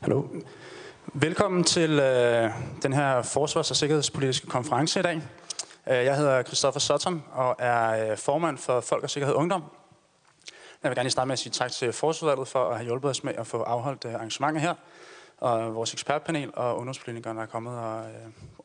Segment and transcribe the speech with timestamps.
[0.00, 0.24] Hallo.
[1.14, 2.50] Velkommen til øh,
[2.82, 5.16] den her forsvars- og sikkerhedspolitiske konference i dag.
[5.90, 9.62] Øh, jeg hedder Christoffer Sutton og er øh, formand for Folk og Sikkerhed Ungdom.
[10.82, 13.24] Jeg vil gerne starte med at sige tak til Forsvarsudvalget for at have hjulpet os
[13.24, 14.74] med at få afholdt øh, arrangementet her,
[15.38, 18.04] og vores ekspertpanel og ungdomspolitikerne der er kommet og,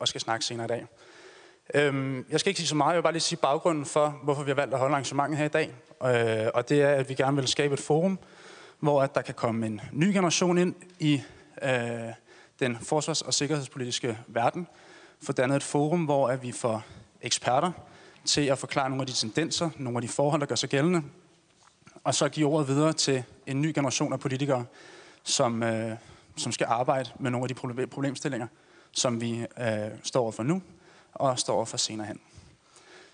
[0.00, 0.86] øh, skal snakke senere i dag.
[1.74, 4.42] Øhm, jeg skal ikke sige så meget, jeg vil bare lige sige baggrunden for, hvorfor
[4.42, 5.74] vi har valgt at holde arrangementet her i dag.
[6.04, 8.18] Øh, og det er, at vi gerne vil skabe et forum,
[8.80, 11.22] hvor at der kan komme en ny generation ind i
[11.62, 11.70] øh,
[12.60, 14.66] den forsvars- og sikkerhedspolitiske verden.
[15.22, 16.82] For dannet et forum, hvor at vi får
[17.22, 17.72] eksperter
[18.24, 21.02] til at forklare nogle af de tendenser, nogle af de forhold, der gør sig gældende,
[22.04, 24.64] og så give ordet videre til en ny generation af politikere,
[25.22, 25.96] som, øh,
[26.36, 28.46] som skal arbejde med nogle af de problemstillinger,
[28.92, 30.62] som vi øh, står overfor nu,
[31.14, 32.20] og står overfor senere hen.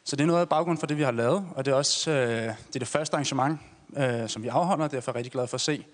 [0.04, 2.10] Så det er noget af baggrunden for det, vi har lavet, og det er også
[2.10, 3.60] øh, det, er det første arrangement,
[3.96, 4.89] øh, som vi afholder.
[4.89, 5.86] Derfor er jeg rigtig glad for at se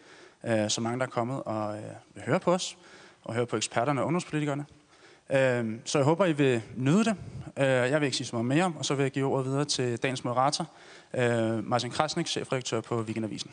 [0.45, 1.83] øh, så mange, der er kommet og øh,
[2.14, 2.77] vil høre på os,
[3.25, 4.67] og høre på eksperterne og ungdomspolitikerne.
[5.31, 7.17] Øh, så jeg håber, I vil nyde det.
[7.56, 9.64] Øh, jeg vil ikke sige så meget mere, og så vil jeg give ordet videre
[9.64, 10.67] til dagens moderator,
[11.14, 13.50] øh, Martin Krasnik, chefredaktør på Weekendavisen.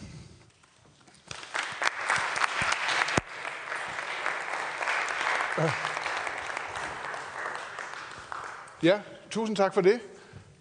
[8.84, 10.00] Ja, tusind tak for det.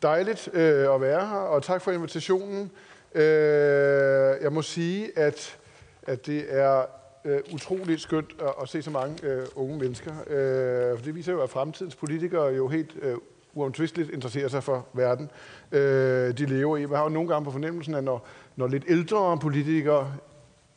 [0.02, 2.70] Dejligt øh, at være her, og tak for invitationen.
[3.14, 5.58] Øh, jeg må sige, at,
[6.02, 6.84] at det er
[7.24, 10.12] øh, utroligt skønt at, at se så mange øh, unge mennesker.
[10.26, 13.16] Øh, for det viser jo, at fremtidens politikere jo helt øh,
[13.54, 15.30] uomtvisteligt interesserer sig for verden,
[15.72, 16.86] øh, de lever i.
[16.86, 18.26] Man har jo nogle gange på fornemmelsen, at når,
[18.56, 20.14] når lidt ældre politikere,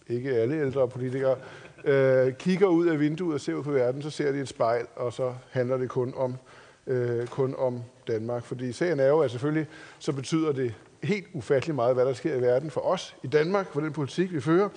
[0.07, 1.35] ikke alle ældre politikere,
[1.83, 4.85] øh, kigger ud af vinduet og ser ud på verden, så ser de et spejl,
[4.95, 6.35] og så handler det kun om,
[6.87, 8.43] øh, kun om Danmark.
[8.43, 9.67] Fordi sagen er jo, at selvfølgelig
[9.99, 13.73] så betyder det helt ufattelig meget, hvad der sker i verden for os i Danmark,
[13.73, 14.69] for den politik, vi fører.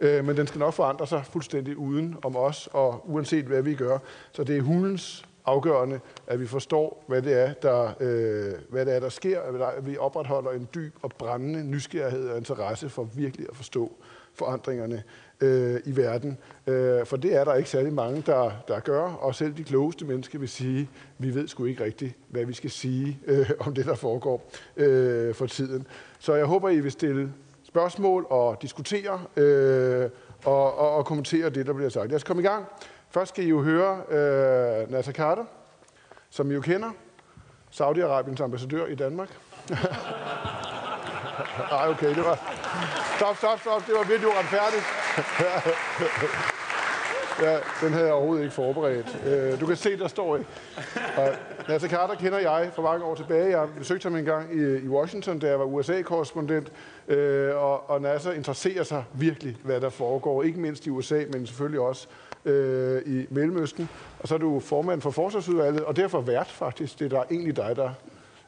[0.00, 3.74] Øh, men den skal nok forandre sig fuldstændig uden om os, og uanset hvad vi
[3.74, 3.98] gør.
[4.32, 8.94] Så det er hundens afgørende, at vi forstår, hvad det er, der, øh, hvad det
[8.94, 13.46] er, der sker, at vi opretholder en dyb og brændende nysgerrighed og interesse for virkelig
[13.50, 13.92] at forstå
[14.34, 15.02] forandringerne
[15.40, 16.38] øh, i verden.
[16.66, 20.04] Øh, for det er der ikke særlig mange, der, der gør, og selv de klogeste
[20.04, 23.86] mennesker vil sige, vi ved sgu ikke rigtigt, hvad vi skal sige øh, om det,
[23.86, 25.86] der foregår øh, for tiden.
[26.18, 30.10] Så jeg håber, I vil stille spørgsmål og diskutere øh,
[30.44, 32.08] og, og, og kommentere det, der bliver sagt.
[32.08, 32.64] Lad os komme i gang.
[33.10, 35.44] Først skal I jo høre øh, Nasser Carter,
[36.30, 36.90] som I jo kender.
[37.70, 39.28] Saudi-Arabiens ambassadør i Danmark.
[41.70, 42.38] Nej, okay, det var...
[43.16, 44.99] Stop, stop, stop, det var virkelig uretfærdigt
[47.42, 49.18] ja, den havde jeg overhovedet ikke forberedt.
[49.26, 50.48] Øh, du kan se, der står ikke.
[51.16, 51.28] Og
[51.68, 53.58] Nasser Carter kender jeg fra mange år tilbage.
[53.60, 56.72] Jeg besøgte ham en gang i, Washington, da jeg var USA-korrespondent.
[57.08, 60.42] Øh, og, og Nasser interesserer sig virkelig, hvad der foregår.
[60.42, 62.06] Ikke mindst i USA, men selvfølgelig også
[62.44, 63.88] øh, i Mellemøsten.
[64.20, 66.98] Og så er du formand for Forsvarsudvalget, og derfor vært faktisk.
[66.98, 67.90] Det er der egentlig dig, der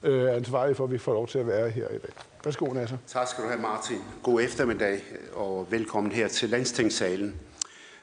[0.02, 2.10] øh, er ansvarlig for, at vi får lov til at være her i dag.
[2.44, 2.96] Værsgo, Nasser.
[3.06, 3.98] Tak skal du have, Martin.
[4.22, 5.02] God eftermiddag,
[5.34, 7.40] og velkommen her til Landstingssalen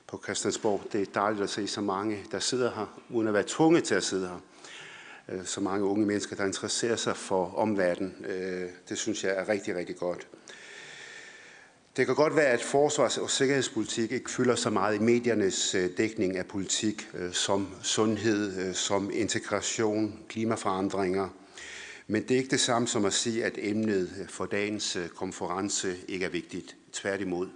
[0.07, 0.81] på Christiansborg.
[0.91, 3.95] Det er dejligt at se så mange, der sidder her, uden at være tvunget til
[3.95, 4.41] at sidde her.
[5.29, 8.25] Øh, så mange unge mennesker, der interesserer sig for omverdenen.
[8.29, 10.27] Øh, det synes jeg er rigtig, rigtig godt.
[11.97, 15.89] Det kan godt være, at forsvars- og sikkerhedspolitik ikke fylder så meget i mediernes øh,
[15.97, 21.29] dækning af politik, som sundhed, som integration, klimaforandringer.
[22.11, 25.95] Men det er ikke det samme som at sige, at emnet for dagens øh, konference
[26.07, 26.75] ikke er vigtigt.
[26.91, 27.49] Tværtimod.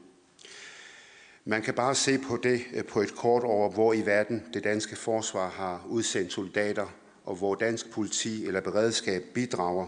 [1.46, 4.64] Man kan bare se på det øh, på et kort over, hvor i verden det
[4.64, 6.88] danske forsvar har udsendt soldater,
[7.26, 9.88] og hvor dansk politi eller beredskab bidrager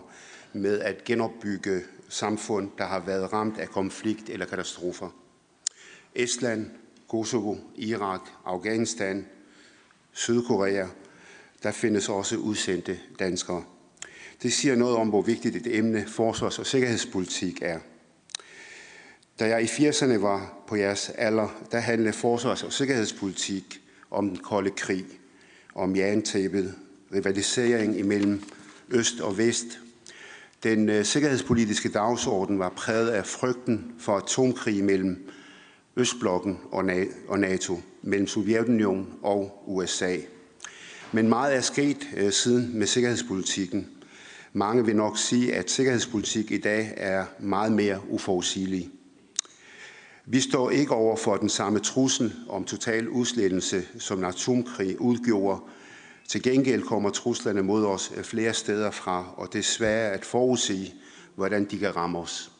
[0.53, 5.09] med at genopbygge samfund, der har været ramt af konflikt eller katastrofer.
[6.15, 6.71] Estland,
[7.07, 9.27] Kosovo, Irak, Afghanistan,
[10.11, 10.87] Sydkorea,
[11.63, 13.63] der findes også udsendte danskere.
[14.43, 17.79] Det siger noget om, hvor vigtigt et emne forsvars- og sikkerhedspolitik er.
[19.39, 23.81] Da jeg i 80'erne var på jeres alder, der handlede forsvars- og sikkerhedspolitik
[24.11, 25.05] om den kolde krig,
[25.75, 26.75] om jerntæppet,
[27.13, 28.43] rivalisering imellem
[28.89, 29.79] øst og vest.
[30.63, 35.29] Den øh, sikkerhedspolitiske dagsorden var præget af frygten for atomkrig mellem
[35.97, 36.59] Østblokken
[37.27, 40.17] og NATO, mellem Sovjetunionen og USA.
[41.11, 43.94] Men meget er sket øh, siden med sikkerhedspolitikken.
[44.57, 48.89] Mange vil nok sige, at sikkerhedspolitik i dag er meget mere uforudsigelig.
[50.25, 55.61] Vi står ikke over for den samme trussel om total udslettelse, som atomkrig udgjorde.
[56.27, 60.93] Til gengæld kommer truslerne mod os flere steder fra, og det er svært at forudsige,
[61.35, 62.51] hvordan de kan ramme os.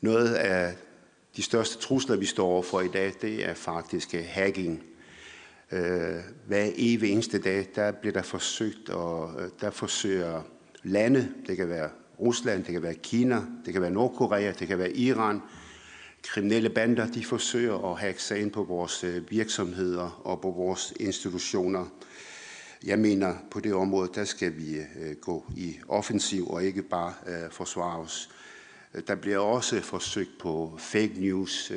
[0.00, 0.74] Noget af
[1.36, 4.82] de største trusler, vi står overfor i dag, det er faktisk øh, hacking.
[5.72, 6.14] Øh,
[6.46, 10.42] hver evig eneste dag, der bliver der forsøgt, og øh, der forsøger
[10.84, 11.90] lande, det kan være
[12.20, 15.40] Rusland, det kan være Kina, det kan være Nordkorea, det kan være Iran,
[16.22, 20.94] kriminelle bander, de forsøger at hacke sig ind på vores øh, virksomheder og på vores
[21.00, 21.86] institutioner.
[22.84, 27.12] Jeg mener, på det område, der skal vi øh, gå i offensiv og ikke bare
[27.26, 28.30] øh, forsvare os.
[29.06, 31.72] Der bliver også forsøgt på fake news,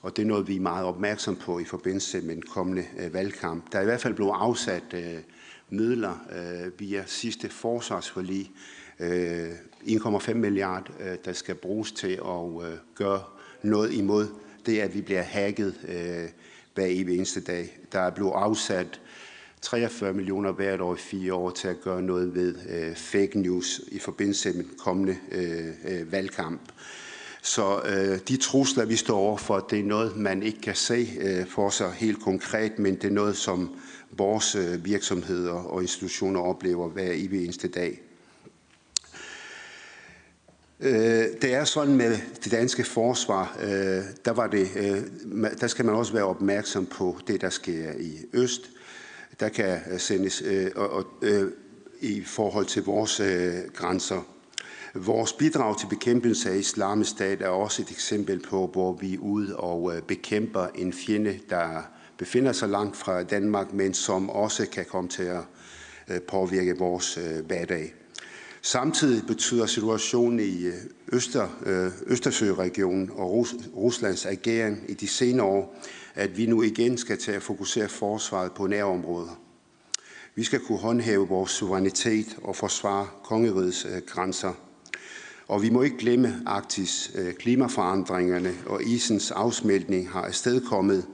[0.00, 3.72] og det er noget, vi er meget opmærksom på i forbindelse med den kommende valgkamp.
[3.72, 4.94] Der er i hvert fald blevet afsat
[5.70, 8.50] midler øh, via sidste forsvarsforlig,
[9.00, 9.50] øh,
[9.82, 13.22] 1,5 milliard, øh, der skal bruges til at gøre
[13.62, 14.26] noget imod
[14.66, 15.74] det, at vi bliver hacket
[16.74, 17.78] hver evig eneste dag.
[17.92, 19.00] Der er blevet afsat
[19.62, 22.54] 43 millioner hvert år i fire år til at gøre noget ved
[22.94, 25.16] fake news i forbindelse med den kommende
[26.10, 26.60] valgkamp.
[27.42, 27.80] Så
[28.28, 31.08] de trusler, vi står overfor, det er noget, man ikke kan se
[31.48, 33.76] for sig helt konkret, men det er noget, som
[34.10, 38.02] vores øh, virksomheder og institutioner oplever hver evig eneste dag.
[40.80, 44.68] Øh, det er sådan med det danske forsvar, øh, der, var det,
[45.60, 48.70] der skal man også være opmærksom på det, der sker i Øst.
[49.40, 50.42] Der kan sendes
[50.76, 51.06] og, og,
[52.00, 53.20] i forhold til vores
[53.74, 54.22] grænser.
[54.94, 59.18] Vores bidrag til bekæmpelse af islamisk stat er også et eksempel på, hvor vi er
[59.18, 61.82] ude og bekæmper en fjende, der
[62.18, 65.42] befinder sig langt fra Danmark, men som også kan komme til at
[66.08, 67.94] øh, påvirke vores øh, hverdag.
[68.62, 70.74] Samtidig betyder situationen i øh,
[71.12, 71.48] Øster,
[72.06, 75.82] Østersøregionen og Ruslands ageren i de senere år,
[76.14, 79.40] at vi nu igen skal til at fokusere forsvaret på nærområder.
[80.34, 84.52] Vi skal kunne håndhæve vores suverænitet og forsvare kongerigets grænser.
[85.48, 87.12] Og vi må ikke glemme Arktis.
[87.38, 91.06] Klimaforandringerne og isens afsmeltning har afstedkommet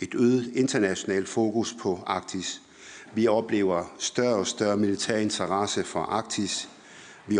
[0.00, 2.62] et øget internationalt fokus på Arktis.
[3.14, 6.68] Vi oplever større og større militær interesse for Arktis.
[7.26, 7.38] Vi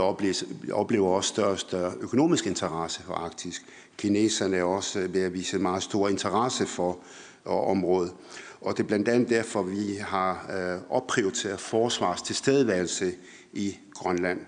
[0.73, 3.63] oplever også større og større økonomisk interesse for Arktis.
[3.97, 6.99] Kineserne er også ved at vise meget stor interesse for
[7.47, 8.13] øh, området.
[8.61, 13.13] Og det er blandt andet derfor, vi har øh, opprioriteret forsvars tilstedeværelse
[13.53, 14.41] i Grønland.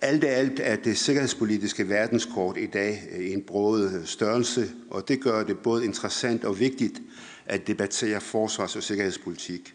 [0.00, 5.08] Alt i alt er det sikkerhedspolitiske verdenskort i dag øh, en broet øh, størrelse, og
[5.08, 7.02] det gør det både interessant og vigtigt
[7.46, 9.74] at debattere forsvars- og sikkerhedspolitik.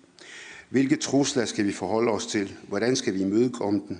[0.70, 2.54] Hvilke trusler skal vi forholde os til?
[2.68, 3.98] Hvordan skal vi imødekomme dem?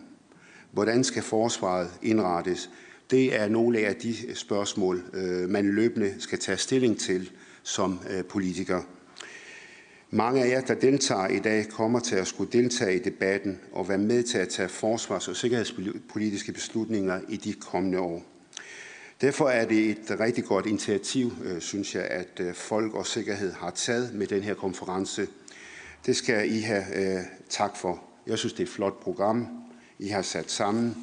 [0.72, 2.70] Hvordan skal forsvaret indrettes?
[3.12, 7.32] Det er nogle af de spørgsmål, øh, man løbende skal tage stilling til
[7.64, 8.82] som politiker.
[10.14, 13.90] Mange af jer, der deltager i dag, kommer til at skulle deltage i debatten og
[13.90, 18.24] være med til at tage forsvars- og sikkerhedspolitiske beslutninger i de kommende år.
[19.22, 23.52] Derfor er det et rigtig godt initiativ, øh, synes jeg, at øh, Folk og Sikkerhed
[23.52, 25.28] har taget med den her konference.
[26.06, 28.04] Det skal I have øh, tak for.
[28.28, 29.48] Jeg synes, det er et flot program,
[30.00, 30.98] I har sat sammen,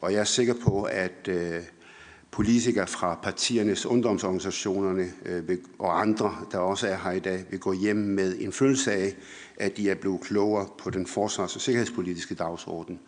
[0.00, 1.28] og jeg er sikker på, at
[2.32, 7.72] politikere fra partiernes ungdomsorganisationerne øh, og andre, der også er her i dag, vil gå
[7.72, 9.14] hjem med en følelse af,
[9.56, 13.00] at de er blevet klogere på den forsvars- og sikkerhedspolitiske dagsorden.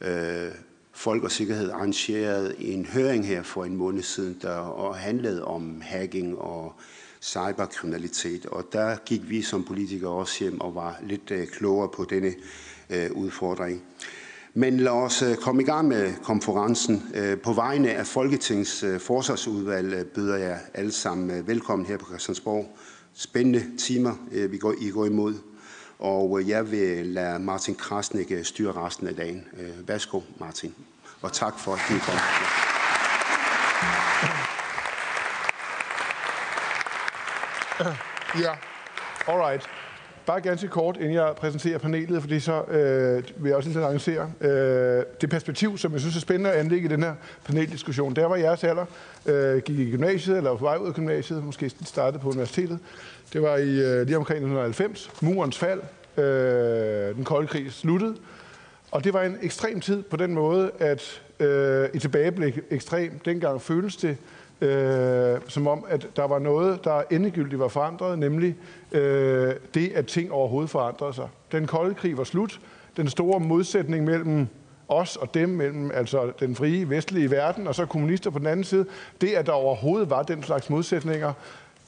[0.00, 0.48] Øh,
[0.94, 6.38] Folk og Sikkerhed arrangerede en høring her for en måned siden, der handlede om hacking
[6.38, 6.74] og
[7.22, 12.04] cyberkriminalitet, og der gik vi som politikere også hjem og var lidt øh, klogere på
[12.04, 12.34] denne
[13.10, 13.82] udfordring.
[14.54, 17.10] Men lad os øh, komme i gang med konferencen.
[17.14, 22.76] Øh, på vegne af Folketingets øh, forsvarsudvalg byder jeg alle sammen velkommen her på Christiansborg.
[23.14, 24.12] Spændende timer,
[24.48, 25.34] vi går, I går imod.
[25.98, 29.44] Og jeg vil lade Martin Krasnik styre resten af dagen.
[29.86, 30.74] Værsgo, Martin.
[31.22, 32.14] Og tak for, at I kom.
[38.42, 38.52] Ja,
[39.28, 39.81] all right.
[40.26, 44.32] Bare ganske kort, inden jeg præsenterer panelet, fordi så øh, vil jeg også lige annoncere
[44.40, 47.14] øh, det perspektiv, som jeg synes er spændende at anlægge i den her
[47.44, 48.16] paneldiskussion.
[48.16, 48.84] Der var jeres alder,
[49.26, 52.78] øh, gik i gymnasiet, eller var på vej ud af gymnasiet, måske startede på universitetet.
[53.32, 55.80] Det var i øh, lige omkring 1990, murens fald,
[56.16, 58.16] øh, den kolde krig sluttede.
[58.90, 63.62] Og det var en ekstrem tid på den måde, at øh, i tilbageblik ekstrem, dengang
[63.62, 64.16] føles det
[64.62, 68.56] øh, som om, at der var noget, der endegyldigt var forandret, nemlig
[68.92, 71.28] øh, det, at ting overhovedet forandrede sig.
[71.52, 72.60] Den kolde krig var slut.
[72.96, 74.48] Den store modsætning mellem
[74.88, 78.64] os og dem, mellem altså den frie vestlige verden og så kommunister på den anden
[78.64, 78.86] side,
[79.20, 81.32] det, at der overhovedet var den slags modsætninger,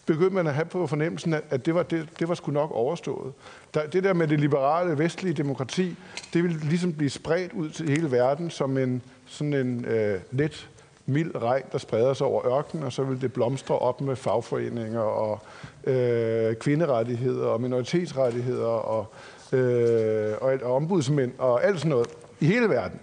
[0.07, 3.33] begyndte man at have på fornemmelsen, at det var, det, det var sgu nok overstået.
[3.75, 5.97] Der, det der med det liberale vestlige demokrati,
[6.33, 10.69] det ville ligesom blive spredt ud til hele verden som en sådan en øh, let
[11.07, 15.01] mild regn, der spreder sig over ørkenen, og så vil det blomstre op med fagforeninger
[15.01, 15.41] og
[15.85, 19.07] øh, kvinderettigheder og minoritetsrettigheder og,
[19.53, 22.09] øh, og, og ombudsmænd og alt sådan noget
[22.41, 23.01] i hele verden.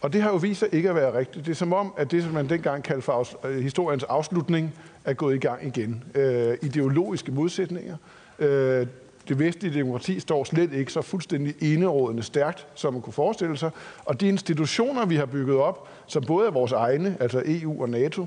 [0.00, 1.46] Og det har jo vist sig ikke at være rigtigt.
[1.46, 4.74] Det er som om, at det, som man dengang kaldte for afs- øh, historiens afslutning,
[5.04, 6.04] er gået i gang igen.
[6.14, 7.96] Øh, ideologiske modsætninger.
[8.38, 8.86] Øh,
[9.28, 13.70] det vestlige demokrati står slet ikke så fuldstændig enerådende stærkt, som man kunne forestille sig.
[14.04, 17.90] Og de institutioner, vi har bygget op, som både er vores egne, altså EU og
[17.90, 18.26] NATO,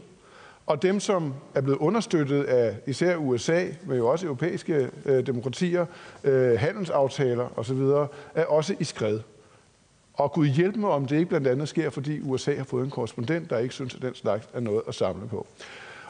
[0.66, 5.86] og dem, som er blevet understøttet af især USA, men jo også europæiske øh, demokratier,
[6.24, 7.80] øh, handelsaftaler osv.,
[8.36, 9.20] er også i skred.
[10.14, 12.90] Og Gud hjælpe mig, om det ikke blandt andet sker, fordi USA har fået en
[12.90, 15.48] korrespondent, der ikke synes, at den slags er noget at samle på.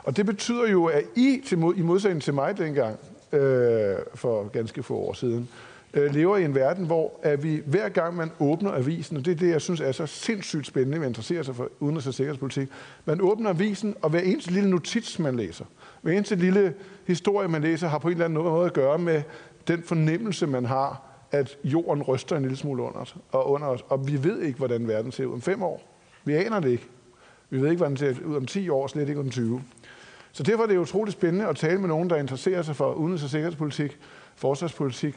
[0.03, 2.99] Og det betyder jo, at I, til mod, i modsætning til mig dengang,
[3.35, 5.49] øh, for ganske få år siden,
[5.93, 9.31] øh, lever i en verden, hvor at vi hver gang man åbner avisen, og det
[9.31, 12.69] er det, jeg synes er så sindssygt spændende, man interesserer sig for udenrigs- og sikkerhedspolitik,
[13.05, 15.65] man åbner avisen, og hver eneste lille notits, man læser,
[16.01, 16.73] hver eneste lille
[17.07, 19.21] historie, man læser, har på en eller anden måde at gøre med
[19.67, 21.01] den fornemmelse, man har,
[21.31, 24.57] at jorden ryster en lille smule under os, og under os, og vi ved ikke,
[24.57, 25.81] hvordan verden ser ud om fem år.
[26.25, 26.87] Vi aner det ikke.
[27.49, 29.61] Vi ved ikke, hvordan den ser ud om 10 år, slet ikke om 20.
[30.35, 33.23] Så derfor er det utroligt spændende at tale med nogen, der interesserer sig for udenrigs-
[33.23, 33.97] og sikkerhedspolitik,
[34.35, 35.15] forsvarspolitik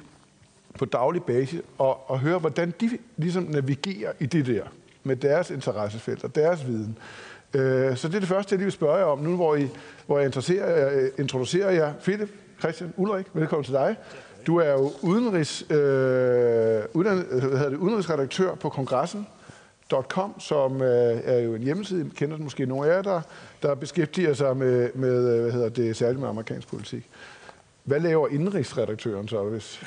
[0.78, 4.62] på daglig basis, og, og høre, hvordan de ligesom navigerer i det der,
[5.04, 6.98] med deres interessefelt og deres viden.
[7.54, 9.68] Øh, så det er det første, jeg lige vil spørge jer om nu, hvor, I,
[10.06, 11.92] hvor jeg interesserer, øh, introducerer jer.
[12.02, 13.96] Philip Christian Ulrik, velkommen til dig.
[14.46, 15.76] Du er jo udenrigs, øh,
[16.92, 19.26] uddannet, hvad hedder det, udenrigsredaktør på kongressen,
[19.92, 23.20] .com, som øh, er jo en hjemmeside, kender den måske nogle af jer, der,
[23.62, 27.08] der beskæftiger sig med, med øh, hvad hedder det, særligt med amerikansk politik.
[27.84, 29.82] Hvad laver indrigsredaktøren så, hvis...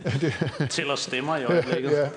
[0.70, 1.90] Tæller stemmer i øjeblikket.
[1.90, 2.08] ja.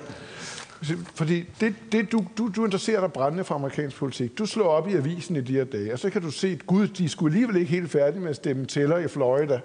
[1.14, 4.38] Fordi det, det du, du, du interesserer dig brændende for amerikansk politik.
[4.38, 6.66] Du slår op i avisen i de her dage, og så kan du se, at
[6.66, 9.60] gud, de skulle alligevel ikke helt færdige med at stemme tæller i Florida.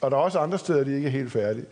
[0.00, 1.66] Og der er også andre steder, de ikke er helt færdige.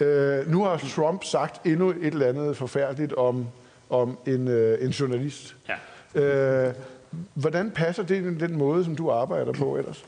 [0.00, 3.46] Øh, nu har Trump sagt endnu et eller andet forfærdeligt om,
[3.90, 5.56] om en, øh, en journalist.
[6.14, 6.68] Ja.
[6.68, 6.74] Øh,
[7.34, 10.04] hvordan passer det i den måde, som du arbejder på ellers?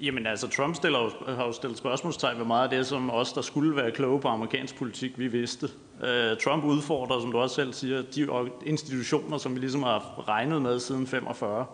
[0.00, 3.40] Jamen altså, Trump stiller har jo stillet spørgsmålstegn ved meget af det, som os, der
[3.40, 5.68] skulle være kloge på amerikansk politik, vi vidste.
[6.00, 8.28] Uh, Trump udfordrer, som du også selv siger, de
[8.66, 11.66] institutioner, som vi ligesom har regnet med siden 45.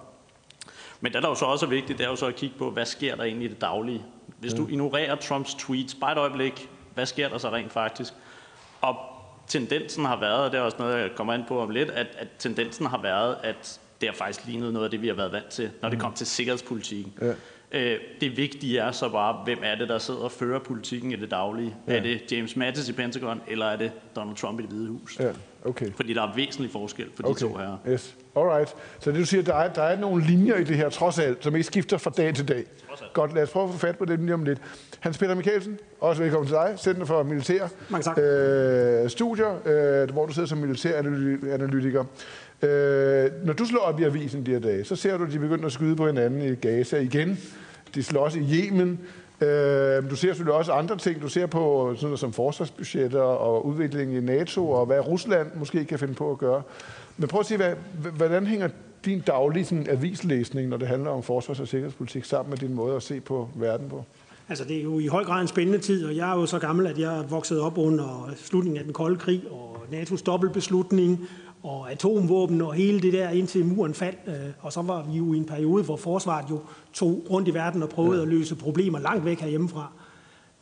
[1.01, 2.71] Men det, der jo så også er vigtigt, det er jo så at kigge på,
[2.71, 4.03] hvad sker der egentlig i det daglige.
[4.39, 8.13] Hvis du ignorerer Trumps tweets bare et øjeblik, hvad sker der så rent faktisk?
[8.81, 8.97] Og
[9.47, 12.07] tendensen har været, og det er også noget, jeg kommer ind på om lidt, at,
[12.19, 15.33] at tendensen har været, at det har faktisk lignet noget af det, vi har været
[15.33, 17.13] vant til, når det kom til sikkerhedspolitikken.
[17.21, 17.33] Ja.
[17.73, 21.17] Øh, det vigtige er så bare, hvem er det, der sidder og fører politikken i
[21.17, 21.75] det daglige?
[21.89, 21.97] Ja.
[21.97, 25.21] Er det James Mattis i Pentagon, eller er det Donald Trump i det hvide hus?
[25.21, 25.33] Ja,
[25.67, 25.87] okay.
[25.97, 27.77] Fordi der er væsentlig forskel for de Okay, to her.
[27.89, 28.15] yes.
[28.37, 28.75] Alright.
[29.01, 31.45] Så det du siger, der er, der er nogle linjer i det her, trods alt,
[31.45, 32.65] som ikke skifter fra dag til dag.
[33.13, 34.59] Godt, lad os prøve at få fat på det lige om lidt.
[35.01, 38.19] Hans Peter Mikkelsen, også velkommen til dig, Center for Militær Mange tak.
[38.19, 39.55] øh, Studier,
[40.03, 42.05] øh, hvor du sidder som militæranalytiker.
[42.63, 45.39] Øh, når du slår op i avisen de her dage, så ser du, at de
[45.39, 47.39] begynder at skyde på hinanden i Gaza igen.
[47.95, 49.01] De slås i Yemen.
[49.41, 51.23] Øh, du ser selvfølgelig også andre ting.
[51.23, 55.85] Du ser på sådan noget som forsvarsbudgetter og udviklingen i NATO, og hvad Rusland måske
[55.85, 56.63] kan finde på at gøre.
[57.17, 57.75] Men prøv at se, hvad,
[58.17, 58.69] hvordan hænger
[59.05, 62.97] din daglige sådan, avislæsning, når det handler om forsvars- og sikkerhedspolitik, sammen med din måde
[62.97, 64.05] at se på verden på?
[64.49, 66.59] Altså, det er jo i høj grad en spændende tid, og jeg er jo så
[66.59, 71.29] gammel, at jeg er vokset op under slutningen af den kolde krig, og NATO's dobbeltbeslutning,
[71.67, 74.19] og atomvåben og hele det der indtil muren faldt.
[74.27, 76.61] øh, Og så var vi jo i en periode, hvor forsvaret jo
[76.93, 79.93] tog rundt i verden og prøvede at løse problemer langt væk herhjemmefra.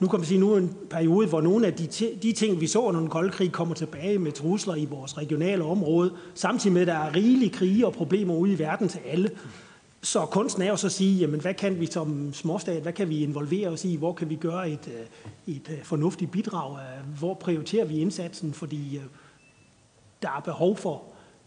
[0.00, 1.88] Nu kan man sige, nu er en periode, hvor nogle af de,
[2.22, 5.64] de ting, vi så under den kolde krig, kommer tilbage med trusler i vores regionale
[5.64, 9.30] område, samtidig med, at der er rigelige krige og problemer ude i verden til alle.
[10.02, 13.08] Så kunsten er jo så at sige, jamen, hvad kan vi som småstat, hvad kan
[13.08, 14.88] vi involvere os i, hvor kan vi gøre et,
[15.46, 16.76] øh, et øh, fornuftigt bidrag,
[17.18, 19.00] hvor prioriterer vi indsatsen, fordi
[20.24, 21.02] der er behov for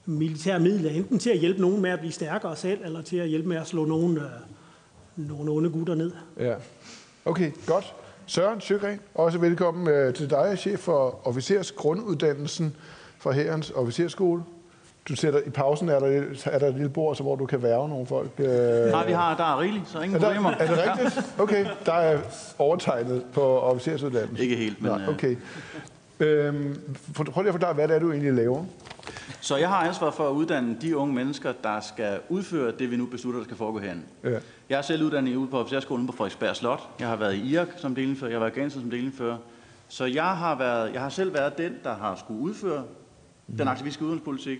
[0.05, 3.27] militære midler, enten til at hjælpe nogen med at blive stærkere selv, eller til at
[3.27, 6.11] hjælpe med at slå nogle, øh, nogle onde gutter ned.
[6.39, 6.53] Ja.
[7.25, 7.93] Okay, godt.
[8.25, 12.75] Søren Søgren, også velkommen øh, til dig, chef for officersgrunduddannelsen
[13.19, 14.43] fra Herrens Officerskole.
[15.09, 17.63] Du sætter i pausen, er der, er der et lille bord, så hvor du kan
[17.63, 18.29] værve nogle folk.
[18.37, 18.47] Øh,
[18.91, 20.49] Nej, vi har, der er rigeligt, så ingen er, der, problemer.
[20.51, 21.39] er det rigtigt?
[21.39, 22.19] Okay, der er
[22.57, 24.37] overtegnet på officersuddannelsen.
[24.37, 24.91] Ikke helt, men...
[24.91, 25.35] Nej, øh, okay.
[26.19, 26.75] Øhm,
[27.13, 28.65] for- prøv lige at forklare, hvad det er, du egentlig laver.
[29.41, 32.97] Så jeg har ansvar for at uddanne de unge mennesker, der skal udføre det, vi
[32.97, 34.01] nu beslutter, der skal foregå herinde.
[34.23, 34.29] Ja.
[34.69, 36.89] Jeg er selv uddannet ude på officerskolen på Frederiksberg Slot.
[36.99, 39.37] Jeg har været i Irak som delindfører, jeg har været i Afghanistan som delindfører.
[39.87, 42.83] Så jeg har, været, jeg har selv været den, der har skulle udføre
[43.57, 44.59] den aktivistiske udenrigspolitik.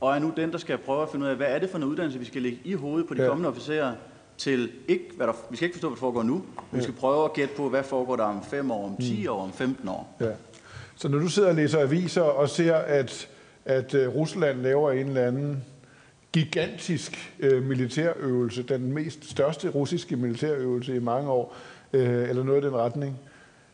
[0.00, 1.78] og er nu den, der skal prøve at finde ud af, hvad er det for
[1.78, 3.28] en uddannelse, vi skal lægge i hovedet på de Ja.
[3.28, 3.92] kommende officerer,
[4.38, 6.94] til ikke, hvad der, vi skal ikke forstå, hvad der foregår nu, men vi skal
[6.94, 9.88] prøve at gætte på, hvad foregår der om 5 år, om 10 år, om 15
[9.88, 10.16] år.
[10.20, 10.26] Ja.
[10.96, 13.28] Så når du sidder og læser aviser og ser, at,
[13.64, 15.64] at øh, Rusland laver en eller anden
[16.32, 21.56] gigantisk øh, militærøvelse, den mest største russiske militærøvelse i mange år,
[21.92, 23.18] øh, eller noget i den retning,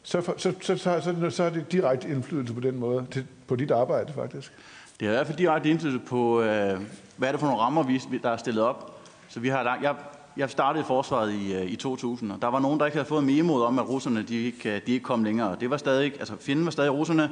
[0.02, 3.26] så, for, så, så, så, så, så har det direkte indflydelse på den måde, til,
[3.46, 4.52] på dit arbejde faktisk.
[5.00, 6.80] Det har i hvert fald direkte indflydelse på, øh,
[7.16, 9.00] hvad er det for nogle rammer, vi, der er stillet op.
[9.28, 9.94] Så vi har lang, jeg,
[10.38, 13.09] jeg startede i forsvaret i, øh, i 2000, og der var nogen, der ikke havde
[13.09, 15.57] fået memoet om, at russerne de ikke, øh, de ikke kom længere.
[15.61, 17.30] Det var stadig, altså fjenden var stadig russerne.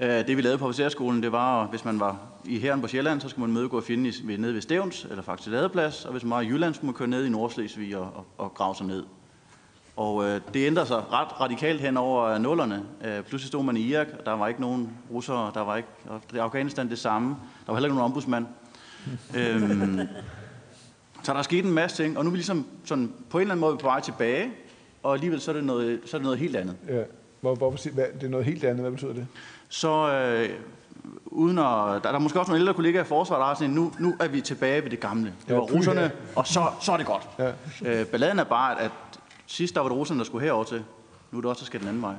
[0.00, 3.20] Øh, det vi lavede på officerskolen, det var, hvis man var i herren på Sjælland,
[3.20, 6.22] så skulle man mødegå fjenden i, ved, nede ved Stævns, eller faktisk Ladeplads, og hvis
[6.22, 8.86] man var i Jylland, skulle man køre ned i Nordslesvig og, og, og grave sig
[8.86, 9.04] ned.
[9.96, 12.82] Og øh, det ændrede sig ret radikalt hen over nullerne.
[13.04, 15.88] Øh, pludselig stod man i Irak, og der var ikke nogen russere, der var ikke,
[16.08, 17.28] og i Afghanistan det samme.
[17.66, 18.46] Der var heller ikke nogen ombudsmand.
[19.36, 20.00] øhm,
[21.26, 23.42] så der er sket en masse ting, og nu er vi ligesom sådan, på en
[23.42, 24.52] eller anden måde på vej tilbage,
[25.02, 26.76] og alligevel så er det noget, så er det noget helt andet.
[26.88, 27.02] Ja.
[27.40, 29.26] Hvor, hvorfor siger, hvad, det er noget helt andet, hvad betyder det?
[29.68, 30.48] Så øh,
[31.26, 33.70] uden at, der, der er måske også nogle ældre kollegaer i forsvaret, der har sådan,
[33.70, 35.34] nu, nu er vi tilbage ved det gamle.
[35.44, 37.28] Det Ja, var russerne, og så, så er det godt.
[37.38, 37.52] Ja.
[38.00, 38.90] Øh, balladen er bare, at
[39.46, 40.84] sidst der var det russerne, der skulle herover til.
[41.32, 42.14] Nu er det også, der skal den anden vej.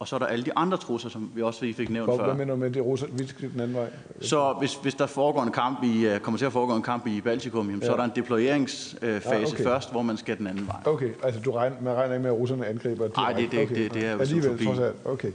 [0.00, 2.16] Og så er der alle de andre trusler, som vi også lige fik nævnt Hvor,
[2.16, 2.24] før.
[2.24, 3.86] hvad mener du med, det russer, vi skal den anden vej?
[4.20, 7.06] Så hvis, hvis der foregår en kamp i, øh, kommer til at foregå en kamp
[7.06, 7.86] i Baltikum, jamen, ja.
[7.86, 9.64] så er der en deployeringsfase Ja, ja, okay.
[9.64, 10.76] først, hvor man skal den anden vej.
[10.84, 13.74] Okay, altså du regner, man regner ikke med, at russerne angriber Nej, det- det- okay.
[13.74, 14.96] det- det er jo Alligevel, trods alt.
[15.04, 15.30] Okay.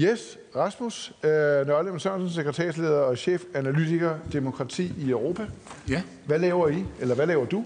[0.00, 5.46] Yes, Rasmus øh, Nørlem Sørensen, sekretærsleder og chef analytiker demokrati i Europa.
[5.88, 7.64] Ja, Hvad laver I, eller hvad laver du?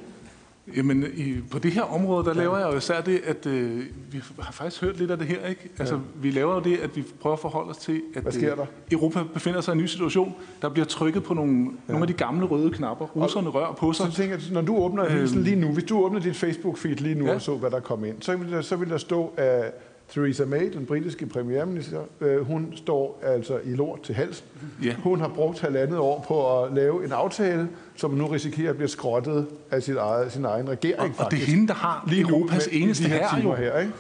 [0.77, 4.21] Jamen i, på det her område, der laver jeg jo især det, at øh, vi
[4.41, 5.69] har faktisk hørt lidt af det her, ikke?
[5.79, 6.01] Altså, ja.
[6.15, 8.67] vi laver jo det, at vi prøver at forholde os til, at Hvad sker der?
[8.93, 10.35] Europa befinder sig i en ny situation.
[10.63, 11.93] Der bliver trykket på nogle, ja.
[11.93, 13.07] nogle af de gamle røde knapper.
[13.07, 14.07] Russerne rører på sig.
[14.07, 15.43] Så tænker jeg, når du åbner Øhm.
[15.43, 17.35] lige nu, hvis du åbner dit Facebook-feed lige nu Ja.
[17.35, 19.73] og så, hvad der kom ind, så vil der, så vil der stå, at
[20.11, 24.47] Theresa May, den britiske premierminister, øh, hun står altså i lort til halsen.
[24.85, 24.95] Ja.
[25.03, 28.89] Hun har brugt halvandet år på at lave en aftale, som nu risikerer at blive
[28.89, 31.01] skrottet af sit eget, sin egen regering.
[31.01, 31.49] Og, og det er faktisk.
[31.49, 33.55] hende, der har lige Europas med- eneste de her her, jo.
[33.55, 33.93] her, ikke?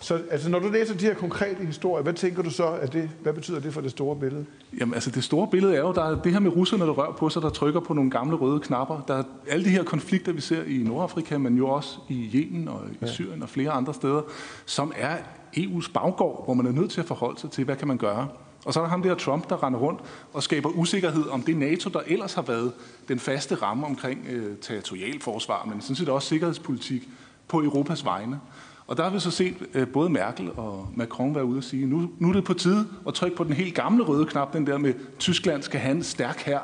[0.00, 3.10] Så altså, når du læser de her konkrete historier, hvad tænker du så, at det,
[3.22, 4.44] hvad betyder det for det store billede?
[4.80, 7.12] Jamen, altså det store billede er jo, der er det her med russerne, der rører
[7.12, 9.04] på sig, der trykker på nogle gamle røde knapper.
[9.08, 12.68] Der er alle de her konflikter, vi ser i Nordafrika, men jo også i Yemen
[12.68, 14.20] og i Syrien og flere andre steder,
[14.66, 15.16] som er
[15.56, 18.28] EU's baggård, hvor man er nødt til at forholde sig til, hvad kan man gøre.
[18.64, 20.00] Og så er der ham der Trump, der render rundt
[20.32, 22.72] og skaber usikkerhed om det NATO, der ellers har været
[23.08, 27.08] den faste ramme omkring øh, territorialforsvar, men sådan set også sikkerhedspolitik
[27.48, 28.40] på Europas vegne.
[28.86, 31.86] Og der har vi så set øh, både Merkel og Macron være ude og sige,
[31.86, 34.66] nu, nu er det på tide at trykke på den helt gamle røde knap, den
[34.66, 36.60] der med, Tyskland skal have en stærk her.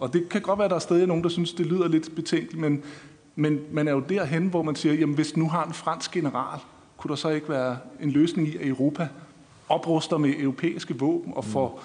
[0.00, 2.14] Og det kan godt være, at der er stadig nogen, der synes, det lyder lidt
[2.14, 2.82] betænkeligt, men,
[3.36, 6.60] men man er jo derhen, hvor man siger, jamen hvis nu har en fransk general,
[7.02, 9.08] kunne der så ikke være en løsning i, at Europa
[9.68, 11.82] opruster med europæiske våben og får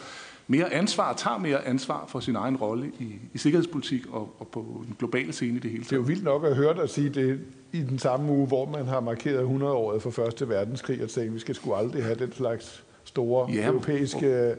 [0.48, 4.84] mere ansvar, tager mere ansvar for sin egen rolle i, i sikkerhedspolitik og, og på
[4.88, 6.08] den globale scene i det hele Det er jo taget.
[6.08, 7.40] vildt nok at høre dig sige det
[7.72, 11.34] i den samme uge, hvor man har markeret 100-året for Første Verdenskrig, og tænkt, at
[11.34, 14.56] vi skal sgu aldrig have den slags store Ja, europæiske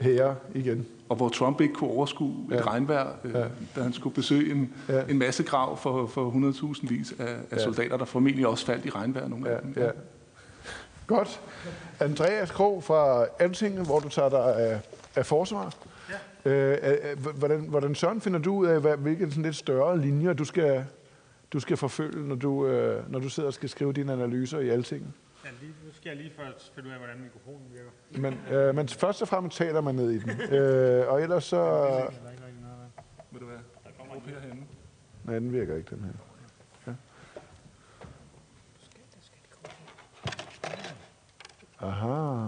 [0.00, 0.86] hære igen.
[1.12, 2.60] Og hvor Trump ikke kunne overskue et Ja.
[2.66, 3.44] regnvejr, øh, Ja.
[3.76, 5.02] da han skulle besøge en, Ja.
[5.08, 7.62] en masse grav for, for 100.000 vis af, af Ja.
[7.62, 9.72] soldater, der formentlig også faldt i regnvejr nogle af dem.
[9.76, 9.90] Ja, ja.
[11.06, 11.40] Godt.
[12.00, 14.80] Andreas Krog fra Altinget, hvor du tager dig af,
[15.16, 15.74] af forsvar.
[16.44, 16.50] Ja.
[16.50, 20.44] Øh, hvordan, hvordan søren finder du ud af, hvad, hvilke sådan lidt større linjer du
[20.44, 20.84] skal,
[21.52, 24.68] du skal forfølge, når du, øh, når du sidder og skal skrive dine analyser i
[24.68, 25.10] Altinget?
[25.44, 27.90] Ja, lige, skal jeg lige først finde ud af, hvordan mikrofonen virker.
[28.10, 30.30] Men, øh, men først og fremmest taler man ned i den.
[30.52, 31.56] Øh, og ellers så...
[31.56, 33.02] Der er ikke rigtig noget af.
[33.30, 33.60] Vil du være?
[34.14, 34.62] Råb herhenne.
[35.24, 36.12] Nej, den virker ikke, den her.
[36.86, 36.92] Ja.
[41.86, 42.46] Aha.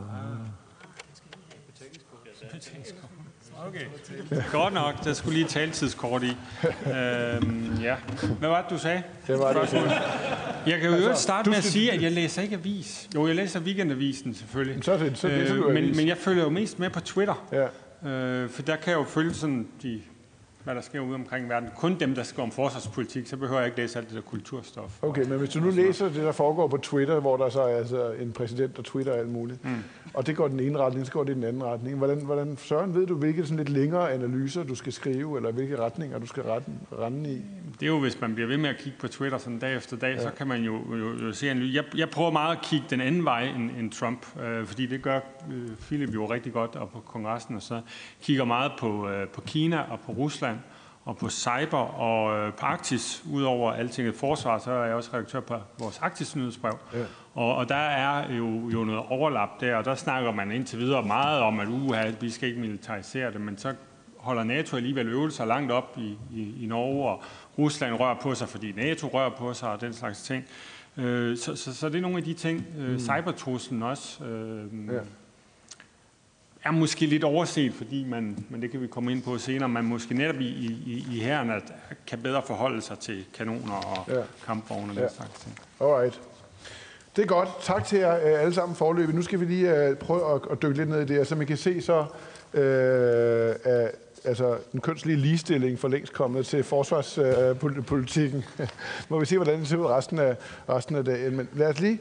[3.67, 3.87] Okay,
[4.53, 5.05] godt nok.
[5.05, 6.37] Der skulle lige taltidskort i.
[6.87, 7.97] øhm, ja.
[8.39, 9.03] Hvad var det, du sagde?
[9.27, 9.73] Det var det.
[10.67, 13.09] Jeg kan jo altså, starte med at sige, at jeg læser ikke avis.
[13.15, 14.85] Jo, jeg læser weekendavisen selvfølgelig.
[14.85, 17.47] Så er det- så læser du men, men jeg følger jo mest med på Twitter.
[17.53, 17.67] Ja.
[18.11, 20.01] Øh, for der kan jeg jo følge sådan de,
[20.65, 21.69] hvad der sker ude omkring i verden.
[21.77, 25.03] Kun dem, der skal om forsvarspolitik, så behøver jeg ikke læse alt det der kulturstof.
[25.03, 27.77] Okay, men hvis du nu læser det, der foregår på Twitter, hvor der så er
[27.77, 29.71] altså en præsident, der twitter alt muligt, mm.
[30.15, 31.99] og det går den ene retning, så går det den anden retning.
[31.99, 35.79] Hvordan, hvordan Søren, ved du, hvilke sådan lidt længere analyser, du skal skrive, eller hvilke
[35.81, 36.67] retninger, du skal rette,
[37.01, 37.43] rende i?
[37.81, 39.97] Det er jo, hvis man bliver ved med at kigge på Twitter sådan dag efter
[39.97, 40.23] dag, ja.
[40.23, 43.01] så kan man jo, jo, jo se en jeg, jeg prøver meget at kigge den
[43.01, 46.91] anden vej end, end Trump, øh, fordi det gør øh, Philip jo rigtig godt og
[46.91, 47.81] på kongressen, og så
[48.23, 50.59] kigger meget på, øh, på Kina og på Rusland
[51.05, 53.25] og på cyber og øh, på Arktis.
[53.33, 56.79] Udover altinget forsvar, så er jeg også redaktør på vores Arktis nyhedsbrev.
[56.93, 57.05] Ja.
[57.35, 61.03] Og, og der er jo, jo noget overlap der, og der snakker man indtil videre
[61.03, 63.75] meget om, at uha, vi skal ikke militarisere det, men så
[64.25, 67.23] holder NATO alligevel øvelser langt op i, i, i Norge, og
[67.59, 70.45] Rusland rører på sig, fordi NATO rører på sig og den slags ting.
[70.97, 72.67] Øh, så, så, så det er nogle af de ting.
[72.79, 72.99] Øh, mm.
[72.99, 74.25] Cybertruslen også.
[74.25, 75.01] Øh, ja
[76.65, 79.85] er måske lidt overset, fordi man, men det kan vi komme ind på senere, man
[79.85, 81.63] måske netop i, i, i herren at,
[82.07, 84.23] kan bedre forholde sig til kanoner og ja.
[84.47, 85.03] kampvogne og ja.
[85.03, 85.59] den slags ting.
[85.81, 86.21] Alright.
[87.17, 87.49] Det er godt.
[87.63, 89.15] Tak til jer øh, alle sammen forløbet.
[89.15, 91.27] Nu skal vi lige uh, prøve at, at dykke lidt ned i det.
[91.27, 92.07] Som I kan se, så
[92.53, 93.91] er
[94.25, 98.45] altså, den kønslige ligestilling for længst kommet til forsvarspolitikken.
[98.59, 98.69] Øh, uh,
[99.11, 100.37] Må vi se, hvordan det ser ud resten af,
[100.69, 101.37] resten af dagen.
[101.37, 102.01] Men lad os lige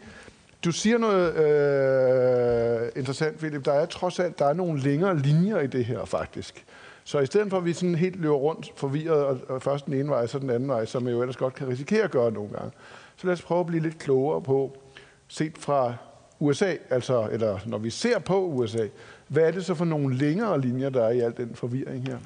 [0.66, 3.66] du siger noget øh, interessant, Philip.
[3.66, 6.66] Der er trods alt der er nogle længere linjer i det her, faktisk.
[7.04, 9.94] Så i stedet for, at vi sådan helt løber rundt forvirret, og, og først den
[9.94, 12.32] ene vej, så den anden vej, som jeg jo ellers godt kan risikere at gøre
[12.32, 12.72] nogle gange,
[13.16, 14.78] så lad os prøve at blive lidt klogere på,
[15.28, 15.94] set fra
[16.40, 18.88] USA, altså, eller når vi ser på USA,
[19.28, 22.18] hvad er det så for nogle længere linjer, der er i al den forvirring her?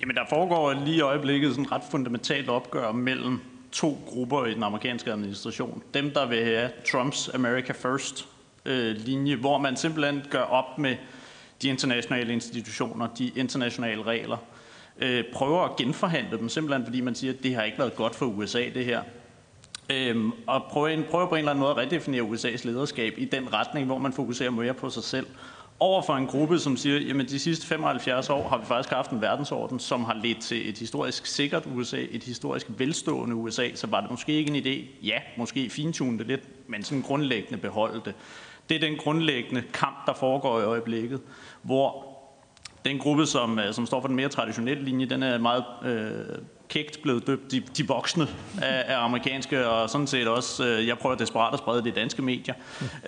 [0.00, 3.40] Jamen, der foregår lige i øjeblikket sådan ret fundamentalt opgør mellem
[3.72, 5.82] to grupper i den amerikanske administration.
[5.94, 8.28] Dem, der vil have Trumps America First
[8.64, 10.96] øh, linje, hvor man simpelthen gør op med
[11.62, 14.36] de internationale institutioner, de internationale regler,
[14.98, 18.14] øh, prøver at genforhandle dem, simpelthen fordi man siger, at det har ikke været godt
[18.14, 19.02] for USA, det her.
[19.90, 23.52] Øhm, og prøver, prøver på en eller anden måde at redefinere USA's lederskab i den
[23.52, 25.26] retning, hvor man fokuserer mere på sig selv
[25.80, 29.10] over for en gruppe, som siger, jamen de sidste 75 år har vi faktisk haft
[29.10, 33.86] en verdensorden, som har ledt til et historisk sikkert USA, et historisk velstående USA, så
[33.86, 38.00] var det måske ikke en idé, ja, måske fintune det lidt, men sådan grundlæggende beholde
[38.04, 38.14] det.
[38.68, 41.20] Det er den grundlæggende kamp, der foregår i øjeblikket,
[41.62, 42.14] hvor
[42.84, 46.10] den gruppe, som, øh, som står for den mere traditionelle linje, den er meget øh,
[46.68, 48.26] kægt blevet døbt de, de voksne
[48.62, 51.90] af, af amerikanske, og sådan set også, øh, jeg prøver desperat at sprede det i
[51.90, 52.54] danske medier.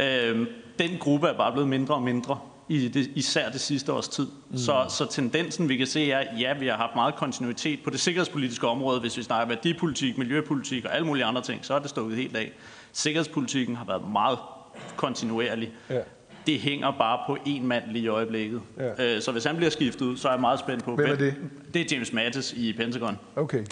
[0.01, 0.47] Øh,
[0.79, 4.27] den gruppe er bare blevet mindre og mindre i det, især det sidste års tid.
[4.51, 4.57] Mm.
[4.57, 7.91] Så, så tendensen, vi kan se, er, at ja, vi har haft meget kontinuitet på
[7.91, 9.01] det sikkerhedspolitiske område.
[9.01, 12.37] Hvis vi snakker værdipolitik, miljøpolitik og alle mulige andre ting, så er det stukket helt
[12.37, 12.53] af.
[12.93, 14.39] Sikkerhedspolitikken har været meget
[14.97, 15.73] kontinuerlig.
[15.91, 16.01] Ja
[16.47, 18.61] det hænger bare på en mand lige i øjeblikket.
[18.79, 19.15] Ja.
[19.15, 20.97] Øh, så hvis han bliver skiftet ud, så er jeg meget spændt på...
[20.97, 21.35] Hvem er det?
[21.77, 23.19] Det er James Mattis i Pentagon.
[23.37, 23.65] Okay.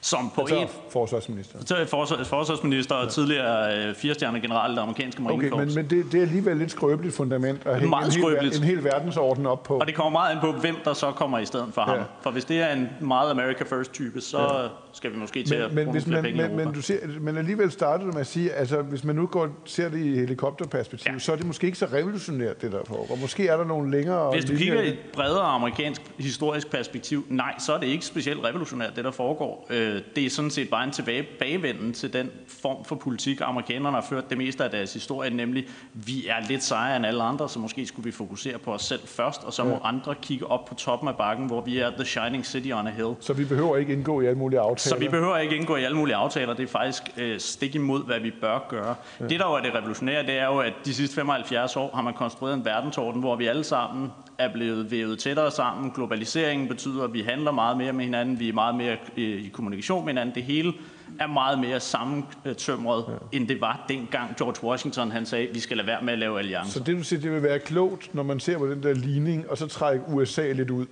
[0.00, 0.68] Som på altså en...
[0.90, 1.58] forsvarsminister.
[1.66, 3.10] Så er forsvars, forsvarsminister og ja.
[3.10, 5.52] tidligere øh, firestjerne general i det amerikanske marinekorps.
[5.52, 8.62] Okay, men, men det, det er alligevel lidt skrøbeligt fundament at hænge en hel, en
[8.62, 9.78] hel verdensorden op på.
[9.78, 11.96] Og det kommer meget an på, hvem der så kommer i stedet for ja.
[11.96, 12.06] ham.
[12.22, 14.68] For hvis det er en meget America First type, så ja.
[14.92, 17.70] skal vi måske til men, at men, hvis man, men, men, du ser, men alligevel
[17.70, 21.18] startede du med at sige, altså hvis man nu går, ser det i helikopterperspektiv, ja.
[21.18, 22.78] så er det måske ikke så revolutionært, det der
[23.10, 24.32] og måske er der nogle længere...
[24.32, 28.44] Hvis du kigger i et bredere amerikansk historisk perspektiv, nej, så er det ikke specielt
[28.44, 29.66] revolutionært, det der foregår.
[29.70, 34.06] Øh, det er sådan set bare en tilbagevenden til den form for politik, amerikanerne har
[34.08, 37.58] ført det meste af deres historie, nemlig vi er lidt sejere end alle andre, så
[37.58, 39.88] måske skulle vi fokusere på os selv først, og så må ja.
[39.88, 42.90] andre kigge op på toppen af bakken, hvor vi er the shining city on a
[42.90, 43.14] hill.
[43.20, 44.96] Så vi behøver ikke indgå i alle mulige aftaler?
[44.96, 46.54] Så vi behøver ikke indgå i alle mulige aftaler.
[46.54, 48.94] Det er faktisk øh, stik imod, hvad vi bør gøre.
[49.20, 49.24] Ja.
[49.26, 52.02] Det, der jo er det revolutionære, det er jo, at de sidste 75 år har
[52.02, 55.90] man konstrueret en verden verdensorden, hvor vi alle sammen er blevet vævet tættere sammen.
[55.90, 60.04] Globaliseringen betyder, at vi handler meget mere med hinanden, vi er meget mere i kommunikation
[60.04, 60.34] med hinanden.
[60.34, 60.72] Det hele
[61.20, 63.36] er meget mere sammentømret, ja.
[63.36, 66.18] end det var dengang George Washington han sagde, at vi skal lade være med at
[66.18, 66.72] lave alliancer.
[66.72, 69.50] Så det du siger, det vil være klogt, når man ser på den der ligning,
[69.50, 70.86] og så trække USA lidt ud?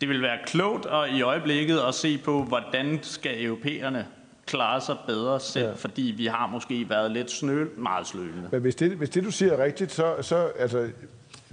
[0.00, 4.06] Det vil være klogt og i øjeblikket at se på, hvordan skal europæerne
[4.46, 5.72] klare sig bedre selv, ja.
[5.72, 8.48] fordi vi har måske været lidt snøl, meget slølende.
[8.52, 10.88] Men hvis det, hvis det du siger er rigtigt, så, så altså,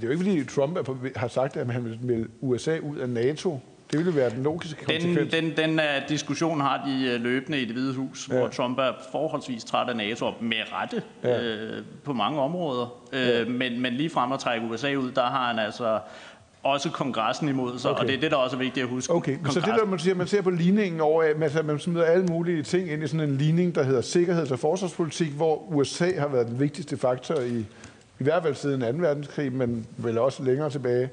[0.03, 3.09] det er jo ikke fordi Trump har sagt, at han vil melde USA ud af
[3.09, 3.59] NATO.
[3.91, 5.31] Det ville være den logiske konsekvens.
[5.31, 8.37] Den, den, den uh, diskussion har de uh, løbende i det hvide hus, ja.
[8.37, 11.77] hvor Trump er forholdsvis træt af NATO, med rette ja.
[11.77, 13.03] uh, på mange områder.
[13.13, 13.45] Uh, ja.
[13.45, 15.99] men, men lige frem at trække USA ud, der har han altså
[16.63, 18.01] også kongressen imod sig, okay.
[18.01, 19.13] og det er det, der også er vigtigt at huske.
[19.13, 22.25] Okay, så det der, man siger, man ser på ligningen over, at man smider alle
[22.25, 26.27] mulige ting ind i sådan en ligning, der hedder sikkerheds- og forsvarspolitik, hvor USA har
[26.27, 27.65] været den vigtigste faktor i,
[28.23, 29.01] i hvert fald siden 2.
[29.01, 31.09] verdenskrig, men vel også længere tilbage.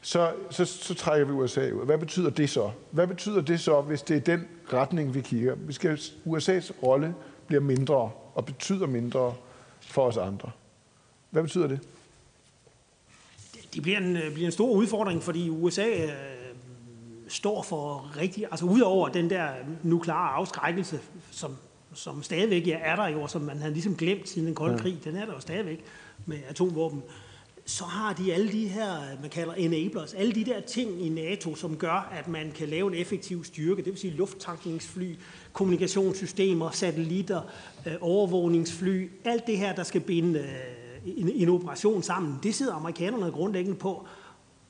[0.00, 1.86] Så, så, så trækker vi USA ud.
[1.86, 2.70] Hvad betyder det så?
[2.90, 5.54] Hvad betyder det så, hvis det er den retning, vi kigger?
[5.54, 5.94] Vi skal,
[6.26, 7.14] USA's rolle
[7.46, 9.34] bliver mindre og betyder mindre
[9.80, 10.50] for os andre.
[11.30, 11.80] Hvad betyder det?
[13.74, 16.10] det bliver en, øh, bliver en stor udfordring, fordi USA øh,
[17.28, 19.48] står for rigtig, altså udover den der
[19.82, 21.00] nukleare afskrækkelse,
[21.30, 21.56] som,
[21.94, 24.98] som stadigvæk ja, er der jo, som man har ligesom glemt siden den kolde krig,
[25.04, 25.84] den er der jo stadigvæk
[26.26, 27.02] med atomvåben,
[27.64, 31.54] så har de alle de her, man kalder enablers, alle de der ting i NATO,
[31.54, 35.14] som gør, at man kan lave en effektiv styrke, det vil sige lufttankningsfly,
[35.52, 37.40] kommunikationssystemer, satellitter,
[37.86, 40.46] øh, overvågningsfly, alt det her, der skal binde øh,
[41.16, 44.06] en, en operation sammen, det sidder amerikanerne grundlæggende på.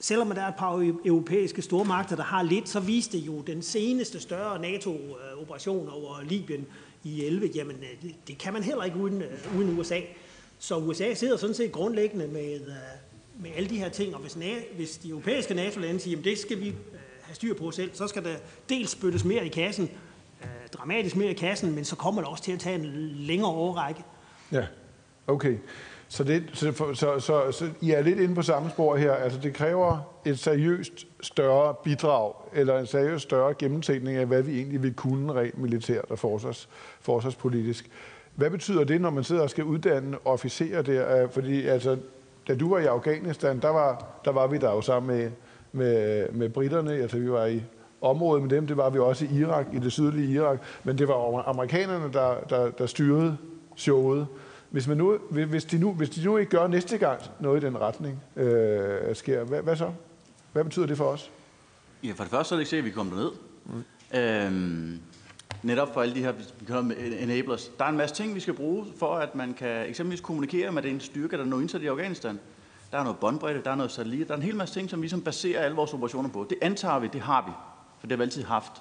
[0.01, 4.21] Selvom der er et par europæiske stormagter, der har lidt, så viste jo den seneste
[4.21, 6.67] større NATO-operation over Libyen
[7.05, 10.01] i 11, jamen øh, det, det kan man heller ikke uden, øh, uden USA.
[10.63, 14.39] Så USA sidder sådan set grundlæggende med, øh, med alle de her ting, og hvis,
[14.77, 16.75] hvis de europæiske NATO-lande siger, at det skal vi øh,
[17.23, 18.35] have styr på selv, så skal der
[18.69, 19.91] dels spyttes mere i kassen,
[20.43, 22.85] øh, dramatisk mere i kassen, men så kommer det også til at tage en
[23.17, 24.05] længere overrække.
[24.53, 24.67] Ja,
[25.27, 25.57] okay.
[26.09, 29.13] Så, det, så, så, så, så I er lidt inde på samme spor her.
[29.13, 34.57] Altså det kræver et seriøst større bidrag, eller en seriøst større gennemtænkning af, hvad vi
[34.57, 36.69] egentlig vil kunne rent militært og forsvars,
[37.01, 37.91] forsvarspolitisk.
[38.35, 41.29] Hvad betyder det, når man sidder og skal uddanne officerer der?
[41.29, 41.97] Fordi altså,
[42.49, 45.31] da du var i Afghanistan, der var, der var vi der jo sammen med,
[45.73, 46.93] med, med britterne.
[46.93, 47.63] Altså vi var i
[48.01, 50.59] området med dem, det var vi også i Irak, i det sydlige Irak.
[50.85, 53.37] Men det var amerikanerne, der, der, der styrede
[53.77, 54.27] showet.
[54.71, 57.67] Hvis, man nu, hvis, de nu, hvis de nu ikke gør næste gang noget i
[57.67, 59.91] den retning øh, sker, hvad, hvad så?
[60.53, 61.31] Hvad betyder det for os?
[62.05, 63.31] Ja, for det første så er det ikke sikkert, at vi kommer derned.
[63.65, 63.85] Mm.
[64.19, 65.01] Øhm,
[65.63, 66.33] netop for alle de her
[67.19, 67.71] enablers.
[67.79, 70.83] Der er en masse ting, vi skal bruge for, at man kan eksempelvis kommunikere med
[70.83, 72.41] den styrke, der er nu indsat i Afghanistan.
[72.93, 75.03] Der er noget båndbredde, der er noget satellit, der er en hel masse ting, som
[75.03, 76.47] vi som baserer alle vores operationer på.
[76.51, 77.53] Det antager vi, det har vi,
[78.01, 78.73] for det har vi altid haft.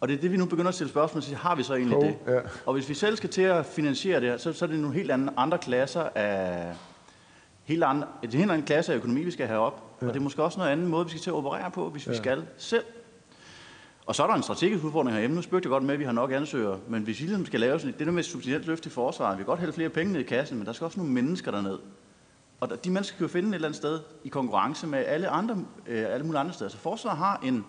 [0.00, 1.36] Og det er det, vi nu begynder at stille spørgsmål til.
[1.36, 2.16] Har vi så egentlig oh, det?
[2.26, 2.38] Ja.
[2.66, 5.10] Og hvis vi selv skal til at finansiere det, så, så er det nogle helt
[5.10, 6.74] andre, andre klasser af...
[7.64, 9.96] Helt andre, det er helt anden klasse af økonomi, vi skal have op.
[10.02, 10.06] Ja.
[10.06, 12.06] Og det er måske også noget andet måde, vi skal til at operere på, hvis
[12.06, 12.10] ja.
[12.10, 12.84] vi skal selv.
[14.10, 15.36] Og så er der en strategisk udfordring herhjemme.
[15.36, 16.78] Nu spørgte jeg godt med, at vi har nok ansøgere.
[16.88, 19.38] Men hvis vi ligesom skal lave sådan det der med et subsidielt løft i forsvaret,
[19.38, 21.50] vi kan godt hælde flere penge ned i kassen, men der skal også nogle mennesker
[21.50, 21.78] derned.
[22.60, 25.64] Og de mennesker kan jo finde et eller andet sted i konkurrence med alle, andre,
[25.86, 26.70] øh, alle mulige andre steder.
[26.70, 27.64] Så forsvaret har en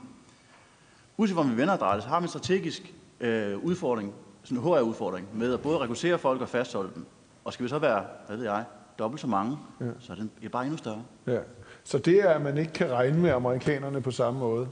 [1.17, 5.27] Uanset hvor vi vender og så har vi en strategisk øh, udfordring, sådan en HR-udfordring,
[5.33, 7.05] med at både rekruttere folk og fastholde dem.
[7.43, 8.63] Og skal vi så være, hvad ved jeg,
[8.99, 9.85] dobbelt så mange, ja.
[9.99, 11.03] så er det bare endnu større.
[11.27, 11.39] Ja.
[11.83, 14.67] Så det er, at man ikke kan regne med amerikanerne på samme måde,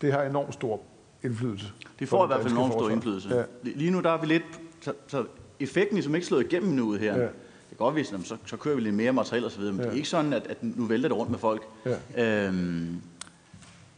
[0.00, 0.80] det har enormt stor
[1.26, 1.66] indflydelse.
[1.98, 3.36] Det får i hvert fald enormt stor indflydelse.
[3.36, 3.42] Ja.
[3.62, 4.42] Lige nu der er vi lidt,
[4.80, 5.24] så, så
[5.60, 7.16] effekten er som ikke slået igennem nu her.
[7.16, 7.22] Ja.
[7.22, 9.80] Det kan godt vise, så, så kører vi lidt mere materiel og så videre, men
[9.80, 9.86] ja.
[9.86, 11.62] det er ikke sådan, at, at nu vælter det rundt med folk.
[12.16, 12.46] Ja.
[12.46, 13.00] Øhm,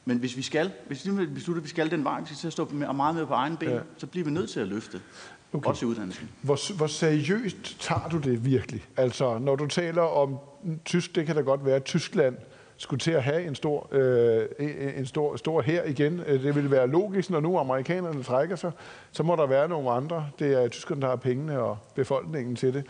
[0.05, 2.47] men hvis vi skal, hvis vi beslutter, at vi skal den vej, vi skal til
[2.47, 3.79] at stå meget mere på egen ben, ja.
[3.97, 5.01] så bliver vi nødt til at løfte.
[5.53, 5.71] Okay.
[5.71, 6.29] Også i uddannelsen.
[6.43, 8.85] Hvor, hvor seriøst tager du det virkelig?
[8.97, 10.37] Altså, når du taler om
[10.85, 12.37] tysk, det kan da godt være, Tyskland
[12.79, 14.47] skulle til at have en stor, øh,
[14.97, 16.23] en stor, stor her igen.
[16.27, 18.73] Øh, det ville være logisk, når nu amerikanerne trækker sig,
[19.13, 20.29] så må der være nogle andre.
[20.39, 22.85] Det er tyskerne, der har pengene og befolkningen til det.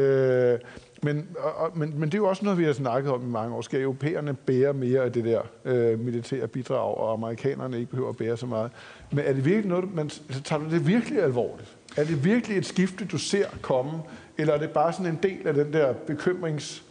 [0.00, 0.58] Øh,
[1.02, 3.56] men, og, men, men det er jo også noget, vi har snakket om i mange
[3.56, 3.60] år.
[3.60, 8.16] Skal europæerne bære mere af det der øh, militære bidrag, og amerikanerne ikke behøver at
[8.16, 8.70] bære så meget?
[9.10, 10.08] Men er det virkelig noget, man,
[10.44, 11.76] tager du det virkelig alvorligt?
[11.96, 13.92] Er det virkelig et skifte, du ser komme?
[14.38, 16.84] Eller er det bare sådan en del af den der bekymrings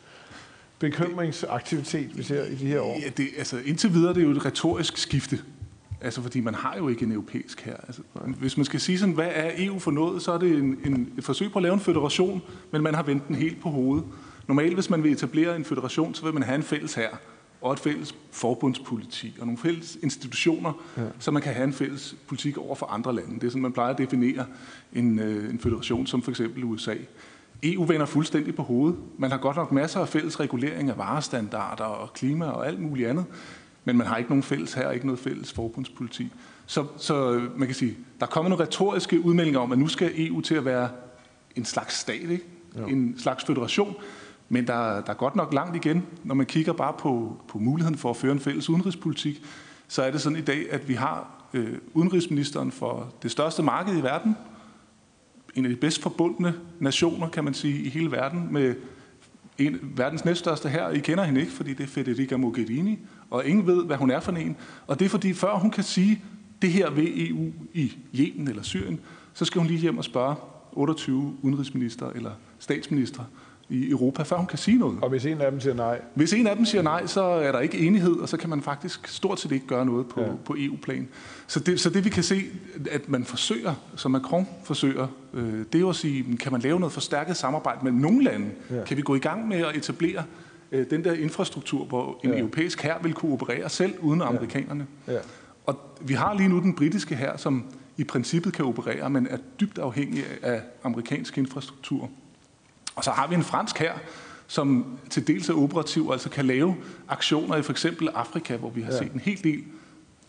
[0.82, 3.00] bekymringsaktivitet, vi ser i de her år?
[3.04, 5.40] Ja, det, altså, indtil videre det er det jo et retorisk skifte.
[6.02, 7.76] Altså, fordi man har jo ikke en europæisk her.
[7.88, 8.02] Altså,
[8.40, 11.14] hvis man skal sige sådan, hvad er EU for noget, så er det en, en,
[11.18, 12.42] et forsøg på at lave en federation,
[12.72, 14.06] men man har vendt den helt på hovedet.
[14.48, 17.10] Normalt, hvis man vil etablere en federation, så vil man have en fælles her
[17.62, 21.02] og et fælles forbundspolitik og nogle fælles institutioner, ja.
[21.20, 23.36] så man kan have en fælles politik over for andre lande.
[23.36, 24.46] Det er sådan, man plejer at definere
[24.94, 26.96] en, øh, en federation som for eksempel USA.
[27.64, 29.00] EU vender fuldstændig på hovedet.
[29.18, 33.10] Man har godt nok masser af fælles regulering af varestandarder og klima og alt muligt
[33.10, 33.26] andet,
[33.86, 36.28] men man har ikke nogen fælles her, ikke noget fælles forbundspolitik.
[36.66, 40.42] Så, så man kan sige, der kommer nogle retoriske udmeldinger om, at nu skal EU
[40.42, 40.90] til at være
[41.56, 42.44] en slags stat, ikke?
[42.88, 43.96] En slags federation,
[44.50, 47.98] men der, der er godt nok langt igen, når man kigger bare på, på muligheden
[47.98, 49.44] for at føre en fælles udenrigspolitik,
[49.88, 53.98] så er det sådan i dag, at vi har øh, udenrigsministeren for det største marked
[53.98, 54.36] i verden,
[55.56, 58.76] en af de bedst forbundne nationer, kan man sige, i hele verden, med
[59.58, 60.90] en, verdens næststørste her.
[60.90, 64.20] I kender hende ikke, fordi det er Federica Mogherini, og ingen ved, hvad hun er
[64.20, 64.58] for en.
[64.88, 66.22] Og det er fordi, før hun kan sige,
[66.62, 69.00] det her ved EU i Yemen eller Syrien,
[69.34, 70.36] så skal hun lige hjem og spørge
[70.72, 73.24] 28 udenrigsminister eller statsminister
[73.72, 74.98] i Europa, før hun kan sige noget.
[75.02, 76.02] Og hvis en af dem siger nej?
[76.16, 78.62] Hvis en af dem siger nej, så er der ikke enighed, og så kan man
[78.62, 80.28] faktisk stort set ikke gøre noget på, ja.
[80.46, 81.08] på EU-plan.
[81.48, 82.44] Så det, så det vi kan se,
[82.92, 86.80] at man forsøger, som Macron forsøger, øh, det er jo at sige, kan man lave
[86.80, 88.50] noget forstærket samarbejde med nogle lande?
[88.72, 88.84] Ja.
[88.84, 90.24] Kan vi gå i gang med at etablere
[90.72, 92.40] øh, den der infrastruktur, hvor en ja.
[92.40, 94.28] europæisk her vil kunne operere selv uden ja.
[94.28, 94.88] amerikanerne?
[95.08, 95.18] Ja.
[95.66, 97.64] Og vi har lige nu den britiske her, som
[97.98, 102.10] i princippet kan operere, men er dybt afhængig af amerikansk infrastruktur.
[103.02, 103.94] Og så har vi en fransk her,
[104.48, 106.76] som til dels er operativ, altså kan lave
[107.10, 108.98] aktioner i for eksempel Afrika, hvor vi har ja.
[108.98, 109.64] set en hel del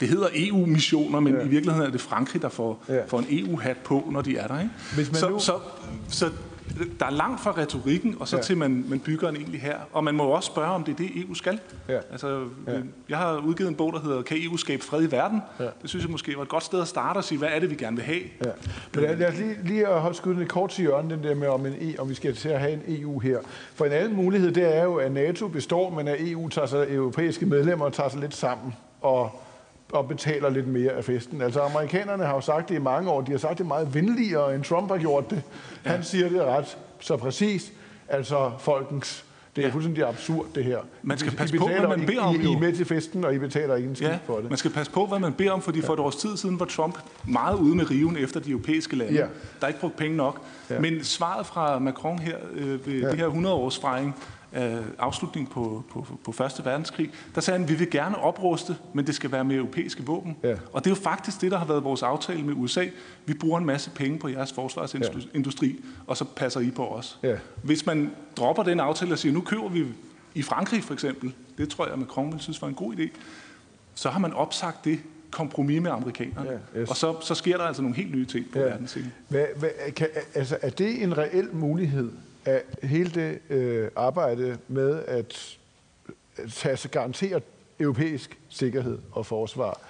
[0.01, 1.41] det hedder EU-missioner, men ja.
[1.41, 3.05] i virkeligheden er det Frankrig, der får, ja.
[3.05, 4.59] får en EU-hat på, når de er der.
[4.61, 4.71] Ikke?
[4.95, 5.39] Hvis man så, nu...
[5.39, 5.59] så,
[6.09, 6.31] så
[7.01, 8.43] der er langt fra retorikken, og så ja.
[8.43, 9.77] til man, man bygger en egentlig her.
[9.93, 11.61] Og man må også spørge, om det er det, EU skal.
[11.89, 11.99] Ja.
[12.11, 12.73] Altså, ja.
[13.09, 15.43] Jeg har udgivet en bog, der hedder Kan EU skabe fred i verden?
[15.61, 15.65] Ja.
[15.65, 17.71] Det synes jeg måske var et godt sted at starte og sige, hvad er det,
[17.71, 18.21] vi gerne vil have?
[18.45, 18.51] Ja.
[18.95, 21.35] Men lad, lad os lige, lige at holde skuden et kort til hjørnet, den der
[21.35, 23.39] med, om, en, e, om vi skal til at have en EU her.
[23.75, 26.87] For en anden mulighed, det er jo, at NATO består, men at EU tager sig,
[26.91, 29.42] europæiske medlemmer tager sig lidt sammen og
[29.93, 31.43] og betaler lidt mere af festen.
[31.43, 33.21] Altså amerikanerne har jo sagt det i mange år.
[33.21, 35.43] De har sagt det meget venligere, end Trump har gjort det.
[35.85, 36.03] Han ja.
[36.03, 37.73] siger det ret så præcis.
[38.09, 39.25] Altså folkens
[39.57, 39.75] det er ja.
[39.75, 40.79] fuldstændig absurd, det her.
[41.03, 42.35] Man skal passe på, hvad man beder om.
[42.35, 44.51] I, I er med til festen, og I betaler ikke en skid ja, for det.
[44.51, 45.87] man skal passe på, hvad man beder om, fordi ja.
[45.87, 49.15] for et års tid siden var Trump meget ude med riven efter de europæiske lande.
[49.15, 49.21] Ja.
[49.21, 49.27] Der
[49.63, 50.41] er ikke brugt penge nok.
[50.71, 50.81] Ja.
[50.81, 53.11] Men svaret fra Macron her øh, ved ja.
[53.11, 54.17] det her 100-års fejring
[54.57, 59.07] øh, afslutning på, på, på Første Verdenskrig, der sagde han, vi vil gerne opruste, men
[59.07, 60.37] det skal være med europæiske våben.
[60.43, 60.57] Ja.
[60.73, 62.87] Og det er jo faktisk det, der har været vores aftale med USA.
[63.27, 65.75] Vi bruger en masse penge på jeres forsvarsindustri, ja.
[66.07, 67.19] og så passer I på os.
[67.23, 67.37] Ja.
[67.63, 69.87] Hvis man dropper den aftale og siger, nu køber vi
[70.35, 73.09] i Frankrig for eksempel, det tror jeg, Macron vil synes var en god idé,
[73.95, 74.99] så har man opsagt det
[75.31, 76.61] kompromis med amerikanerne.
[76.75, 76.91] Ja, yes.
[76.91, 78.65] Og så, så sker der altså nogle helt nye ting på ja.
[78.65, 79.13] verdensscenen.
[79.29, 82.11] Hvad, hvad, kan, altså, er det en reel mulighed,
[82.45, 85.59] at hele det øh, arbejde med at
[86.51, 87.41] tage sig garantere
[87.81, 89.81] europæisk sikkerhed og forsvar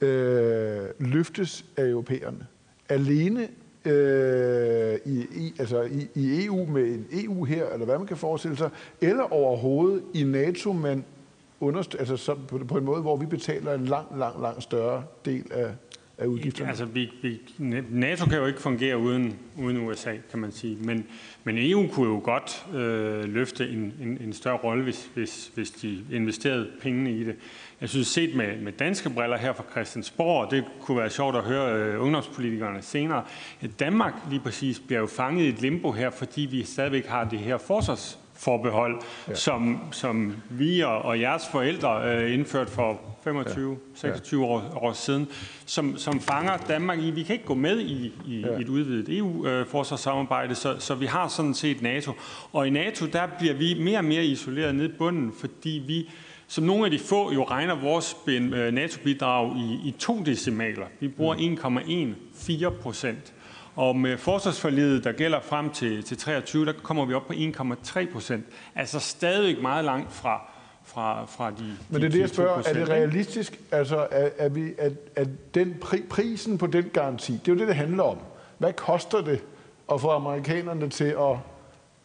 [0.00, 2.46] øh, løftes af europæerne.
[2.88, 3.48] Alene
[3.84, 8.16] øh, i, i, altså i, i EU med en EU her, eller hvad man kan
[8.16, 11.04] forestille sig, eller overhovedet i NATO, men
[11.60, 15.04] underst- altså så på, på en måde, hvor vi betaler en lang, lang, lang større
[15.24, 15.70] del af,
[16.20, 16.68] af udgifterne?
[16.68, 17.40] Altså, vi, vi,
[17.90, 20.76] NATO kan jo ikke fungere uden, uden USA, kan man sige.
[20.80, 21.06] Men,
[21.44, 25.70] men EU kunne jo godt øh, løfte en, en, en større rolle, hvis, hvis, hvis
[25.70, 27.36] de investerede pengene i det.
[27.80, 31.36] Jeg synes, set med, med danske briller her fra Christiansborg, og det kunne være sjovt
[31.36, 33.24] at høre øh, ungdomspolitikerne senere,
[33.60, 37.24] at Danmark lige præcis bliver jo fanget i et limbo her, fordi vi stadigvæk har
[37.24, 39.34] det her forsvars forbehold, ja.
[39.34, 43.76] som, som vi og, og jeres forældre øh, indført for 25, ja.
[43.94, 45.28] 26 år, år siden,
[45.66, 48.60] som, som fanger Danmark i, vi kan ikke gå med i, i ja.
[48.60, 52.12] et udvidet EU-forsvarssamarbejde, øh, så, så vi har sådan set NATO.
[52.52, 56.10] Og i NATO, der bliver vi mere og mere isoleret ned i bunden, fordi vi
[56.50, 60.86] som nogle af de få jo regner vores øh, NATO-bidrag i, i to decimaler.
[61.00, 62.74] Vi bruger 1,14 mm.
[62.82, 63.32] procent.
[63.80, 68.12] Og med forsvarsforlidet, der gælder frem til, til 23, der kommer vi op på 1,3
[68.12, 68.44] procent.
[68.74, 70.50] Altså stadig meget langt fra,
[70.84, 72.62] fra, fra de Men det er det, jeg spørger.
[72.66, 77.32] Er det realistisk, altså, at, at, vi, at, at den pri, prisen på den garanti,
[77.32, 78.18] det er jo det, det handler om.
[78.58, 79.40] Hvad koster det
[79.92, 81.36] at få amerikanerne til at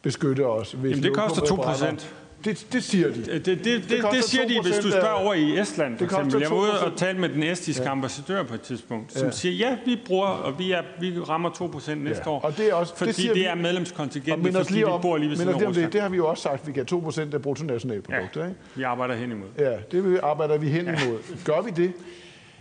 [0.02, 0.72] beskytte os?
[0.72, 2.16] Hvis Jamen, det koster 2 procent.
[2.46, 3.26] Det, det siger de.
[3.26, 6.42] Det, det, det, det, det siger de, hvis du spørger over i Estland, for eksempel.
[6.42, 7.92] Jeg var ude og tale med den estiske ja.
[7.92, 9.32] ambassadør på et tidspunkt, som ja.
[9.32, 12.32] siger, ja, vi bruger, og vi, er, vi rammer 2% næste ja.
[12.32, 15.02] år, og det er også, fordi det, siger det er medlemskontingentet, fordi lige om, vi
[15.02, 17.34] bor lige ved siden af det, det har vi jo også sagt, vi kan 2%
[17.34, 18.42] af bruttonationalproduktet.
[18.42, 18.60] Ja, ikke?
[18.76, 19.48] vi arbejder hen imod.
[19.60, 21.44] Ja, det arbejder vi hen imod.
[21.46, 21.94] Gør vi det?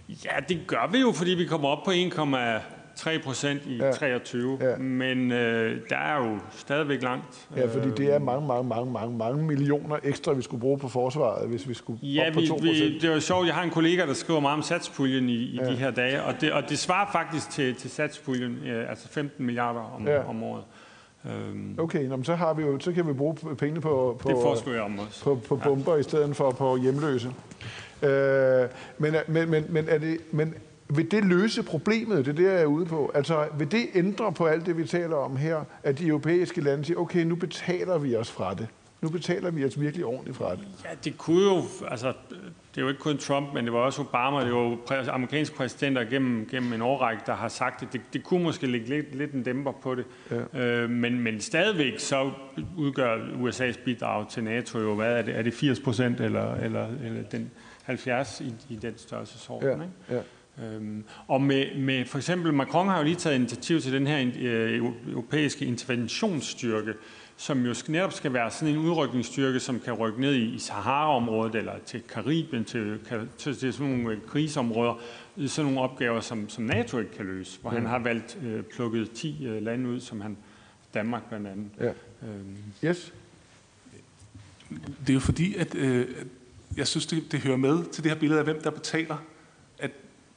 [0.09, 2.13] Ja, det gør vi jo, fordi vi kommer op på 1,
[2.97, 3.93] 3 procent i ja.
[3.93, 4.77] 23, ja.
[4.77, 7.49] men øh, der er jo stadigvæk langt.
[7.57, 10.89] Ja, fordi det er mange, mange, mange, mange, mange millioner ekstra, vi skulle bruge på
[10.89, 13.47] forsvaret, hvis vi skulle ja, op på 2 vi, det var sjovt.
[13.47, 15.71] Jeg har en kollega, der skriver meget om satspuljen i, i ja.
[15.71, 19.47] de her dage, og det, og det svarer faktisk til, til satspuljen, øh, altså 15
[19.47, 20.29] milliarder om, ja.
[20.29, 20.65] om året.
[21.27, 21.75] Øhm.
[21.79, 24.99] Okay, nå, så, har vi jo, så kan vi bruge pengene på, på, det om
[24.99, 25.25] også.
[25.25, 26.01] på, på bomber ja.
[26.01, 27.29] i stedet for på hjemløse.
[28.03, 30.55] Øh, men, men, men, men, er det, men
[30.97, 32.27] vil det løse problemet?
[32.27, 33.13] Det er det, jeg er ude på.
[33.15, 36.85] Altså, vil det ændre på alt det, vi taler om her, at de europæiske lande
[36.85, 38.69] siger, okay, nu betaler vi os fra det.
[39.05, 40.69] Nu betaler vi os virkelig ordentligt fra det.
[40.85, 42.13] Ja, det kunne jo, altså,
[42.75, 44.79] det er jo ikke kun Trump, men det var også Obama, det var jo
[45.11, 47.93] amerikanske præsidenter gennem, gennem en årrække, der har sagt det.
[47.93, 50.05] Det, det kunne måske ligge lidt, lidt en dæmper på det.
[50.31, 50.61] Ja.
[50.61, 52.31] Øh, men, men stadigvæk så
[52.77, 56.87] udgør USA's bidrag til NATO jo, hvad er det, er det 80 procent eller, eller,
[57.05, 57.51] eller den
[57.83, 59.75] 70 i, i den størrelsesorden, ja.
[59.75, 59.87] ikke?
[60.11, 60.21] Ja.
[60.63, 64.31] Øhm, og med, med for eksempel, Macron har jo lige taget initiativ til den her
[64.39, 66.95] øh, europæiske interventionsstyrke,
[67.37, 71.73] som jo netop skal være sådan en udrykningsstyrke, som kan rykke ned i, Sahara-området eller
[71.87, 72.99] til Karibien, til,
[73.39, 75.01] til, til sådan nogle krigsområder,
[75.47, 77.79] sådan nogle opgaver, som, som NATO ikke kan løse, hvor ja.
[77.79, 80.37] han har valgt øh, plukket 10 øh, lande ud, som han
[80.95, 81.71] Danmark blandt andet.
[81.81, 81.93] Ja.
[82.29, 82.57] Øhm.
[82.85, 83.13] Yes.
[85.01, 86.09] Det er jo fordi, at øh,
[86.77, 89.17] jeg synes, det, det hører med til det her billede af, hvem der betaler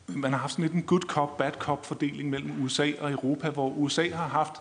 [0.08, 3.50] man har haft sådan lidt en good cop, bad cop fordeling mellem USA og Europa,
[3.50, 4.54] hvor USA har haft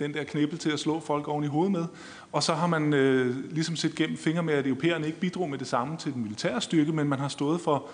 [0.00, 1.84] den der knibbel til at slå folk oven i hovedet med.
[2.32, 5.58] Og så har man øh, ligesom set gennem fingre med, at europæerne ikke bidrog med
[5.58, 7.88] det samme til den militære styrke, men man har stået for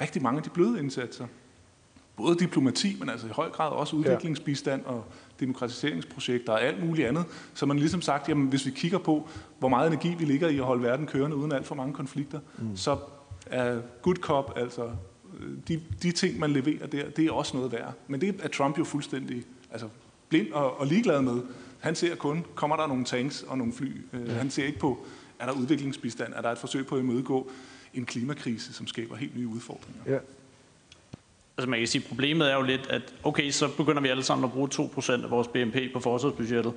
[0.00, 1.26] rigtig mange af de bløde indsatser.
[2.16, 5.04] Både diplomati, men altså i høj grad også udviklingsbistand og
[5.40, 7.24] demokratiseringsprojekter og alt muligt andet.
[7.54, 9.28] Så man ligesom sagt, jamen hvis vi kigger på,
[9.58, 12.40] hvor meget energi vi ligger i at holde verden kørende uden alt for mange konflikter,
[12.58, 12.76] mm.
[12.76, 12.98] så
[13.46, 14.90] er good cop, altså
[15.68, 17.94] de, de ting, man leverer der, det er også noget værd.
[18.08, 19.88] Men det er Trump jo fuldstændig altså,
[20.28, 21.42] blind og, og ligeglad med.
[21.80, 23.92] Han ser kun, kommer der nogle tanks og nogle fly.
[24.12, 24.28] Øh.
[24.28, 25.06] Han ser ikke på,
[25.38, 27.50] er der udviklingsbistand, er der et forsøg på at imødegå
[27.94, 30.02] en klimakrise, som skaber helt nye udfordringer.
[30.06, 30.18] Ja.
[31.58, 34.44] Altså man kan sige, problemet er jo lidt, at okay, så begynder vi alle sammen
[34.44, 36.72] at bruge 2% af vores BNP på forsvarsbudgettet.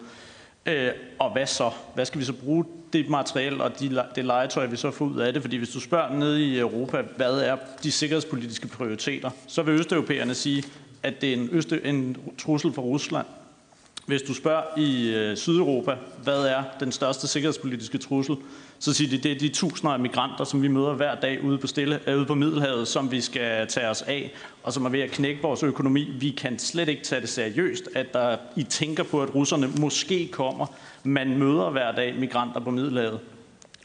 [0.65, 1.71] Øh, og hvad så?
[1.95, 5.19] Hvad skal vi så bruge det materiel og de, det legetøj, vi så får ud
[5.19, 5.41] af det?
[5.41, 10.33] Fordi hvis du spørger nede i Europa, hvad er de sikkerhedspolitiske prioriteter, så vil østeuropæerne
[10.33, 10.63] sige,
[11.03, 13.25] at det er en, øste, en trussel for Rusland.
[14.05, 18.35] Hvis du spørger i øh, Sydeuropa, hvad er den største sikkerhedspolitiske trussel,
[18.79, 21.57] så siger de, det er de tusinder af migranter, som vi møder hver dag ude
[21.57, 24.31] på, stille, øh, ude på Middelhavet, som vi skal tage os af,
[24.63, 26.11] og som er ved at knække vores økonomi.
[26.19, 30.27] Vi kan slet ikke tage det seriøst, at der, I tænker på, at russerne måske
[30.27, 30.65] kommer.
[31.03, 33.19] Man møder hver dag migranter på Middelhavet.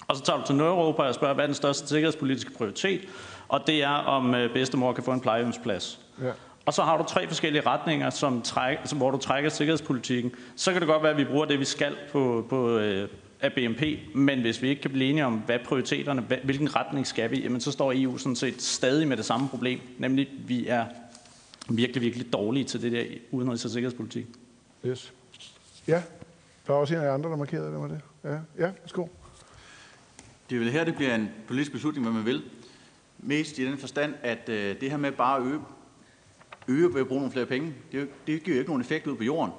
[0.08, 3.00] Og så tager du til Nordeuropa og spørger, hvad er den største sikkerhedspolitiske prioritet?
[3.48, 6.00] Og det er, om øh, bedstemor kan få en plejehjemsplads.
[6.22, 6.30] Ja.
[6.68, 10.32] Og så har du tre forskellige retninger, som træk, hvor du trækker sikkerhedspolitikken.
[10.56, 13.08] Så kan det godt være, at vi bruger det, vi skal på, på øh,
[13.40, 13.82] af BNP,
[14.14, 17.40] men hvis vi ikke kan blive enige om, hvad prioriteterne, hvad, hvilken retning skal vi,
[17.40, 20.86] jamen så står EU sådan set stadig med det samme problem, nemlig vi er
[21.68, 24.26] virkelig, virkelig dårlige til det der udenrigs- og sikkerhedspolitik.
[24.86, 25.12] Yes.
[25.86, 26.02] Ja,
[26.66, 28.00] der er også en af andre, der markerede det med det.
[28.24, 29.06] Ja, ja værsgo.
[30.50, 32.42] Det er vel her, det bliver en politisk beslutning, hvad man vil.
[33.18, 35.60] Mest i den forstand, at øh, det her med bare at øge,
[36.68, 39.16] øge ved at bruge nogle flere penge, det, det giver jo ikke nogen effekt ud
[39.16, 39.52] på jorden.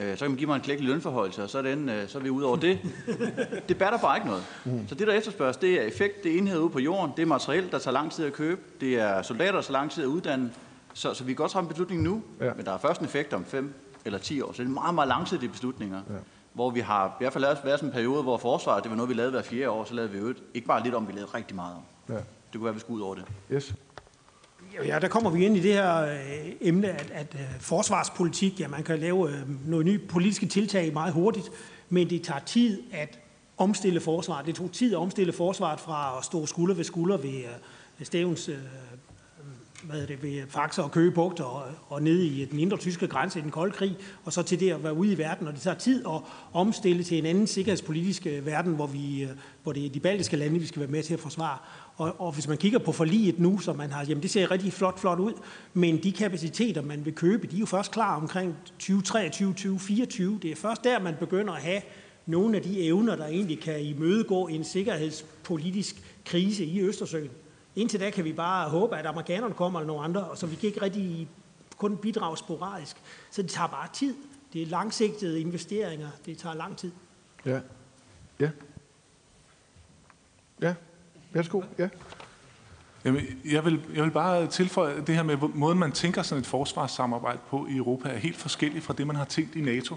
[0.00, 2.18] Øh, så kan man give mig en klækkelig lønforhøjelse, og så er, den, øh, så
[2.18, 2.78] er vi ude over det.
[3.68, 4.44] Det batter bare ikke noget.
[4.64, 4.88] Mm.
[4.88, 7.26] Så det, der efterspørges, det er effekt, det er enhed ude på jorden, det er
[7.26, 10.06] materiel, der tager lang tid at købe, det er soldater, der tager lang tid at
[10.06, 10.50] uddanne.
[10.94, 12.54] Så, så vi kan godt træffe en beslutning nu, ja.
[12.54, 14.52] men der er først en effekt om 5 eller 10 år.
[14.52, 16.00] Så det er meget, meget langsigtede beslutninger.
[16.10, 16.14] Ja.
[16.52, 18.96] Hvor vi har i hvert fald lavet, været sådan en periode, hvor forsvaret, det var
[18.96, 21.12] noget, vi lavede hver fjerde år, så lavede vi øvrigt ikke bare lidt om, vi
[21.12, 21.82] lavede rigtig meget om.
[22.08, 22.14] Ja.
[22.14, 23.24] Det kunne være, at vi skulle ud over det.
[23.52, 23.74] Yes.
[24.82, 28.68] Ja, der kommer vi ind i det her øh, emne, at, at øh, forsvarspolitik, ja,
[28.68, 31.50] man kan lave øh, nogle nye politiske tiltag meget hurtigt,
[31.88, 33.18] men det tager tid at
[33.58, 34.46] omstille forsvaret.
[34.46, 37.44] Det tog tid at omstille forsvaret fra at stå skulder ved skulder ved, øh,
[37.98, 38.60] ved Stævns øh, øh,
[39.82, 43.06] hvad er det, ved Faxe og Køge Bugt og, og ned i den indre tyske
[43.06, 45.46] grænse i den kolde krig, og så til det at være ude i verden.
[45.46, 46.20] Og det tager tid at
[46.52, 49.28] omstille til en anden sikkerhedspolitisk verden, hvor, vi,
[49.62, 51.58] hvor det er de baltiske lande, vi skal være med til at forsvare.
[51.96, 54.72] Og, og hvis man kigger på forliget nu, som man har, jamen det ser rigtig
[54.72, 55.32] flot, flot ud,
[55.74, 60.38] men de kapaciteter, man vil købe, de er jo først klar omkring 2023, 2024.
[60.42, 61.82] Det er først der, man begynder at have
[62.26, 67.30] nogle af de evner, der egentlig kan imødegå en sikkerhedspolitisk krise i Østersøen.
[67.76, 70.56] Indtil da kan vi bare håbe, at amerikanerne kommer eller nogle andre, og så vi
[70.56, 71.28] kan ikke rigtig
[71.76, 72.96] kun bidrage sporadisk.
[73.30, 74.14] Så det tager bare tid.
[74.52, 76.08] Det er langsigtede investeringer.
[76.26, 76.92] Det tager lang tid.
[77.46, 77.60] Ja.
[78.40, 78.50] Ja.
[80.62, 80.74] Ja.
[81.34, 81.62] Værsgo.
[81.78, 81.88] Ja.
[83.04, 86.46] Jamen, jeg, vil, jeg vil bare tilføje det her med, måden man tænker sådan et
[86.46, 89.96] forsvarssamarbejde på i Europa, er helt forskellig fra det, man har tænkt i NATO.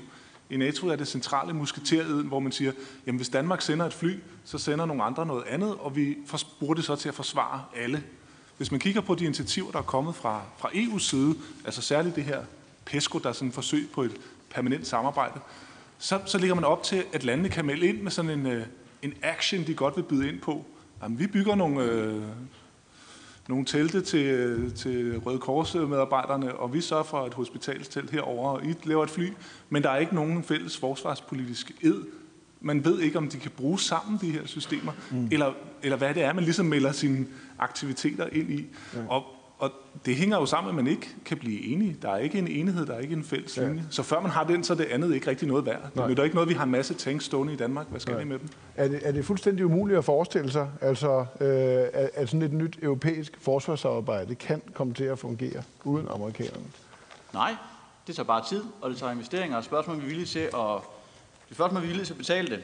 [0.49, 2.71] I NATO er det centrale musketereden, hvor man siger,
[3.07, 6.17] jamen hvis Danmark sender et fly, så sender nogle andre noget andet, og vi
[6.59, 8.03] bruger det så til at forsvare alle.
[8.57, 11.35] Hvis man kigger på de initiativer, der er kommet fra, fra EU's side,
[11.65, 12.43] altså særligt det her
[12.85, 14.17] PESCO, der er sådan et forsøg på et
[14.49, 15.39] permanent samarbejde,
[15.97, 18.65] så, så ligger man op til, at landene kan melde ind med sådan en, øh,
[19.01, 20.65] en action, de godt vil byde ind på.
[21.03, 22.21] Jamen, vi bygger nogle, øh,
[23.47, 28.73] nogle telte til, til Røde Kors-medarbejderne, og vi sørger for et hospitalstelt herover og I
[28.83, 29.33] laver et fly,
[29.69, 32.03] men der er ikke nogen fælles forsvarspolitisk ed.
[32.61, 35.27] Man ved ikke, om de kan bruge sammen, de her systemer, mm.
[35.31, 37.25] eller, eller hvad det er, man ligesom melder sine
[37.59, 38.65] aktiviteter ind i.
[38.93, 38.99] Ja.
[39.09, 39.23] Og
[39.59, 39.71] og
[40.05, 41.97] det hænger jo sammen, at man ikke kan blive enige.
[42.01, 43.67] Der er ikke en enighed, der er ikke en fælles ja.
[43.67, 43.83] linje.
[43.89, 45.91] Så før man har den, så er det andet ikke rigtig noget værd.
[45.93, 47.87] Det er ikke noget, vi har en masse tanks stående i Danmark.
[47.89, 48.23] Hvad skal Nej.
[48.23, 48.49] vi med dem?
[48.75, 52.79] Er det, er det fuldstændig umuligt at forestille sig, altså, øh, at, sådan et nyt
[52.81, 56.65] europæisk forsvarssamarbejde kan komme til at fungere uden amerikanerne?
[57.33, 57.55] Nej,
[58.07, 60.81] det tager bare tid, og det tager investeringer, og spørgsmålet er vi villige til at,
[61.49, 62.63] det spørgsmål, vi er villige til at betale det.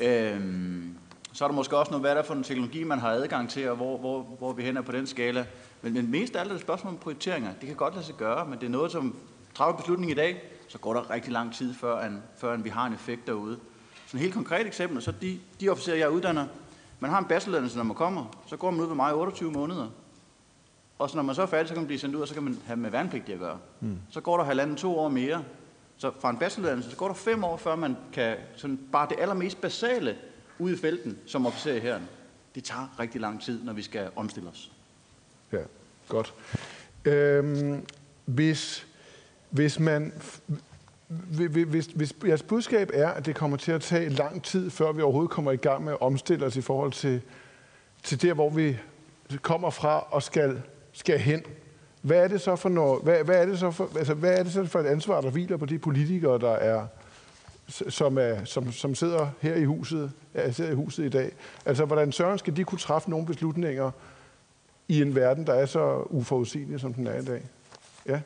[0.00, 0.96] Øhm,
[1.32, 3.50] så er der måske også noget, hvad er der for en teknologi, man har adgang
[3.50, 5.46] til, og hvor, hvor, hvor vi hen er på den skala.
[5.82, 7.52] Men, men mest af alt er det et spørgsmål om prioriteringer.
[7.60, 9.16] Det kan godt lade sig gøre, men det er noget, som
[9.54, 12.68] træffer beslutning i dag, så går der rigtig lang tid, før, en, før en vi
[12.68, 13.58] har en effekt derude.
[14.06, 16.46] Så et helt konkret eksempel, så de, de officerer, jeg uddanner,
[17.00, 19.52] man har en bacheloruddannelse, når man kommer, så går man ud ved mig i 28
[19.52, 19.88] måneder.
[20.98, 22.34] Og så når man så er færdig, så kan man blive sendt ud, og så
[22.34, 23.58] kan man have med værnepligt at gøre.
[23.80, 23.98] Mm.
[24.10, 25.44] Så går der halvanden to år mere.
[25.96, 29.16] Så fra en bacheloruddannelse, så går der fem år, før man kan sådan bare det
[29.20, 30.16] allermest basale
[30.58, 32.08] ud i felten som officer i herren.
[32.54, 34.72] Det tager rigtig lang tid, når vi skal omstille os.
[35.52, 35.58] Ja,
[36.08, 36.34] godt.
[37.04, 37.86] Øhm,
[38.24, 38.86] hvis,
[39.50, 40.12] hvis man
[41.08, 45.02] hvis, hvis jeres budskab er, at det kommer til at tage lang tid, før vi
[45.02, 47.20] overhovedet kommer i gang med at omstille os i forhold til,
[48.02, 48.78] til der, hvor vi
[49.42, 51.42] kommer fra og skal, skal hen,
[52.02, 54.42] hvad er det så for noget, hvad, hvad er det så for, altså, hvad er
[54.42, 56.86] det så for et ansvar, der hviler på de politikere, der er,
[57.68, 61.32] som, er, som, som sidder her i huset, er, sidder i huset i dag?
[61.64, 63.90] Altså, hvordan søren skal de kunne træffe nogle beslutninger
[64.88, 67.42] i en verden, der er så uforudsigelig, som den er i dag?
[68.06, 68.20] Ja.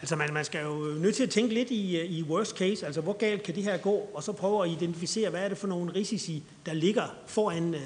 [0.00, 2.86] Altså man, man skal jo nødt til at tænke lidt i, øh, i worst case,
[2.86, 5.58] altså hvor galt kan det her gå, og så prøve at identificere, hvad er det
[5.58, 7.80] for nogle risici, der ligger foran øh,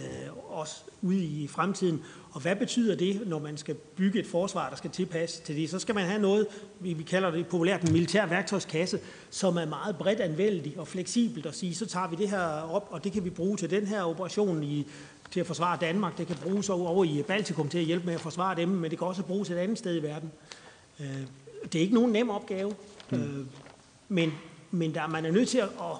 [0.51, 4.76] os ude i fremtiden, og hvad betyder det, når man skal bygge et forsvar, der
[4.76, 5.70] skal tilpasse til det?
[5.70, 6.46] Så skal man have noget,
[6.80, 11.55] vi, kalder det populært en militær værktøjskasse, som er meget bredt anvendelig og fleksibelt at
[11.55, 12.40] sige, så tager vi det her
[12.70, 14.86] op, og det kan vi bruge til den her operation i,
[15.31, 16.18] til at forsvare Danmark.
[16.18, 18.99] Det kan bruges over i Baltikum til at hjælpe med at forsvare dem, men det
[18.99, 20.33] kan også bruges et andet sted i verden.
[21.01, 21.07] Øh,
[21.72, 22.74] det er ikke nogen nem opgave,
[23.11, 23.22] mm.
[23.22, 23.47] øh,
[24.09, 24.33] men,
[24.70, 25.97] men der, man er nødt til at, at,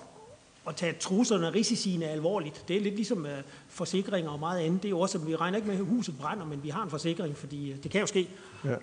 [0.69, 2.65] at tage truslerne og risiciene alvorligt.
[2.69, 3.31] Det er lidt ligesom uh,
[3.69, 4.83] forsikringer og meget andet.
[4.83, 6.83] Det er jo også, at vi regner ikke med, at huset brænder, men vi har
[6.83, 8.29] en forsikring, fordi det kan jo ske.
[8.65, 8.75] Ja.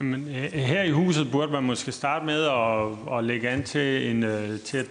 [0.00, 4.22] Men her i huset burde man måske starte med at, at lægge an til, en,
[4.58, 4.86] til at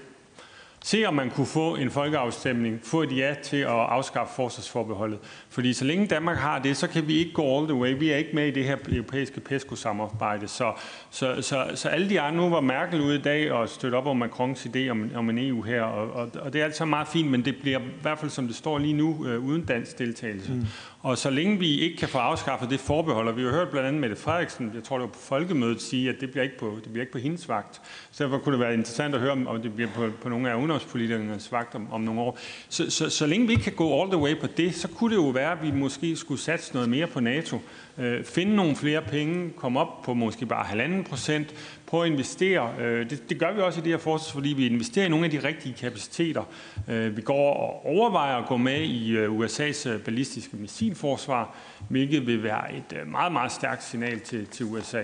[0.83, 5.19] se om man kunne få en folkeafstemning, få et ja til at afskaffe forsvarsforbeholdet.
[5.49, 7.99] Fordi så længe Danmark har det, så kan vi ikke gå all the way.
[7.99, 10.47] Vi er ikke med i det her europæiske PESCO-samarbejde.
[10.47, 10.73] Så,
[11.09, 14.05] så, så, så alle de andre, nu var Merkel ude i dag og støtte op
[14.05, 17.07] om Macrons idé om, om en EU her, og, og, og det er altså meget
[17.07, 19.99] fint, men det bliver i hvert fald, som det står lige nu, øh, uden dansk
[19.99, 20.53] deltagelse.
[20.53, 20.65] Mm.
[21.01, 23.87] Og så længe vi ikke kan få afskaffet det forbehold, og vi har hørt blandt
[23.87, 26.77] andet Mette Frederiksen, jeg tror det var på folkemødet, sige, at det bliver ikke på,
[26.83, 27.81] det bliver ikke på hendes vagt.
[28.11, 30.55] Så derfor kunne det være interessant at høre, om det bliver på, på nogle af
[30.55, 32.37] ungdomspolitikernes vagt om, om nogle år.
[32.69, 35.09] Så, så, så længe vi ikke kan gå all the way på det, så kunne
[35.09, 37.61] det jo være, at vi måske skulle satse noget mere på NATO.
[37.99, 42.73] Øh, finde nogle flere penge, komme op på måske bare halvanden procent, prøve at investere.
[42.79, 45.25] Øh, det, det gør vi også i det her forsvar, fordi vi investerer i nogle
[45.25, 46.43] af de rigtige kapaciteter.
[46.87, 51.55] Øh, vi går og overvejer at gå med i øh, USA's ballistiske missilforsvar,
[51.89, 55.01] hvilket vil være et meget, meget stærkt signal til, til USA.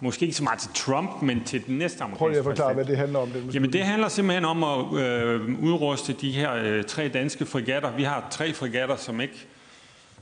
[0.00, 2.74] Måske ikke så meget til Trump, men til den næste amerikanske Prøv lige at forklare,
[2.74, 3.28] hvad det handler om.
[3.28, 7.96] Det Jamen, det handler simpelthen om at øh, udruste de her øh, tre danske frigatter.
[7.96, 9.46] Vi har tre frigatter, som ikke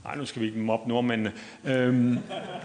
[0.05, 1.33] Nej, nu skal vi ikke mobbe nordmændene.
[1.65, 2.19] Øhm,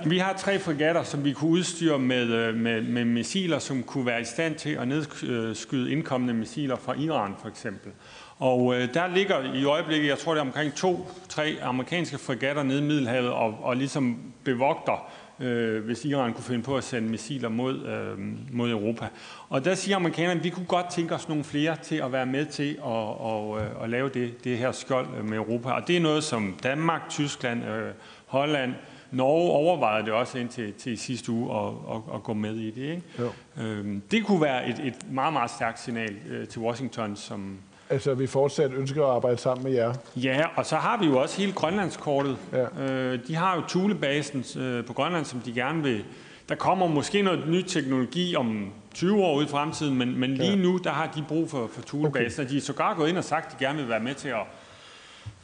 [0.05, 4.05] vi har tre fregatter, som vi kunne udstyre med, øh, med, med missiler, som kunne
[4.05, 7.91] være i stand til at nedskyde øh, indkommende missiler fra Iran, for eksempel.
[8.37, 12.79] Og øh, der ligger i øjeblikket, jeg tror det er omkring to-tre amerikanske fregatter nede
[12.79, 17.49] i Middelhavet og, og ligesom bevogter øh, hvis Iran kunne finde på at sende missiler
[17.49, 18.19] mod, øh,
[18.51, 19.07] mod Europa.
[19.49, 22.25] Og der siger amerikanerne, at vi kunne godt tænke os nogle flere til at være
[22.25, 22.83] med til at,
[23.19, 25.69] og, øh, at lave det, det her skjold med Europa.
[25.69, 27.91] Og det er noget, som Danmark, Tyskland, øh,
[28.25, 28.73] Holland,
[29.11, 32.81] Norge overvejede det også indtil til sidste uge at, at, at gå med i det.
[32.81, 33.01] Ikke?
[33.19, 33.31] Jo.
[33.63, 37.57] Øhm, det kunne være et, et meget, meget stærkt signal øh, til Washington, som,
[37.93, 39.93] Altså, vi fortsat ønsker at arbejde sammen med jer.
[40.15, 42.37] Ja, og så har vi jo også hele Grønlandskortet.
[42.53, 42.83] Ja.
[42.83, 46.05] Øh, de har jo Thulebasen øh, på Grønland, som de gerne vil...
[46.49, 50.49] Der kommer måske noget ny teknologi om 20 år ud i fremtiden, men, men lige
[50.49, 50.55] ja.
[50.55, 52.45] nu, der har de brug for, for Thulebasen, okay.
[52.45, 54.27] og de er sågar gået ind og sagt, at de gerne vil være med til
[54.29, 54.41] at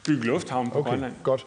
[0.06, 1.12] bygge lufthavn på okay, Grønland.
[1.22, 1.46] godt.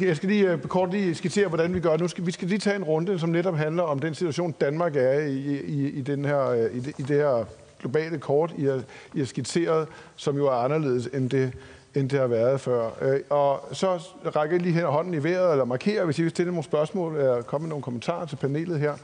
[0.00, 2.08] Jeg skal lige uh, kort lige skitsere, hvordan vi gør nu.
[2.08, 5.20] Skal, vi skal lige tage en runde, som netop handler om den situation, Danmark er
[5.20, 7.44] i, i, i, den her, i, det, i det her
[7.82, 8.82] globale kort, I har,
[9.14, 11.52] I har skitseret, som jo er anderledes end det,
[11.94, 12.90] end det har været før.
[13.02, 13.98] Øh, og så
[14.36, 17.16] rækker jeg lige her hånden i vejret, eller markerer, hvis I vil stille nogle spørgsmål,
[17.16, 18.94] eller komme med nogle kommentarer til panelet her.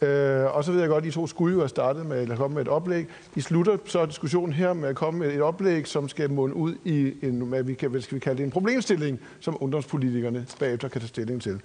[0.00, 2.36] Øh, og så ved jeg godt, at I to skulle jo have startet med, eller
[2.36, 3.06] komme med et oplæg.
[3.34, 6.74] I slutter så diskussionen her med at komme med et oplæg, som skal munde ud
[6.84, 10.88] i en, hvad vi kan, hvad skal vi kalde det, en problemstilling, som ungdomspolitikerne bagefter
[10.88, 11.60] kan tage stilling til.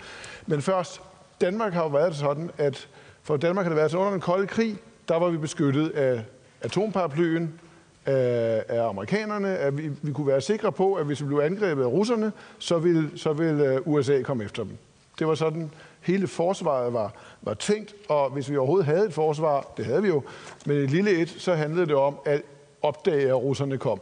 [0.47, 1.02] Men først,
[1.41, 2.88] Danmark har jo været sådan, at
[3.24, 4.78] for Danmark har det været sådan, under den kolde krig,
[5.08, 6.24] der var vi beskyttet af
[6.62, 7.60] atomparaplyen
[8.05, 11.84] af, af amerikanerne, at vi, vi kunne være sikre på, at hvis vi blev angrebet
[11.84, 14.78] af russerne, så ville, så ville øh, USA komme efter dem.
[15.20, 19.74] Det var sådan, hele forsvaret var, var tænkt, og hvis vi overhovedet havde et forsvar,
[19.78, 20.24] det havde vi jo,
[20.66, 22.41] men et lille et, så handlede det om at
[22.82, 23.99] opdage, at russerne kom,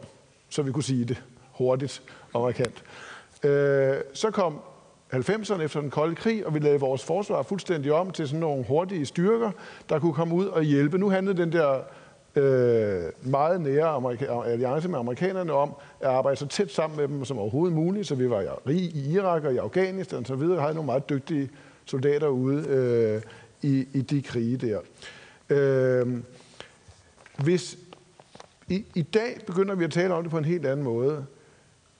[0.48, 2.02] så vi kunne sige det hurtigt
[2.32, 2.84] og markant.
[3.44, 4.60] Øh, så kom
[5.14, 8.64] 90'erne efter den kolde krig, og vi lavede vores forsvar fuldstændig om til sådan nogle
[8.64, 9.50] hurtige styrker,
[9.88, 10.98] der kunne komme ud og hjælpe.
[10.98, 11.80] Nu handlede den der
[12.38, 17.24] øh, meget nære amerika- alliance med amerikanerne om at arbejde så tæt sammen med dem
[17.24, 20.74] som overhovedet muligt, så vi var i Irak og i Afghanistan og så videre, havde
[20.74, 21.50] nogle meget dygtige
[21.84, 23.22] soldater ude øh,
[23.62, 24.80] i, i de krige der.
[25.50, 26.22] Øh,
[27.44, 27.78] hvis
[28.68, 31.26] i, i dag begynder vi at tale om det på en helt anden måde,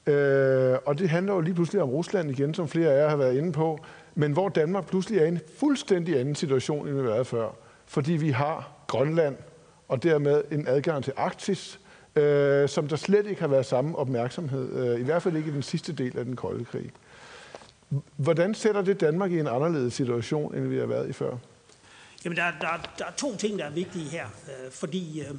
[0.06, 3.16] øh, og det handler jo lige pludselig om Rusland igen, som flere af jer har
[3.16, 3.78] været inde på,
[4.14, 7.48] men hvor Danmark pludselig er i en fuldstændig anden situation, end vi har været før,
[7.86, 9.36] fordi vi har Grønland,
[9.88, 11.80] og dermed en adgang til Arktis,
[12.16, 15.52] øh, som der slet ikke har været samme opmærksomhed, øh, i hvert fald ikke i
[15.52, 16.90] den sidste del af den kolde krig.
[18.16, 21.36] Hvordan sætter det Danmark i en anderledes situation, end vi har været i før?
[22.24, 24.26] Jamen, der, der, der er to ting, der er vigtige her.
[24.26, 25.34] Øh, fordi øh,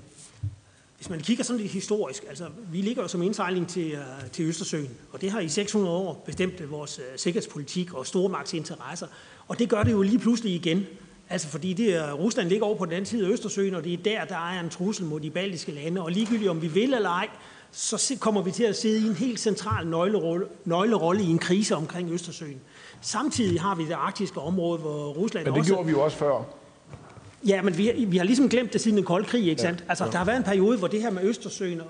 [0.98, 4.46] hvis man kigger sådan lidt historisk, altså vi ligger jo som indsejling til, øh, til
[4.46, 9.08] Østersøen, og det har i 600 år bestemt vores øh, sikkerhedspolitik og stormagtsinteresser,
[9.48, 10.88] og det gør det jo lige pludselig igen.
[11.30, 13.94] Altså fordi det er, Rusland ligger over på den anden side af Østersøen, og det
[13.94, 16.02] er der, der er en trussel mod de baltiske lande.
[16.02, 17.28] Og ligegyldigt om vi vil eller ej,
[17.72, 21.76] så kommer vi til at sidde i en helt central nøglerolle, nøglerolle i en krise
[21.76, 22.62] omkring Østersøen.
[23.02, 25.74] Samtidig har vi det arktiske område, hvor Rusland Men det også...
[25.74, 26.44] gjorde vi jo også før.
[27.48, 29.84] Ja, men vi, vi har ligesom glemt det siden den kolde krig, ikke sandt?
[29.90, 31.82] Altså, der har været en periode, hvor det her med Østersøen,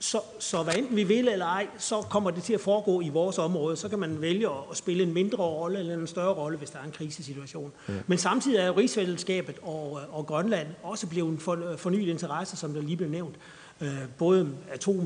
[0.00, 3.08] så, så hvad enten vi vil eller ej, så kommer det til at foregå i
[3.08, 3.76] vores område.
[3.76, 6.78] Så kan man vælge at spille en mindre rolle eller en større rolle, hvis der
[6.78, 7.72] er en krisesituation.
[7.88, 7.94] Ja.
[8.06, 12.82] Men samtidig er rigsfællesskabet og, og Grønland også blevet en for, fornyet interesse, som der
[12.82, 13.34] lige blev nævnt.
[13.80, 14.96] Øh, både atom,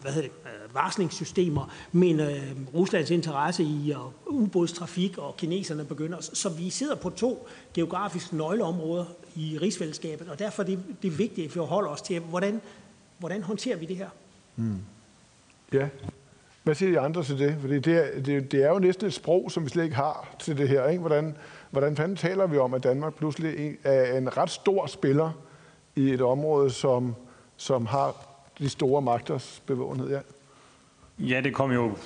[0.00, 0.30] hvad hedder det,
[0.74, 3.94] varslingssystemer, men øh, Ruslands interesse i
[4.26, 6.20] ubådstrafik og kineserne begynder.
[6.20, 9.04] Så vi sidder på to geografiske nøgleområder
[9.36, 12.60] i rigsfællesskabet, og derfor er det, det er vigtigt, at vi holder os til, hvordan,
[13.18, 14.08] hvordan håndterer vi det her?
[14.56, 14.78] Mm.
[15.72, 15.88] Ja.
[16.62, 17.56] Hvad siger de andre til det?
[17.60, 20.34] Fordi det er, det, det er jo næsten et sprog, som vi slet ikke har
[20.38, 20.88] til det her.
[20.88, 21.00] Ikke?
[21.00, 21.36] Hvordan,
[21.70, 25.32] hvordan fanden taler vi om, at Danmark pludselig er en ret stor spiller
[25.96, 27.14] i et område, som,
[27.56, 28.16] som har
[28.58, 30.10] de store magters bevågenhed?
[30.10, 30.20] Ja.
[31.18, 31.96] Ja, det kom jo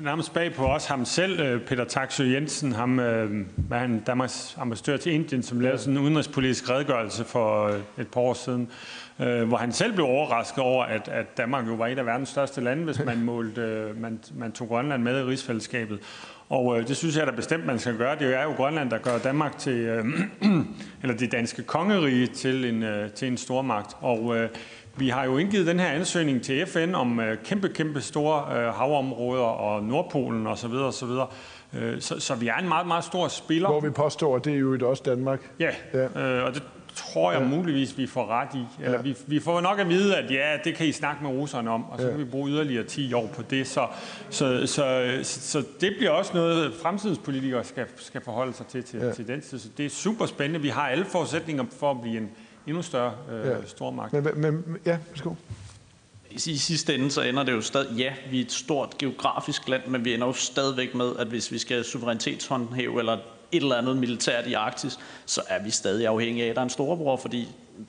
[0.00, 4.56] nærmest bag på os ham selv, øh, Peter Taksø Jensen, ham øh, var han Danmarks
[4.58, 8.70] ambassadør til Indien, som lavede sådan en udenrigspolitisk redegørelse for øh, et par år siden,
[9.16, 12.60] hvor han selv blev overrasket over, at, at Danmark jo var et af verdens største
[12.60, 16.00] lande, hvis man, målte, man, man tog Grønland med i rigsfællesskabet.
[16.48, 18.18] Og øh, det synes jeg da bestemt, man skal gøre.
[18.18, 20.04] Det er jo Grønland, der gør Danmark til, øh,
[21.02, 23.96] eller det danske kongerige til en, øh, til en stormagt.
[24.00, 24.48] Og øh,
[24.96, 28.74] vi har jo indgivet den her ansøgning til FN om øh, kæmpe, kæmpe store øh,
[28.74, 30.70] havområder og Nordpolen osv.
[30.70, 31.26] Så, så, videre.
[31.74, 33.68] Øh, så, så vi er en meget, meget stor spiller.
[33.68, 35.40] Hvor vi påstår, at det er jo også Danmark.
[35.60, 36.22] Ja, ja.
[36.22, 36.62] Øh, og det
[36.96, 37.48] tror jeg ja.
[37.48, 38.84] muligvis, vi får ret i.
[38.84, 39.02] Eller ja.
[39.02, 41.84] vi, vi får nok at vide, at ja, det kan I snakke med russerne om,
[41.84, 42.10] og så ja.
[42.10, 43.66] kan vi bruge yderligere 10 år på det.
[43.66, 43.86] Så,
[44.30, 49.00] så, så, så det bliver også noget, fremtidens politikere skal, skal forholde sig til til,
[49.00, 49.12] ja.
[49.12, 49.58] til den tid.
[49.58, 50.60] Så det er super spændende.
[50.60, 52.30] Vi har alle forudsætninger for at blive en
[52.66, 53.54] endnu større øh, ja.
[53.66, 54.12] stormagt.
[54.12, 55.34] Men, men, ja, værsgo.
[56.30, 59.82] I sidste ende så ender det jo stadig, ja, vi er et stort geografisk land,
[59.86, 63.18] men vi ender jo stadigvæk med, at hvis vi skal suverænitetshåndhæve eller
[63.52, 66.64] et eller andet militært i Arktis, så er vi stadig afhængige af, at der er
[66.64, 67.48] en storebror, fordi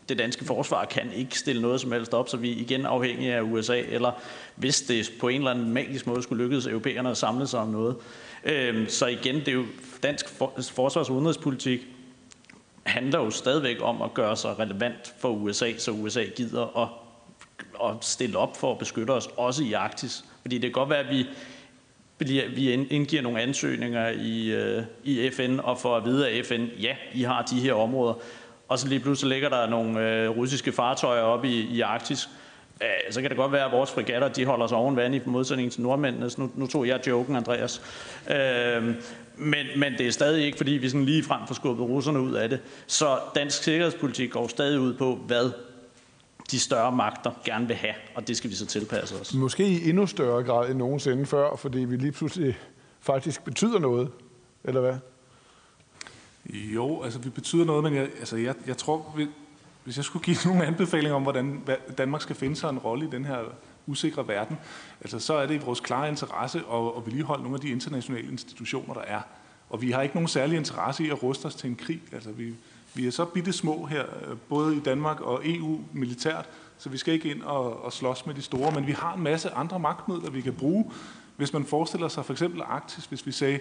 [0.09, 3.35] det danske forsvar kan ikke stille noget som helst op, så vi er igen afhængige
[3.35, 4.11] af USA, eller
[4.55, 7.67] hvis det på en eller anden magisk måde skulle lykkes europæerne at samle sig om
[7.67, 7.95] noget.
[8.43, 9.65] Øhm, så igen, det er jo
[10.03, 11.87] dansk forsvars- og udenrigspolitik,
[12.83, 16.89] handler jo stadigvæk om at gøre sig relevant for USA, så USA gider at,
[17.89, 20.25] at stille op for at beskytte os, også i Arktis.
[20.41, 21.25] Fordi det kan godt være, at vi,
[22.19, 26.95] vi indgiver nogle ansøgninger i, øh, i FN, og får at vide af FN, ja,
[27.13, 28.13] I har de her områder.
[28.67, 32.29] Og så lige pludselig ligger der nogle øh, russiske fartøjer op i, i Arktis.
[32.81, 35.21] Øh, så kan det godt være, at vores fregatter de holder sig oven vand i
[35.25, 36.29] modsætning til nordmændene.
[36.37, 37.81] Nu, nu tog jeg joken, Andreas.
[38.29, 38.83] Øh,
[39.35, 42.33] men, men det er stadig ikke, fordi vi sådan lige frem får skubbet russerne ud
[42.33, 42.59] af det.
[42.87, 45.51] Så dansk sikkerhedspolitik går stadig ud på, hvad
[46.51, 49.33] de større magter gerne vil have, og det skal vi så tilpasse os.
[49.33, 52.57] Måske i endnu større grad end nogensinde før, fordi vi lige pludselig
[52.99, 54.11] faktisk betyder noget,
[54.63, 54.97] eller hvad?
[56.49, 59.15] Jo, altså vi betyder noget, men jeg, altså, jeg, jeg tror,
[59.83, 61.67] hvis jeg skulle give nogle anbefalinger om, hvordan
[61.97, 63.39] Danmark skal finde sig en rolle i den her
[63.87, 64.57] usikre verden,
[65.01, 68.27] altså så er det i vores klare interesse at, at vedligeholde nogle af de internationale
[68.31, 69.21] institutioner, der er.
[69.69, 72.01] Og vi har ikke nogen særlig interesse i at ruste os til en krig.
[72.11, 72.53] Altså vi,
[72.97, 76.97] vi er så bitte små her, øh, både i Danmark og EU militært, så vi
[76.97, 79.79] skal ikke ind og, og slås med de store, men vi har en masse andre
[79.79, 80.91] magtmidler, vi kan bruge.
[81.35, 83.59] Hvis man forestiller sig for eksempel Arktis, hvis vi sagde,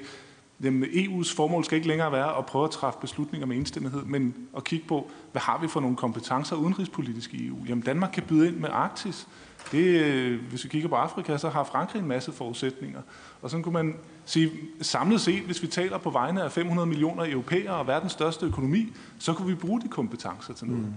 [0.62, 4.34] Jamen, EU's formål skal ikke længere være at prøve at træffe beslutninger med enstemmighed, men
[4.56, 7.56] at kigge på, hvad har vi for nogle kompetencer udenrigspolitisk i EU?
[7.68, 9.28] Jamen, Danmark kan byde ind med Arktis.
[9.72, 13.00] Det, øh, hvis vi kigger på Afrika, så har Frankrig en masse forudsætninger.
[13.42, 13.96] Og så kunne man
[14.26, 14.50] sige,
[14.80, 18.92] samlet set, hvis vi taler på vegne af 500 millioner europæere og verdens største økonomi,
[19.18, 20.82] så kunne vi bruge de kompetencer til noget.
[20.82, 20.92] Mm.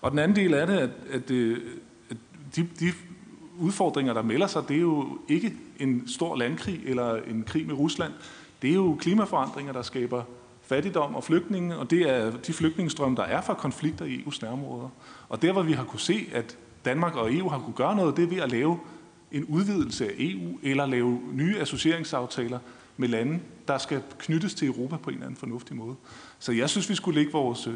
[0.00, 1.58] Og den anden del af det, at, at, øh,
[2.10, 2.16] at
[2.56, 2.92] de, de
[3.58, 7.74] udfordringer, der melder sig, det er jo ikke en stor landkrig eller en krig med
[7.74, 8.12] Rusland.
[8.62, 10.22] Det er jo klimaforandringer, der skaber
[10.62, 14.88] fattigdom og flygtninge, og det er de flygtningestrømme, der er fra konflikter i EU's nærområder.
[15.28, 18.16] Og der, hvor vi har kunne se, at Danmark og EU har kunne gøre noget,
[18.16, 18.78] det er ved at lave
[19.32, 22.58] en udvidelse af EU, eller lave nye associeringsaftaler
[22.96, 25.94] med lande, der skal knyttes til Europa på en eller anden fornuftig måde.
[26.38, 27.74] Så jeg synes, vi skulle lægge vores, øh,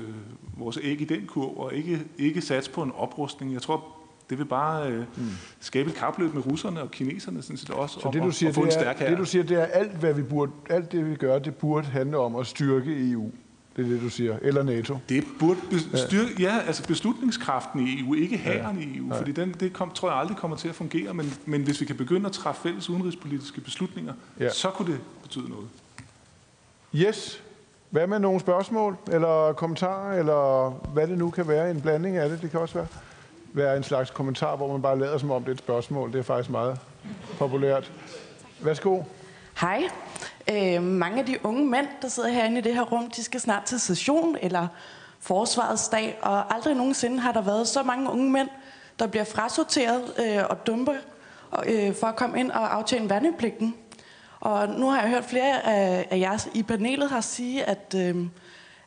[0.57, 3.53] vores æg i den kurv, og ikke, ikke satse på en oprustning.
[3.53, 3.85] Jeg tror,
[4.31, 5.25] det vil bare øh, mm.
[5.61, 8.55] skabe et kapløb med russerne og kineserne sådan set også, Så det, du siger, at
[8.55, 10.93] få en det, stærk er, det, du siger, det er alt, hvad vi burde, alt
[10.93, 13.31] det, vi gør, det burde handle om at styrke EU.
[13.77, 14.37] Det er det, du siger.
[14.43, 14.99] Eller NATO.
[15.09, 15.61] Det burde
[15.95, 16.55] styrke, ja.
[16.55, 18.87] ja, altså beslutningskraften i EU, ikke hæren ja.
[18.87, 19.19] i EU, ja.
[19.19, 21.87] fordi den, det kom, tror jeg aldrig kommer til at fungere, men, men hvis vi
[21.87, 24.51] kan begynde at træffe fælles udenrigspolitiske beslutninger, ja.
[24.51, 25.69] så kunne det betyde noget.
[26.95, 27.43] Yes.
[27.91, 32.29] Hvad med nogle spørgsmål, eller kommentarer, eller hvad det nu kan være, en blanding af
[32.29, 32.87] det, det kan også være
[33.53, 36.13] være en slags kommentar, hvor man bare lader som om det er et spørgsmål.
[36.13, 36.79] Det er faktisk meget
[37.39, 37.93] populært.
[38.61, 39.03] Værsgo.
[39.61, 39.89] Hej.
[40.51, 43.41] Øh, mange af de unge mænd, der sidder herinde i det her rum, de skal
[43.41, 44.69] snart til session eller
[45.21, 48.49] forsvarets dag, og aldrig nogensinde har der været så mange unge mænd,
[48.99, 50.93] der bliver frasorteret øh, og dumper
[51.67, 53.75] øh, for at komme ind og aftjene værnepligten.
[54.41, 58.17] Og nu har jeg hørt flere af, af jer i panelet har sige, at, øh,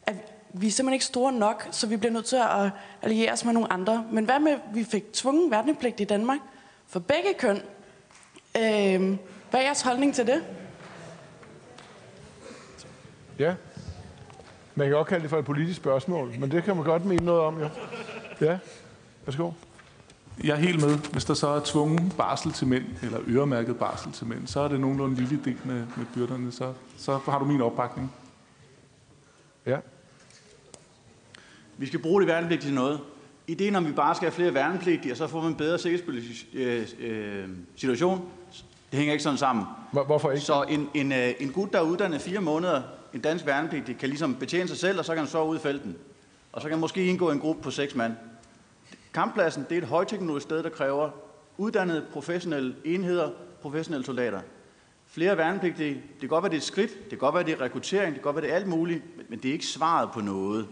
[0.04, 0.16] at
[0.54, 2.70] vi er simpelthen ikke store nok, så vi bliver nødt til at
[3.02, 4.06] alliere os med nogle andre.
[4.12, 6.40] Men hvad med, at vi fik tvungen værnepligt i Danmark
[6.88, 7.62] for begge køn?
[8.58, 9.18] Øh,
[9.50, 10.44] hvad er jeres holdning til det?
[13.40, 13.56] Ja.
[14.76, 17.26] Man kan godt kalde det for et politisk spørgsmål, men det kan man godt mene
[17.26, 17.70] noget om, ja.
[18.42, 18.58] Ja,
[19.26, 19.52] værsgo.
[20.44, 20.98] Jeg er helt med.
[21.12, 24.68] Hvis der så er tvungen barsel til mænd, eller øremærket barsel til mænd, så er
[24.68, 26.52] det nogenlunde lille del med, med byrderne.
[26.52, 28.14] Så, så har du min opbakning.
[29.66, 29.78] Ja.
[31.78, 33.00] Vi skal bruge det værnepligtige til noget.
[33.48, 36.46] Ideen om, vi bare skal have flere værnepligtige, og så får man en bedre sikkerhedspolitisk
[36.54, 38.30] øh, øh, situation,
[38.92, 39.66] det hænger ikke sådan sammen.
[39.92, 40.46] Hvorfor ikke?
[40.46, 42.82] Så en, en, øh, en gut, der er uddannet fire måneder,
[43.14, 45.60] en dansk værnepligtig, kan ligesom betjene sig selv, og så kan han så ud i
[45.60, 45.98] felten.
[46.52, 48.14] Og så kan han måske indgå en gruppe på seks mand.
[49.14, 51.10] Kamppladsen, det er et højteknologisk sted, der kræver
[51.58, 53.30] uddannede professionelle enheder,
[53.62, 54.42] professionelle soldater.
[55.08, 57.54] Flere værnepligtige, det kan godt være, det er et skridt, det kan godt være, det
[57.54, 60.10] er rekruttering, det kan godt være, det er alt muligt, men det er ikke svaret
[60.14, 60.68] på noget.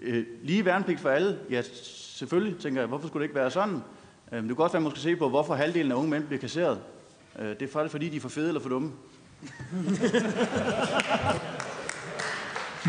[0.00, 1.38] Øh, lige værnepligt for alle?
[1.50, 2.88] Ja, selvfølgelig, tænker jeg.
[2.88, 3.82] Hvorfor skulle det ikke være sådan?
[4.32, 6.24] Øh, det kan også være, at man skal se på, hvorfor halvdelen af unge mænd
[6.24, 6.80] bliver kasseret.
[7.38, 8.92] Øh, det er faktisk, fordi de er for fede eller for dumme.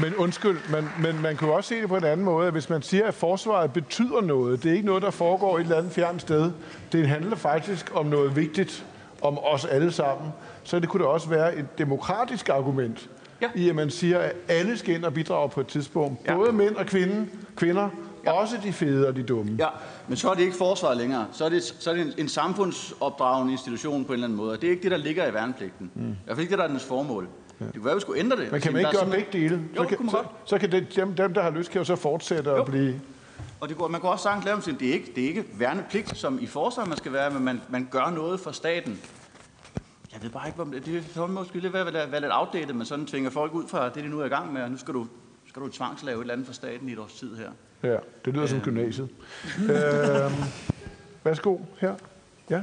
[0.02, 2.52] Men undskyld, men, men man kan jo også se det på en anden måde.
[2.52, 5.78] Hvis man siger, at forsvaret betyder noget, det er ikke noget, der foregår et eller
[5.78, 6.52] andet fjernt sted.
[6.92, 8.86] Det handler faktisk om noget vigtigt,
[9.22, 10.32] om os alle sammen.
[10.64, 13.10] Så det kunne da også være et demokratisk argument
[13.42, 13.50] ja.
[13.56, 16.26] i at man siger, at alle skal ind og bidrage på et tidspunkt.
[16.26, 16.36] Ja.
[16.36, 17.90] Både mænd og kvinde, kvinder,
[18.26, 18.32] ja.
[18.32, 19.56] også de fede og de dumme.
[19.60, 19.68] Ja,
[20.08, 21.28] men så er det ikke forsvaret længere.
[21.32, 24.52] Så er det, så er det en, en samfundsopdragende institution på en eller anden måde.
[24.52, 25.92] Og det er ikke det, der ligger i værnepligten.
[25.96, 26.02] Mm.
[26.02, 27.28] I hvert fald ikke det, der er dens formål.
[27.60, 27.66] Ja.
[27.66, 28.52] Det kunne være, vi skulle ændre det.
[28.52, 29.62] Men kan man ikke gøre begge dele?
[29.78, 31.96] Jo, så kan, så, så kan det, dem, dem, der har lyst, kan jo så
[31.96, 32.56] fortsætte jo.
[32.56, 33.02] at blive...
[33.60, 36.18] Og det går, man kan også sagtens lave det er ikke, det er ikke værnepligt,
[36.18, 39.00] som i forsvaret man skal være, men man, man gør noget for staten.
[40.14, 43.06] Jeg ved bare ikke, det, det er måske lidt være, være lidt outdated, men sådan
[43.06, 45.08] tvinger folk ud fra det, de nu er i gang med, og nu skal du,
[45.48, 47.50] skal du tvangslave et eller andet for staten i et års tid her.
[47.84, 48.50] Ja, det lyder øh.
[48.50, 49.10] som gymnasiet.
[49.62, 50.32] øh,
[51.24, 51.96] værsgo, her.
[52.50, 52.62] Ja.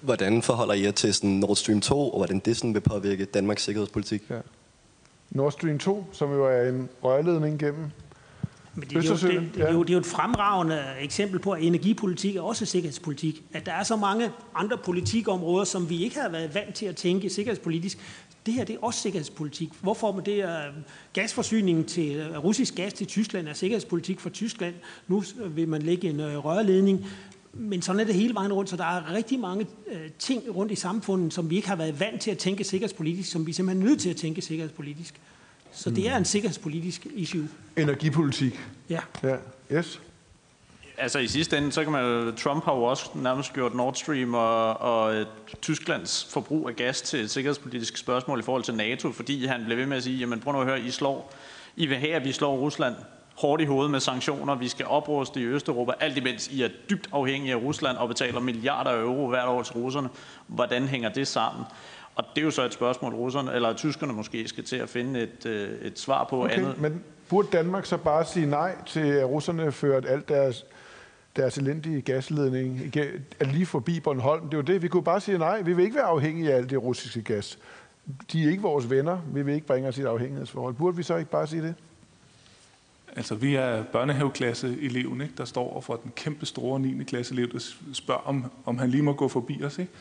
[0.00, 3.24] Hvordan forholder I jer til sådan Nord Stream 2, og hvordan det sådan vil påvirke
[3.24, 4.22] Danmarks sikkerhedspolitik?
[4.30, 4.40] Ja.
[5.30, 7.90] Nord Stream 2, som jo er en rørledning gennem
[8.76, 11.52] men det, er jo, det, det, er jo, det er jo et fremragende eksempel på,
[11.52, 13.42] at energipolitik er også sikkerhedspolitik.
[13.52, 16.96] At der er så mange andre politikområder, som vi ikke har været vant til at
[16.96, 17.98] tænke sikkerhedspolitisk.
[18.46, 19.68] Det her det er også sikkerhedspolitik.
[19.80, 20.60] Hvorfor med det er
[21.12, 24.74] gasforsyningen til øh, russisk gas til Tyskland er sikkerhedspolitik for Tyskland.
[25.08, 27.06] Nu vil man lægge en øh, rørledning.
[27.52, 30.72] Men sådan er det hele vejen rundt, så der er rigtig mange øh, ting rundt
[30.72, 33.86] i samfundet, som vi ikke har været vant til at tænke sikkerhedspolitisk, som vi simpelthen
[33.86, 35.20] er nødt til at tænke sikkerhedspolitisk.
[35.72, 37.48] Så det er en sikkerhedspolitisk issue.
[37.76, 38.60] Energipolitik.
[38.90, 39.00] Ja.
[39.22, 39.36] ja.
[39.72, 40.00] Yes.
[40.98, 44.34] Altså i sidste ende, så kan man Trump har jo også nærmest gjort Nord Stream
[44.34, 45.26] og, og uh,
[45.62, 49.78] Tysklands forbrug af gas til et sikkerhedspolitisk spørgsmål i forhold til NATO, fordi han blev
[49.78, 51.32] ved med at sige, jamen prøv nu at høre, I slår,
[51.76, 52.94] I vil have, at vi slår Rusland
[53.36, 57.08] hårdt i hovedet med sanktioner, vi skal opruste i Østeuropa, alt imens I er dybt
[57.12, 60.08] afhængige af Rusland og betaler milliarder af euro hvert år til russerne.
[60.46, 61.64] Hvordan hænger det sammen?
[62.14, 65.20] Og det er jo så et spørgsmål, russerne, eller tyskerne måske skal til at finde
[65.20, 66.80] et, øh, et svar på okay, andet.
[66.80, 70.64] Men burde Danmark så bare sige nej til, at russerne ført alt deres,
[71.36, 72.96] deres elendige gasledning
[73.40, 74.44] at lige forbi Bornholm?
[74.44, 74.82] Det er jo det.
[74.82, 75.62] Vi kunne bare sige nej.
[75.62, 77.58] Vi vil ikke være afhængige af alt det russiske gas.
[78.32, 79.18] De er ikke vores venner.
[79.34, 80.74] Vi vil ikke bringe os i et afhængighedsforhold.
[80.74, 81.74] Burde vi så ikke bare sige det?
[83.16, 87.04] Altså, vi er børnehaveklasse-eleven, ikke, der står over for den kæmpe store 9.
[87.04, 87.58] klasse elev, der
[87.92, 89.78] spørger, om, om han lige må gå forbi os.
[89.78, 89.92] Ikke?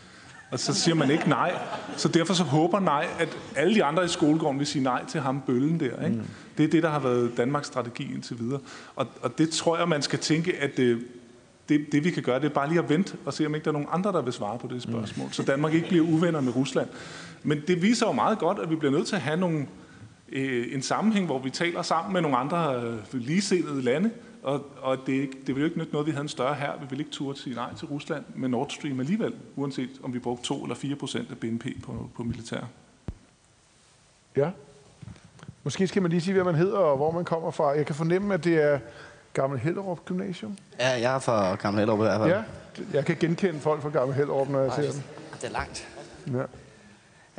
[0.52, 1.58] Og så siger man ikke nej.
[1.98, 5.22] Så derfor så håber nej, at alle de andre i skolegården vil sige nej til
[5.22, 6.06] ham, bøllen der.
[6.06, 6.18] Ikke?
[6.18, 6.26] Mm.
[6.58, 8.60] Det er det, der har været Danmarks strategi indtil videre.
[8.96, 11.06] Og, og det tror jeg, man skal tænke, at det,
[11.70, 13.66] det, det vi kan gøre, det er bare lige at vente og se, om ikke
[13.66, 15.28] der er nogen andre, der vil svare på det spørgsmål.
[15.28, 15.34] Mm.
[15.34, 16.90] Så Danmark ikke bliver uvenner med Rusland.
[17.44, 19.68] Men det viser jo meget godt, at vi bliver nødt til at have nogle,
[20.30, 24.12] øh, en sammenhæng, hvor vi taler sammen med nogle andre øh, ligesindede lande,
[24.44, 26.72] og, og det, det vil jo ikke nytte noget, vi havde en større her.
[26.82, 30.20] Vi vil ikke turde sige nej til Rusland med Nord Stream alligevel, uanset om vi
[30.20, 32.60] brugte 2 eller 4 procent af BNP på, på militær.
[34.38, 34.50] Ja.
[35.64, 37.70] Måske skal man lige sige, hvad man hedder og hvor man kommer fra.
[37.70, 38.80] Jeg kan fornemme, at det er
[39.36, 40.58] Gammel Hellerup Gymnasium.
[40.80, 42.32] Ja, jeg er fra Gammel Hellerup i hvert fald.
[42.32, 42.42] Ja,
[42.94, 45.02] jeg kan genkende folk fra Gammel Hellerup, når jeg ser dem.
[45.42, 45.88] Det er langt.
[46.34, 46.42] Ja.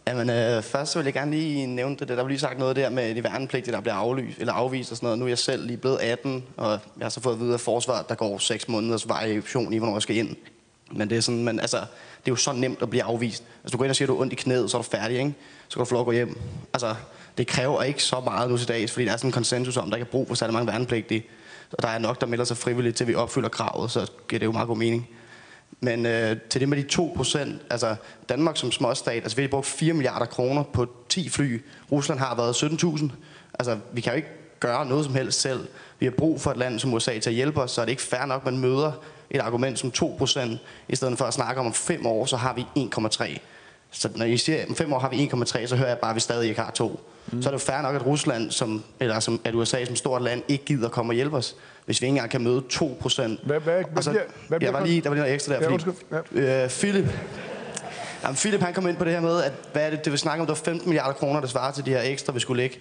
[0.06, 2.08] Jamen, øh, først så vil jeg gerne lige nævne det.
[2.08, 4.96] Der blev lige sagt noget der med de værnepligtige, der bliver aflyst, eller afvist og
[4.96, 5.18] sådan noget.
[5.18, 7.60] Nu er jeg selv lige blevet 18, og jeg har så fået at vide af
[7.60, 10.36] forsvaret, der går 6 måneders variation i, hvornår jeg skal ind.
[10.90, 13.44] Men det er sådan, men altså, det er jo så nemt at blive afvist.
[13.62, 14.88] Altså, du går ind og siger, at du er ondt i knæet, så er du
[14.88, 15.34] færdig, ikke?
[15.68, 16.38] Så kan du få lov at gå hjem.
[16.72, 16.94] Altså,
[17.38, 19.90] det kræver ikke så meget nu til dags, fordi der er sådan en konsensus om,
[19.90, 21.26] der ikke er brug for særlig mange værnepligtige.
[21.72, 24.46] Og der er nok, der melder sig frivilligt til, vi opfylder kravet, så giver det
[24.46, 25.08] jo meget god mening.
[25.80, 27.96] Men øh, til det med de 2 procent, altså
[28.28, 31.62] Danmark som småstat, altså vi har brugt 4 milliarder kroner på 10 fly.
[31.92, 33.10] Rusland har været 17.000.
[33.58, 34.28] Altså vi kan jo ikke
[34.60, 35.68] gøre noget som helst selv.
[35.98, 37.90] Vi har brug for et land som USA til at hjælpe os, så er det
[37.90, 38.92] ikke fair nok, at man møder
[39.30, 42.36] et argument som 2 procent, i stedet for at snakke om, om 5 år, så
[42.36, 43.38] har vi 1,3.
[43.90, 46.10] Så når I siger, at om 5 år har vi 1,3, så hører jeg bare,
[46.10, 47.00] at vi stadig ikke har 2.
[47.32, 47.42] Mm.
[47.42, 50.22] Så er det jo fair nok, at Rusland, som, eller som, at USA som stort
[50.22, 51.56] land, ikke gider komme og hjælpe os
[51.86, 53.40] hvis vi ikke engang kan møde 2 procent.
[53.42, 55.54] Hvad, hvad, hvad, så, bliver, hvad bliver jeg var lige, der var lige noget ekstra
[55.54, 55.90] der, ja, fordi,
[56.34, 56.64] ja.
[56.64, 57.04] øh, Philip,
[58.22, 60.18] jamen, Philip han kom ind på det her med, at hvad er det, det vil
[60.18, 62.62] snakke om, det var 15 milliarder kroner, der svarer til de her ekstra, vi skulle
[62.62, 62.78] lægge.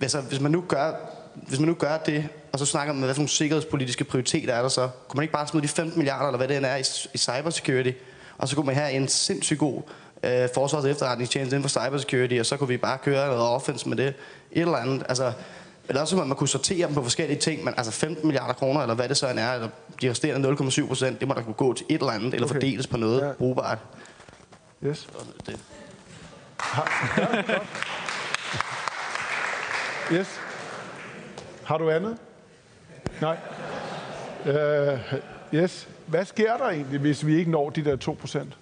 [0.00, 0.92] Altså, hvis man nu gør,
[1.34, 4.62] hvis man nu gør det, og så snakker man, hvad for nogle sikkerhedspolitiske prioriteter er
[4.62, 6.84] der så, kunne man ikke bare smide de 15 milliarder, eller hvad det er, i,
[7.14, 7.92] i cybersecurity,
[8.38, 9.82] og så kunne man have en sindssygt god
[10.22, 13.96] øh, forsvars- efterretningstjeneste inden for cybersecurity, og så kunne vi bare køre noget offense med
[13.96, 14.06] det.
[14.52, 15.02] Et eller andet.
[15.08, 15.32] Altså,
[15.88, 18.80] eller også, at man kunne sortere dem på forskellige ting, men altså 15 milliarder kroner,
[18.80, 19.68] eller hvad det så end er, eller
[20.02, 22.54] de resterende 0,7 procent, det må der kunne gå til et eller andet, eller okay.
[22.54, 23.32] fordeles på noget ja.
[23.32, 23.78] brugbart.
[24.84, 25.08] Yes.
[25.46, 25.58] Det.
[26.76, 26.82] Ja,
[30.18, 30.40] yes.
[31.64, 32.16] Har du andet?
[33.20, 33.36] Nej.
[34.46, 34.52] Uh,
[35.54, 35.88] yes.
[36.06, 38.56] Hvad sker der egentlig, hvis vi ikke når de der 2 procent?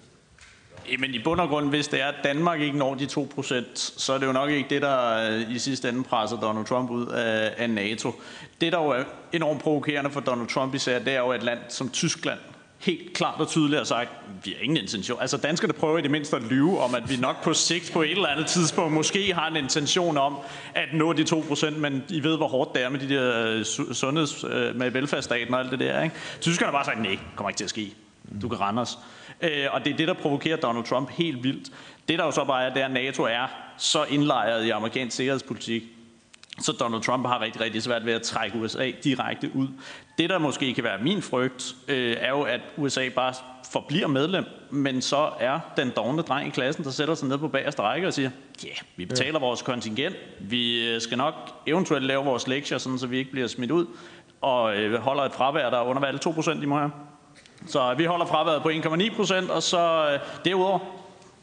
[0.91, 4.13] Jamen i bund og grund, hvis det er, at Danmark ikke når de 2%, så
[4.13, 7.05] er det jo nok ikke det, der øh, i sidste ende presser Donald Trump ud
[7.07, 8.21] af, af NATO.
[8.61, 11.59] Det, der jo er enormt provokerende for Donald Trump især, det er jo et land
[11.69, 12.39] som Tyskland,
[12.79, 14.09] helt klart og tydeligt har sagt,
[14.43, 15.21] vi har ingen intention.
[15.21, 18.01] Altså danskerne prøver i det mindste at lyve om, at vi nok på sigt på
[18.01, 20.37] et eller andet tidspunkt måske har en intention om
[20.75, 23.65] at nå de 2%, men I ved, hvor hårdt det er med de der øh,
[23.93, 26.03] sundheds, øh, med velfærdsstaten og alt det der.
[26.03, 26.15] Ikke?
[26.41, 27.93] Tyskerne har bare sagt, nej, kommer ikke til at ske.
[28.41, 28.97] Du kan rende os.
[29.41, 31.69] Øh, og det er det, der provokerer Donald Trump helt vildt.
[32.07, 35.17] Det, der jo så bare er, det er, at NATO er så indlejret i amerikansk
[35.17, 35.83] sikkerhedspolitik,
[36.61, 39.67] så Donald Trump har rigtig, rigtig svært ved at trække USA direkte ud.
[40.17, 43.33] Det, der måske kan være min frygt, øh, er jo, at USA bare
[43.71, 47.47] forbliver medlem, men så er den dogne dreng i klassen, der sætter sig ned på
[47.47, 48.29] bagerste række og siger,
[48.63, 49.45] ja, yeah, vi betaler ja.
[49.45, 51.33] vores kontingent, vi øh, skal nok
[51.65, 53.85] eventuelt lave vores lektier, sådan, så vi ikke bliver smidt ud,
[54.41, 56.91] og øh, holder et fravær, der er under hvad 2 procent, I må have.
[57.67, 60.79] Så vi holder fraværet på 1,9 procent, og så øh, derudover,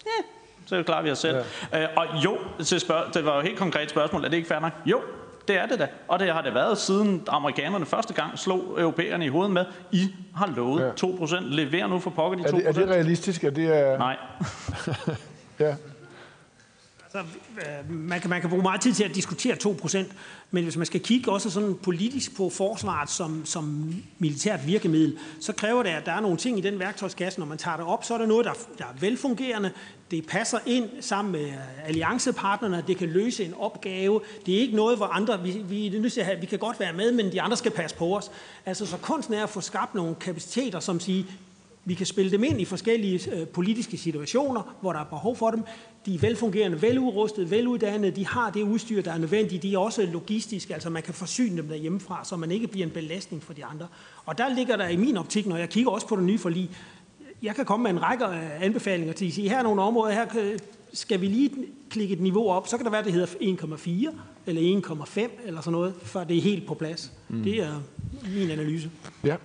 [0.06, 0.22] ja,
[0.66, 1.36] så er det klart, vi har selv.
[1.72, 1.82] Ja.
[1.82, 4.48] Øh, og jo, til spørg- det var jo et helt konkret spørgsmål, er det ikke
[4.48, 4.72] fair nok?
[4.86, 5.00] Jo,
[5.48, 5.88] det er det da.
[6.08, 10.14] Og det har det været siden amerikanerne første gang slog europæerne i hovedet med, I
[10.36, 10.90] har lovet ja.
[10.90, 12.64] 2 procent, lever nu for pokker de 2 procent.
[12.76, 13.44] Er, er det realistisk?
[13.44, 13.98] Er det, uh...
[13.98, 14.16] Nej.
[15.60, 15.74] ja.
[17.04, 17.18] Altså,
[17.58, 19.98] øh, man, kan, man kan bruge meget tid til at diskutere 2%,
[20.50, 25.52] men hvis man skal kigge også sådan politisk på forsvaret som, som militært virkemiddel, så
[25.52, 28.04] kræver det, at der er nogle ting i den værktøjskasse, når man tager det op,
[28.04, 29.70] så er der noget, der, der er velfungerende,
[30.10, 31.52] det passer ind sammen med
[31.84, 34.20] alliancepartnerne, det kan løse en opgave.
[34.46, 36.58] Det er ikke noget, hvor andre, vi, vi, er nødt til at have, vi kan
[36.58, 38.30] godt være med, men de andre skal passe på os.
[38.66, 41.24] Altså, så kunsten er at få skabt nogle kapaciteter, som siger,
[41.84, 45.50] vi kan spille dem ind i forskellige øh, politiske situationer, hvor der er behov for
[45.50, 45.62] dem.
[46.06, 49.62] De er velfungerende, veludrustede, veluddannede, de har det udstyr, der er nødvendigt.
[49.62, 52.92] De er også logistiske, altså man kan forsyne dem derhjemmefra, så man ikke bliver en
[52.92, 53.86] belastning for de andre.
[54.24, 56.70] Og der ligger der i min optik, når jeg kigger også på det nye forlig,
[57.42, 60.12] jeg kan komme med en række øh, anbefalinger til at sige, her er nogle områder,
[60.12, 60.56] her
[60.92, 61.50] skal vi lige
[61.90, 64.14] klikke et niveau op, så kan det være, det hedder 1,4
[64.46, 67.12] eller 1,5 eller sådan noget, før det er helt på plads.
[67.28, 67.42] Mm.
[67.42, 67.82] Det er
[68.36, 68.90] min analyse.
[69.24, 69.36] Ja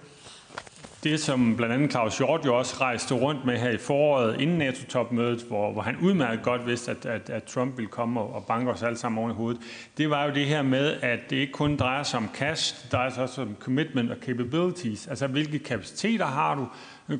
[1.03, 4.57] det, som blandt andet Claus Hjort jo også rejste rundt med her i foråret inden
[4.57, 8.45] NATO-topmødet, hvor, hvor han udmærket godt vidste, at, at, at Trump ville komme og, og
[8.45, 9.61] banke os alle sammen oven i hovedet,
[9.97, 12.91] det var jo det her med, at det ikke kun drejer sig om cash, det
[12.91, 15.07] drejer sig også om commitment og capabilities.
[15.07, 16.67] Altså, hvilke kapaciteter har du?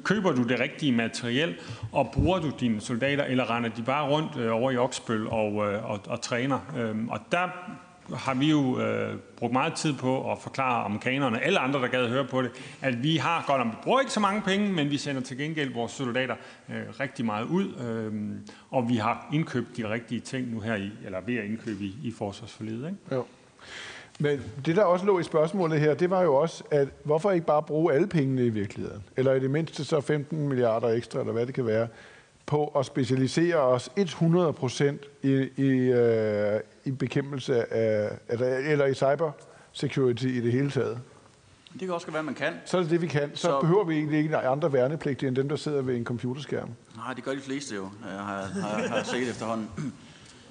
[0.04, 1.56] Køber du det rigtige materiel,
[1.92, 5.68] og bruger du dine soldater, eller render de bare rundt øh, over i Oksbøl og,
[5.68, 6.60] øh, og, og træner?
[6.78, 7.48] Øhm, og der
[8.16, 12.10] har vi jo øh, brugt meget tid på at forklare amerikanerne, alle andre, der gad
[12.10, 14.90] høre på det, at vi har godt om, vi bruger ikke så mange penge, men
[14.90, 16.36] vi sender til gengæld vores soldater
[16.70, 18.14] øh, rigtig meget ud, øh,
[18.72, 21.96] og vi har indkøbt de rigtige ting nu her i, eller ved at indkøbe i,
[22.04, 22.86] i forsvarsforledet.
[22.86, 23.16] Ikke?
[23.16, 23.26] Jo.
[24.20, 27.46] Men det, der også lå i spørgsmålet her, det var jo også, at hvorfor ikke
[27.46, 29.04] bare bruge alle pengene i virkeligheden?
[29.18, 31.88] Eller i det mindste så 15 milliarder ekstra, eller hvad det kan være,
[32.46, 38.94] på at specialisere os 100 procent i, i, øh, i bekæmpelse af, eller, eller i
[38.94, 39.32] cyber
[39.72, 41.00] security i det hele taget.
[41.74, 42.54] Det kan også være, man kan.
[42.66, 43.32] Så er det det, vi kan.
[43.34, 46.70] Så, så behøver vi egentlig ikke andre værnepligtige end dem, der sidder ved en computerskærm.
[46.96, 49.94] Nej, det gør de fleste jo, har, har, har set efterhånden.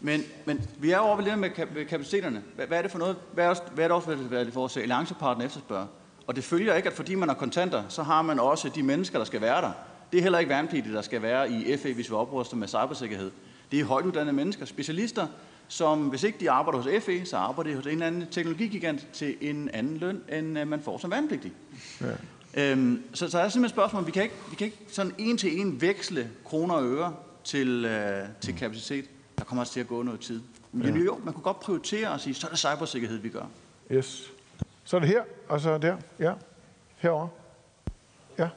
[0.01, 2.43] Men, men vi er over ved det med kapaciteterne.
[2.57, 3.17] Hvad, hvad er det for noget?
[3.35, 5.87] Hvad er, hvad er det også, hvad det vores alliancepartner efterspørger?
[6.27, 9.19] Og det følger ikke, at fordi man har kontanter, så har man også de mennesker,
[9.19, 9.73] der skal være der.
[10.13, 13.31] Det er heller ikke værnepligtige, der skal være i FE, hvis vi opruster med cybersikkerhed.
[13.71, 15.27] Det er højtuddannede mennesker, specialister,
[15.69, 19.09] som hvis ikke de arbejder hos FE, så arbejder de hos en eller anden teknologigigant
[19.13, 21.53] til en anden løn, end øh, man får som værnepligtig.
[22.01, 22.07] Ja.
[22.55, 25.13] Øhm, så, så er det simpelthen et spørgsmål, vi kan ikke, vi kan ikke sådan
[25.19, 29.05] en til en veksle kroner og øre til, øh, til kapacitet.
[29.39, 30.41] Der kommer også til at gå noget tid.
[30.73, 31.03] Men ja.
[31.03, 33.45] jo, man kunne godt prioritere og sige, så er det cybersikkerhed, vi gør.
[33.93, 34.33] Yes.
[34.85, 35.97] Så er det her, og så der.
[36.19, 36.33] Ja,
[36.97, 37.29] herovre.
[38.39, 38.49] Ja.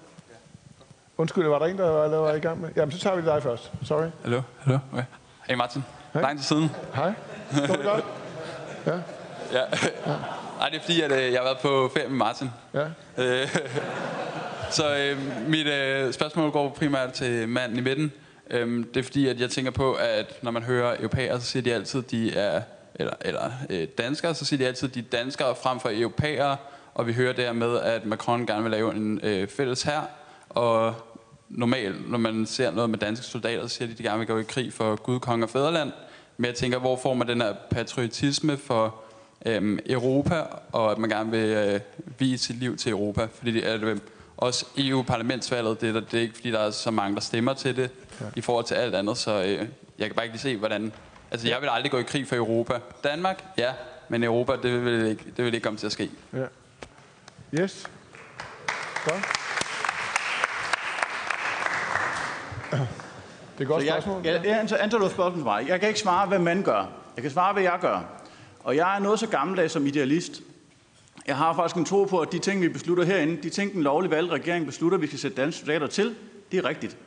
[1.17, 2.69] Undskyld, var der en, der var, var i gang med?
[2.75, 3.71] Jamen, så tager vi dig først.
[3.83, 4.07] Sorry.
[4.21, 4.79] Hallo, hallo.
[4.93, 5.03] Okay.
[5.47, 5.83] Hej Martin.
[6.13, 6.21] Hej.
[6.21, 6.71] Langt til siden.
[6.95, 7.13] Hej.
[7.65, 8.05] Står det godt?
[8.85, 8.91] Ja.
[9.53, 9.63] Ja.
[10.57, 12.49] Nej, det er fordi, at øh, jeg har været på ferie med Martin.
[12.73, 12.85] Ja.
[13.17, 13.47] Øh,
[14.77, 15.17] så øh,
[15.49, 18.11] mit øh, spørgsmål går primært til manden i midten.
[18.49, 21.63] Øh, det er fordi, at jeg tænker på, at når man hører europæere, så siger
[21.63, 22.61] de altid, at de er
[22.95, 26.57] eller, eller øh, danskere, så siger de altid, at de er danskere frem for europæere,
[26.93, 30.01] og vi hører dermed, at Macron gerne vil lave en øh, fælles her,
[30.55, 30.95] og
[31.49, 34.27] normalt, når man ser noget med danske soldater, så siger de, at de gerne vil
[34.27, 35.91] gå i krig for Gud, Kong og Fæderland.
[36.37, 38.95] Men jeg tænker, hvor får man den her patriotisme for
[39.45, 41.79] øhm, Europa, og at man gerne vil øh,
[42.19, 43.27] vise sit liv til Europa?
[43.33, 44.01] Fordi det er det,
[44.37, 47.75] også EU-parlamentsvalget, det er, det er ikke fordi, der er så mange, der stemmer til
[47.75, 47.89] det
[48.21, 48.25] ja.
[48.35, 49.67] i forhold til alt andet, så øh,
[49.99, 50.93] jeg kan bare ikke lige se, hvordan...
[51.31, 52.73] Altså, jeg vil aldrig gå i krig for Europa.
[53.03, 53.73] Danmark, ja,
[54.09, 56.09] men Europa, det vil ikke, det vil ikke komme til at ske.
[56.33, 56.45] Ja.
[57.59, 57.89] Yes.
[59.05, 59.42] Godt.
[63.57, 64.21] Det er godt jeg, spørgsmål.
[64.25, 65.67] Jeg, jeg, jeg antager du spørgsmål til mig.
[65.67, 66.89] Jeg kan ikke svare, hvad man gør.
[67.15, 67.99] Jeg kan svare, hvad jeg gør.
[68.63, 70.41] Og jeg er noget så gammeldags som idealist.
[71.27, 73.83] Jeg har faktisk en tro på, at de ting, vi beslutter herinde, de ting, den
[73.83, 76.15] lovlige valgte regering beslutter, vi skal sætte danske soldater til,
[76.51, 76.97] det er rigtigt.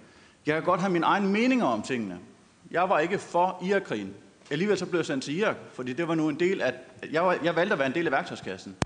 [0.46, 2.18] Jeg kan godt have min egen meninger om tingene.
[2.70, 4.14] Jeg var ikke for Irakkrigen.
[4.50, 6.74] Alligevel så blev jeg sendt til Irak, fordi det var nu en del af,
[7.12, 8.76] jeg, var, jeg valgte at være en del af værktøjskassen.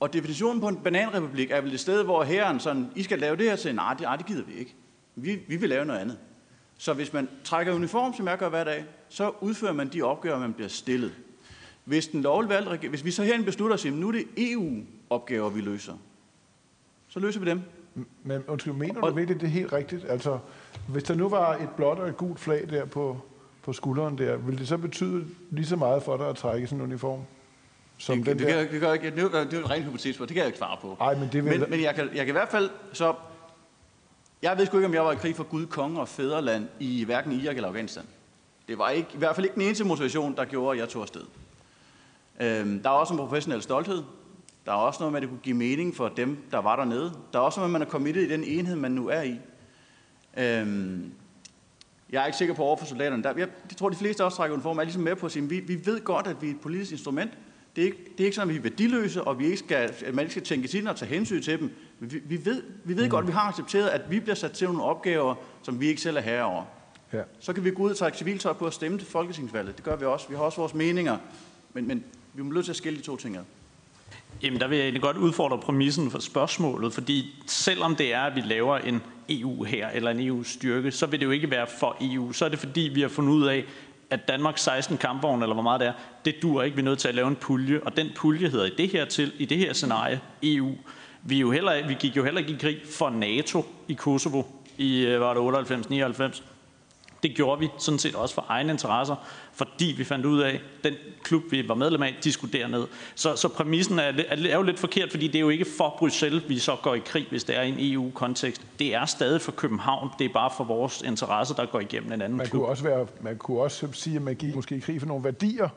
[0.00, 3.36] Og definitionen på en bananrepublik er vel et sted, hvor herren sådan, I skal lave
[3.36, 4.74] det her til, nej, det, nej, det gider vi ikke.
[5.22, 6.18] Vi, vi vil lave noget andet.
[6.78, 10.38] Så hvis man trækker uniform, som jeg gør hver dag, så udfører man de opgaver,
[10.38, 11.12] man bliver stillet.
[11.84, 15.60] Hvis, den valgte, hvis vi så herinde beslutter os, at nu er det EU-opgaver, vi
[15.60, 15.92] løser,
[17.08, 17.60] så løser vi dem.
[18.22, 20.04] Men undskyld, mener du virkelig, det er helt rigtigt?
[20.08, 20.38] Altså,
[20.88, 23.20] hvis der nu var et blåt og et gult flag der på,
[23.62, 26.78] på skulderen der, ville det så betyde lige så meget for dig at trække sådan
[26.78, 27.20] en uniform?
[27.98, 28.68] Som det, den det, der?
[28.70, 30.58] Det, gør, det, det, det, det er jo et rent hypotetisk det kan jeg ikke
[30.58, 30.96] svare på.
[31.00, 31.60] Ej, men det vil...
[31.60, 33.14] men, men jeg, kan, jeg kan i hvert fald så
[34.42, 37.04] jeg ved sgu ikke, om jeg var i krig for Gud, konge og fædreland i
[37.04, 38.04] hverken Irak eller Afghanistan.
[38.68, 41.02] Det var ikke, i hvert fald ikke den eneste motivation, der gjorde, at jeg tog
[41.02, 41.22] afsted.
[42.40, 44.02] Øhm, der er også en professionel stolthed.
[44.66, 47.12] Der er også noget med, at det kunne give mening for dem, der var dernede.
[47.32, 49.22] Der er også noget med, at man er kommet i den enhed, man nu er
[49.22, 49.38] i.
[50.36, 51.12] Øhm,
[52.10, 53.22] jeg er ikke sikker på over for soldaterne.
[53.22, 55.48] Der, jeg, jeg tror, de fleste også trækker uniform er ligesom med på at sige,
[55.48, 57.30] vi, vi ved godt, at vi er et politisk instrument.
[57.76, 59.94] Det er, ikke, det er ikke sådan, at vi er værdiløse, og vi ikke skal,
[60.04, 61.70] at man ikke skal tænke ind og tage hensyn til dem.
[62.00, 63.10] Vi, vi ved, vi ved mm.
[63.10, 66.00] godt, at vi har accepteret, at vi bliver sat til nogle opgaver, som vi ikke
[66.00, 66.64] selv er herre over.
[67.12, 67.22] Ja.
[67.40, 69.76] Så kan vi gå ud og trække civiltøj på at stemme til folketingsvalget.
[69.76, 70.28] Det gør vi også.
[70.28, 71.18] Vi har også vores meninger.
[71.74, 73.42] Men, men vi må løse til at skille de to ting ad.
[74.42, 78.36] Jamen, der vil jeg egentlig godt udfordre præmissen for spørgsmålet, fordi selvom det er, at
[78.36, 81.96] vi laver en EU her eller en EU-styrke, så vil det jo ikke være for
[82.00, 82.32] EU.
[82.32, 83.64] Så er det fordi, vi har fundet ud af,
[84.10, 85.92] at Danmarks 16 kampvogne, eller hvor meget det er,
[86.24, 86.76] det dur ikke.
[86.76, 89.04] Vi er nødt til at lave en pulje, og den pulje hedder i det her,
[89.04, 90.74] til, i det her scenarie EU.
[91.28, 94.42] Vi, jo heller, vi gik jo heller ikke i krig for NATO i Kosovo
[94.78, 96.42] i, øh, var det 98-99.
[97.22, 99.16] Det gjorde vi sådan set også for egen interesser,
[99.52, 102.86] fordi vi fandt ud af, at den klub, vi var medlem af, de skulle derned.
[103.14, 106.42] Så, så præmissen er, er jo lidt forkert, fordi det er jo ikke for Bruxelles,
[106.48, 108.62] vi så går i krig, hvis det er i en EU-kontekst.
[108.78, 110.10] Det er stadig for København.
[110.18, 112.60] Det er bare for vores interesser, der går igennem en anden man klub.
[112.60, 115.24] Kunne også være, man kunne også sige, at man gik måske i krig for nogle
[115.24, 115.68] værdier,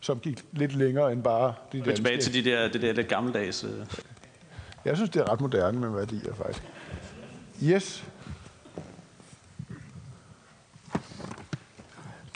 [0.00, 1.94] som gik lidt længere end bare de danske.
[1.94, 3.66] tilbage til de der, det der lidt gammeldags...
[4.84, 6.62] Jeg synes, det er ret moderne med værdier, faktisk.
[7.62, 8.04] Yes.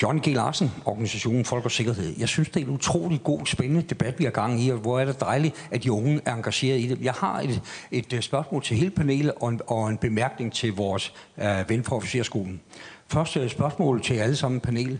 [0.02, 0.26] John G.
[0.26, 2.14] Larsen, Organisationen Folk og Sikkerhed.
[2.18, 5.00] Jeg synes, det er en utrolig god, spændende debat, vi har gang i, og hvor
[5.00, 7.00] er det dejligt, at de unge er engageret i det.
[7.00, 10.72] Jeg har et, et øh, spørgsmål til hele panelet og en, og en bemærkning til
[10.72, 12.60] vores øh, ven fra officerskolen.
[13.08, 14.98] Først et spørgsmål til alle sammen panel.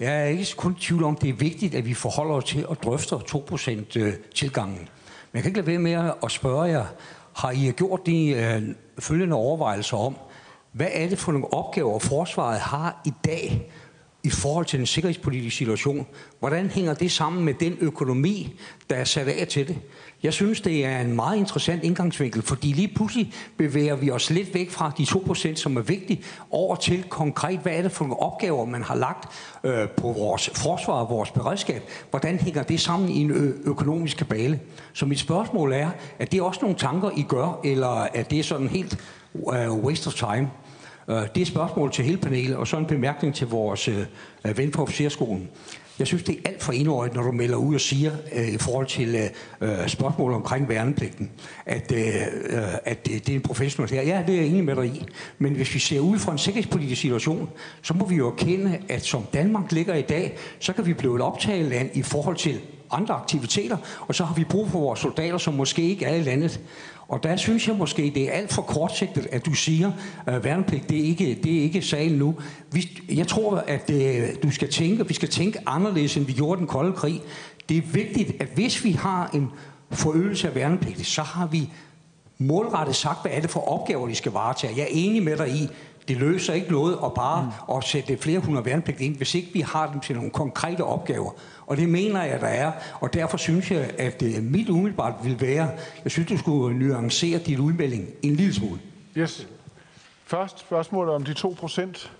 [0.00, 2.66] Jeg er ikke kun i tvivl om, det er vigtigt, at vi forholder os til
[2.70, 4.88] at drøfte 2%-tilgangen.
[5.34, 6.84] Men jeg kan ikke lade være med at spørge jer,
[7.36, 8.62] har I gjort de øh,
[8.98, 10.16] følgende overvejelser om,
[10.72, 13.72] hvad er det for nogle opgaver, forsvaret har i dag,
[14.24, 16.06] i forhold til den sikkerhedspolitiske situation.
[16.38, 18.60] Hvordan hænger det sammen med den økonomi,
[18.90, 19.78] der er sat af til det?
[20.24, 24.54] Jeg synes, det er en meget interessant indgangsvinkel, fordi lige pludselig bevæger vi os lidt
[24.54, 28.20] væk fra de 2%, som er vigtige, over til konkret, hvad er det for nogle
[28.22, 29.28] opgaver, man har lagt
[29.64, 31.82] øh, på vores forsvar og vores beredskab?
[32.10, 34.60] Hvordan hænger det sammen i en ø- økonomisk kabale?
[34.92, 38.68] Så mit spørgsmål er, er det også nogle tanker, I gør, eller er det sådan
[38.68, 38.98] helt
[39.52, 40.50] øh, waste of time?
[41.08, 44.06] Øh, Det er et spørgsmål til hele panelet, og så en bemærkning til vores øh,
[44.56, 45.48] ven på officerskolen.
[45.98, 48.58] Jeg synes, det er alt for enårigt, når du melder ud og siger øh, i
[48.58, 49.14] forhold til
[49.60, 51.30] øh, øh spørgsmål omkring værnepligten,
[51.66, 52.04] at, øh,
[52.44, 54.02] øh at det, det er en professionel her.
[54.02, 55.06] Ja, det er jeg enig med dig i.
[55.38, 57.50] Men hvis vi ser ud fra en sikkerhedspolitisk situation,
[57.82, 61.16] så må vi jo erkende, at som Danmark ligger i dag, så kan vi blive
[61.16, 65.38] et optageland i forhold til andre aktiviteter, og så har vi brug for vores soldater,
[65.38, 66.60] som måske ikke er i landet.
[67.08, 69.92] Og der synes jeg måske, det er alt for kortsigtet, at du siger,
[70.26, 72.34] at værnepligt, det er ikke, det er ikke sagen nu.
[72.72, 76.58] Vi, jeg tror, at øh, du skal tænke, vi skal tænke anderledes, end vi gjorde
[76.58, 77.20] den kolde krig.
[77.68, 79.50] Det er vigtigt, at hvis vi har en
[79.90, 81.68] forøgelse af værnepligt, så har vi
[82.38, 84.74] målrettet sagt, hvad er det for opgaver, de skal varetage.
[84.76, 85.68] Jeg er enig med dig i,
[86.08, 87.76] det løser ikke noget at bare mm.
[87.76, 91.30] at sætte flere hundrede værnepligt ind, hvis ikke vi har dem til nogle konkrete opgaver.
[91.66, 92.72] Og det mener jeg, der er.
[93.00, 95.70] Og derfor synes jeg, at øh, mit umiddelbart vil være,
[96.04, 98.80] jeg synes, du skulle nuancere dit udmelding en lille smule.
[99.16, 99.48] Yes.
[100.24, 102.12] Først spørgsmålet om de 2 procent.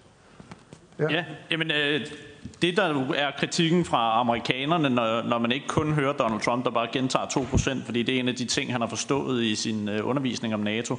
[0.98, 2.06] Ja, ja jamen, øh,
[2.62, 6.70] det der er kritikken fra amerikanerne, når, når man ikke kun hører Donald Trump, der
[6.70, 9.88] bare gentager 2%, fordi det er en af de ting, han har forstået i sin
[9.88, 10.98] øh, undervisning om NATO,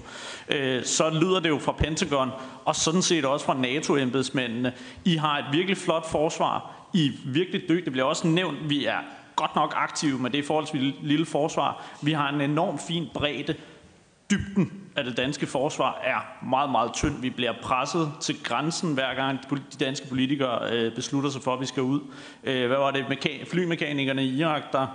[0.49, 2.29] øh, så lyder det jo fra Pentagon,
[2.65, 4.73] og sådan set også fra NATO-embedsmændene.
[5.05, 6.71] I har et virkelig flot forsvar.
[6.93, 7.85] I er virkelig dygtige.
[7.85, 8.99] Det bliver også nævnt, vi er
[9.35, 11.85] godt nok aktive med det forholdsvis lille forsvar.
[12.01, 13.55] Vi har en enorm fin bredde.
[14.31, 17.21] Dybden af det danske forsvar er meget, meget tynd.
[17.21, 21.61] Vi bliver presset til grænsen, hver gang de danske politikere øh, beslutter sig for, at
[21.61, 21.99] vi skal ud.
[22.43, 23.01] Øh, hvad var det?
[23.03, 24.87] Meka- flymekanikerne i Irak, der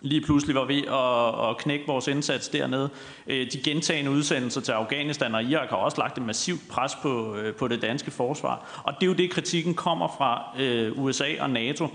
[0.00, 2.90] lige pludselig var ved at, at knække vores indsats dernede.
[3.26, 7.34] Øh, de gentagende udsendelser til Afghanistan og Irak har også lagt et massivt pres på,
[7.36, 8.82] øh, på det danske forsvar.
[8.84, 11.88] Og det er jo det, kritikken kommer fra øh, USA og NATO.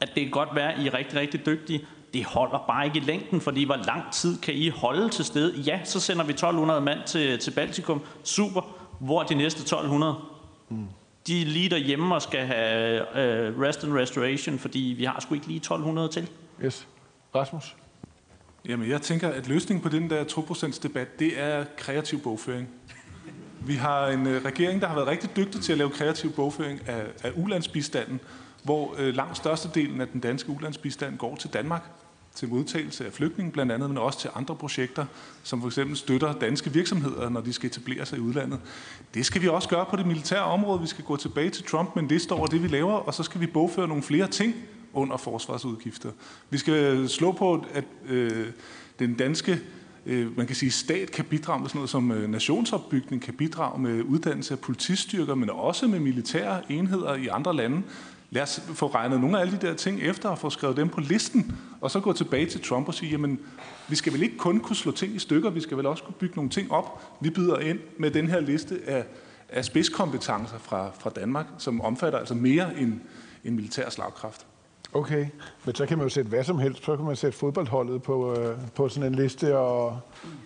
[0.00, 2.98] At det kan godt være, at I er rigtig, rigtig dygtige, det holder bare ikke
[2.98, 5.54] i længden, fordi hvor lang tid kan I holde til sted?
[5.54, 8.02] Ja, så sender vi 1200 mand til, til Baltikum.
[8.24, 8.76] Super.
[9.00, 10.14] Hvor er de næste 1200?
[10.68, 10.86] Mm.
[11.26, 15.34] De er lige derhjemme og skal have uh, rest and restoration, fordi vi har sgu
[15.34, 16.30] ikke lige 1200 til.
[16.64, 16.88] Yes.
[17.34, 17.76] Rasmus?
[18.68, 22.68] Jamen, jeg tænker, at løsningen på den der 2% debat, det er kreativ bogføring.
[23.60, 26.88] Vi har en øh, regering, der har været rigtig dygtig til at lave kreativ bogføring
[26.88, 28.20] af, af ulandsbistanden,
[28.66, 31.82] hvor øh, langt størstedelen af den danske ulandsbistand går til Danmark,
[32.34, 35.06] til modtagelse af flygtninge blandt andet, men også til andre projekter,
[35.42, 38.60] som for eksempel støtter danske virksomheder, når de skal etablere sig i udlandet.
[39.14, 40.80] Det skal vi også gøre på det militære område.
[40.80, 43.22] Vi skal gå tilbage til Trump med en liste over det, vi laver, og så
[43.22, 44.54] skal vi bogføre nogle flere ting
[44.92, 46.10] under forsvarsudgifter.
[46.50, 48.46] Vi skal øh, slå på, at øh,
[48.98, 49.60] den danske
[50.06, 53.80] øh, man kan sige, stat kan bidrage med sådan noget som øh, nationsopbygning, kan bidrage
[53.80, 57.82] med uddannelse af politistyrker, men også med militære enheder i andre lande.
[58.30, 60.88] Lad os få regnet nogle af alle de der ting efter og få skrevet dem
[60.88, 63.40] på listen, og så gå tilbage til Trump og sige, jamen,
[63.88, 66.14] vi skal vel ikke kun kunne slå ting i stykker, vi skal vel også kunne
[66.14, 67.18] bygge nogle ting op.
[67.20, 69.04] Vi byder ind med den her liste af,
[69.48, 73.00] af spidskompetencer fra, fra Danmark, som omfatter altså mere end,
[73.44, 74.46] end militær slagkraft.
[74.92, 75.26] Okay,
[75.64, 76.84] men så kan man jo sætte hvad som helst.
[76.84, 80.00] Så kan man sætte fodboldholdet på, øh, på sådan en liste, og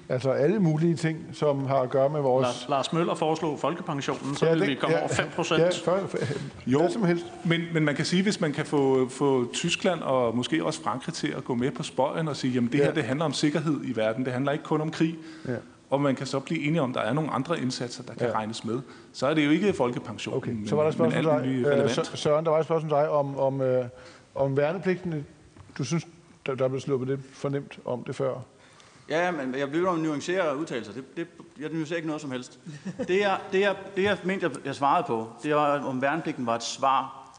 [0.08, 2.44] altså alle mulige ting, som har at gøre med vores...
[2.44, 5.60] Lars, Lars Møller foreslog folkepensionen, så ja, vil vi komme ja, over 5 procent.
[5.60, 6.18] Ja, for, for,
[6.66, 7.26] jo, som helst.
[7.44, 11.14] Men, men man kan sige, hvis man kan få, få Tyskland og måske også Frankrig
[11.14, 12.84] til at gå med på spøjen og sige, jamen det ja.
[12.84, 15.18] her det handler om sikkerhed i verden, det handler ikke kun om krig.
[15.48, 15.54] Ja.
[15.90, 18.26] og man kan så blive enige om, at der er nogle andre indsatser, der kan
[18.26, 18.34] ja.
[18.34, 18.80] regnes med.
[19.12, 20.36] Så er det jo ikke folkepension.
[20.36, 21.74] Okay, så var der et spørgsmål til dig.
[21.78, 23.84] Øh, Søren, der var et spørgsmål til dig om, om, øh,
[24.34, 25.26] om værnepligten.
[25.78, 26.06] Du synes,
[26.46, 28.38] der, der blev sluppet lidt fornemt om det før?
[29.08, 30.92] Ja, men jeg vil jo nuancere udtalelser.
[30.92, 31.28] Det, det,
[31.60, 32.60] jeg nuancerer ikke noget som helst.
[32.98, 36.46] Det, jeg, det, jeg, det, jeg mente, jeg, jeg svarede på, det var, om værnepligten
[36.46, 37.30] var et svar.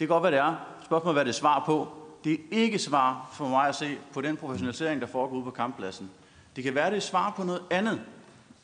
[0.00, 0.56] Det kan godt være, det er.
[0.84, 1.88] Spørgsmålet hvad det er svar på.
[2.24, 5.50] Det er ikke svar for mig at se på den professionalisering, der foregår ude på
[5.50, 6.10] kamppladsen.
[6.56, 8.00] Det kan være, det er svar på noget andet.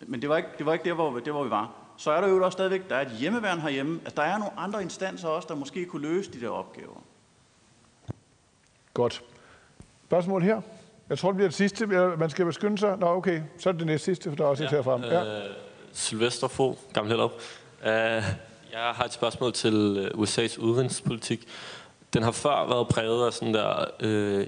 [0.06, 1.70] Men det var ikke, det var ikke der, hvor, der, hvor vi var.
[1.96, 4.00] Så er der jo også stadigvæk, der er et hjemmeværn herhjemme.
[4.04, 7.02] Altså, der er nogle andre instanser også, der måske kunne løse de der opgaver.
[8.96, 9.22] Godt.
[10.06, 10.60] Spørgsmål her?
[11.08, 11.86] Jeg tror, det bliver det sidste.
[11.86, 12.98] Man skal beskynde sig.
[12.98, 13.40] Nå, okay.
[13.58, 15.00] Så er det det næste sidste, for der er også et ja, herfra.
[15.06, 15.38] Ja.
[15.38, 15.50] Øh,
[15.92, 17.32] Sylvester Fo, Gammel Hellerup.
[17.80, 17.88] Uh,
[18.72, 21.46] jeg har et spørgsmål til øh, USA's udenrigspolitik.
[22.14, 24.46] Den har før været præget af sådan der, øh,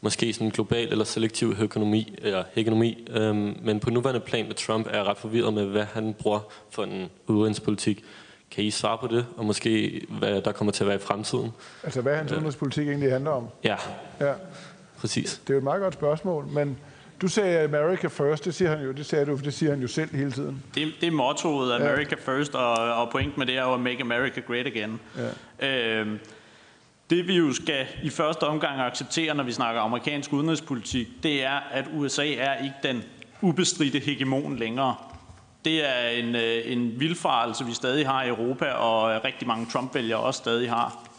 [0.00, 3.34] måske sådan global eller selektiv økonomi, eller hegemomi, øh,
[3.64, 6.40] men på nuværende plan med Trump er jeg ret forvirret med, hvad han bruger
[6.70, 8.04] for en udenrigspolitik.
[8.50, 11.52] Kan I svare på det, og måske hvad der kommer til at være i fremtiden?
[11.84, 13.48] Altså hvad hans udenrigspolitik egentlig handler om?
[13.64, 13.76] Ja.
[14.20, 14.32] ja
[14.98, 15.40] præcis.
[15.44, 16.78] Det er jo et meget godt spørgsmål, men
[17.22, 19.88] du sagde America first, det siger han jo, det sagde du, det siger han jo
[19.88, 20.62] selv hele tiden.
[20.74, 22.32] Det, det er mottoet, America ja.
[22.32, 25.00] first, og, og pointen med det er jo at make America great again.
[25.60, 25.68] Ja.
[25.68, 26.18] Øhm,
[27.10, 31.60] det vi jo skal i første omgang acceptere, når vi snakker amerikansk udenrigspolitik, det er,
[31.72, 33.02] at USA er ikke den
[33.42, 34.94] ubestridte hegemon længere.
[35.64, 39.66] Det er en, øh, en vildfarelse, vi stadig har i Europa, og øh, rigtig mange
[39.66, 41.10] Trump-vælgere også stadig har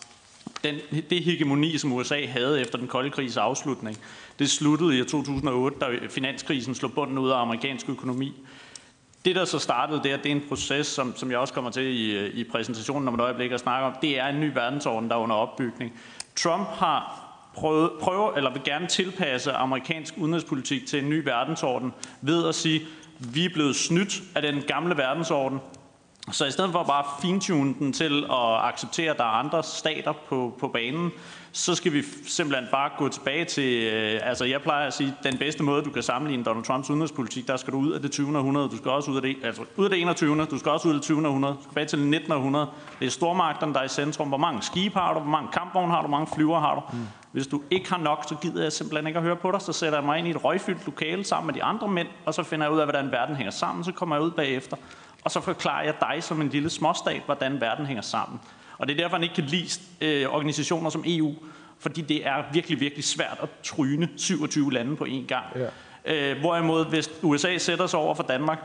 [0.63, 0.76] den,
[1.09, 3.97] det hegemoni, som USA havde efter den kolde krigs afslutning,
[4.39, 8.34] det sluttede i 2008, da finanskrisen slog bunden ud af amerikansk økonomi.
[9.26, 11.84] Det, der så startede der, det er en proces, som, som jeg også kommer til
[11.84, 13.95] i, øh, i præsentationen om et øjeblik at snakke om.
[14.01, 15.93] Det er en ny verdensorden, der er under opbygning.
[16.35, 22.47] Trump har prøvet, prøver, eller vil gerne tilpasse amerikansk udenrigspolitik til en ny verdensorden ved
[22.47, 22.81] at sige,
[23.22, 25.60] vi er blevet snydt af den gamle verdensorden.
[26.31, 30.14] Så i stedet for bare fintune den til at acceptere, at der er andre stater
[30.30, 31.11] på, på banen,
[31.52, 35.38] så skal vi simpelthen bare gå tilbage til, øh, altså jeg plejer at sige, den
[35.38, 38.38] bedste måde, du kan sammenligne Donald Trumps udenrigspolitik, der skal du ud af det 20.
[38.38, 40.45] århundrede, du skal også ud af det, altså ud af det 21.
[40.45, 41.27] du skal også ud af det 20.
[41.27, 42.31] århundrede, du skal tilbage til det 19.
[42.31, 42.68] århundrede.
[42.99, 44.27] Det er stormagterne, der er i centrum.
[44.27, 46.81] Hvor mange skibe har du, hvor mange kampvogne har du, hvor mange flyver har du.
[46.98, 47.07] Mm.
[47.32, 49.62] Hvis du ikke har nok, så gider jeg simpelthen ikke at høre på dig.
[49.62, 52.34] Så sætter jeg mig ind i et røgfyldt lokale sammen med de andre mænd, og
[52.34, 53.84] så finder jeg ud af, hvordan verden hænger sammen.
[53.84, 54.78] Så kommer jeg ud bagefter
[55.24, 58.40] og så forklarer jeg dig som en lille småstat, hvordan verden hænger sammen.
[58.78, 59.70] Og det er derfor, han ikke kan lide
[60.02, 61.34] øh, organisationer som EU,
[61.80, 65.45] fordi det er virkelig, virkelig svært at tryne 27 lande på én gang.
[65.56, 66.32] Ja.
[66.32, 68.60] Øh, hvorimod, hvis USA sætter sig over for Danmark,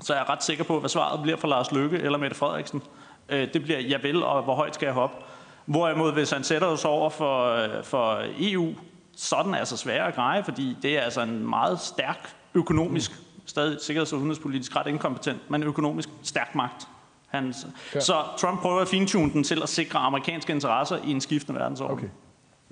[0.00, 2.82] så er jeg ret sikker på, hvad svaret bliver for Lars Løkke eller Mette Frederiksen.
[3.28, 5.16] Øh, det bliver, jeg vil, og hvor højt skal jeg hoppe?
[5.66, 8.74] Hvorimod, hvis han sætter sig over for, øh, for EU,
[9.16, 13.12] så er den altså sværere at greje, fordi det er altså en meget stærk økonomisk
[13.46, 16.88] stadig sikkerheds- og udenrigspolitisk ret inkompetent, men økonomisk stærk magt.
[17.26, 17.54] Han,
[17.94, 18.00] ja.
[18.00, 21.98] Så Trump prøver at fintune den til at sikre amerikanske interesser i en skiftende verdensorden.
[21.98, 22.08] Okay.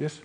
[0.01, 0.23] Yes.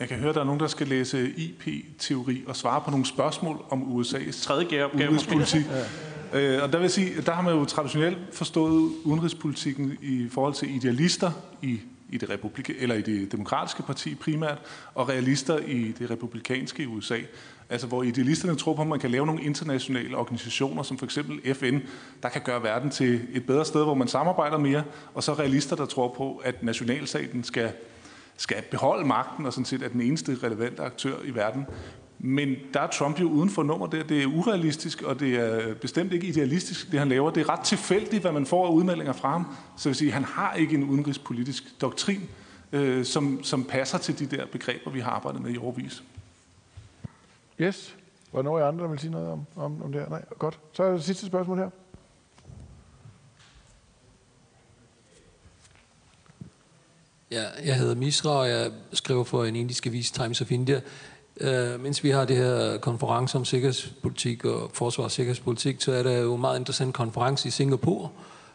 [0.00, 3.06] Jeg kan høre, at der er nogen, der skal læse IP-teori og svare på nogle
[3.06, 5.66] spørgsmål om USA's Tredje udenrigspolitik.
[5.70, 5.84] ja
[6.32, 10.76] øh, og der vil sige, der har man jo traditionelt forstået udenrigspolitikken i forhold til
[10.76, 11.30] idealister
[11.62, 11.80] i,
[12.10, 14.58] i det republik eller i det demokratiske parti primært,
[14.94, 17.18] og realister i det republikanske i USA.
[17.70, 21.54] Altså hvor idealisterne tror på, at man kan lave nogle internationale organisationer, som for eksempel
[21.54, 21.78] FN,
[22.22, 24.82] der kan gøre verden til et bedre sted, hvor man samarbejder mere,
[25.14, 27.72] og så realister, der tror på, at nationalstaten skal,
[28.36, 31.66] skal beholde magten og sådan set er den eneste relevante aktør i verden.
[32.18, 34.02] Men der er Trump jo uden for nummer der.
[34.02, 37.30] Det er urealistisk, og det er bestemt ikke idealistisk, det han laver.
[37.30, 39.46] Det er ret tilfældigt, hvad man får af udmeldinger fra ham.
[39.76, 42.28] Så vil sige, han har ikke en udenrigspolitisk doktrin,
[42.72, 46.02] øh, som, som passer til de der begreber, vi har arbejdet med i overvis.
[47.60, 47.96] Yes.
[48.32, 50.08] Var der nogen andre, der vil sige noget om, om, om det her?
[50.08, 50.58] Nej, godt.
[50.72, 51.70] Så er det sidste spørgsmål her.
[57.30, 60.80] Ja, jeg hedder Misra, og jeg skriver for en indisk avis, Times of India.
[61.40, 66.02] Uh, mens vi har det her konference om sikkerhedspolitik og forsvars- og sikkerhedspolitik, så er
[66.02, 68.08] der jo en meget interessant konference i Singapore,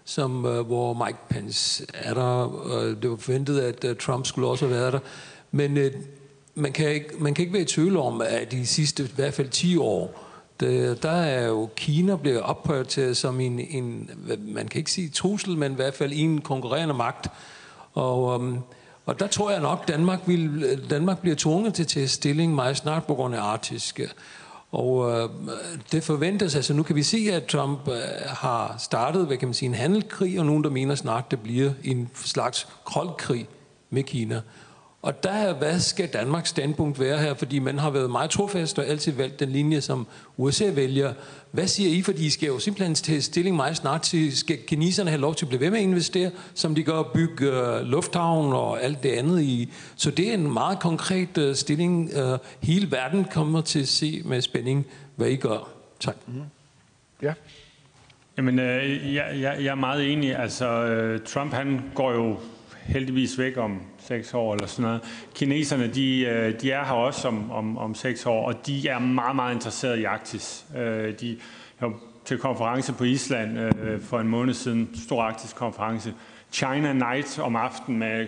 [0.05, 4.47] som, uh, hvor Mike Pence er der, og det var forventet, at uh, Trump skulle
[4.47, 4.99] også være været der.
[5.51, 5.83] Men uh,
[6.55, 9.33] man kan, ikke, man kan ikke være i tvivl om, at de sidste i hvert
[9.33, 10.23] fald 10 år,
[10.59, 15.57] det, der er jo Kina blevet opprioriteret som en, en, man kan ikke sige trussel,
[15.57, 17.27] men i hvert fald en konkurrerende magt.
[17.93, 18.63] Og, um,
[19.05, 22.77] og der tror jeg nok, Danmark, vil, Danmark bliver tvunget til at tage stilling meget
[22.77, 23.99] snart på grund af Arktisk.
[24.71, 25.29] Og øh,
[25.91, 27.95] det forventes, altså nu kan vi se, at Trump øh,
[28.27, 31.71] har startet, hvad kan man sige, en handelskrig, og nogen, der mener snart, det bliver
[31.83, 33.47] en slags koldkrig
[33.89, 34.41] med Kina.
[35.03, 37.33] Og der, hvad skal Danmarks standpunkt være her?
[37.33, 40.07] Fordi man har været meget trofast og altid valgt den linje, som
[40.37, 41.13] USA vælger.
[41.51, 42.01] Hvad siger I?
[42.01, 45.45] Fordi I skal jo simpelthen til stilling meget snart til, skal kineserne have lov til
[45.45, 49.03] at blive ved med at investere, som de gør at bygge uh, lufthavn og alt
[49.03, 49.73] det andet i.
[49.95, 52.09] Så det er en meget konkret uh, stilling.
[52.17, 54.85] Uh, hele verden kommer til at se med spænding,
[55.15, 55.69] hvad I gør.
[55.99, 56.15] Tak.
[56.27, 56.33] Mm.
[57.21, 57.33] Ja.
[58.37, 60.35] Jamen, øh, jeg, jeg, jeg er meget enig.
[60.35, 62.37] Altså, øh, Trump han går jo
[62.85, 65.01] heldigvis væk om seks år eller sådan noget.
[65.35, 68.99] Kineserne, de, øh, de er her også om, om, om seks år, og de er
[68.99, 70.65] meget, meget interesserede i Arktis.
[70.77, 71.37] Øh, de
[71.79, 71.93] var
[72.25, 76.13] til konference på Island øh, for en måned siden, stor arktisk konference.
[76.51, 78.27] China Night om aftenen med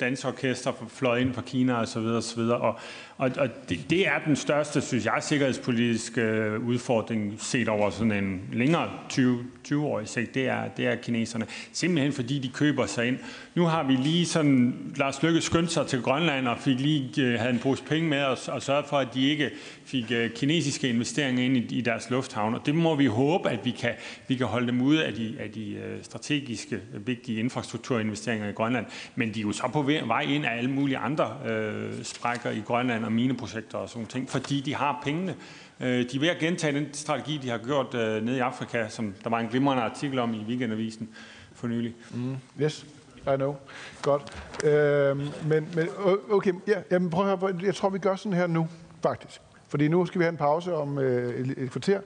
[0.00, 1.82] dansorkester fløj ind fra Kina osv.
[1.82, 2.74] Og, så videre, og, så videre
[3.18, 8.12] og, og, det, det er den største, synes jeg, sikkerhedspolitiske øh, udfordring set over sådan
[8.12, 10.34] en længere 20, 20-årig sigt.
[10.34, 11.46] Det er, det er kineserne.
[11.72, 13.18] Simpelthen fordi de køber sig ind.
[13.54, 17.38] Nu har vi lige sådan, Lars Lykke skyndte sig til Grønland og fik lige, øh,
[17.38, 19.50] havde en pose penge med og, og sørgede for, at de ikke
[19.84, 22.54] fik øh, kinesiske investeringer ind i, i deres lufthavn.
[22.54, 23.92] Og det må vi håbe, at vi kan,
[24.28, 28.86] vi kan holde dem ude af de, af de strategiske, vigtige infrastrukturinvesteringer i Grønland.
[29.14, 32.60] Men de er jo så på vej ind af alle mulige andre øh, sprækker i
[32.66, 35.34] Grønland og mineprojekter og sådan ting, fordi de har pengene.
[35.80, 38.88] Øh, de er ved at gentage den strategi, de har gjort øh, nede i Afrika,
[38.88, 41.08] som der var en glimrende artikel om i Weekendavisen
[41.54, 41.94] for nylig.
[42.14, 42.36] Mm.
[42.60, 42.86] Yes.
[43.34, 43.56] I know.
[44.02, 44.22] Godt.
[44.64, 45.88] Øhm, men, men
[46.30, 48.68] okay, ja, jamen prøv at høre, jeg tror, vi gør sådan her nu,
[49.02, 49.40] faktisk.
[49.68, 52.00] Fordi nu skal vi have en pause om øh, et, et kvarter.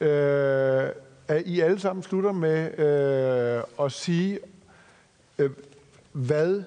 [0.00, 0.90] Øh,
[1.28, 4.38] at I alle sammen slutter med øh, at sige,
[5.38, 5.50] øh,
[6.12, 6.62] hvad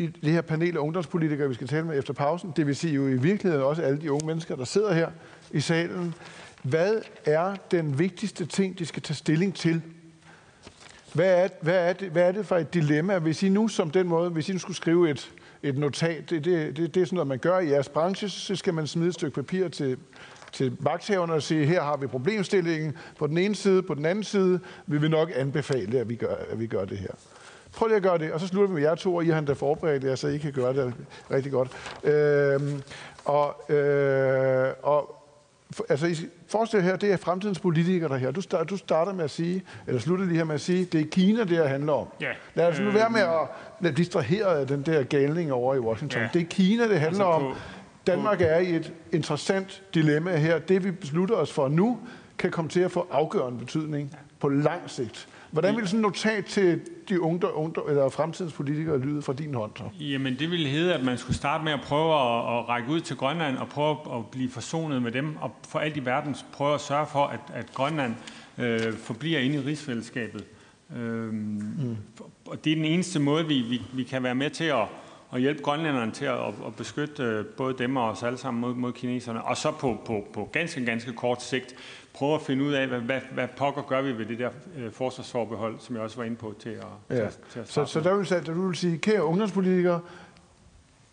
[0.00, 2.94] i det her panel af ungdomspolitikere, vi skal tale med efter pausen, det vil sige
[2.94, 5.10] jo i virkeligheden også alle de unge mennesker, der sidder her
[5.50, 6.14] i salen,
[6.62, 6.94] hvad
[7.24, 9.82] er den vigtigste ting, de skal tage stilling til?
[11.12, 13.90] Hvad er, hvad, er det, hvad er det for et dilemma, hvis I nu som
[13.90, 15.32] den måde, hvis I nu skulle skrive et,
[15.62, 18.56] et notat, det, det, det, det er sådan noget, man gør i jeres branche, så
[18.56, 19.96] skal man smide et stykke papir til,
[20.52, 24.24] til magthaverne og sige, her har vi problemstillingen på den ene side, på den anden
[24.24, 27.14] side, vil vi nok anbefale, at vi gør, at vi gør det her.
[27.76, 29.38] Prøv lige at gøre det, og så slutter vi med jer to, og I har
[29.38, 30.94] endda forberedt jer, så I kan gøre det
[31.30, 31.70] rigtig godt.
[32.04, 32.82] Øhm,
[33.24, 35.16] og, øh, og
[35.88, 38.30] altså, forestil her, det er fremtidens politikere, der her.
[38.30, 41.00] Du, start, du starter med at sige, eller slutter lige her med at sige, det
[41.00, 42.06] er Kina, det her handler om.
[42.20, 42.30] Ja.
[42.54, 43.20] Lad os nu være med
[43.90, 46.22] at distrahere af den der galning over i Washington.
[46.22, 46.28] Ja.
[46.32, 47.54] Det er Kina, det handler Altså om.
[48.06, 50.58] Danmark er i et interessant dilemma her.
[50.58, 51.98] Det, vi beslutter os for nu,
[52.38, 55.28] kan komme til at få afgørende betydning på lang sigt.
[55.50, 56.80] Hvordan vil sådan et notat til
[57.10, 59.70] de unge, unge eller fremtidens politikere lyde fra din hånd?
[59.76, 59.84] Så?
[60.00, 63.00] Jamen, det ville hedde, at man skulle starte med at prøve at, at række ud
[63.00, 66.74] til Grønland og prøve at blive forsonet med dem, og for alt i verden prøve
[66.74, 68.14] at sørge for, at, at Grønland
[68.58, 70.44] øh, forbliver inde i rigsfællesskabet.
[70.96, 71.34] Øhm,
[71.78, 71.96] mm.
[72.46, 74.86] Og det er den eneste måde, vi, vi, vi kan være med til at,
[75.32, 78.74] at hjælpe grønlænderne til at, at beskytte øh, både dem og os alle sammen mod,
[78.74, 79.42] mod kineserne.
[79.42, 81.74] Og så på, på, på ganske, ganske kort sigt
[82.20, 84.92] prøve at finde ud af, hvad, hvad, hvad pokker gør vi ved det der øh,
[84.92, 87.16] forsvarsforbehold, som jeg også var inde på til at, Ja.
[87.16, 90.00] til, til at Så, så der vil, sige, der vil sige, kære ungdomspolitikere,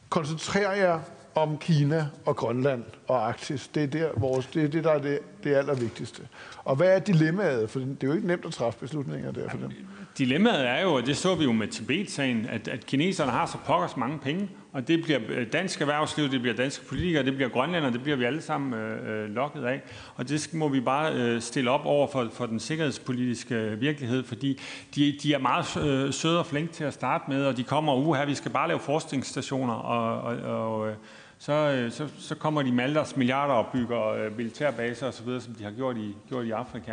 [0.09, 0.99] koncentrer jer
[1.35, 3.67] om Kina og Grønland og Arktis.
[3.67, 6.27] Det er, der, vores, det, er det, der er det, det allervigtigste.
[6.63, 7.69] Og hvad er dilemmaet?
[7.69, 9.71] For det er jo ikke nemt at træffe beslutninger der for dem.
[10.17, 13.57] Dilemmaet er jo, og det så vi jo med Tibet-sagen, at, at kineserne har så
[13.65, 17.49] pokkers mange penge, og det bliver øh, dansk erhvervsliv, det bliver danske politikere, det bliver
[17.49, 19.81] grønlænder, det bliver vi alle sammen øh, øh, lokket af.
[20.15, 23.81] Og det skal- må vi bare øh, stille op over for, for den sikkerhedspolitiske øh,
[23.81, 24.59] virkelighed, fordi
[24.95, 27.95] de, de er meget øh, søde og flinke til at starte med, og de kommer,
[27.95, 30.95] uha, vi skal bare lave forskningsstationer, og, og, og øh,
[31.39, 35.39] så, øh, så, så kommer de med alle deres milliarder og bygger øh, militærbaser osv.,
[35.39, 36.91] som de har gjort i, gjort i Afrika.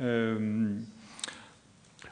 [0.00, 0.70] Øh,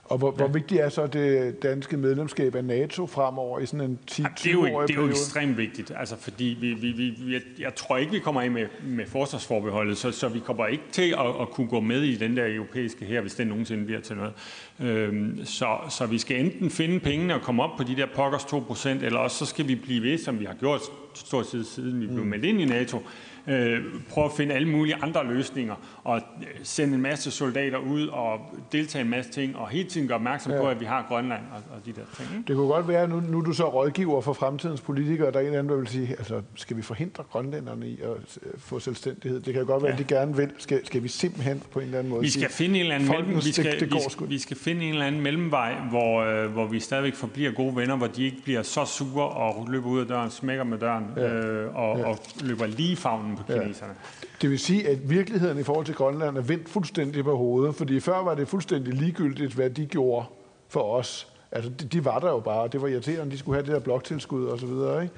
[0.09, 3.99] og hvor, hvor vigtigt er så det danske medlemskab af NATO fremover i sådan en
[4.07, 6.57] 10 Ja, det er jo, 20 ikke- årig det er jo ekstremt vigtigt, altså fordi
[6.61, 10.11] vi, vi, vi, vi, jeg, jeg tror ikke, vi kommer af med, med forsvarsforbeholdet, så,
[10.11, 13.21] så vi kommer ikke til at, at kunne gå med i den der europæiske her,
[13.21, 14.33] hvis den nogensinde bliver til noget.
[14.81, 18.43] Øhm, så, så vi skal enten finde pengene og komme op på de der pokkers
[18.45, 20.81] 2%, eller også så skal vi blive ved, som vi har gjort
[21.15, 22.27] stort set siden vi blev Mm.
[22.31, 23.03] meldt ind i NATO,
[23.49, 25.75] øh, prøve at finde alle mulige andre løsninger,
[26.05, 28.39] og øh, sende en masse soldater ud og
[28.73, 30.59] deltage i en masse ting, og hele tiden gøre opmærksom Ja.
[30.61, 32.29] på, at vi har Grønland og, og de der ting.
[32.37, 32.45] ikke?
[32.49, 35.41] Det kunne godt være, nu, nu er du så rådgiver for fremtidens politikere, der er
[35.41, 38.79] en eller anden, der vil sige, altså, skal vi forhindre grønlænderne i at øh, få
[38.79, 39.41] selvstændighed?
[39.41, 39.99] Det kan godt være, Ja.
[40.03, 40.51] at de gerne vil.
[40.59, 42.95] Skal, skal vi simpelthen på en eller anden måde Vi skal sige, finde en eller
[42.95, 46.51] anden mellem, vi skal, vi, skal, vi skal finde en eller anden mellemvej, hvor, øh,
[46.53, 50.01] hvor vi stadigvæk forbliver gode venner, hvor de ikke bliver så sure og løber ud
[50.01, 51.33] af døren, smækker med døren Ja.
[51.35, 52.07] øh, og, Ja.
[52.09, 52.97] og løber lige i
[53.37, 53.63] på Ja.
[53.63, 53.95] kineserne.
[54.43, 58.01] Det vil sige, at virkeligheden i forhold til Grønland er vendt fuldstændig på hovedet, fordi
[58.01, 60.27] før var det fuldstændig ligegyldigt, hvad de gjorde
[60.69, 61.29] for os.
[61.53, 63.81] Altså, de, de var der jo bare, det var irriterende, de skulle have det der
[63.81, 65.15] bloktilskud og så videre, ikke?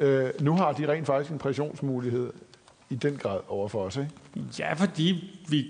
[0.00, 2.32] Øh, nu har de rent faktisk en pressionsmulighed
[2.90, 4.10] i den grad over for os, ikke?
[4.58, 5.66] Ja, fordi vi,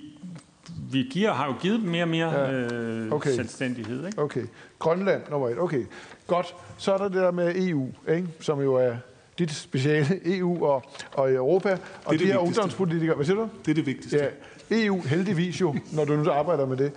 [0.92, 2.52] vi giver, har jo givet dem mere og mere ja.
[2.52, 3.30] øh, okay.
[3.30, 4.06] selvstændighed.
[4.06, 4.18] Ikke?
[4.22, 4.44] Okay.
[4.78, 5.58] Grønland nummer et.
[5.58, 5.84] Okay.
[6.26, 6.54] Godt.
[6.76, 8.28] Så er der det der med EU, ikke?
[8.40, 8.96] som jo er
[9.40, 11.78] dit speciale, EU og, og Europa.
[12.04, 12.38] Og det de her vigtigste.
[12.38, 13.48] ungdomspolitikere, hvad siger du?
[13.64, 14.16] Det er det vigtigste.
[14.18, 14.26] Ja,
[14.70, 16.92] EU heldigvis jo, når du nu arbejder med det.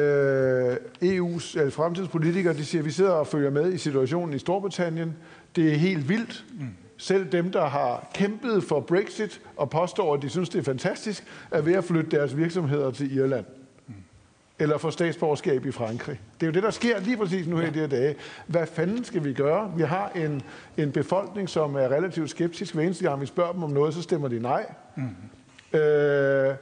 [0.00, 4.38] Øh, EU's altså fremtidspolitikere, de siger, at vi sidder og følger med i situationen i
[4.38, 5.16] Storbritannien.
[5.56, 6.44] Det er helt vildt.
[6.60, 6.66] Mm.
[6.98, 11.24] Selv dem, der har kæmpet for Brexit og påstår, at de synes, det er fantastisk,
[11.50, 13.44] er ved at flytte deres virksomheder til Irland.
[14.58, 16.20] Eller få statsborgerskab i Frankrig.
[16.40, 18.14] Det er jo det, der sker lige præcis nu her i de her dage.
[18.46, 19.72] Hvad fanden skal vi gøre?
[19.76, 20.42] Vi har en,
[20.76, 22.74] en befolkning, som er relativt skeptisk.
[22.74, 24.66] Hver eneste gang vi spørger dem om noget, så stemmer de nej.
[24.96, 25.02] Mm.
[25.72, 26.54] Øh,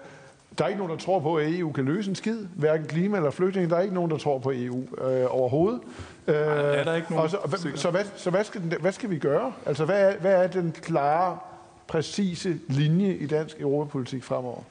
[0.59, 2.39] der er ikke nogen, der tror på, at EU kan løse en skid.
[2.57, 3.71] Hverken klima eller flygtninge.
[3.71, 5.81] Der er ikke nogen, der tror på EU øh, overhovedet.
[6.27, 8.93] Øh, er der ikke nogen, og så, hva- så, hvad, så hvad, skal, den- hvad
[8.93, 9.53] skal vi gøre?
[9.67, 11.39] Altså, hvad er, hvad er den klare,
[11.87, 14.63] præcise linje i dansk europapolitik fremover?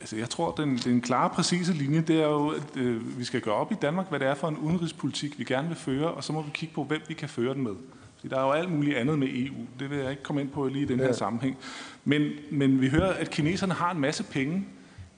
[0.00, 3.40] Altså, jeg tror, den, den klare, præcise linje, det er jo, at øh, vi skal
[3.40, 6.24] gøre op i Danmark, hvad det er for en udenrigspolitik, vi gerne vil føre, og
[6.24, 7.72] så må vi kigge på, hvem vi kan føre den med.
[8.16, 9.54] Fordi der er jo alt muligt andet med EU.
[9.78, 11.12] Det vil jeg ikke komme ind på lige i den her Ja.
[11.12, 11.56] sammenhæng.
[12.04, 14.66] Men, men vi hører, at kineserne har en masse penge.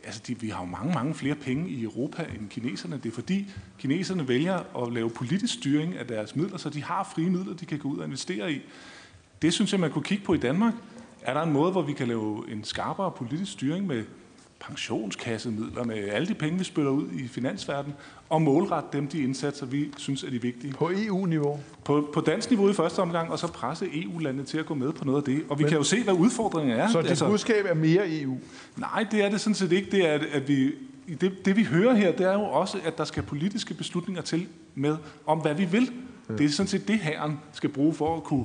[0.04, 3.00] Altså, de, vi har jo mange, mange flere penge i Europa end kineserne.
[3.02, 7.10] Det er fordi, kineserne vælger at lave politisk styring af deres midler, så de har
[7.14, 8.60] frie midler, de kan gå ud og investere i.
[9.42, 10.74] Det synes jeg, man kunne kigge på i Danmark.
[11.22, 14.04] Er der en måde, hvor vi kan lave en skarpere politisk styring med
[14.60, 17.94] pensionskassemidlerne, alle de penge, vi spytter ud i finansverdenen,
[18.28, 20.72] og målrette dem de indsatser, vi synes er de vigtige.
[20.72, 21.60] På EU-niveau?
[21.84, 24.92] På, på dansk niveau i første omgang, og så presse EU-landene til at gå med
[24.92, 25.42] på noget af det.
[25.48, 26.88] Og vi Men- kan jo se, hvad udfordringen er.
[26.88, 28.38] Så dit budskab er mere EU?
[28.76, 29.90] Nej, det er det sådan set ikke.
[29.90, 30.72] Det, er, at- at vi,
[31.20, 34.46] det, det vi hører her, det er jo også, at der skal politiske beslutninger til
[34.74, 34.96] med,
[35.26, 35.90] om hvad vi vil.
[36.38, 38.44] Det er sådan set det, herren skal bruge for at kunne,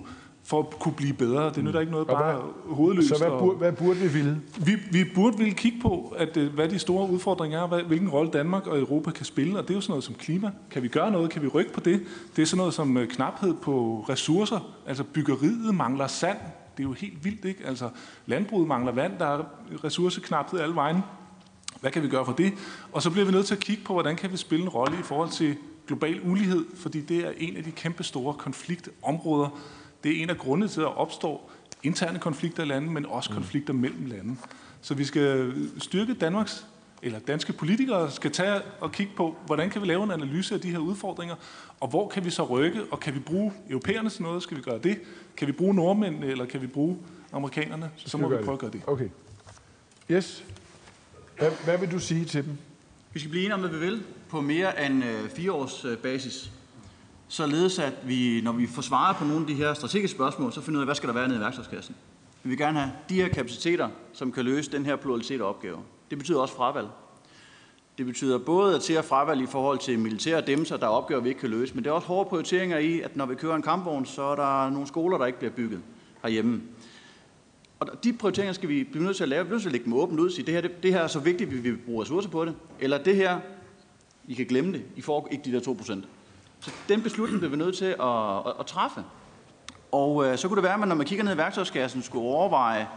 [0.51, 1.51] for at kunne blive bedre.
[1.55, 3.07] Det nytter ikke noget Og bare hovedløst.
[3.07, 4.41] Så hvad, burde, hvad burde vi ville?
[4.57, 8.09] vi, vi burde ville kigge på, at, øh, hvad de store udfordringer er, hvad, hvilken
[8.09, 10.51] rolle Danmark og Europa kan spille, og det er jo sådan noget som klima.
[10.71, 11.31] Kan vi gøre noget?
[11.31, 12.03] Kan vi rykke på det?
[12.35, 14.59] Det er sådan noget som øh, knaphed på ressourcer.
[14.87, 16.37] Altså byggeriet mangler sand.
[16.77, 17.63] Det er jo helt vildt, ikke?
[17.65, 17.89] Altså
[18.25, 19.43] landbruget mangler vand, der er
[19.83, 20.97] ressourceknaphed alle vejen.
[21.81, 22.53] Hvad kan vi gøre for det?
[22.91, 24.97] Og så bliver vi nødt til at kigge på, hvordan kan vi spille en rolle
[24.99, 25.55] i forhold til
[25.87, 29.49] global ulighed, fordi det er en af de kæmpe store konfliktområder.
[30.03, 31.51] Det er en af grundene til, at der opstår
[31.83, 34.35] interne konflikter i lande, men også konflikter mellem lande.
[34.81, 36.65] Så vi skal styrke Danmarks,
[37.03, 40.61] eller danske politikere skal tage og kigge på, hvordan kan vi lave en analyse af
[40.61, 41.35] de her udfordringer,
[41.79, 44.61] og hvor kan vi så rykke, og kan vi bruge europæerne til noget, skal vi
[44.61, 44.99] gøre det?
[45.37, 46.97] Kan vi bruge nordmændene, eller kan vi bruge
[47.31, 47.91] amerikanerne?
[47.95, 48.81] Så, så må vi prøve at gøre det.
[48.87, 49.09] Okay.
[50.11, 50.45] Yes.
[51.37, 52.57] Hvad, hvad vil du sige til dem?
[53.13, 55.97] Vi skal blive enige om, hvad vi vil, på mere end øh, fire års øh,
[55.97, 56.51] basis.
[57.31, 60.61] Således at vi, når vi får svaret på nogle af de her strategiske spørgsmål, så
[60.61, 61.95] finder vi ud af, hvad skal der være nede i værktøjskassen.
[62.43, 65.79] Vi vil gerne have de her kapaciteter, som kan løse den her pluralitet af opgaver.
[66.09, 66.87] Det betyder også fravalg.
[67.97, 71.21] Det betyder både at til at fravalg i forhold til militære demser, der er opgaver,
[71.21, 73.55] vi ikke kan løse, men det er også hårde prioriteringer i, at når vi kører
[73.55, 75.81] en kampvogn, så er der nogle skoler, der ikke bliver bygget
[76.23, 76.61] herhjemme.
[77.79, 79.43] Og de prioriteringer skal vi blive nødt til at lave.
[79.43, 80.93] Vi bliver nødt til at lægge dem åbent ud og sige, det her, det, det
[80.93, 82.55] her er så vigtigt, vi vil bruge ressourcer på det.
[82.79, 83.39] Eller det her,
[84.27, 84.83] I kan glemme det.
[84.95, 86.05] I får ikke de der 2%.
[86.61, 89.03] Så den beslutning bliver vi nødt til at, at, at træffe.
[89.91, 92.25] Og øh, så kunne det være, at man, når man kigger ned i værktøjskassen, skulle
[92.25, 92.87] overveje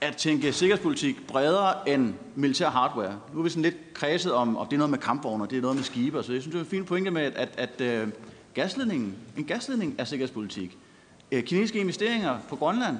[0.00, 3.18] at tænke sikkerhedspolitik bredere end militær hardware.
[3.32, 5.62] Nu er vi sådan lidt kredset om, om det er noget med kampvogne, det er
[5.62, 7.80] noget med skibe, så jeg synes, det er en fin pointe med, at, at, at
[7.80, 8.08] øh,
[8.54, 10.78] gasledningen, en gasledning er sikkerhedspolitik.
[11.32, 12.96] Øh, kinesiske investeringer på Grønland,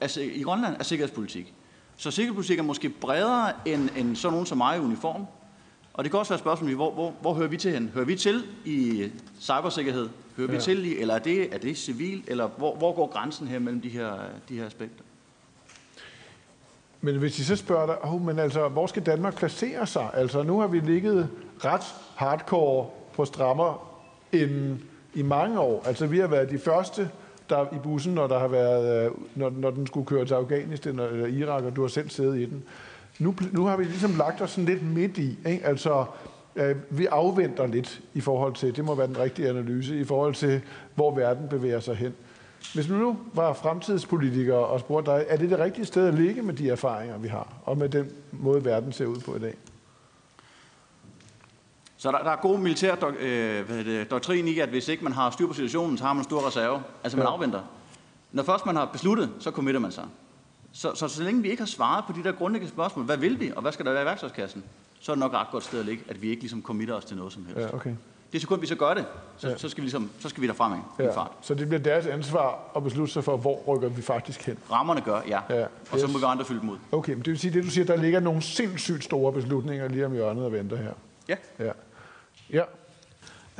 [0.00, 1.54] altså i Grønland er sikkerhedspolitik.
[1.96, 5.26] Så sikkerhedspolitik er måske bredere end, end sådan nogen som mig i uniform.
[5.94, 7.90] Og det kan også være et spørgsmål, hvor, hvor, hvor hører vi til hen?
[7.94, 9.10] Hører vi til i
[9.40, 10.08] cybersikkerhed?
[10.36, 10.54] Hører ja.
[10.54, 13.58] Vi til i, eller er det, er det civil, eller hvor, hvor går grænsen her
[13.58, 14.12] mellem de her,
[14.48, 15.04] de her aspekter?
[17.00, 20.10] Men hvis de så spørger dig, oh, men altså, hvor skal Danmark placere sig?
[20.14, 21.28] Altså, nu har vi ligget
[21.64, 23.98] ret hardcore på strammer
[24.32, 24.78] end
[25.14, 25.82] i mange år.
[25.86, 27.10] Altså, vi har været de første
[27.48, 30.98] der i bussen, når, der har været, øh, når, når den skulle køre til Afghanistan
[30.98, 32.64] eller Irak, og du har selv siddet i den.
[33.22, 35.38] Nu, nu har vi ligesom lagt os sådan lidt midt i.
[35.46, 35.66] Ikke?
[35.66, 36.04] Altså,
[36.56, 40.34] øh, vi afventer lidt i forhold til, det må være den rigtige analyse, i forhold
[40.34, 40.60] til,
[40.94, 42.14] hvor verden bevæger sig hen.
[42.74, 46.42] Hvis man nu var fremtidspolitiker og spurgte dig, er det det rigtige sted at ligge
[46.42, 49.54] med de erfaringer, vi har, og med den måde, verden ser ud på i dag?
[51.96, 54.88] Så der, der er god militær dok, øh, hvad hedder det, doktrin i, at hvis
[54.88, 56.82] ikke man har styr på situationen, så har man en stor reserve.
[57.04, 57.32] Altså man Ja.
[57.32, 57.60] afventer.
[58.32, 60.04] Når først man har besluttet, så committer man sig.
[60.72, 63.40] Så, så så længe vi ikke har svaret på de der grundlæggende spørgsmål, hvad vil
[63.40, 64.64] vi, og hvad skal der være i værktøjskassen,
[65.00, 66.94] så er det nok et ret godt sted at ligge, at vi ikke ligesom committer
[66.94, 67.60] os til noget som helst.
[67.60, 67.94] Ja, okay.
[68.32, 69.04] Det sekund, vi så gør det,
[69.36, 69.56] så, ja.
[69.56, 71.04] så, skal, vi ligesom, så skal vi der fremad ja.
[71.04, 71.24] ja.
[71.42, 74.58] Så det bliver deres ansvar at beslutte sig for, hvor rykker vi faktisk hen.
[74.70, 75.40] Rammerne gør, ja.
[75.50, 75.66] ja.
[75.90, 76.78] Og så må vi andre fylde dem ud.
[76.92, 80.06] Okay, men det vil sige, det du siger, der ligger nogle sindssygt store beslutninger lige
[80.06, 80.92] om hjørnet og venter her.
[81.28, 81.36] Ja.
[81.58, 81.72] Ja.
[82.50, 82.62] ja.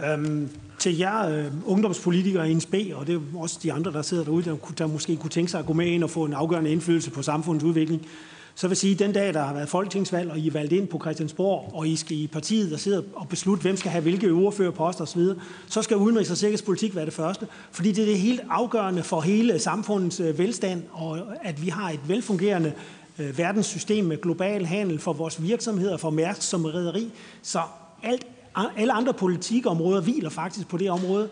[0.04, 0.48] Øhm,
[0.78, 4.44] til jer øh, ungdomspolitikere i NSB, og det er også de andre, der sidder derude,
[4.44, 7.10] der, der måske kunne tænke sig at gå med ind og få en afgørende indflydelse
[7.10, 8.06] på samfundets udvikling,
[8.54, 10.88] så vil sige, at den dag, der har været folketingsvalg, og I er valgt ind
[10.88, 14.30] på Christiansborg, og I skal i partiet, der sidder og beslutte, hvem skal have hvilke
[14.30, 15.22] ordførerposter osv.,
[15.68, 17.46] så skal udenrigs- og sikkerhedspolitik være det første.
[17.70, 21.90] Fordi det er det helt afgørende for hele samfundets øh, velstand, og at vi har
[21.90, 22.72] et velfungerende
[23.18, 27.10] øh, verdenssystem med global handel for vores virksomheder, for Mærsk som rederi.
[27.42, 27.60] Så
[28.02, 31.28] alt, alle andre politikområder hviler faktisk på det område,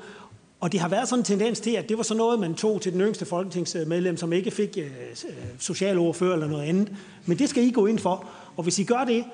[0.61, 2.81] og det har været sådan en tendens til, at det var så noget, man tog
[2.81, 6.93] til den yngste folketingsmedlem, som ikke fik øh, øh, socialordfører eller noget andet.
[7.27, 8.25] Men det skal I gå ind for.
[8.57, 9.25] Og hvis I gør det,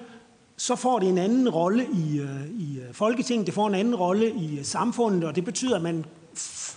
[0.56, 3.94] så får det en anden rolle i, øh, i øh, Folketinget, det får en anden
[3.94, 6.04] rolle i øh, samfundet, og det betyder, at man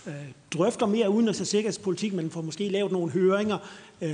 [0.06, 0.12] øh,
[0.54, 3.58] drøfter mere udenrigs- og sikkerhedspolitik, man får måske lavet nogle høringer,
[4.00, 4.12] øh,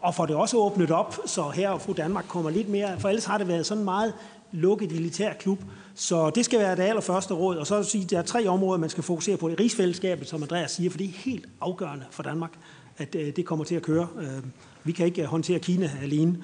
[0.00, 3.08] og får det også åbnet op, så her og fru Danmark kommer lidt mere, for
[3.08, 4.12] ellers har det været sådan meget
[4.52, 5.58] lukket elitær klub.
[5.94, 7.56] Så det skal være det allerførste råd.
[7.56, 9.48] Og så at sige, at der er tre områder, man skal fokusere på.
[9.48, 12.52] i rigsfællesskabet, som Andreas siger, for det er helt afgørende for Danmark,
[12.98, 14.08] at øh, det kommer til at køre.
[14.20, 14.42] Øh,
[14.84, 16.38] vi kan ikke øh, håndtere Kina alene.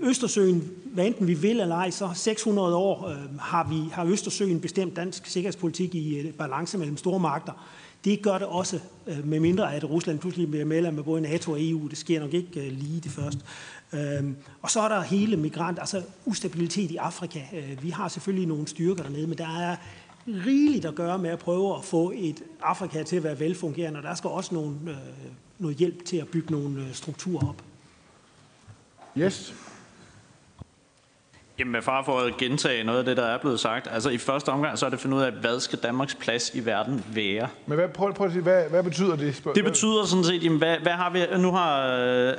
[0.00, 4.96] Østersøen, hvad enten vi vil eller ej, så 600 år har, vi, har Østersøen bestemt
[4.96, 7.66] dansk sikkerhedspolitik i balance mellem store magter.
[8.04, 8.78] Det gør det også,
[9.24, 11.88] med mindre at Rusland pludselig bliver medlem af både NATO og EU.
[11.88, 13.40] Det sker nok ikke lige det første.
[13.92, 17.40] Øhm, og så er der hele migrant, altså ustabilitet i Afrika.
[17.52, 19.76] Øh, vi har selvfølgelig nogle styrker dernede, men der er
[20.26, 24.02] rigeligt at gøre med at prøve at få et Afrika til at være velfungerende, og
[24.02, 24.96] der skal også nogle, øh,
[25.58, 27.62] noget hjælp til at bygge nogle øh, strukturer op.
[29.18, 29.54] Yes.
[31.58, 33.88] Jamen med far for at gentage noget af det, der er blevet sagt.
[33.90, 36.54] Altså i første omgang, så er det at finde ud af, hvad skal Danmarks plads
[36.54, 37.48] i verden være?
[37.66, 39.36] Men hvad, prøv, prøv at sige, hvad, hvad betyder det?
[39.36, 41.86] Spørg, det betyder sådan set, jamen, hvad, hvad har vi, nu har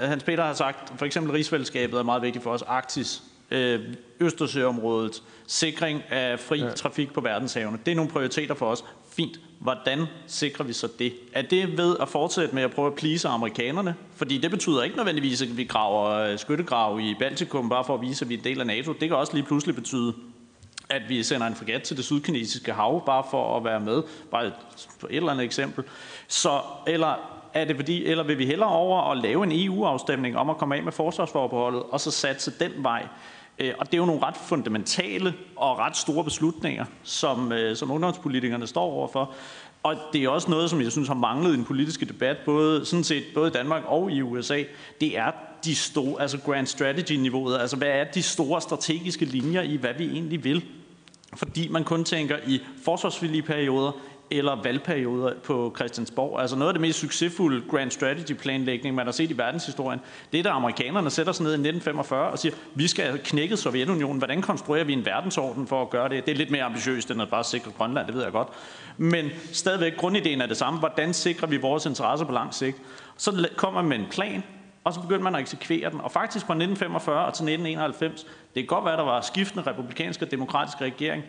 [0.03, 3.79] uh, Hans Peter har sagt, for eksempel rigsfællesskabet er meget vigtigt for os, Arktis, øh,
[4.19, 6.69] Østersøområdet, sikring af fri ja.
[6.69, 7.79] trafik på verdenshavene.
[7.85, 8.85] Det er nogle prioriteter for os.
[9.15, 9.39] Fint.
[9.63, 11.13] Hvordan sikrer vi så det?
[11.33, 13.95] Er det ved at fortsætte med at prøve at plise amerikanerne?
[14.15, 18.01] Fordi det betyder ikke nødvendigvis, at vi graver øh, skyttegrav i Baltikum, bare for at
[18.01, 18.93] vise, at vi er en del af NATO.
[18.93, 20.13] Det kan også lige pludselig betyde,
[20.89, 24.03] at vi sender en fregat til det sydkinesiske hav, bare for at være med.
[24.31, 24.53] Bare et,
[25.09, 25.83] et eller andet eksempel.
[26.27, 27.15] Så, eller
[27.53, 30.75] er det fordi, eller vil vi hellere over at lave en EU-afstemning om at komme
[30.75, 33.07] af med forsvarsforbeholdet, og så satse den vej?
[33.59, 37.91] Øh, og det er jo nogle ret fundamentale og ret store beslutninger, som, øh, som
[37.91, 39.33] ungdomspolitikerne står overfor.
[39.83, 42.85] Og det er også noget, som jeg synes har manglet i den politiske debat, både,
[42.85, 44.63] sådan set, både i Danmark og i USA.
[45.01, 45.31] Det er
[45.65, 47.57] de store, altså grand strategy-niveauet.
[47.57, 50.65] Altså hvad er de store strategiske linjer i, hvad vi egentlig vil?
[51.35, 53.91] Fordi man kun tænker i forsvarsvillige perioder,
[54.37, 56.41] eller valgperioder på Christiansborg.
[56.41, 59.99] Altså noget af det mest succesfulde grand strategy planlægning, man har set i verdenshistorien,
[60.31, 63.59] det er, da amerikanerne sætter sig ned i 1945 og siger, vi skal have knækket
[63.59, 64.17] Sovjetunionen.
[64.17, 66.25] Hvordan konstruerer vi en verdensorden for at gøre det?
[66.25, 68.47] Det er lidt mere ambitiøst, end at bare sikre Grønland, det ved jeg godt.
[68.97, 70.79] Men stadigvæk, grundideen er det samme.
[70.79, 72.77] Hvordan sikrer vi vores interesser på lang sigt?
[73.17, 74.43] Så kommer man med en plan,
[74.83, 76.01] og så begyndte man at eksekvere den.
[76.01, 80.25] Og faktisk fra 1945 og til 1991, det kan godt være, der var skiftende republikanske
[80.25, 81.23] og demokratiske regering,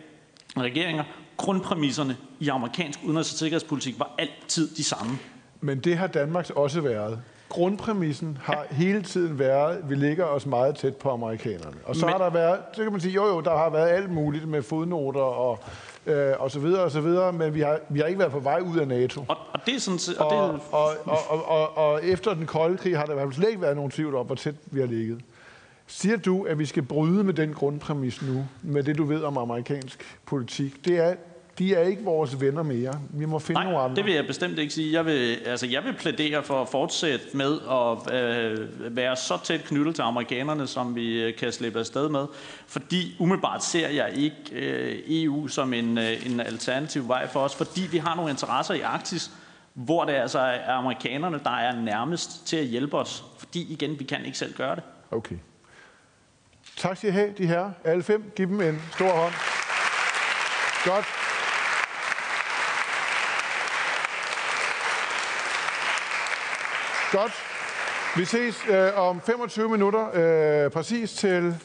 [0.57, 1.03] regeringer,
[1.37, 5.19] grundpræmisserne i amerikansk udenrigs- og sikkerhedspolitik var altid de samme.
[5.61, 7.19] Men det har Danmarks også været.
[7.49, 8.75] Grundpræmissen har ja.
[8.75, 11.77] hele tiden været, at vi ligger os meget tæt på amerikanerne.
[11.85, 12.11] Og så Men...
[12.11, 14.63] har der været, så kan man sige, jo jo, der har været alt muligt med
[14.63, 15.59] fodnoter og
[16.05, 18.39] øh, og så videre og så videre, men vi har, vi har ikke været på
[18.39, 19.25] vej ud af NATO.
[19.27, 20.61] Og, og det er sådan og, og, det...
[20.71, 23.91] og, og, og, og, og efter den kolde krig har der slet ikke været nogen
[23.91, 25.21] tvivl om, hvor tæt vi har ligget.
[25.87, 29.37] Siger du, at vi skal bryde med den grundpræmis nu, med det du ved om
[29.37, 30.85] amerikansk politik?
[30.85, 31.15] Det er,
[31.59, 32.99] de er ikke vores venner mere.
[33.09, 33.95] Vi må finde Nej, nogle andre.
[33.95, 34.93] det vil jeg bestemt ikke sige.
[34.93, 39.63] Jeg vil, altså, jeg vil plædere for at fortsætte med at øh, være så tæt
[39.63, 42.25] knyttet til amerikanerne, som vi øh, kan slippe afsted med.
[42.67, 47.55] Fordi umiddelbart ser jeg ikke øh, EU som en, øh, en alternativ vej for os,
[47.55, 49.31] fordi vi har nogle interesser i Arktis,
[49.73, 53.23] hvor det altså er amerikanerne, der er nærmest til at hjælpe os.
[53.37, 54.83] Fordi igen, vi kan ikke selv gøre det.
[55.11, 55.35] Okay.
[56.77, 57.71] Tak skal I have, de her.
[57.83, 58.31] Alle fem.
[58.35, 59.33] Giv dem en stor hånd.
[60.85, 61.05] Godt.
[67.11, 67.33] Godt.
[68.17, 70.09] Vi ses øh, om 25 minutter
[70.65, 71.55] øh, præcis til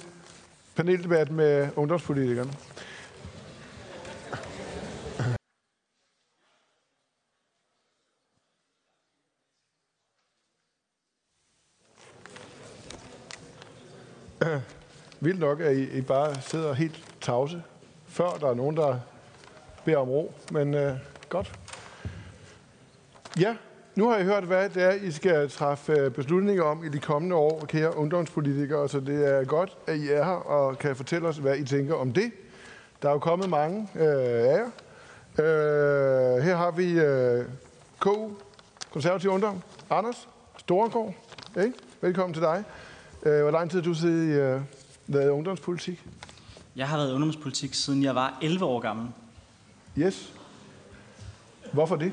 [0.77, 2.53] paneldebat med ungdomspolitikerne.
[15.22, 17.62] Vildt nok, at I, I bare sidder helt tavse,
[18.09, 18.98] før der er nogen, der
[19.84, 20.97] beder om ro, men øh,
[21.28, 21.59] godt.
[23.40, 23.56] Ja,
[23.94, 26.98] nu har I hørt, hvad det er, I skal træffe øh, beslutninger om i de
[26.98, 31.28] kommende år, kære ungdomspolitikere, så det er godt, at I er her og kan fortælle
[31.28, 32.32] os, hvad I tænker om det.
[33.02, 34.70] Der er jo kommet mange øh, af jer.
[35.44, 37.44] Øh, her har vi øh,
[37.98, 38.30] KU,
[38.92, 40.28] Konservativ Ungdom, Anders
[40.59, 41.14] Storegård.
[41.56, 41.74] Ikke?
[42.01, 42.64] Velkommen til dig.
[43.22, 44.60] Øh, hvor lang tid har du siddet i øh,
[45.19, 46.03] lavet ungdomspolitik?
[46.77, 49.09] Jeg har været i ungdomspolitik, siden jeg var 11 år gammel.
[49.99, 50.32] Yes.
[51.73, 52.12] Hvorfor det?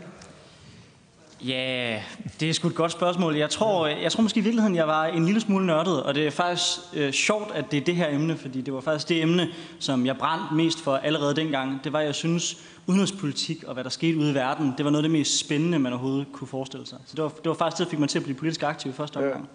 [1.46, 2.02] Ja,
[2.40, 3.36] det er sgu et godt spørgsmål.
[3.36, 6.28] Jeg tror, jeg tror måske i virkeligheden, jeg var en lille smule nørdet, og det
[6.28, 9.22] er faktisk øh, sjovt, at det er det her emne, fordi det var faktisk det
[9.22, 9.50] emne,
[9.80, 11.84] som jeg brændte mest for allerede dengang.
[11.84, 15.04] Det var, jeg synes, udenrigspolitik og hvad der skete ude i verden, det var noget
[15.04, 16.98] af det mest spændende, man overhovedet kunne forestille sig.
[17.06, 18.92] Så det var, det var faktisk det, der fik mig til at blive politisk aktiv
[18.92, 19.50] i første omgang.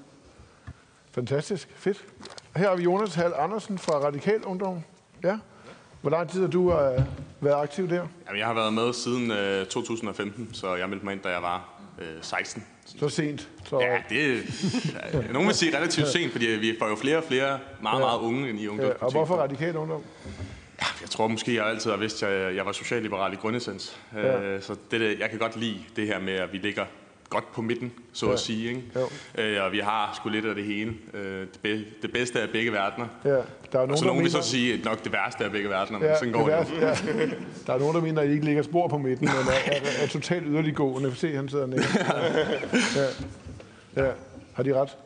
[0.66, 0.72] Ja.
[1.12, 1.68] Fantastisk.
[1.76, 2.04] Fedt.
[2.56, 4.82] Her har vi Jonas Hall Andersen fra Radikal Ungdom.
[5.24, 5.38] Ja.
[6.00, 7.04] Hvor lang tid har du uh,
[7.40, 8.06] været aktiv der?
[8.26, 11.42] Jamen, jeg har været med siden øh, 2015, så jeg meldte mig ind, da jeg
[11.42, 12.64] var uh, 16.
[12.84, 13.48] Så sent?
[13.64, 13.80] Så...
[13.80, 17.58] Ja, det er, nogen vil sige relativt sent, fordi vi får jo flere og flere
[17.82, 19.00] meget, meget unge ind i ungdomspolitik.
[19.00, 20.02] Ja, og hvorfor radikal ungdom?
[20.80, 24.00] Ja, jeg tror måske, jeg altid har vidst, at jeg, jeg var socialliberal i grundessens.
[24.14, 24.56] Ja.
[24.56, 26.84] Uh, så det, jeg kan godt lide det her med, at vi ligger
[27.32, 28.32] godt på midten, så ja.
[28.32, 28.68] at sige.
[28.68, 28.82] Ikke?
[29.38, 30.94] Øh, og vi har sgu lidt af det hele.
[31.14, 33.06] Øh, det, be, det bedste af begge verdener.
[33.24, 33.30] Ja.
[33.30, 33.42] Der er
[33.72, 36.08] nogen, og så nogen vil så sige, at nok det værste af begge verdener, men
[36.08, 36.48] ja, sådan går det.
[36.48, 37.26] Værste, ja.
[37.66, 40.02] Der er nogen, der mener, at I ikke ligger spor på midten, men er, er,
[40.02, 41.14] er totalt yderliggående.
[41.14, 41.82] Se, han sidder nede.
[43.96, 44.04] Ja.
[44.04, 44.10] Ja.
[44.52, 44.96] Har de ret?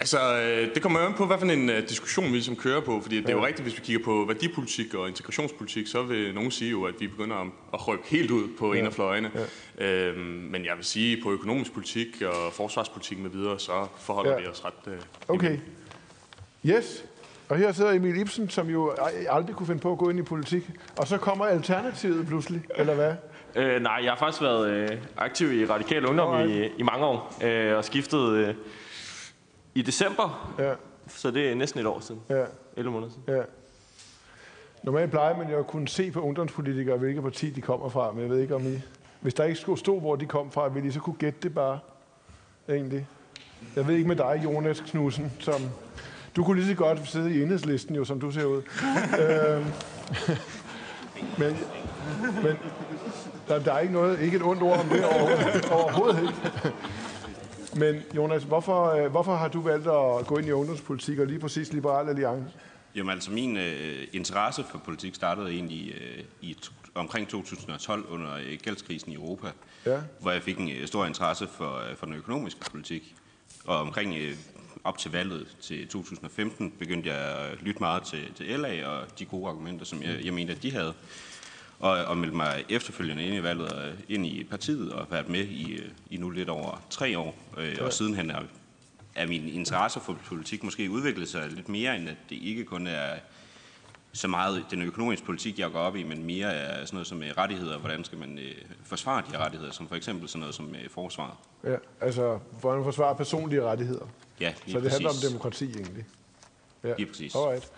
[0.00, 2.80] Altså, øh, det kommer jo an på, hvad for en uh, diskussion vi ligesom kører
[2.80, 6.34] på, fordi det er jo rigtigt, hvis vi kigger på værdipolitik og integrationspolitik, så vil
[6.34, 7.36] nogen sige jo, at vi begynder
[7.74, 8.80] at rykke helt ud på ja.
[8.80, 9.30] en af fløjene.
[9.78, 9.86] Ja.
[9.86, 14.38] Øhm, men jeg vil sige, på økonomisk politik og forsvarspolitik med videre, så forholder ja.
[14.38, 14.92] vi os ret...
[15.28, 15.58] Uh, okay.
[16.66, 17.04] Yes.
[17.48, 18.94] Og her sidder Emil Ibsen, som jo
[19.28, 20.70] aldrig kunne finde på at gå ind i politik.
[20.96, 23.14] Og så kommer Alternativet pludselig, eller hvad?
[23.56, 27.34] Øh, nej, jeg har faktisk været øh, aktiv i Radikal Ungdom i, i mange år,
[27.44, 28.30] øh, og skiftet...
[28.30, 28.54] Øh,
[29.78, 30.54] i december.
[30.58, 30.72] Ja.
[31.08, 32.20] Så det er næsten et år siden.
[32.28, 32.44] Ja.
[32.76, 33.24] 11 måneder siden.
[33.28, 33.42] Ja.
[34.82, 38.22] Normalt plejer man jo at kunne se på ungdomspolitikere, hvilket parti de kommer fra, men
[38.22, 38.80] jeg ved ikke om I...
[39.20, 41.54] Hvis der ikke skulle stå, hvor de kom fra, ville I så kunne gætte det
[41.54, 41.78] bare?
[42.68, 43.06] Egentlig.
[43.76, 45.54] Jeg ved ikke med dig, Jonas Knudsen, som...
[46.36, 48.62] Du kunne lige så godt sidde i enhedslisten, jo, som du ser ud.
[49.20, 49.64] øhm,
[51.38, 51.56] men,
[52.42, 52.58] men
[53.48, 56.34] der, der er ikke noget, ikke et ondt ord om det overhovedet, overhovedet ikke.
[57.76, 61.38] Men Jonas, hvorfor, øh, hvorfor har du valgt at gå ind i ungdomspolitik og lige
[61.38, 62.52] præcis Liberal Alliance?
[62.94, 66.56] Jamen altså, min øh, interesse for politik startede egentlig øh, i
[66.94, 69.46] omkring 2012 under øh, gældskrisen i Europa,
[69.86, 69.98] ja.
[70.20, 73.14] hvor jeg fik en øh, stor interesse for, øh, for den økonomiske politik.
[73.64, 74.34] Og omkring øh,
[74.84, 79.24] op til valget til 2015 begyndte jeg at lytte meget til, til LA og de
[79.24, 80.94] gode argumenter, som jeg, jeg mente, at de havde
[81.80, 85.44] og, og meldte mig efterfølgende ind i valget øh, ind i partiet og været med
[85.44, 87.34] i, øh, i nu lidt over tre år.
[87.58, 87.76] Øh.
[87.80, 88.40] Og sidenhen er,
[89.14, 92.86] er min interesse for politik måske udviklet sig lidt mere, end at det ikke kun
[92.86, 93.16] er
[94.12, 97.22] så meget den økonomiske politik, jeg går op i, men mere er sådan noget som
[97.36, 100.74] rettigheder, hvordan skal man øh, forsvare de her rettigheder, som for eksempel sådan noget som
[100.74, 101.34] øh, forsvaret.
[101.64, 104.06] Ja, altså hvordan forsvare personlige rettigheder.
[104.40, 104.92] Ja, Så det præcis.
[104.92, 106.04] handler om demokrati egentlig.
[106.84, 106.94] Ja.
[106.98, 107.34] Lige præcis.
[107.34, 107.70] Alright.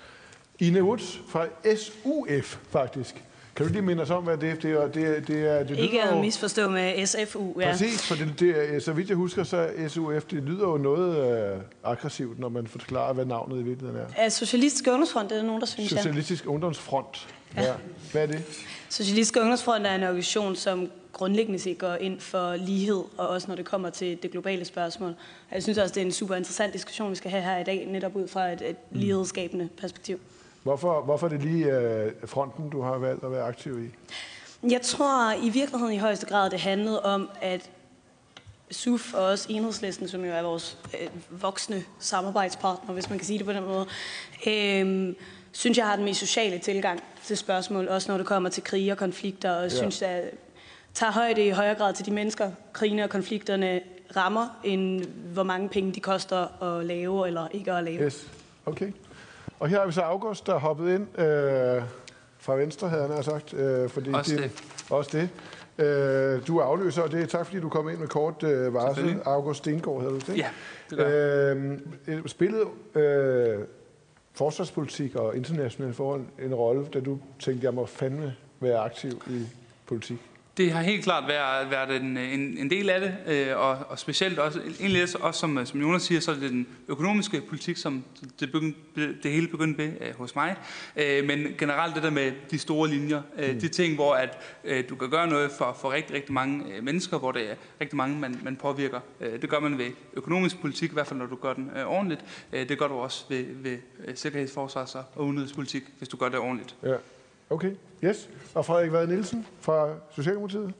[0.58, 1.46] Ine Woods fra
[1.76, 3.22] SUF faktisk.
[3.56, 4.54] Kan du lige minde os om, hvad det er?
[4.54, 7.70] Det er, det er, det er det Ikke at misforstå med SFU, ja.
[7.70, 11.32] Præcis, for det, det er, så vidt jeg husker, så SUF, det lyder jo noget
[11.54, 14.24] øh, aggressivt, når man forklarer, hvad navnet i virkeligheden er.
[14.24, 16.50] Er Socialistisk Ungdomsfront, det er nogen, der synes, Socialistisk ja.
[16.50, 17.28] Ungdomsfront.
[17.56, 17.62] Ja.
[17.62, 17.72] ja.
[18.12, 18.42] Hvad er det?
[18.88, 23.54] Socialistisk Ungdomsfront er en organisation, som grundlæggende set går ind for lighed, og også når
[23.54, 25.14] det kommer til det globale spørgsmål.
[25.52, 27.86] Jeg synes også, det er en super interessant diskussion, vi skal have her i dag,
[27.86, 28.98] netop ud fra et, et mm.
[28.98, 30.20] lighedsskabende perspektiv.
[30.62, 33.88] Hvorfor, hvorfor er det lige øh, fronten, du har valgt at være aktiv i?
[34.70, 37.70] Jeg tror i virkeligheden i højeste grad, det handlede om, at
[38.70, 43.38] SUF og også Enhedslisten, som jo er vores øh, voksne samarbejdspartner, hvis man kan sige
[43.38, 43.86] det på den måde,
[44.46, 45.14] øh,
[45.52, 48.92] synes jeg har den mest sociale tilgang til spørgsmål, også når det kommer til krige
[48.92, 49.68] og konflikter, og ja.
[49.68, 50.30] synes, at
[50.94, 53.80] tager højde i højere grad til de mennesker, krigene og konflikterne
[54.16, 58.04] rammer, end hvor mange penge de koster at lave eller ikke at lave.
[58.04, 58.30] Yes.
[58.66, 58.92] Okay.
[59.60, 61.82] Og her har vi så August, der er hoppet ind øh,
[62.38, 63.54] fra Venstre, havde han sagt.
[63.54, 64.50] Øh, fordi også det.
[64.90, 65.28] Også det.
[65.84, 68.74] Øh, du er afløser, og det er tak, fordi du kom ind med kort øh,
[68.74, 69.20] varsel.
[69.24, 70.38] August Stengård hedder du det?
[70.38, 70.48] Ja,
[70.90, 71.78] det er
[72.08, 72.64] øh, Spillet
[72.94, 73.58] øh,
[74.32, 79.46] forsvarspolitik og internationale forhold en rolle, da du tænkte, jeg må fandme være aktiv i
[79.86, 80.29] politik?
[80.60, 83.98] Det har helt klart været, været en, en, en del af det, øh, og, og
[83.98, 88.04] specielt også, egentlig også som, som Jonas siger, så er det den økonomiske politik, som
[88.40, 88.74] det, begynd,
[89.22, 90.56] det hele begyndte med øh, hos mig.
[90.96, 93.60] Øh, men generelt det der med de store linjer, øh, mm.
[93.60, 96.84] de ting, hvor at, øh, du kan gøre noget for, for rigtig, rigtig mange øh,
[96.84, 99.00] mennesker, hvor det er rigtig mange, man, man påvirker.
[99.20, 101.86] Øh, det gør man ved økonomisk politik, i hvert fald når du gør den øh,
[101.86, 102.24] ordentligt.
[102.52, 106.38] Øh, det gør du også ved, ved øh, sikkerhedsforsvars- og udenrigspolitik, hvis du gør det
[106.38, 106.76] ordentligt.
[106.82, 106.94] Ja.
[107.50, 107.70] Okay,
[108.04, 108.28] yes.
[108.54, 110.74] Og Frederik Vad Nielsen fra Socialdemokratiet?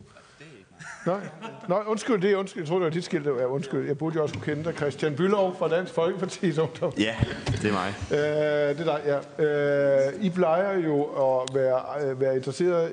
[1.07, 1.21] Nej,
[1.69, 2.63] Nej undskyld, det er undskyld.
[2.63, 3.27] Jeg tror, det var dit skilt.
[3.27, 3.87] Ja, undskyld.
[3.87, 4.75] Jeg burde jo også kunne kende dig.
[4.75, 6.93] Christian Bylov fra Dansk Folkeparti's Ungdom.
[6.99, 7.17] Ja,
[7.47, 7.95] det er mig.
[8.11, 10.07] Øh, det er dig, ja.
[10.09, 12.93] Øh, I plejer jo at være, øh, være interesseret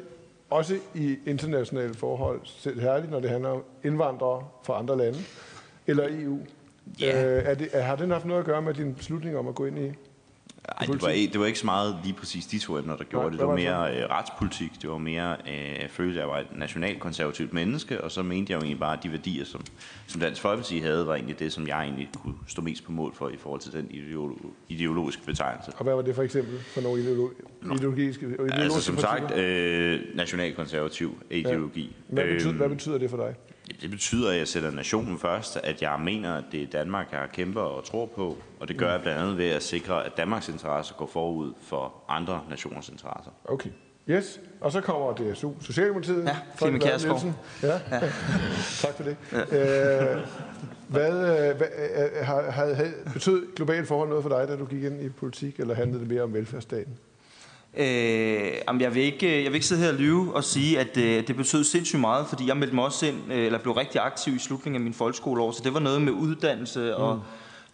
[0.50, 2.40] også i internationale forhold,
[2.82, 5.20] særligt når det handler om indvandrere fra andre lande,
[5.88, 6.40] eller EU.
[7.00, 7.38] Ja.
[7.38, 9.66] Øh, er det, har det haft noget at gøre med din beslutning om at gå
[9.66, 9.92] ind i
[10.68, 13.04] ej, det var, ikke, det var ikke så meget lige præcis de to emner, der
[13.04, 13.40] gjorde Nej, det.
[13.40, 16.40] Det var var mere øh, retspolitik, det var mere øh, følelse af, at jeg var
[16.40, 19.62] et nationalkonservativt menneske, og så mente jeg jo egentlig bare, at de værdier, som,
[20.08, 23.14] som Dansk Folkeparti havde, var egentlig det, som jeg egentlig kunne stå mest på mål
[23.16, 25.72] for i forhold til den ideolo- ideologiske betegnelse.
[25.78, 29.28] Og hvad var det for eksempel for nogle ideolo- ideologiske, ideologiske Altså som partier?
[29.28, 31.96] sagt, øh, nationalkonservativ ideologi.
[32.10, 32.14] Ja.
[32.14, 33.36] Hvad, betyder, Øhm, hvad betyder det for dig?
[33.82, 37.28] Det betyder, at jeg sætter nationen først, at jeg mener, at det er Danmark, jeg
[37.34, 40.50] kæmper og tror på, og det gør jeg blandt andet ved at sikre, at Danmarks
[40.50, 43.32] interesser går forud for andre nationers interesser.
[43.46, 43.70] Okay.
[44.10, 46.24] Yes, og så kommer DSU, Socialdemokratiet.
[46.24, 47.34] Ja, Frederik Clemen Vad Kjærsgaard.
[47.64, 47.80] Ja.
[47.92, 48.00] ja.
[48.88, 49.18] tak for det.
[49.32, 50.16] Ja.
[50.16, 50.20] Øh,
[50.88, 54.66] hvad, øh, hvad øh, har, har, har, betød globale forhold noget for dig, da du
[54.66, 56.98] gik ind i politik, eller handlede det mere om velfærdsstaten?
[57.80, 60.98] Øh, jamen jeg, vil ikke, jeg vil ikke sidde her og lyve og sige, at
[60.98, 64.02] øh, det betød sindssygt meget, fordi jeg meldte mig også ind, øh, eller blev rigtig
[64.02, 67.22] aktiv i slutningen af min folkeskoleår, så det var noget med uddannelse og Mm.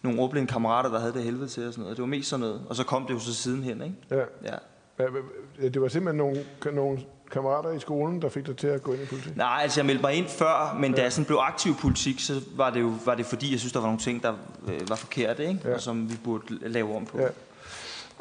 [0.02, 1.96] nogle ordblinde kammerater, der havde det helvede til og sådan noget.
[1.96, 3.94] Det var mest sådan noget, og så kom det jo så sidenhen, ikke?
[4.10, 4.16] Ja.
[4.44, 4.54] Ja.
[4.96, 6.98] Hvad- Det var simpelthen nogle, nogle
[7.32, 9.36] kammerater i skolen, der fik dig til at gå ind i politik?
[9.36, 10.96] Nej, altså jeg meldte mig ind før, men ja.
[10.96, 11.04] da Ja.
[11.04, 13.72] jeg sådan blev aktiv i politik, så var det jo var det fordi, jeg synes,
[13.72, 14.32] der var nogle ting, der
[14.68, 15.60] øh, var forkerte, ikke?
[15.64, 15.74] Ja.
[15.74, 17.18] og som vi burde lave om på.
[17.20, 17.26] Ja.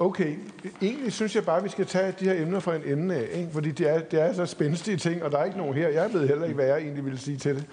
[0.04, 0.36] Okay,
[0.82, 3.28] egentlig synes jeg bare, at vi skal tage de her emner fra en ende af,
[3.34, 3.50] ikke?
[3.52, 5.90] fordi det er, det er så spændstige ting, og der er ikke nogen her.
[5.90, 7.66] Jeg ved heller ikke, hvad jeg egentlig ville sige til det.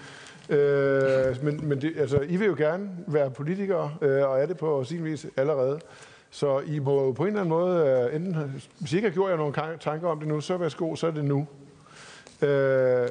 [0.57, 4.57] Øh, men men det, altså, I vil jo gerne være politikere, øh, og er det
[4.57, 5.79] på sin vis allerede.
[6.29, 9.13] Så I må jo på en eller anden måde, øh, enten, hvis I ikke har
[9.13, 11.47] gjort jer nogle tanker om det nu, så værsgo, så er det nu.
[12.41, 13.07] Øh,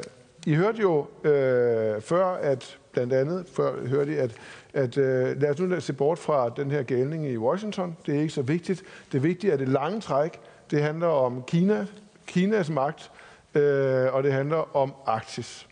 [0.46, 4.34] I hørte jo øh, før, at blandt andet, før hørte I, at,
[4.74, 7.96] at øh, lad os nu se bort fra den her gældning i Washington.
[8.06, 8.82] Det er ikke så vigtigt.
[9.12, 10.40] Det vigtige er det lange træk.
[10.70, 11.86] Det handler om Kina,
[12.26, 13.10] Kinas magt,
[13.54, 15.66] øh, og det handler om Arktis.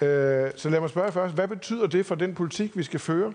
[0.00, 3.32] Øh, så lad mig spørge først, hvad betyder det for den politik, vi skal føre?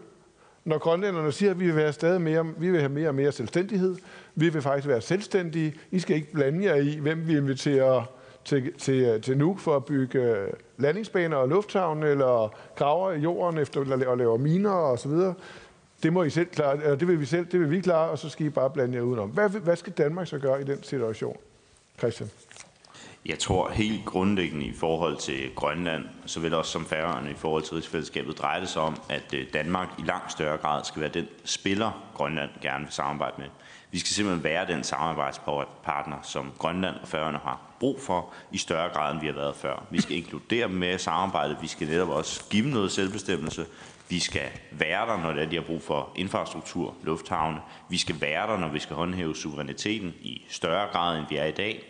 [0.65, 3.31] Når grønlænderne siger, at vi vil, være stadig mere, vi vil have mere og mere
[3.31, 3.95] selvstændighed,
[4.35, 8.05] vi vil faktisk være selvstændige, I skal ikke blande jer i, hvem vi inviterer
[8.45, 10.47] til, til, øh, til Nuuk for at bygge øh,
[10.77, 15.33] landingsbaner og lufthavne, eller graver i jorden efter og laver miner og så videre.
[16.03, 18.19] Det må I selv klare, eller det vil vi selv, det vil vi klare, og
[18.19, 19.29] så skal I bare blande jer udenom.
[19.29, 21.37] Hvad, hvad skal Danmark så gøre i den situation,
[21.97, 22.29] Christian?
[23.25, 27.73] Jeg tror helt grundlæggende i forhold til Grønland, såvel også som Færøerne i forhold til
[27.73, 31.27] rigsfællesskabet, drejer det sig om, at øh, Danmark i langt større grad skal være den
[31.43, 33.47] spiller, Grønland gerne vil samarbejde med.
[33.93, 38.89] Vi skal simpelthen være den samarbejdspartner, som Grønland og Færøerne har brug for i større
[38.89, 39.83] grad, end vi har været før.
[39.89, 41.57] Vi skal inkludere dem med samarbejdet.
[41.61, 43.65] Vi skal netop også give dem noget selvbestemmelse.
[44.09, 47.59] Vi skal være der, når de har brug for infrastruktur, lufthavne.
[47.89, 51.45] Vi skal være der, når vi skal håndhæve suveræniteten i større grad, end vi er
[51.45, 51.83] i dag.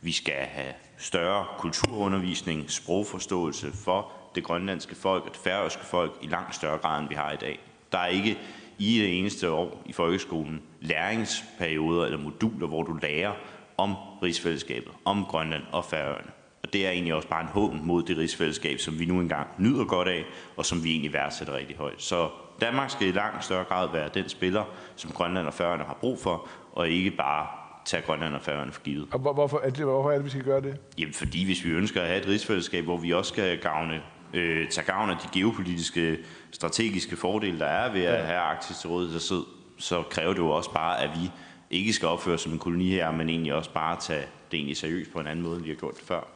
[0.00, 6.26] Vi skal have større kulturundervisning, sprogforståelse for det grønlandske folk og det færøske folk i
[6.26, 7.60] langt større grad, end vi har i dag.
[7.92, 8.38] Der er ikke
[8.78, 13.32] i det eneste år i folkeskolen læringsperioder eller moduler, hvor du lærer
[13.76, 16.30] om rigsfællesskabet, om Grønland og Færøerne.
[16.62, 19.46] Og det er egentlig også bare en hån mod det rigsfællesskab, som vi nu engang
[19.58, 20.24] nyder godt af,
[20.56, 22.02] og som vi egentlig værdsætter rigtig højt.
[22.02, 22.28] Så
[22.60, 24.64] Danmark skal i langt større grad være den spiller,
[24.96, 27.46] som Grønland og Færøerne har brug for, og ikke bare
[27.84, 29.08] tage Grønland og Færøerne for givet.
[29.12, 30.76] Og hvor- hvorfor er, det, hvorfor er det, vi skal gøre det?
[30.98, 34.00] Jamen fordi hvis vi ønsker at have et rigsfællesskab, hvor vi også skal gavne,
[34.36, 36.18] øh, tage gavn af de geopolitiske,
[36.50, 39.44] strategiske fordele, der er ved at have Arktis til rådighed, så,
[39.78, 41.30] så kræver det jo også bare, at vi
[41.70, 45.12] ikke skal opføre som en koloni her, men egentlig også bare tage det egentlig seriøst
[45.12, 46.28] på en anden måde, end vi har gjort det før.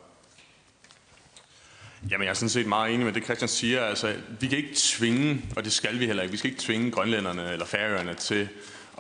[2.11, 3.81] Jamen, jeg er sådan set meget enig med det, Christian siger.
[3.81, 6.91] Altså, vi kan ikke tvinge, og det skal vi heller ikke, vi skal ikke tvinge
[6.91, 8.49] grønlænderne eller færøerne til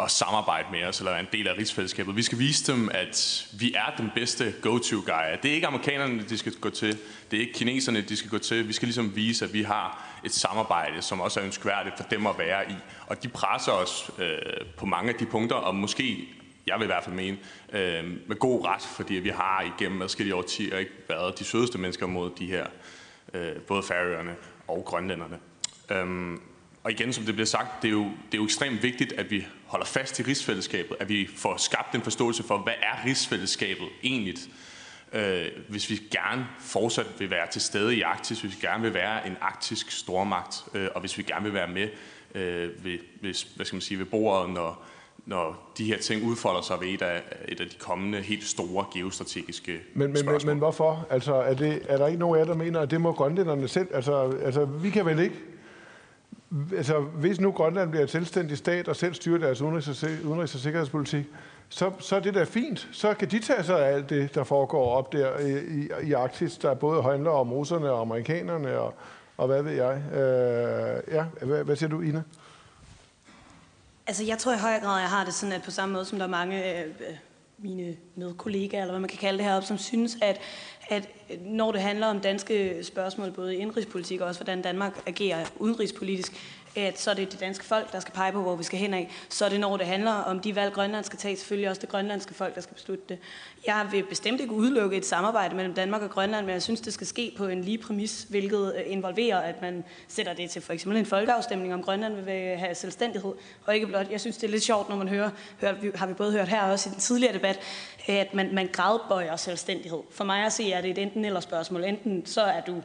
[0.04, 2.16] at samarbejde med os eller være en del af rigsfællesskabet.
[2.16, 5.36] Vi skal vise dem, at vi er den bedste go-to-guy.
[5.42, 6.98] Det er ikke amerikanerne, de skal gå til.
[7.30, 8.68] Det er ikke kineserne, de skal gå til.
[8.68, 12.26] Vi skal ligesom vise, at vi har et samarbejde, som også er ønskværdigt for dem
[12.26, 12.74] at være i.
[13.06, 14.38] Og de presser os øh,
[14.76, 16.28] på mange af de punkter, og måske
[16.66, 17.38] jeg vil i hvert fald mene,
[17.72, 22.06] øh, med god ret, fordi vi har igennem adskillige årtier ikke været de sødeste mennesker
[22.06, 22.66] mod de her,
[23.34, 24.34] øh, både færøerne
[24.68, 25.38] og grønlænderne.
[25.90, 26.40] Øhm,
[26.82, 29.30] og igen, som det bliver sagt, det er, jo, det er jo ekstremt vigtigt, at
[29.30, 33.88] vi holder fast i rigsfællesskabet, at vi får skabt en forståelse for, hvad er rigsfællesskabet
[34.02, 34.34] egentlig?
[35.12, 38.94] Øh, hvis vi gerne fortsat vil være til stede i Arktis, hvis vi gerne vil
[38.94, 41.88] være en arktisk stormagt, øh, og hvis vi gerne vil være med
[42.34, 44.84] øh, ved, ved, hvad skal man sige, ved bordet, når,
[45.26, 48.84] når de her ting udfolder sig ved et af, et af de kommende helt store
[48.94, 51.06] geostrategiske Men, men, men, men hvorfor?
[51.10, 53.68] Altså, er, det, er der ikke nogen af jer, der mener, at det må grønlænderne
[53.68, 53.88] selv?
[53.94, 55.36] Altså, altså vi kan vel ikke...
[56.76, 60.54] Altså, hvis nu Grønland bliver et selvstændig stat og selv styrer deres udenrigs- og, udenrigs-
[60.54, 61.26] og sikkerhedspolitik,
[61.68, 62.88] så, så er det da fint.
[62.92, 66.12] Så kan de tage sig af alt det, der foregår op der i, i, i
[66.12, 68.94] Arktis, der både handler om russerne og amerikanerne og,
[69.36, 70.02] og hvad ved jeg.
[70.12, 72.22] Øh, ja, hvad, hvad siger du, Ina?
[74.06, 76.18] Altså, jeg tror i høj grad, jeg har det sådan, at på samme måde som
[76.18, 77.16] der er mange øh, øh
[77.62, 80.40] mine medkollegaer, eller hvad man kan kalde det heroppe, som synes, at,
[80.90, 81.08] at
[81.44, 86.32] når det handler om danske spørgsmål, både i indrigspolitik og også hvordan Danmark agerer udenrigspolitisk,
[86.76, 88.94] at så er det det danske folk, der skal pege på, hvor vi skal hen
[88.94, 89.10] af.
[89.28, 91.88] Så er det, når det handler om de valg, Grønland skal tage, selvfølgelig også det
[91.88, 93.18] grønlandske folk, der skal beslutte det.
[93.66, 96.92] Jeg vil bestemt ikke udelukke et samarbejde mellem Danmark og Grønland, men jeg synes, det
[96.92, 100.72] skal ske på en lige præmis, hvilket øh, involverer, at man sætter det til for
[100.72, 103.32] eksempel en folkeafstemning, om Grønland vil have selvstændighed.
[103.66, 105.30] Og ikke blot, jeg synes, det er lidt sjovt, når man hører,
[105.60, 107.60] hører har vi både hørt her og også i den tidligere debat,
[108.06, 110.00] at man, man gradbøjer selvstændighed.
[110.10, 111.84] For mig at se, er det et enten eller spørgsmål.
[111.84, 112.82] Enten så er du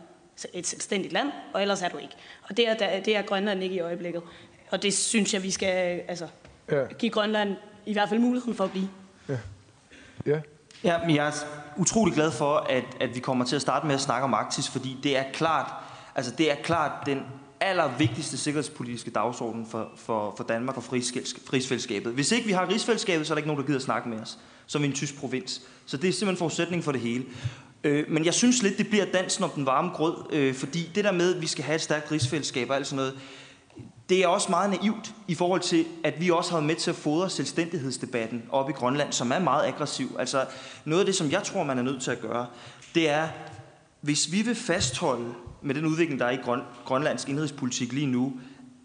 [0.53, 2.13] et selvstændigt land, og ellers er du ikke.
[2.49, 4.21] Og det er, det er Grønland ikke i øjeblikket.
[4.71, 6.27] Og det synes jeg, vi skal altså,
[6.71, 6.85] ja.
[6.85, 7.55] give Grønland
[7.85, 8.89] i hvert fald muligheden for at blive.
[10.25, 10.39] Ja.
[10.83, 11.31] Ja, men jeg er
[11.77, 14.69] utrolig glad for, at, at vi kommer til at starte med at snakke om Arktis,
[14.69, 15.73] fordi det er klart,
[16.15, 17.21] altså det er klart den
[17.59, 22.13] allervigtigste sikkerhedspolitiske dagsorden for, for, for Danmark og rigsfællesskabet.
[22.13, 24.39] Hvis ikke vi har rigsfællesskabet, så er der ikke nogen, der gider snakke med os,
[24.65, 25.61] som i en tysk provins.
[25.85, 27.25] Så det er simpelthen forudsætning for det hele.
[27.85, 31.03] Øh, men jeg synes lidt, det bliver dansen om den varme grød, øh, fordi det
[31.03, 33.13] der med, at vi skal have et stærkt rigsfællesskab og alt sådan noget,
[34.09, 36.89] det er også meget naivt i forhold til, at vi også har været med til
[36.89, 40.15] at fodre selvstændighedsdebatten op i Grønland, som er meget aggressiv.
[40.19, 40.45] Altså
[40.85, 42.45] noget af det, som jeg tror, man er nødt til at gøre,
[42.95, 43.27] det er,
[44.01, 48.33] hvis vi vil fastholde med den udvikling, der er i Grøn, indrigspolitik lige nu,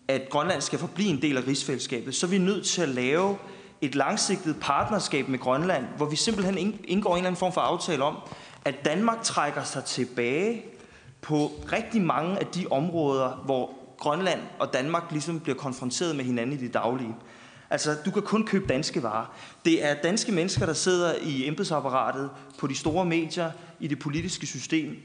[0.09, 3.37] at Grønland skal forblive en del af rigsfællesskabet, så er vi nødt til at lave
[3.81, 8.05] et langsigtet partnerskab med Grønland, hvor vi simpelthen indgår en eller anden form for aftale
[8.05, 8.17] om,
[8.65, 10.65] at Danmark trækker sig tilbage
[11.21, 16.59] på rigtig mange af de områder, hvor Grønland og Danmark ligesom bliver konfronteret med hinanden
[16.59, 17.17] i det daglige.
[17.71, 19.35] Altså, du kan kun købe danske varer.
[19.65, 23.51] Det er danske mennesker, der sidder i embedsapparatet, på de store medier,
[23.81, 24.97] i det politiske system,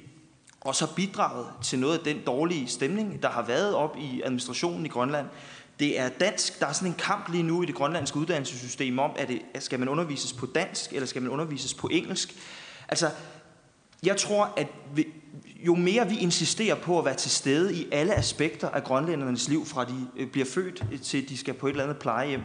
[0.62, 4.86] og så bidraget til noget af den dårlige stemning, der har været op i administrationen
[4.86, 5.28] i Grønland.
[5.80, 6.60] Det er dansk.
[6.60, 9.80] Der er sådan en kamp lige nu i det grønlandske uddannelsessystem om, at det, skal
[9.80, 12.36] man undervises på dansk, eller skal man undervises på engelsk.
[12.88, 13.10] Altså,
[14.06, 15.08] jeg tror, at vi,
[15.66, 19.66] jo mere vi insisterer på at være til stede i alle aspekter af grønlændernes liv,
[19.66, 22.42] fra de øh, bliver født øh, til de skal på et eller andet plejehjem,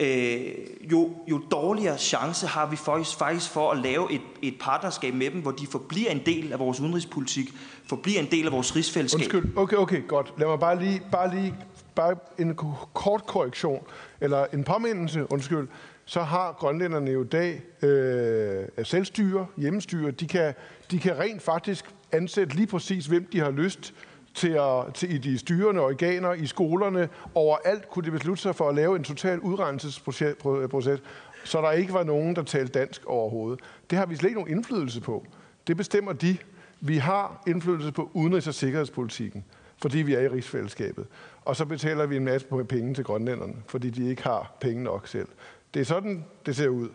[0.00, 0.52] øh,
[0.92, 5.30] jo, jo dårligere chance har vi faktisk, faktisk for at lave et, et partnerskab med
[5.30, 7.48] dem, hvor de forbliver en del af vores udenrigspolitik,
[7.86, 9.20] forbliver en del af vores rigsfællesskab.
[9.20, 10.32] Undskyld, okay, okay, godt.
[10.38, 11.54] Lad mig bare lige, bare lige
[11.94, 12.54] bare en
[12.94, 13.82] kort korrektion,
[14.20, 15.68] eller en påmindelse, undskyld
[16.08, 20.10] så har grønlænderne jo i dag øh, selvstyre, hjemmestyre.
[20.10, 20.54] De kan,
[20.90, 23.94] de kan rent faktisk ansætte lige præcis, hvem de har lyst
[24.34, 27.08] til, at, til i de styrende organer, i skolerne.
[27.34, 31.02] Overalt kunne de beslutte sig for at lave en total udrensningsproces,
[31.44, 33.60] så der ikke var nogen, der talte dansk overhovedet.
[33.90, 35.26] Det har vi slet ikke nogen indflydelse på.
[35.66, 36.36] Det bestemmer de.
[36.80, 39.44] Vi har indflydelse på udenrigs- og sikkerhedspolitikken,
[39.82, 41.06] fordi vi er i rigsfællesskabet.
[41.44, 45.06] Og så betaler vi en masse penge til grønlænderne, fordi de ikke har penge nok
[45.08, 45.28] selv.
[45.76, 46.88] Det er sådan, det ser ud.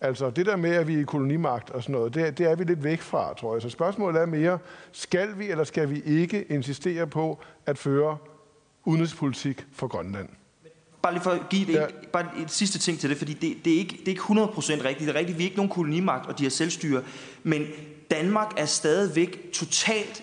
[0.00, 2.56] Altså det der med, at vi er i kolonimagt og sådan noget, det, det er
[2.56, 3.62] vi lidt væk fra, tror jeg.
[3.62, 4.58] Så spørgsmålet er mere,
[4.92, 8.16] skal vi eller skal vi ikke insistere på at føre
[8.84, 10.28] udenrigspolitik for Grønland?
[11.02, 11.86] Bare lige for at give det, ja.
[12.12, 14.84] bare et sidste ting til det, fordi det, det, er ikke, det er ikke 100%
[14.84, 15.08] rigtigt.
[15.08, 17.02] Det er rigtigt, vi er ikke nogen kolonimagt, og de har selvstyre.
[17.42, 17.66] Men
[18.10, 20.22] Danmark er stadigvæk totalt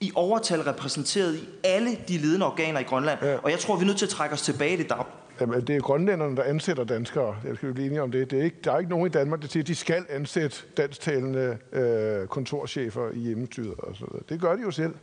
[0.00, 3.18] i overtal repræsenteret i alle de ledende organer i Grønland.
[3.22, 3.36] Ja.
[3.36, 4.92] Og jeg tror, vi er nødt til at trække os tilbage i det.
[5.40, 7.36] Jamen, det er grønlænderne, der ansætter danskere.
[7.44, 8.30] Jeg skal jo blive enige om det.
[8.30, 10.56] det er ikke, der er ikke nogen i Danmark, der siger, at de skal ansætte
[10.76, 13.74] dansktalende øh, kontorchefer i hjemmestyret.
[13.78, 14.94] Og så Det gør de jo selv.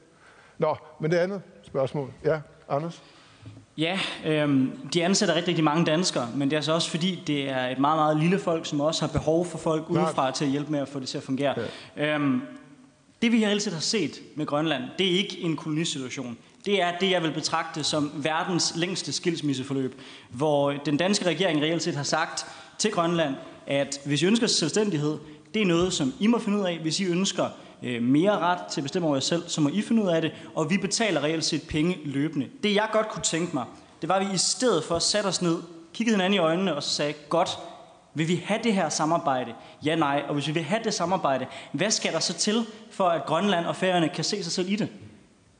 [0.57, 2.11] Nå, men det andet spørgsmål.
[2.25, 2.39] Ja,
[2.69, 3.03] Anders?
[3.77, 7.49] Ja, øhm, de ansætter rigtig, rigtig mange danskere, men det er så også fordi, det
[7.49, 10.51] er et meget, meget lille folk, som også har behov for folk udefra til at
[10.51, 11.55] hjælpe med at få det til at fungere.
[11.97, 12.15] Ja.
[12.15, 12.41] Øhm,
[13.21, 16.37] det vi altid har set med Grønland, det er ikke en kolonisituation.
[16.69, 21.83] Det er det, jeg vil betragte som verdens længste skilsmisseforløb, hvor den danske regering reelt
[21.83, 22.45] set har sagt
[22.77, 23.35] til Grønland,
[23.67, 25.17] at hvis I ønsker selvstændighed,
[25.53, 26.79] det er noget, som I må finde ud af.
[26.79, 27.45] Hvis I ønsker
[27.83, 30.21] øh, mere ret til at bestemme over jer selv, så må I finde ud af
[30.21, 32.47] det, og vi betaler reelt set penge løbende.
[32.63, 33.65] Det jeg godt kunne tænke mig,
[34.01, 35.57] det var, at vi i stedet for satte os ned,
[35.93, 37.49] kiggede hinanden i øjnene og sagde, godt,
[38.13, 39.53] vil vi have det her samarbejde?
[39.85, 40.23] Ja, nej.
[40.27, 43.65] Og hvis vi vil have det samarbejde, hvad skal der så til, for at Grønland
[43.65, 44.89] og Færøerne kan se sig selv i det?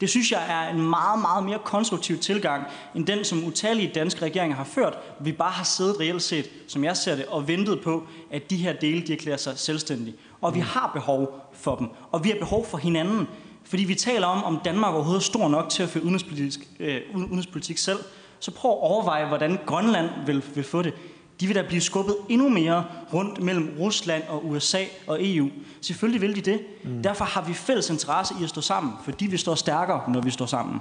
[0.02, 2.64] Det synes jeg er en meget, meget mere konstruktiv tilgang,
[2.96, 4.98] end den, som utallige danske regeringer har ført.
[5.20, 8.56] Vi bare har siddet reelt set, som jeg ser det, og ventet på, at de
[8.56, 10.16] her dele, de erklærer sig selvstændige.
[10.42, 13.28] Og vi har behov for dem, og vi har behov for hinanden.
[13.64, 17.02] Fordi vi taler om, om Danmark overhovedet er stor nok til at føre udenrigspolitik, øh,
[17.16, 18.00] udenrigspolitik selv.
[18.40, 20.94] Så prøv at overveje, hvordan Grønland vil, vil få det
[21.40, 25.50] de vil da blive skubbet endnu mere rundt mellem Rusland og USA og EU.
[25.82, 26.66] Selvfølgelig vil de det.
[26.84, 27.04] Mm.
[27.04, 30.32] Derfor har vi fælles interesse i at stå sammen, fordi vi står stærkere, når vi
[30.32, 30.80] står sammen.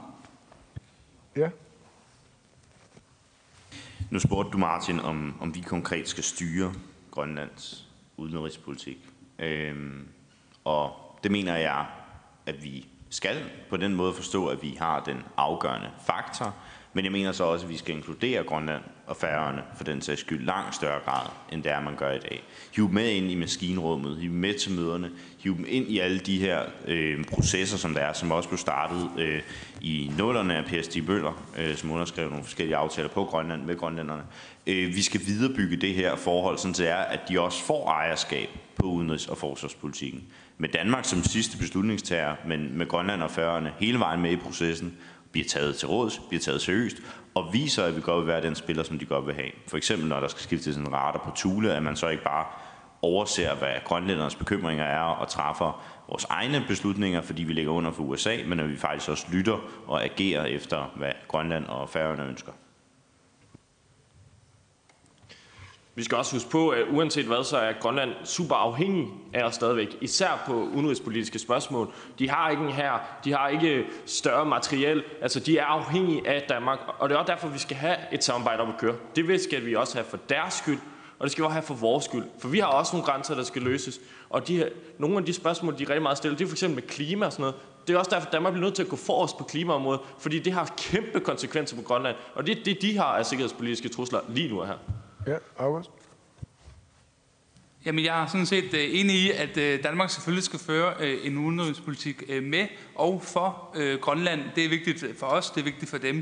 [1.37, 1.49] Ja.
[4.11, 6.73] Nu spurgte du, Martin, om, om vi konkret skal styre
[7.11, 8.99] Grønlands udenrigspolitik.
[9.39, 10.09] Øhm,
[10.65, 11.87] og det mener jeg,
[12.47, 13.37] at vi skal
[13.71, 16.55] på den måde forstå, at vi har den afgørende faktor,
[16.99, 20.21] men jeg mener så også, at vi skal inkludere Grønland og Færøerne for den sags
[20.21, 22.43] skyld langt større grad, end det er, man gør i dag.
[22.77, 25.99] Hiv dem med ind i maskinrummet, hiv dem med til møderne, hiv dem ind i
[25.99, 29.41] alle de her øh, processer, som der er, som også blev startet øh,
[29.81, 31.07] i nullerne af P.S.D.
[31.07, 34.23] Bøller, øh, som underskrev nogle forskellige aftaler på Grønland med grønlænderne.
[34.67, 38.49] Øh, vi skal viderebygge det her forhold, sådan det er, at de også får ejerskab
[38.77, 40.25] på udenrigs- og forsvarspolitikken.
[40.59, 44.95] Med Danmark som sidste beslutningstager, men med Grønland og Færøerne hele vejen med i processen,
[45.33, 46.97] bliver taget til råds, bliver taget seriøst,
[47.35, 49.51] og viser, at vi godt vil være den spiller, som de godt vil have.
[49.67, 52.45] For eksempel, når der skal skiftes en radar på Thule, at man så ikke bare
[53.03, 58.03] overser, hvad grønlændernes bekymringer er, og træffer vores egne beslutninger, fordi vi ligger under for
[58.03, 62.53] USA, men at vi faktisk også lytter og agerer efter, hvad Grønland og Færøerne ønsker.
[65.99, 69.55] Vi skal også huske på, at uanset hvad, så er Grønland super afhængig af os
[69.55, 69.97] stadigvæk.
[70.01, 71.89] Især på udenrigspolitiske spørgsmål.
[72.19, 72.93] De har ikke en her,
[73.25, 75.03] de har ikke større materiel.
[75.23, 76.79] Altså, de er afhængige af Danmark.
[76.99, 78.95] Og det er også derfor, vi skal have et samarbejde op at køre.
[79.17, 80.79] Det skal vi også have for deres skyld,
[81.19, 82.25] og det skal vi også have for vores skyld.
[82.39, 84.01] For vi har også nogle grænser, der skal løses.
[84.31, 84.69] Og de her,
[84.99, 87.27] nogle af de spørgsmål, de er rigtig meget stillet, det er for eksempel med klima
[87.27, 87.57] og sådan noget.
[87.87, 90.39] Det er også derfor, at Danmark bliver nødt til at gå forrest på klimaområdet, fordi
[90.39, 92.17] det har kæmpe konsekvenser på Grønland.
[92.35, 94.75] Og det er det, de har af sikkerhedspolitiske trusler lige nu her.
[95.29, 95.91] Ja, August.
[97.87, 101.19] Jamen, jeg er sådan set øh, enig i, at øh, Danmark selvfølgelig skal føre øh,
[101.27, 104.41] en udenrigspolitik øh, med og for øh, Grønland.
[104.55, 106.17] Det er vigtigt øh, for os, det er vigtigt for dem.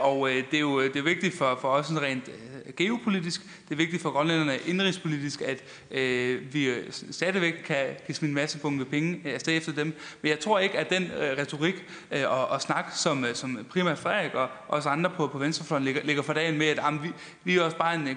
[0.00, 2.30] Og det er jo det er vigtigt for, for os rent
[2.76, 3.42] geopolitisk.
[3.42, 6.70] Det er vigtigt for grønlænderne indrigspolitisk, at øh, vi
[7.10, 9.86] stadigvæk kan, kan smide en masse bunke penge afsted efter dem.
[10.22, 13.98] Men jeg tror ikke, at den øh, retorik øh, og, og snak, som, som primært
[13.98, 17.08] Frederik og os andre på, på venstrefløjen ligger, ligger for dagen med, at jamen, vi,
[17.44, 18.16] vi er også bare en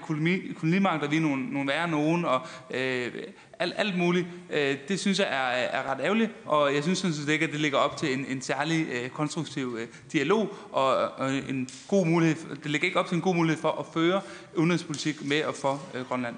[0.60, 2.42] kolonimagt, og vi er nogle, nogle værre nogen, og
[2.72, 3.12] øh,
[3.60, 4.28] alt, alt muligt.
[4.50, 7.52] Øh, det synes jeg er, er ret ærgerligt, og jeg synes sådan set ikke, at
[7.52, 12.06] det ligger op til en, en særlig øh, konstruktiv øh, dialog, og, og en god
[12.06, 14.22] mulighed, det ligger ikke op til en god mulighed for at føre
[14.56, 16.36] udenrigspolitik med og for øh, Grønland.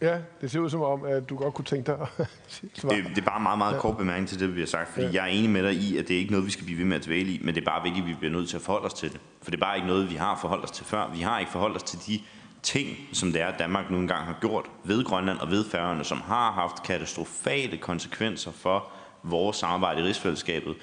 [0.00, 2.26] Ja, det ser ud som om, at du godt kunne tænke dig at
[2.74, 2.96] svare.
[2.96, 5.12] Det, det er bare meget, meget kort bemærkning til det, vi har sagt, fordi ja.
[5.12, 6.86] jeg er enig med dig i, at det er ikke noget, vi skal blive ved
[6.86, 8.62] med at dvæle i, men det er bare vigtigt, at vi bliver nødt til at
[8.62, 9.20] forholde os til det.
[9.42, 11.10] For det er bare ikke noget, vi har forholdt os til før.
[11.14, 12.20] Vi har ikke forholdt os til de
[12.64, 16.04] ting, som det er, at Danmark nu engang har gjort ved Grønland og ved Færøerne,
[16.04, 18.90] som har haft katastrofale konsekvenser for
[19.22, 20.74] vores samarbejde i rigsfællesskabet.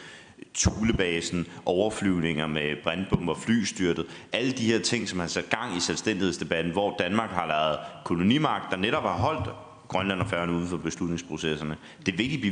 [0.55, 6.73] Thulebasen, overflyvninger med brandbomber, flystyrtet, alle de her ting, som har sat gang i selvstændighedsdebatten,
[6.73, 9.49] hvor Danmark har lavet kolonimagt, der netop har holdt
[9.87, 11.77] Grønland og Færøerne uden for beslutningsprocesserne.
[12.05, 12.43] Det er vigtigt,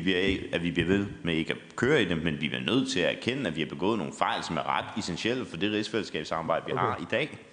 [0.53, 2.99] at vi bliver ved med ikke at køre i dem, men vi er nødt til
[2.99, 6.65] at erkende, at vi har begået nogle fejl, som er ret essentielle for det rigsfællesskabssamarbejde,
[6.65, 6.81] vi okay.
[6.81, 7.48] har i dag.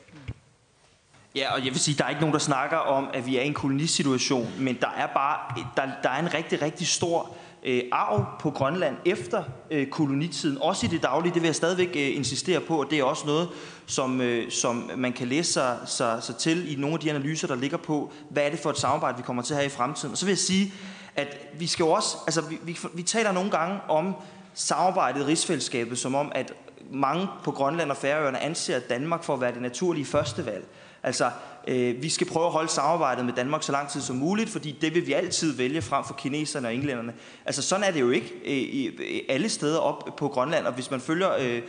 [1.36, 3.42] Ja, og jeg vil sige, der er ikke nogen, der snakker om, at vi er
[3.42, 7.82] i en kolonisituation, men der er bare der, der er en rigtig, rigtig stor øh,
[7.92, 10.58] arv på Grønland efter øh, kolonitiden.
[10.60, 13.26] Også i det daglige, det vil jeg stadigvæk øh, insistere på, og det er også
[13.26, 13.48] noget,
[13.86, 17.48] som, øh, som man kan læse sig, sig, sig til i nogle af de analyser,
[17.48, 19.70] der ligger på, hvad er det for et samarbejde, vi kommer til at have i
[19.70, 20.12] fremtiden.
[20.12, 20.72] Og så vil jeg sige,
[21.16, 24.14] at vi skal jo også, altså vi, vi, vi taler nogle gange om
[24.54, 26.52] samarbejdet i rigsfællesskabet, som om, at
[26.90, 30.64] mange på Grønland og Færøerne anser Danmark for at være det naturlige førstevalg.
[31.06, 31.30] Altså,
[31.68, 34.78] øh, vi skal prøve at holde samarbejdet med Danmark så lang tid som muligt, fordi
[34.80, 37.12] det vil vi altid vælge frem for kineserne og englænderne.
[37.44, 40.72] Altså, sådan er det jo ikke øh, i, øh, alle steder op på Grønland, og
[40.72, 41.62] hvis man følger øh,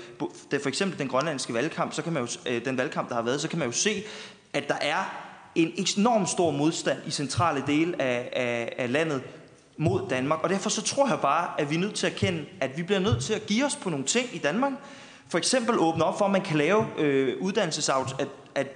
[0.52, 3.22] det, for eksempel den grønlandske valgkamp, så kan man jo, øh, den valgkamp, der har
[3.22, 4.04] været, så kan man jo se,
[4.54, 9.22] at der er en enorm stor modstand i centrale dele af, af, af landet
[9.78, 10.44] mod Danmark.
[10.44, 12.84] Og derfor så tror jeg bare, at vi er nødt til at erkende, at vi
[12.84, 14.72] bliver nødt til at give os på nogle ting i Danmark,
[15.30, 18.68] For eksempel åbne op for, at man kan lave øh, uddannelsesaft, at, at,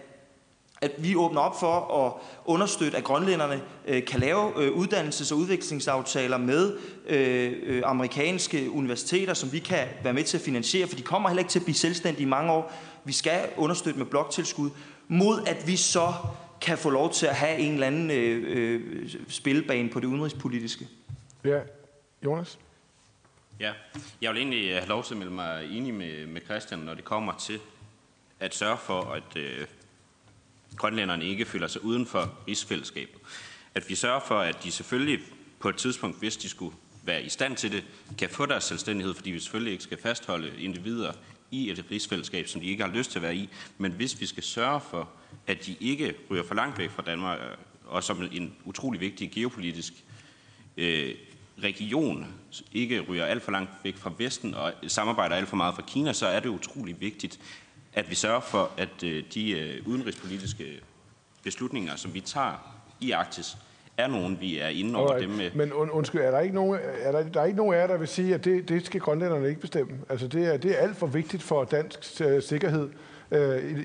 [0.81, 2.13] at vi åbner op for at
[2.45, 6.77] understøtte, at grønlænderne øh, kan lave øh, uddannelses- og udviklingsaftaler med
[7.07, 11.29] øh, øh, amerikanske universiteter, som vi kan være med til at finansiere, for de kommer
[11.29, 12.73] heller ikke til at blive selvstændige i mange år.
[13.03, 14.69] Vi skal understøtte med bloktilskud,
[15.07, 16.13] mod at vi så
[16.61, 20.87] kan få lov til at have en eller anden øh, øh, spilbane på det udenrigspolitiske.
[21.43, 21.59] Ja,
[22.25, 22.59] Jonas?
[23.59, 23.71] Ja,
[24.21, 27.03] jeg vil egentlig have lov til at melde mig enig med, med Christian, når det
[27.03, 27.59] kommer til
[28.39, 29.67] at sørge for, at øh,
[30.77, 33.21] grønlænderne ikke føler sig uden for rigsfællesskabet.
[33.75, 35.19] At vi sørger for, at de selvfølgelig
[35.59, 37.83] på et tidspunkt, hvis de skulle være i stand til det,
[38.17, 41.11] kan få deres selvstændighed, fordi vi selvfølgelig ikke skal fastholde individer
[41.51, 43.49] i et rigsfællesskab, som de ikke har lyst til at være i.
[43.77, 45.09] Men hvis vi skal sørge for,
[45.47, 49.31] at de ikke ryger for langt væk fra Danmark, øh, og som en utrolig vigtig
[49.31, 49.93] geopolitisk
[50.77, 51.15] øh,
[51.63, 52.27] region
[52.73, 56.13] ikke ryger alt for langt væk fra Vesten og samarbejder alt for meget fra Kina,
[56.13, 57.39] så er det utrolig vigtigt,
[57.93, 60.81] at vi sørger for, at øh, de øh, udenrigspolitiske
[61.43, 63.57] beslutninger, som vi tager i Arktis,
[63.97, 65.29] er nogen, vi er inde over Alright.
[65.29, 65.51] dem med.
[65.55, 67.87] Men und, undskyld, er der ikke nogen, er der, der er ikke nogen af jer,
[67.87, 69.91] der vil sige, at det, det skal grønlænderne ikke bestemme?
[70.09, 71.99] Altså, det er, det er alt for vigtigt for dansk
[72.39, 72.89] sikkerhed.
[73.31, 73.35] I,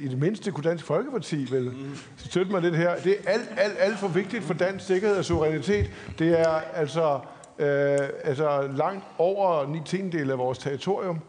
[0.01, 1.97] I det mindste kunne Dansk Folkeparti vel mm.
[2.16, 2.97] støtte mig lidt her.
[2.97, 5.91] Det er alt, alt, alt for vigtigt for dansk sikkerhed og suverænitet.
[6.19, 11.20] Det er altså, uh, altså langt over 9 tiendedel af vores territorium.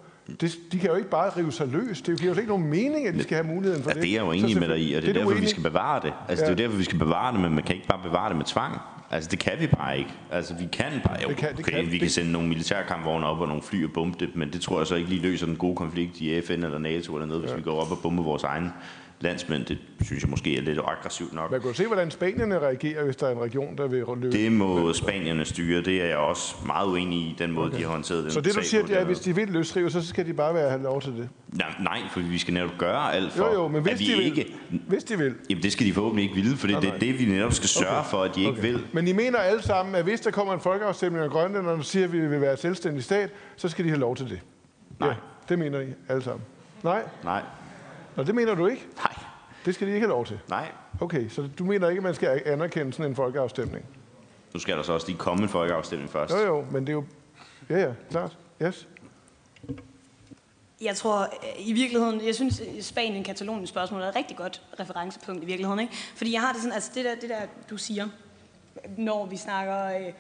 [0.42, 2.02] Det, de kan jo ikke bare rive sig løs.
[2.02, 4.02] Det giver jo ikke nogen mening, at de skal have muligheden for Ja, det.
[4.04, 5.64] det er jeg jo enig med dig i, og det er, du derfor, vi skal
[5.64, 6.14] bevare det.
[6.30, 6.52] Altså, ja.
[6.52, 8.38] det er jo derfor, vi skal bevare det, men man kan ikke bare bevare det
[8.38, 8.78] med tvang.
[9.12, 10.10] Altså, det kan vi bare ikke.
[10.32, 11.18] Altså, vi kan bare...
[11.24, 13.64] Jo, Det kan- det okay, kan- vi det- kan sende nogle militærkampvogne op og nogle
[13.64, 16.18] fly og bombe det, men det tror jeg så ikke lige løser den gode konflikt
[16.22, 17.56] i FN eller NATO eller noget, hvis Ja.
[17.56, 18.70] vi går op og bomber vores egen
[19.20, 19.66] landsmænd.
[19.66, 21.52] Det synes jeg måske er lidt aggressivt nok.
[21.52, 24.32] Man kan jo se, hvordan spanierne reagerer, hvis der er en region, der vil løbe.
[24.38, 25.82] Det må spanierne styre.
[25.82, 27.78] Det er jeg også meget uenig i, den måde, okay.
[27.78, 29.90] de har håndteret den Så det, du siger, det er, at hvis de vil løsrive,
[29.90, 31.30] så skal de bare være have lov til det.
[31.54, 34.06] Nej, nej, for vi skal netop gøre alt for, Jo, jo, men hvis at vi
[34.06, 34.54] de vil- ikke...
[34.88, 35.34] Hvis de vil.
[35.50, 37.54] Jamen, det skal de forhåbentlig ikke ville, for det, Nej, det er det, vi netop
[37.54, 38.10] skal sørge Okay.
[38.10, 38.62] for, at de ikke Okay.
[38.62, 38.84] vil.
[38.94, 42.06] Men I mener alle sammen, at hvis der kommer en folkeafstemning af grønlænderne, der siger,
[42.06, 44.40] at vi vil være selvstændig stat, så skal de have lov til det.
[45.00, 45.10] Nej.
[45.10, 45.16] Ja,
[45.50, 46.42] det mener I alle sammen.
[46.84, 47.02] Nej?
[47.24, 47.42] Nej.
[48.18, 48.88] Nå, det mener du ikke?
[48.96, 49.14] Nej.
[49.66, 50.40] Det skal de ikke have lov til?
[50.50, 50.72] Nej.
[51.02, 53.86] Okay, så du mener ikke, at man skal anerkende sådan en folkeafstemning?
[54.54, 56.34] Nu skal der så også lige komme en folkeafstemning først.
[56.34, 57.04] Jo, jo, men det er jo...
[57.70, 58.38] Ja, ja, klart.
[58.62, 58.88] Yes.
[60.82, 61.28] Jeg tror
[61.60, 65.80] i virkeligheden, jeg synes Spanien, Katalonien spørgsmål er et rigtig godt referencepunkt i virkeligheden.
[65.80, 65.94] Ikke?
[66.16, 68.08] Fordi jeg har det sådan, altså det der, det der du siger,
[68.98, 70.14] når vi snakker øh,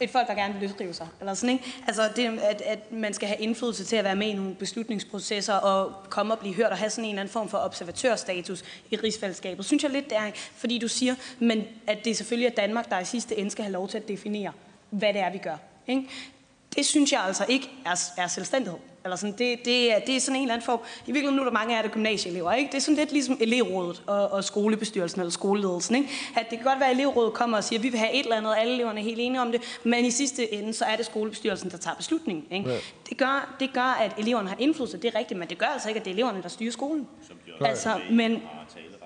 [0.00, 1.64] et folk, der gerne vil løsrive sig, eller sådan, ikke?
[1.86, 5.54] Altså det, at, at man skal have indflydelse til at være med i nogle beslutningsprocesser
[5.54, 8.96] og komme og blive hørt og have sådan en eller anden form for observatørstatus i
[8.96, 9.64] rigsfællesskabet.
[9.64, 12.98] Synes jeg lidt, det er, fordi du siger, men at det selvfølgelig er Danmark, der
[12.98, 14.52] i sidste ende skal have lov til at definere,
[14.90, 15.56] hvad det er, vi gør.
[15.86, 16.08] Ikke?
[16.76, 18.78] Det synes jeg altså ikke er, er selvstændighed.
[19.06, 20.80] Eller sådan, det, det, er, det er sådan en eller anden form.
[21.06, 22.52] I virkeligheden nu er der mange af det gymnasieelever.
[22.52, 22.70] Ikke?
[22.70, 25.96] Det er sådan lidt ligesom elevrådet og, og skolebestyrelsen eller skoleledelsen.
[25.96, 26.08] Ikke?
[26.36, 28.22] At det kan godt være, at elevrådet kommer og siger, at vi vil have et
[28.22, 29.78] eller andet, og alle eleverne er helt enige om det.
[29.84, 32.44] Men i sidste ende, så er det skolebestyrelsen, der tager beslutningen.
[32.50, 32.70] Ikke?
[32.70, 32.76] Ja.
[33.08, 34.96] Det, gør, det gør, at eleverne har indflydelse.
[34.96, 37.08] Det er rigtigt, men det gør altså ikke, at det er eleverne, der styrer skolen.
[37.60, 38.42] Altså, men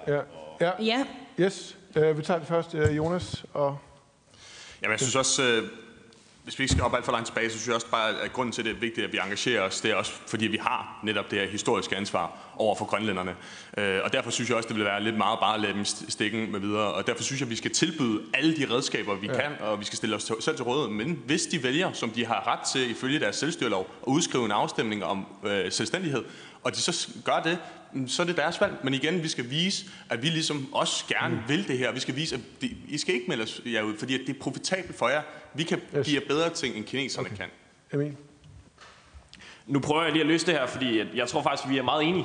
[0.06, 0.20] Ja.
[0.60, 0.70] ja.
[0.82, 1.05] ja,
[1.40, 1.77] Yes.
[1.97, 3.44] Uh, vi tager det først, uh, Jonas.
[3.55, 3.78] Og...
[4.82, 5.68] Jamen, jeg synes også, øh,
[6.44, 8.32] hvis vi ikke skal op alt for langt tilbage, så synes jeg også bare, at
[8.32, 10.56] grunden til, at det er vigtigt, at vi engagerer os, det er også, fordi vi
[10.60, 13.34] har netop det her historiske ansvar over for grønlænderne.
[13.78, 15.82] Øh, og derfor synes jeg også, det vil være lidt meget bare at lade dem
[15.82, 16.92] st- stikken med videre.
[16.92, 19.32] Og derfor synes jeg, at vi skal tilbyde alle de redskaber, vi Ja.
[19.34, 20.90] kan, og vi skal stille os selv til råd.
[20.90, 24.50] Men hvis de vælger, som de har ret til ifølge deres selvstyrelov, at udskrive en
[24.52, 26.24] afstemning om øh, selvstændighed,
[26.64, 27.58] og de så gør det,
[28.06, 28.72] så er det deres valg.
[28.82, 31.40] Men igen, vi skal vise, at vi ligesom også gerne mm.
[31.48, 31.92] vil det her.
[31.92, 34.36] Vi skal vise, at det, I skal ikke melde os jer ud, fordi at det
[34.36, 35.22] er profitabelt for jer.
[35.54, 36.06] Vi kan yes.
[36.06, 37.36] give jer bedre ting, end kineserne okay.
[37.36, 37.46] kan.
[37.92, 38.16] Emil?
[39.66, 41.82] Nu prøver jeg lige at løse det her, fordi at jeg tror faktisk, vi er
[41.82, 42.24] meget enige.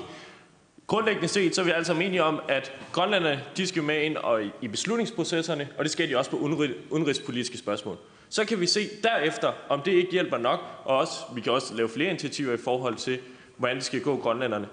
[0.88, 4.18] Grundlæggende set, så er vi alle sammen enige om, at grønlanderne, de skal med ind
[4.18, 7.98] og i- beslutningsprocesserne, og det skal de også på udenri- udenrigspolitiske spørgsmål.
[8.30, 11.74] Så kan vi se derefter, om det ikke hjælper nok, og også, vi kan også
[11.74, 13.20] lave flere initiativer i forhold til,
[13.58, 14.68] hvordan det skal gå grønlænderne.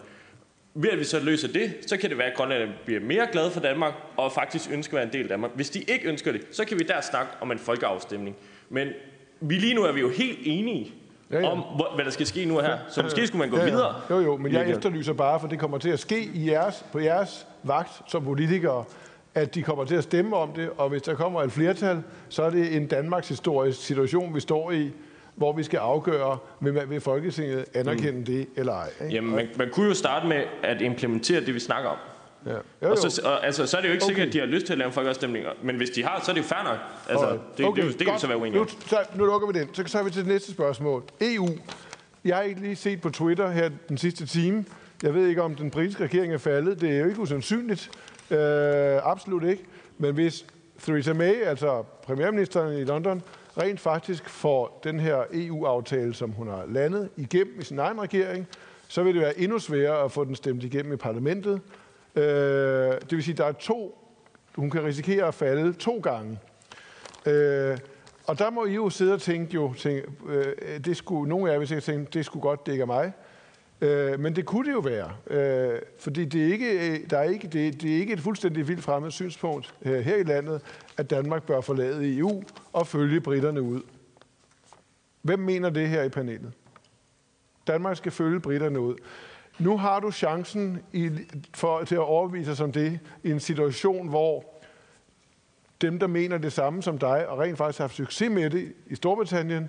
[0.75, 3.51] Ved at vi så løser det, så kan det være, at grønlænderne bliver mere glade
[3.51, 5.51] for Danmark, og faktisk ønsker at være en del af Danmark.
[5.55, 8.37] Hvis de ikke ønsker det, så kan vi der snakke om en folkeafstemning.
[8.71, 8.89] Men
[9.41, 10.93] vi lige nu er vi jo helt enige
[11.31, 11.51] ja, ja.
[11.51, 12.79] om, hvor, hvad der skal ske nu her.
[12.89, 13.71] Så måske skulle man gå Ja, ja.
[13.71, 13.95] videre.
[14.11, 16.99] Jo, jo, men jeg efterlyser bare, for det kommer til at ske i jeres, på
[16.99, 18.85] jeres vagt som politikere,
[19.35, 22.43] at de kommer til at stemme om det, og hvis der kommer et flertal, så
[22.43, 24.91] er det en Danmarks historisk situation, vi står i,
[25.35, 28.25] hvor vi skal afgøre, vil, vil Folketinget anerkende mm.
[28.25, 28.91] det eller ej.
[29.01, 29.15] Ikke?
[29.15, 31.97] Jamen, man, man kunne jo starte med at implementere det, vi snakker om.
[32.47, 32.53] Ja.
[32.53, 32.97] Jo, Og jo.
[32.97, 34.15] så, og, altså, så er det jo ikke okay.
[34.15, 35.47] sikkert, at de har lyst til at lave en folkeafstemning.
[35.63, 36.79] Men hvis de har, så er det jo fair nok.
[37.09, 37.59] Altså, Alright.
[37.59, 38.69] det, okay, det, det, det kan vi så være uenige nu, om.
[38.69, 39.75] så, nu lukker vi den.
[39.75, 41.03] Så tager vi til det næste spørgsmål.
[41.21, 41.49] EU.
[42.25, 44.65] Jeg har ikke lige set på Twitter her den sidste time.
[45.03, 46.81] Jeg ved ikke, om den britiske regering er faldet.
[46.81, 47.91] Det er jo ikke usandsynligt.
[48.31, 48.39] Øh,
[49.03, 49.65] absolut ikke.
[49.99, 50.45] Men hvis
[50.83, 53.23] Theresa May, altså premierministeren i London,
[53.59, 58.47] rent faktisk får den her EU-aftale, som hun har landet igennem i sin egen regering,
[58.89, 61.61] så vil det være endnu sværere at få den stemt igennem i parlamentet.
[62.15, 62.23] Øh,
[62.93, 63.99] det vil sige, at der er to,
[64.55, 66.39] hun kan risikere at falde to gange.
[67.27, 67.79] Øh,
[68.27, 71.53] og der må I jo sidde og tænke, jo, tænke øh, det skulle, nogle af
[71.53, 73.13] jer vil sikkert tænke, det skulle godt dække mig.
[73.83, 77.23] Øh, men det kunne det jo være, øh, fordi det er, ikke, øh, der er
[77.23, 80.63] ikke, det, det er ikke et fuldstændig vildt fremmed synspunkt øh, her i landet,
[80.97, 82.43] at Danmark bør forlade EU
[82.73, 83.83] og følge britterne ud.
[85.23, 86.53] Hvem mener det her i panelet?
[87.67, 88.95] Danmark skal følge britterne ud.
[89.59, 91.11] Nu har du chancen i,
[91.55, 94.45] for, til at overbevise som om det i en situation, hvor
[95.81, 98.73] dem, der mener det samme som dig, og rent faktisk har haft succes med det
[98.87, 99.69] i Storbritannien,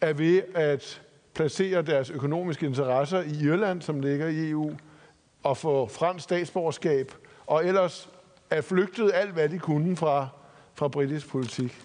[0.00, 1.02] er ved at
[1.34, 4.76] placere deres økonomiske interesser i Irland, som ligger i EU,
[5.42, 7.12] og få fransk statsborgerskab,
[7.46, 8.08] og ellers
[8.50, 10.28] er flygtet alt, hvad de kunne fra,
[10.74, 11.82] fra britisk politik.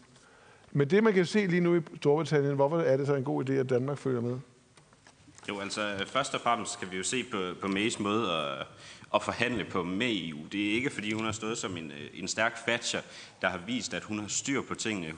[0.72, 3.50] Men det, man kan se lige nu i Storbritannien, hvorfor er det så en god
[3.50, 4.40] idé, at Danmark følger med?
[5.50, 8.68] Jo, altså først og fremmest kan vi jo se på, på Mays måde at,
[9.16, 10.38] at forhandle på med EU.
[10.52, 13.02] Det er ikke, fordi hun har stået som en, en stærk fatcher,
[13.42, 15.14] der har vist, at hun har styr på tingene.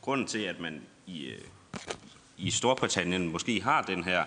[0.00, 1.32] Grunden til, at man i,
[2.40, 4.24] i Storbritannien måske har den her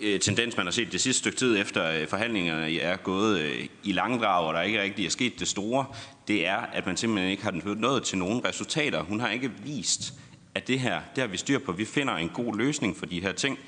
[0.00, 3.66] øh, tendens, man har set det sidste stykke tid efter øh, forhandlingerne er gået øh,
[3.82, 5.86] i langdrag, og der ikke rigtig er sket det store,
[6.28, 9.02] det er, at man simpelthen ikke har nået til nogen resultater.
[9.02, 10.14] Hun har ikke vist,
[10.54, 11.72] at det her, det har vi styr på.
[11.72, 13.58] Vi finder en god løsning for de her ting.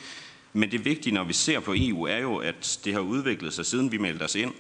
[0.53, 3.67] Men det vigtige, når vi ser på EU, er jo, at det har udviklet sig,
[3.67, 4.53] siden vi meldte os ind,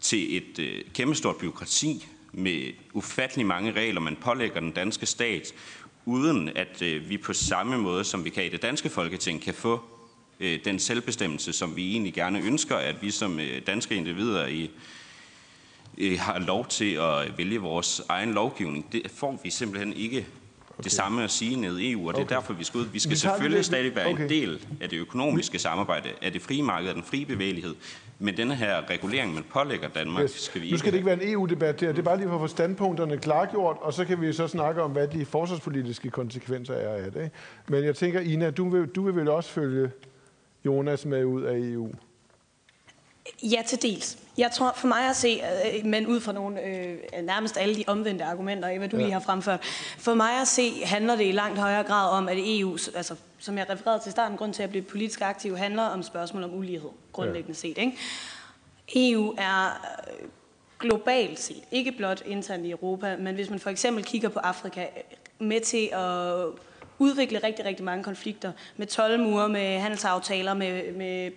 [0.00, 5.52] til et øh, kæmpestort byråkrati med ufattelig mange regler, man pålægger den danske stat,
[6.04, 9.54] uden at øh, vi på samme måde, som vi kan i det danske folketing, kan
[9.54, 9.80] få
[10.40, 14.70] øh, den selvbestemmelse, som vi egentlig gerne ønsker, at vi som øh, danske individer i,
[16.18, 18.92] har lov til at vælge vores egen lovgivning.
[18.92, 20.26] Det får vi simpelthen ikke
[20.70, 20.84] okay.
[20.84, 22.34] det samme at sige ned i EU, og det er okay.
[22.34, 22.86] derfor, vi skal ud.
[22.92, 23.66] Vi skal vi selvfølgelig det.
[23.66, 24.22] stadig være okay.
[24.22, 27.74] en del af det økonomiske samarbejde, af det frie marked, af den frie bevægelighed.
[28.22, 30.30] Men denne her regulering, man pålægger Danmark, yes.
[30.30, 31.88] skal vi ikke Nu skal det ikke være en EU-debat der.
[31.88, 34.82] Det er bare lige for at få standpunkterne klargjort, og så kan vi så snakke
[34.82, 37.30] om, hvad de forsvarspolitiske konsekvenser er af det.
[37.68, 39.90] Men jeg tænker, Ina, du vil, du vil vel også følge
[40.64, 41.92] Jonas med ud af EU?
[43.42, 44.18] Ja, til dels.
[44.38, 45.42] Jeg tror for mig at se,
[45.76, 49.02] øh, men ud fra nogle øh, nærmest alle de omvendte argumenter, hvad du ja.
[49.02, 49.60] lige har fremført,
[49.98, 53.58] for mig at se handler det i langt højere grad om, at EU, altså som
[53.58, 56.90] jeg refererede til starten, grund til at blive politisk aktiv, handler om spørgsmål om ulighed,
[57.12, 57.68] grundlæggende ja.
[57.68, 57.78] set.
[57.78, 57.96] Ikke?
[58.96, 60.28] EU er øh,
[60.78, 64.86] globalt set, ikke blot internt i Europa, men hvis man for eksempel kigger på Afrika,
[65.38, 66.69] med til at
[67.00, 71.32] udvikle rigtig, rigtig mange konflikter med tolvmure, med handelsaftaler, med, med, øh,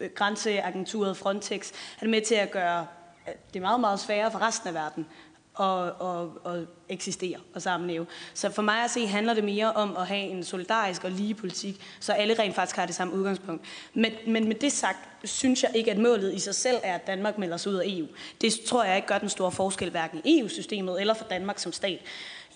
[0.00, 1.72] med grænseagenturet Frontex.
[1.98, 2.86] Han er med til at gøre
[3.28, 5.06] øh, det meget, meget sværere for resten af verden
[5.60, 8.06] at, at, at eksistere og sammenleve.
[8.34, 11.34] Så for mig at se handler det mere om at have en solidarisk og lige
[11.34, 13.64] politik, så alle rent faktisk har det samme udgangspunkt.
[13.94, 17.06] Men, men med det sagt, synes jeg ikke, at målet i sig selv er, at
[17.06, 18.06] Danmark melder sig ud af EU.
[18.40, 21.72] Det tror jeg ikke gør den store forskel, hverken i EU-systemet eller for Danmark som
[21.72, 22.00] stat.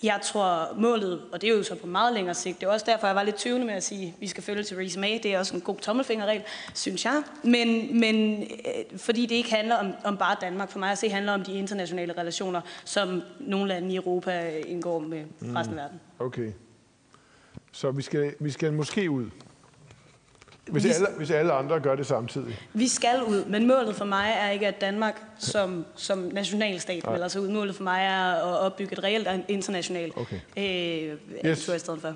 [0.05, 2.87] Jeg tror målet, og det er jo så på meget længere sigt, det er også
[2.89, 5.19] derfor, jeg var lidt tøvende med at sige, at vi skal følge Theresa May.
[5.23, 6.43] Det er også en god tommelfingerregel,
[6.75, 7.23] synes jeg.
[7.43, 10.71] Men, men øh, fordi det ikke handler om, om bare Danmark.
[10.71, 14.99] For mig at se handler om de internationale relationer, som nogle lande i Europa indgår
[14.99, 16.01] med resten af verden.
[16.19, 16.53] Okay.
[17.73, 19.31] Så vi skal, vi skal måske ud.
[20.71, 22.59] Hvis alle, hvis alle andre gør det samtidig.
[22.73, 27.29] Vi skal ud, men målet for mig er ikke, at Danmark som, som nationalstat melder
[27.29, 27.49] sig ud.
[27.49, 30.41] Målet for mig er at opbygge et reelt internationalt okay.
[30.57, 31.19] øh,
[31.51, 31.69] yes.
[31.69, 32.15] i stedet for.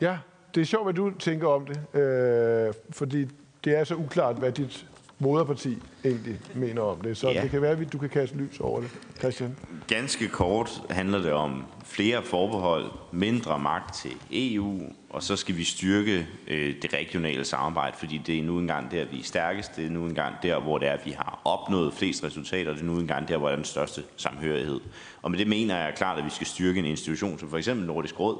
[0.00, 0.18] Ja,
[0.54, 3.28] det er sjovt, hvad du tænker om det, øh, fordi
[3.64, 4.86] det er så uklart, hvad dit
[5.18, 7.16] moderparti egentlig mener om det.
[7.16, 7.42] Så ja.
[7.42, 8.90] det kan være, at du kan kaste lys over det.
[9.18, 9.56] Christian?
[9.88, 14.80] Ganske kort handler det om flere forbehold, mindre magt til EU,
[15.10, 19.04] og så skal vi styrke øh, det regionale samarbejde, fordi det er nu engang der,
[19.04, 19.76] vi er stærkest.
[19.76, 22.72] Det er nu engang der, hvor det er, vi har opnået flest resultater.
[22.72, 24.80] Det er nu engang der, hvor der er den største samhørighed.
[25.22, 27.86] Og med det mener jeg klart, at vi skal styrke en institution som for eksempel
[27.86, 28.38] Nordisk Råd,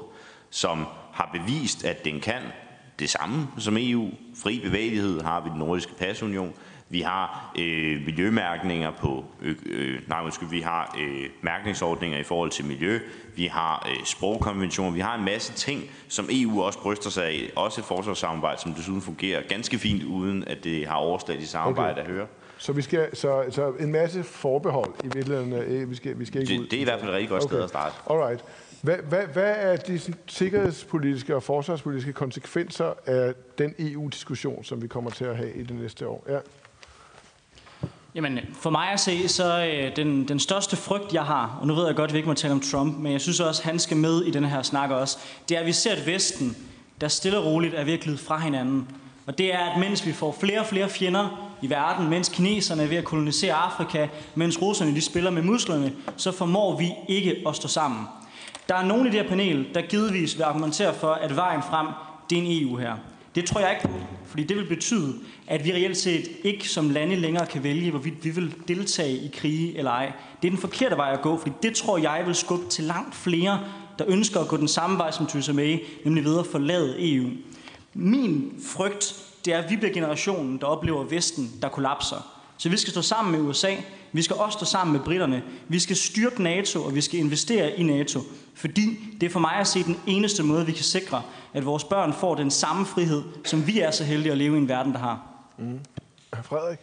[0.49, 2.41] som har bevist, at den kan
[2.99, 4.09] det samme som EU.
[4.35, 6.53] Fri bevægelighed har vi den nordiske pasunion.
[6.91, 12.49] Vi har øh, miljømærkninger på, øh, øh, nej, undskyld, vi har øh, mærkningsordninger i forhold
[12.49, 12.99] til miljø,
[13.35, 17.51] vi har øh, sprogkonventioner, vi har en masse ting, som EU også bryster sig af,
[17.55, 21.91] også et forsvarssamarbejde, som desuden fungerer ganske fint, uden at det har overslag i samarbejde
[21.91, 22.01] okay.
[22.01, 22.27] at høre.
[22.57, 26.41] Så, vi skal, så, så en masse forbehold i virkeligheden, øh, vi skal, vi skal
[26.41, 26.67] ikke det, ud.
[26.67, 27.53] Det er i hvert fald et rigtig godt okay.
[27.53, 27.95] sted at starte.
[28.09, 28.45] Alright.
[28.81, 35.09] Hvad, hvad, hvad er de sikkerhedspolitiske og forsvarspolitiske konsekvenser af den EU-diskussion, som vi kommer
[35.09, 36.25] til at have i det næste år?
[36.29, 36.39] Ja.
[38.15, 41.75] Jamen, for mig at se, så øh, den, den største frygt, jeg har, og nu
[41.75, 43.65] ved jeg godt, at vi ikke må tale om Trump, men jeg synes også, at
[43.65, 45.17] han skal med i den her snak også,
[45.49, 46.57] det er, at vi ser et Vesten,
[47.01, 48.87] der stille og roligt er ved at glide fra hinanden.
[49.27, 52.83] Og det er, at mens vi får flere og flere fjender i verden, mens kineserne
[52.83, 57.35] er ved at kolonisere Afrika, mens russerne de spiller med musklerne, så formår vi ikke
[57.47, 58.05] at stå sammen.
[58.69, 61.87] Der er nogen i det her panel, der givetvis vil argumentere for, at vejen frem,
[62.29, 62.93] det er en EU her.
[63.35, 65.15] Det tror jeg ikke på, fordi det vil betyde,
[65.47, 69.31] at vi reelt set ikke som lande længere kan vælge, hvorvidt vi vil deltage i
[69.33, 70.11] krige eller ej.
[70.41, 73.15] Det er den forkerte vej at gå, fordi det tror jeg vil skubbe til langt
[73.15, 73.59] flere,
[73.99, 77.29] der ønsker at gå den samme vej som Theresa May, nemlig ved at forlade EU.
[77.93, 79.15] Min frygt,
[79.45, 82.35] det er, at vi bliver generationen, der oplever Vesten, der kollapser.
[82.57, 83.75] Så vi skal stå sammen med USA,
[84.11, 87.79] vi skal også stå sammen med britterne, vi skal styrke NATO, og vi skal investere
[87.79, 88.19] i NATO.
[88.59, 91.21] Fordi det er for mig at se den eneste måde, vi kan sikre,
[91.53, 94.57] at vores børn får den samme frihed, som vi er så heldige at leve i
[94.57, 95.21] en verden, der har.
[95.57, 95.79] Mm.
[96.43, 96.79] Frederik?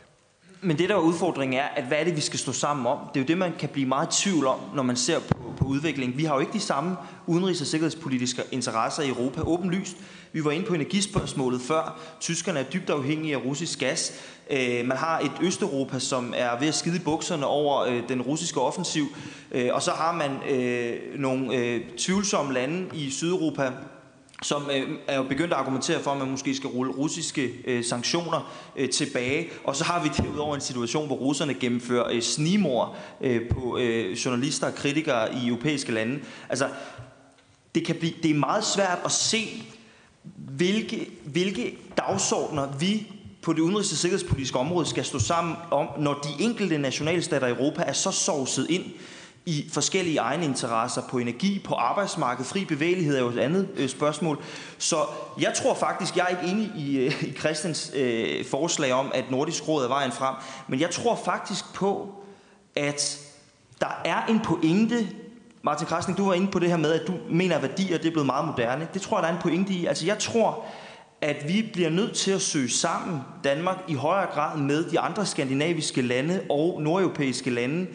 [0.61, 2.99] Men det, der er udfordringen, er, at hvad er det, vi skal stå sammen om?
[3.15, 5.53] Det er jo det, man kan blive meget i tvivl om, når man ser på,
[5.57, 6.19] på udviklingen.
[6.19, 6.97] Vi har jo ikke de samme
[7.27, 9.41] udenrigs- og sikkerhedspolitiske interesser i Europa.
[9.41, 9.97] Åbenlyst.
[10.33, 11.99] Vi var inde på energispørgsmålet før.
[12.21, 14.13] Tyskerne er dybt afhængige af russisk gas.
[14.51, 18.23] Øh, man har et Østeuropa, som er ved at skide i bukserne over øh, den
[18.23, 19.07] russiske offensiv.
[19.53, 23.73] Øh, og så har man øh, nogle øh, tvivlsomme lande i Sydeuropa,
[24.43, 27.85] som øh, er jo begyndt at argumentere for, at man måske skal rulle russiske øh,
[27.85, 29.49] sanktioner øh, tilbage.
[29.65, 34.13] Og så har vi derudover en situation, hvor russerne gennemfører øh, snimor øh, på øh,
[34.13, 36.21] journalister og kritikere i europæiske lande.
[36.49, 36.69] Altså,
[37.75, 39.63] det, kan blive, det er meget svært at se,
[40.37, 43.07] hvilke, hvilke dagsordner vi
[43.47, 47.51] på det udenrigs- og sikkerhedspolitiske område skal stå sammen om, når de enkelte nationalstater i
[47.51, 48.85] Europa er så sovset ind
[49.47, 52.47] i forskellige egne interesser på energi, på arbejdsmarkedet.
[52.47, 54.43] Fri bevægelighed er jo et andet øh, spørgsmål.
[54.79, 54.97] Så
[55.41, 59.31] jeg tror faktisk, jeg er ikke enig i, øh, i Christians øh, forslag om, at
[59.31, 60.35] Nordisk Råd er vejen frem.
[60.69, 62.15] Men jeg tror faktisk på,
[62.77, 63.19] at
[63.81, 65.09] der er en pointe
[65.63, 68.07] Martin Krasnik, du var inde på det her med, at du mener, at værdier det
[68.07, 68.89] er blevet meget moderne.
[68.95, 69.87] Det tror jeg, der er en pointe i.
[69.87, 70.65] Altså jeg tror,
[71.21, 75.27] at vi bliver nødt til at søge sammen Danmark i højere grad med de andre
[75.27, 77.87] skandinaviske lande og nordeuropæiske lande,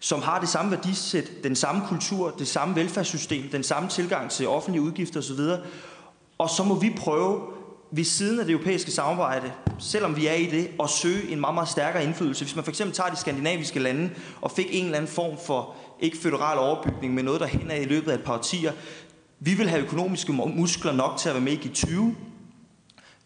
[0.00, 4.48] som har det samme værdisæt, den samme kultur, det samme velfærdssystem, den samme tilgang til
[4.48, 5.40] offentlige udgifter osv.
[6.38, 7.40] Og så må vi prøve
[7.90, 11.54] ved siden af det europæiske samarbejde, selvom vi er i det, at søge en meget,
[11.54, 12.44] meget stærkere indflydelse.
[12.44, 15.74] Hvis man for eksempel tager de skandinaviske lande og fik en eller anden form for
[16.00, 18.72] ikke federal overbygning, men noget, der hænder i løbet af et par årtier,
[19.40, 21.98] vi vil have økonomiske muskler nok til at være med i G20.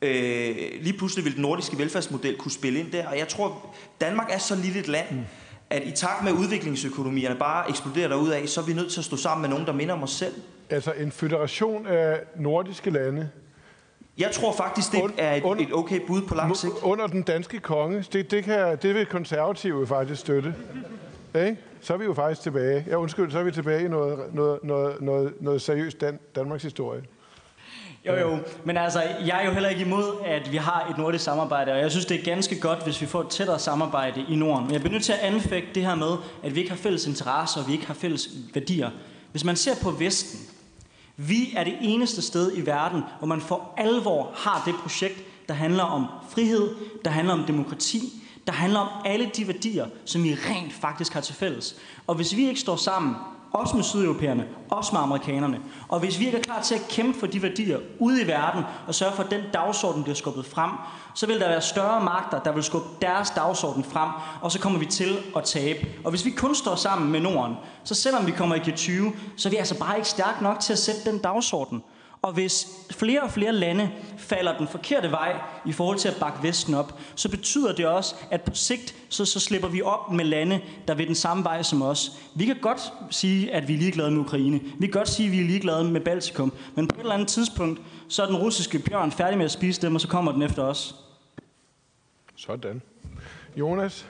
[0.02, 4.30] Øh, lige pludselig vil den nordiske velfærdsmodel kunne spille ind der, og jeg tror, Danmark
[4.30, 5.24] er så lille et land, mm
[5.70, 9.04] at i takt med udviklingsøkonomierne bare eksploderer derud af, så er vi nødt til at
[9.04, 10.34] stå sammen med nogen, der minder om os selv.
[10.70, 13.30] Altså en federation af nordiske lande?
[14.18, 16.72] Jeg tror faktisk, det er et, et okay bud på lang sigt.
[16.82, 20.54] Under den danske konge, det, det, kan, det vil konservative faktisk støtte.
[21.34, 21.56] Ikke?
[21.80, 22.84] Så er vi jo faktisk tilbage.
[22.88, 26.62] Ja, undskyld, så er vi tilbage i noget, noget, noget, noget, noget seriøst Dan- Danmarks
[26.62, 27.02] historie.
[28.06, 28.38] Jo, jo.
[28.64, 31.78] Men altså, jeg er jo heller ikke imod, at vi har et nordisk samarbejde, og
[31.78, 34.64] jeg synes, det er ganske godt, hvis vi får et tættere samarbejde i Norden.
[34.64, 37.06] Men jeg bliver nødt til at anfægte det her med, at vi ikke har fælles
[37.06, 38.90] interesser, og vi ikke har fælles værdier.
[39.30, 40.40] Hvis man ser på Vesten,
[41.16, 45.54] vi er det eneste sted i verden, hvor man for alvor har det projekt, der
[45.54, 46.68] handler om frihed,
[47.04, 51.20] der handler om demokrati, der handler om alle de værdier, som vi rent faktisk har
[51.20, 51.76] til fælles.
[52.06, 53.14] Og hvis vi ikke står sammen
[53.52, 55.60] også med sydeuropæerne, også med amerikanerne.
[55.88, 58.64] Og hvis vi ikke er klar til at kæmpe for de værdier ude i verden,
[58.86, 60.70] og sørge for, at den dagsorden bliver skubbet frem,
[61.14, 64.10] så vil der være større magter, der vil skubbe deres dagsorden frem,
[64.42, 65.86] og så kommer vi til at tabe.
[66.04, 69.48] Og hvis vi kun står sammen med Norden, så selvom vi kommer i G20, så
[69.48, 71.82] er vi altså bare ikke stærke nok til at sætte den dagsorden.
[72.26, 76.38] Og hvis flere og flere lande falder den forkerte vej i forhold til at bakke
[76.42, 80.24] Vesten op, så betyder det også, at på sigt, så, så slipper vi op med
[80.24, 82.10] lande, der vil den samme vej som os.
[82.34, 84.60] Vi kan godt sige, at vi er ligeglade med Ukraine.
[84.78, 86.52] Vi kan godt sige, at vi er ligeglade med Baltikum.
[86.74, 89.82] Men på et eller andet tidspunkt, så er den russiske bjørn færdig med at spise
[89.82, 90.94] dem, og så kommer den efter os.
[92.36, 92.82] Sådan.
[93.56, 94.06] Jonas?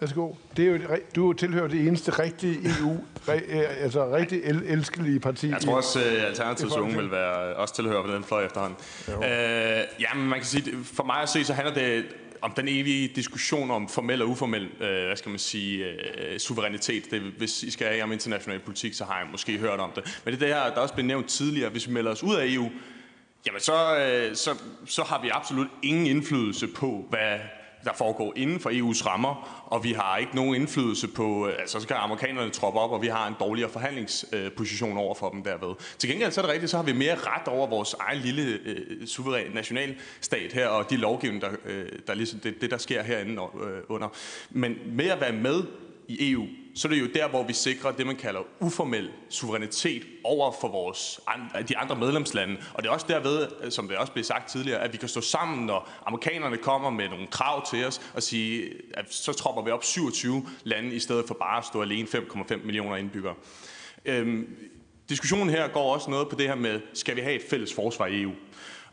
[0.00, 0.32] Værsgo.
[0.56, 0.78] Det er jo,
[1.16, 2.96] du tilhører det eneste rigtige EU,
[3.34, 5.48] øh, altså rigtig el, elskelige parti.
[5.48, 8.78] Jeg tror også, at Alternativets unge vil være, også tilhører på den fløj efterhånden.
[9.08, 9.22] Øh,
[10.00, 12.04] ja, men man kan sige, for mig at se, så handler det
[12.42, 17.10] om den evige diskussion om formel og uformel, øh, hvad skal man sige, øh, suverænitet.
[17.10, 20.20] Det, hvis I skal have om international politik, så har jeg måske hørt om det.
[20.24, 22.22] Men det er det her, der er også blevet nævnt tidligere, hvis vi melder os
[22.22, 22.70] ud af EU,
[23.46, 24.50] jamen så, øh, så,
[24.86, 27.38] så har vi absolut ingen indflydelse på, hvad
[27.84, 31.80] der foregår inden for EU's rammer, og vi har ikke nogen indflydelse på, øh, altså
[31.80, 35.74] så kan amerikanerne troppe op, og vi har en dårligere forhandlingsposition over for dem derved.
[35.98, 38.58] Til gengæld så er det rigtigt, så har vi mere ret over vores egen lille
[38.64, 43.02] øh, suveræn nationalstat her, og de lovgivninger, der, øh, der ligesom, det, det der sker
[43.02, 44.08] herinde øh, under.
[44.50, 45.62] Men med at være med
[46.08, 46.46] i EU,
[46.78, 50.68] så er det jo der, hvor vi sikrer det, man kalder uformel suverænitet over for
[50.68, 51.20] vores,
[51.68, 52.56] de andre medlemslande.
[52.74, 55.08] Og det er også derved, øh, som det også blev sagt tidligere, at vi kan
[55.08, 59.62] stå sammen, når amerikanerne kommer med nogle krav til os, og sige, at så tropper
[59.62, 63.34] vi op 27 lande, i stedet for bare at stå alene 5,5 millioner indbyggere.
[64.04, 64.56] Øhm,
[65.08, 68.06] diskussionen her går også noget på det her med, skal vi have et fælles forsvar
[68.06, 68.32] i EU?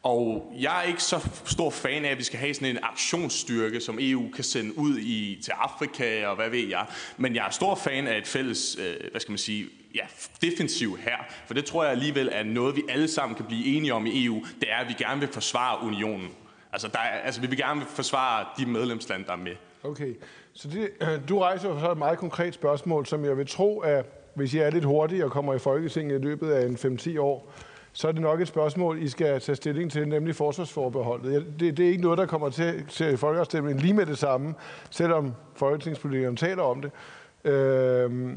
[0.06, 3.82] Og jeg er ikke så stor fan af, at vi skal have sådan en aktionsstyrke,
[3.82, 6.86] som EU kan sende ud i, til Afrika og hvad ved jeg.
[7.18, 9.66] Men jeg er stor fan af et fælles, øh, hvad skal man sige,
[9.96, 10.06] ja,
[10.42, 11.18] defensiv her.
[11.48, 14.26] For det tror jeg alligevel er noget, vi alle sammen kan blive enige om i
[14.26, 14.44] EU.
[14.60, 16.28] Det er, at vi gerne vil forsvare unionen.
[16.74, 19.56] Altså, der er, altså vi vil gerne forsvare de medlemslande, der er med.
[19.84, 20.14] Okay,
[20.54, 24.06] så det, øh, du rejser så et meget konkret spørgsmål, som jeg vil tro, at
[24.36, 27.54] hvis jeg er lidt hurtige og kommer i Folketinget i løbet af en 5-10 år,
[27.98, 31.46] så er det nok et spørgsmål, I skal tage stilling til, nemlig forsvarsforbeholdet.
[31.60, 34.56] Det, det er ikke noget, der kommer til, til folkeafstemningen lige med det samme,
[34.90, 36.92] selvom folketingspolitikerne taler om det.
[37.52, 38.36] Øh,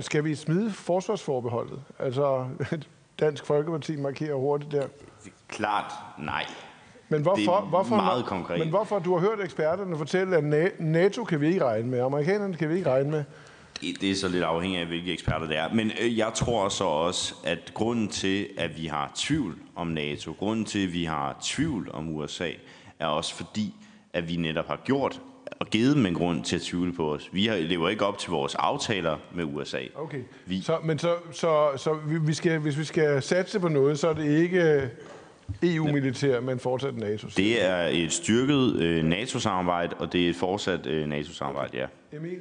[0.00, 1.82] skal vi smide forsvarsforbeholdet?
[1.98, 2.46] Altså,
[3.20, 4.86] Dansk Folkeparti markerer hurtigt der.
[5.48, 6.46] Klart nej.
[7.08, 8.58] Men hvorfor, hvorfor, meget konkret.
[8.58, 12.54] Men hvorfor, du har hørt eksperterne fortælle, at NATO kan vi ikke regne med, amerikanerne
[12.54, 13.24] kan vi ikke regne med.
[13.80, 15.68] Det er så lidt afhængigt af, hvilke eksperter det er.
[15.74, 20.32] Men øh, jeg tror så også, at grunden til, at vi har tvivl om NATO,
[20.32, 22.50] grunden til, at vi har tvivl om USA,
[22.98, 23.74] er også fordi,
[24.12, 25.20] at vi netop har gjort
[25.60, 27.28] og givet dem en grund til at tvivle på os.
[27.32, 29.80] Vi har, lever ikke op til vores aftaler med USA.
[29.94, 30.60] Okay, vi.
[30.60, 34.14] Så, men så, så, så vi skal, hvis vi skal satse på noget, så er
[34.14, 34.90] det ikke
[35.62, 37.28] EU-militær, men fortsat NATO?
[37.36, 41.86] Det er et styrket øh, NATO-samarbejde, og det er et fortsat øh, NATO-samarbejde, ja.
[42.16, 42.38] Emil?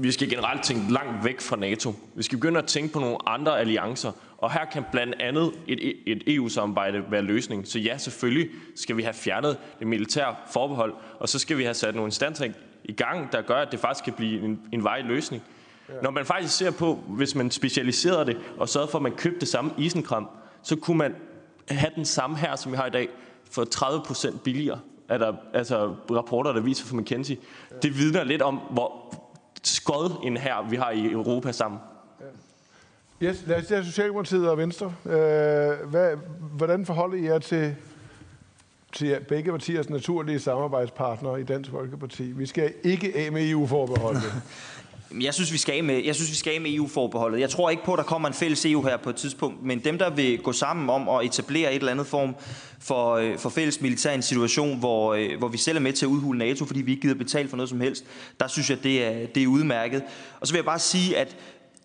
[0.00, 1.94] Vi skal generelt tænke langt væk fra NATO.
[2.14, 5.94] Vi skal begynde at tænke på nogle andre alliancer, og her kan blandt andet et,
[6.06, 7.68] et EU-samarbejde være løsning.
[7.68, 11.74] Så ja, selvfølgelig skal vi have fjernet det militære forbehold, og så skal vi have
[11.74, 12.52] sat nogle instanser
[12.84, 15.42] i gang, der gør, at det faktisk kan blive en, en vej løsning.
[15.88, 15.94] Ja.
[16.02, 19.40] Når man faktisk ser på, hvis man specialiserede det, og sørgede for, at man købte
[19.40, 20.28] det samme isenkram,
[20.62, 21.14] så kunne man
[21.68, 23.08] have den samme her, som vi har i dag,
[23.50, 24.80] for 30 procent billigere.
[25.08, 27.36] Er der altså rapporter, der viser fra McKinsey.
[27.82, 29.14] Det vidner lidt om, hvor
[29.62, 31.80] skod en her, vi har i Europa sammen.
[33.22, 34.94] Yes, lad os tage Socialdemokratiet og Venstre.
[35.06, 35.12] Øh,
[35.88, 37.76] hvad, hvordan forholder I jer til,
[38.92, 42.22] til begge partiers naturlige samarbejdspartnere i Dansk Folkeparti?
[42.22, 44.22] Vi skal ikke af med EU-forbeholdet.
[45.20, 47.40] Jeg synes, vi skal af med, jeg synes, vi skal af med EU-forbeholdet.
[47.40, 49.78] Jeg tror ikke på, at der kommer en fælles EU her på et tidspunkt, men
[49.78, 52.34] dem, der vil gå sammen om at etablere et eller andet form
[52.80, 56.06] for, øh, for fælles militær en situation, hvor, øh, hvor vi selv er med til
[56.06, 58.04] at udhule NATO, fordi vi ikke gider betale for noget som helst,
[58.40, 60.02] der synes jeg, det er, det er udmærket.
[60.40, 61.36] Og så vil jeg bare sige, at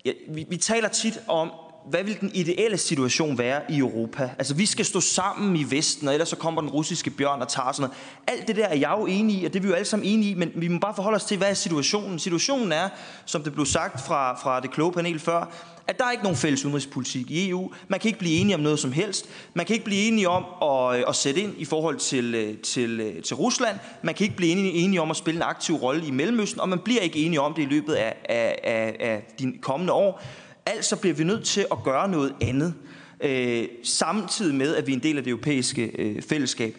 [0.04, 1.50] ja, vi, vi taler tit om,
[1.88, 4.30] hvad vil den ideelle situation være i Europa?
[4.38, 7.48] Altså, vi skal stå sammen i Vesten, og ellers så kommer den russiske bjørn og
[7.48, 8.38] tager sådan noget.
[8.38, 10.08] Alt det der er jeg jo enig i, og det er vi jo alle sammen
[10.08, 12.18] enige i, men vi må bare forholde os til, hvad er situationen?
[12.18, 12.88] Situationen er,
[13.24, 15.52] som det blev sagt fra, fra det kloge panel før,
[15.86, 17.72] at der er ikke nogen fælles udenrigspolitik i EU.
[17.88, 19.28] Man kan ikke blive enige om noget som helst.
[19.54, 22.58] Man kan ikke blive enige om at, øh, at sætte ind i forhold til, øh,
[22.58, 23.78] til, øh, til Rusland.
[24.02, 26.68] Man kan ikke blive enige, enige om at spille en aktiv rolle i Mellemøsten, og
[26.68, 30.22] man bliver ikke enige om det i løbet af, af, af, af de kommende år.
[30.66, 32.74] Altså bliver vi nødt til at gøre noget andet,
[33.20, 36.76] øh, samtidig med, at vi er en del af det europæiske øh, fællesskab.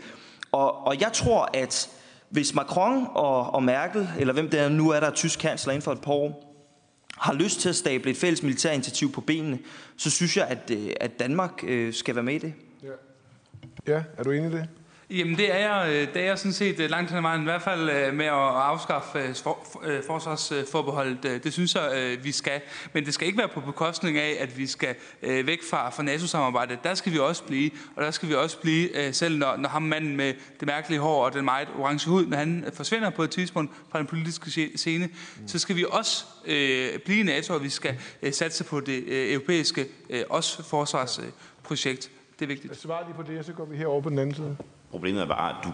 [0.51, 1.89] Og, og jeg tror, at
[2.29, 5.73] hvis Macron og, og Merkel, eller hvem det er nu er, der er tysk kansler
[5.73, 6.51] inden for et par år,
[7.17, 9.59] har lyst til at stable et fælles militærinitiativ på benene,
[9.97, 12.53] så synes jeg, at, øh, at Danmark øh, skal være med i det.
[12.83, 12.89] Ja,
[13.93, 14.67] ja er du enig i det?
[15.09, 17.41] Jamen det er jeg, øh, det er jeg sådan set øh, langt hen ad vejen,
[17.41, 19.33] i hvert fald øh, med at afskaffe
[20.07, 21.23] forsvarsforbeholdet.
[21.23, 22.61] Det synes jeg, vi skal.
[22.93, 26.83] Men det skal ikke være på bekostning af, at vi skal væk fra, fra NATO-samarbejdet.
[26.83, 29.81] Der skal vi også blive, og der skal vi også blive, selv når, når ham
[29.81, 33.29] manden med det mærkelige hår og den meget orange hud, når han forsvinder på et
[33.29, 35.09] tidspunkt fra den politiske scene,
[35.47, 39.03] så skal vi også øh, blive i NATO, og vi skal øh, satse på det
[39.07, 42.11] øh, europæiske øh, også forsvarsprojekt.
[42.39, 42.81] Det er vigtigt.
[42.81, 44.57] Svar lige på det, så går vi herover på den anden side.
[44.95, 45.69] Problemet er bare, at du,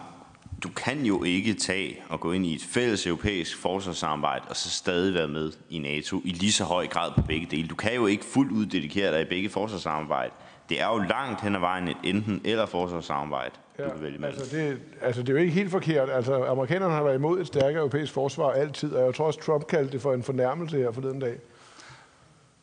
[0.63, 4.69] du kan jo ikke tage og gå ind i et fælles europæisk forsvarssamarbejde og så
[4.69, 7.67] stadig være med i NATO i lige så høj grad på begge dele.
[7.67, 10.31] Du kan jo ikke fuldt ud dedikere dig i begge forsvarssamarbejde.
[10.69, 14.25] Det er jo langt hen ad vejen et enten eller forsvarssamarbejde, ja, du kan vælge.
[14.25, 16.09] Altså det, altså det er jo ikke helt forkert.
[16.09, 19.67] Altså amerikanerne har været imod et stærkere europæisk forsvar altid, og jeg tror også Trump
[19.67, 21.37] kaldte det for en fornærmelse her forleden dag.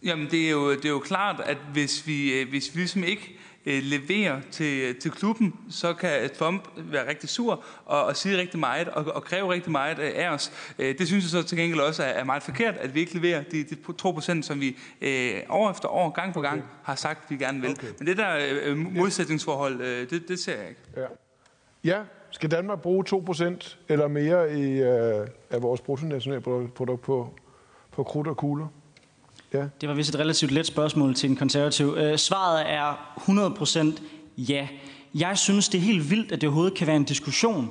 [0.05, 3.05] Jamen det er jo, det er jo klart, at hvis vi, øh, hvis vi ligesom
[3.05, 3.38] ikke
[3.69, 8.61] øh, leverer til, til klubben, så kan Trump være rigtig sur og, og sige rigtig
[8.61, 10.53] meget og, og kræve rigtig meget øh, af os.
[10.78, 13.15] Øh, det synes jeg så til gengæld også er, er meget forkert, at vi ikke
[13.15, 17.31] leverer de, de 2%, som vi øh, år efter år, gang på gang, har sagt,
[17.31, 17.70] vi gerne vil.
[17.70, 17.89] Okay.
[17.99, 20.81] Men det der øh, modsætningsforhold, øh, det, det ser jeg ikke.
[20.97, 21.07] Ja.
[21.85, 27.35] ja, skal Danmark bruge 2% eller mere i, øh, af vores bruttonationalprodukt på,
[27.93, 28.66] på krudt og kugler?
[29.52, 29.64] Ja.
[29.80, 31.94] Det var vist et relativt let spørgsmål til en konservativ.
[31.98, 33.14] Øh, svaret er
[33.96, 34.02] 100%
[34.36, 34.68] ja.
[35.14, 37.70] Jeg synes, det er helt vildt, at det overhovedet kan være en diskussion.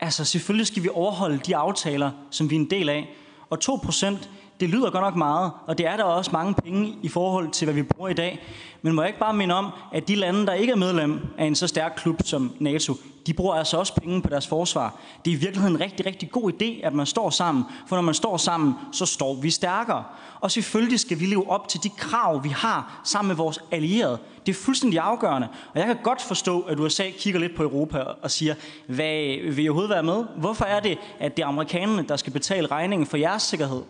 [0.00, 3.08] Altså, selvfølgelig skal vi overholde de aftaler, som vi er en del af.
[3.50, 4.28] Og 2%,
[4.60, 7.66] det lyder godt nok meget, og det er der også mange penge i forhold til,
[7.66, 8.40] hvad vi bruger i dag.
[8.82, 11.44] Men må jeg ikke bare minde om, at de lande, der ikke er medlem af
[11.44, 12.94] en så stærk klub som NATO,
[13.26, 14.96] de bruger altså også penge på deres forsvar.
[15.24, 17.64] Det er i virkeligheden en rigtig, rigtig god idé, at man står sammen.
[17.86, 20.04] For når man står sammen, så står vi stærkere.
[20.40, 24.18] Og selvfølgelig skal vi leve op til de krav, vi har sammen med vores allierede.
[24.46, 25.48] Det er fuldstændig afgørende.
[25.74, 28.54] Og jeg kan godt forstå, at USA kigger lidt på Europa og siger,
[28.86, 30.24] hvad vil I overhovedet være med?
[30.36, 33.82] Hvorfor er det, at det er amerikanerne, der skal betale regningen for jeres sikkerhed?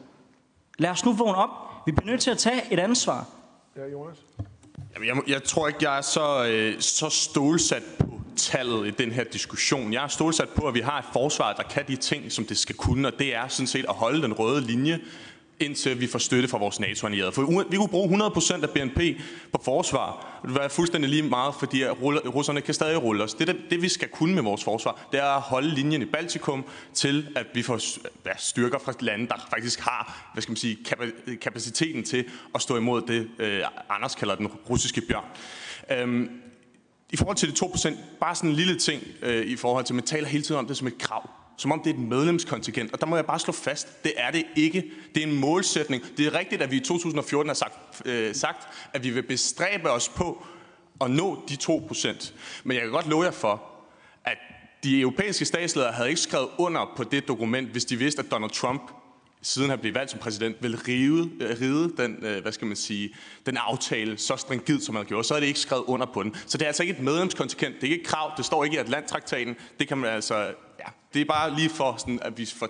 [0.78, 1.50] Lad os nu vågne op.
[1.86, 3.26] Vi bliver nødt til at tage et ansvar.
[3.76, 4.16] Ja, Jonas?
[4.94, 9.12] Jamen, jeg, jeg tror ikke, jeg er så, øh, så stålsat på tallet i den
[9.12, 9.92] her diskussion.
[9.92, 12.58] Jeg er stålsat på, at vi har et forsvar, der kan de ting, som det
[12.58, 15.00] skal kunne, og det er sådan set at holde den røde linje
[15.60, 17.32] indtil vi får støtte fra vores NATO-allierede.
[17.32, 19.20] For vi kunne bruge 100% af BNP
[19.52, 20.38] på forsvar.
[20.42, 23.34] Det vil være fuldstændig lige meget, fordi russerne kan stadig rulle os.
[23.34, 26.64] Det, det, vi skal kunne med vores forsvar, det er at holde linjen i Baltikum
[26.94, 27.80] til, at vi får
[28.26, 30.78] ja, styrker fra lande, der faktisk har hvad skal man sige,
[31.40, 32.24] kapaciteten til
[32.54, 35.24] at stå imod det, øh, Anders kalder den russiske bjørn.
[35.90, 36.30] Øhm,
[37.10, 39.96] I forhold til de 2%, bare sådan en lille ting øh, i forhold til, at
[39.96, 42.92] man taler hele tiden om det som et krav som om det er et medlemskontingent.
[42.92, 44.84] Og der må jeg bare slå fast, det er det ikke.
[45.14, 46.02] Det er en målsætning.
[46.16, 49.90] Det er rigtigt, at vi i 2014 har sagt, øh, sagt at vi vil bestræbe
[49.90, 50.46] os på
[51.00, 52.32] at nå de 2%.
[52.64, 53.62] Men jeg kan godt love jer for,
[54.24, 54.38] at
[54.82, 58.50] de europæiske statsledere havde ikke skrevet under på det dokument, hvis de vidste, at Donald
[58.50, 58.82] Trump
[59.42, 62.76] siden han blev valgt som præsident, vil rive, øh, ride den, øh, hvad skal man
[62.76, 63.14] sige,
[63.46, 66.34] den aftale så stringid, som han gjorde, så er det ikke skrevet under på den.
[66.46, 68.76] Så det er altså ikke et medlemskontingent, det er ikke et krav, det står ikke
[68.76, 72.46] i Atlanttraktaten, det kan man altså Ja, det er bare lige for, sådan, at vi
[72.46, 72.68] får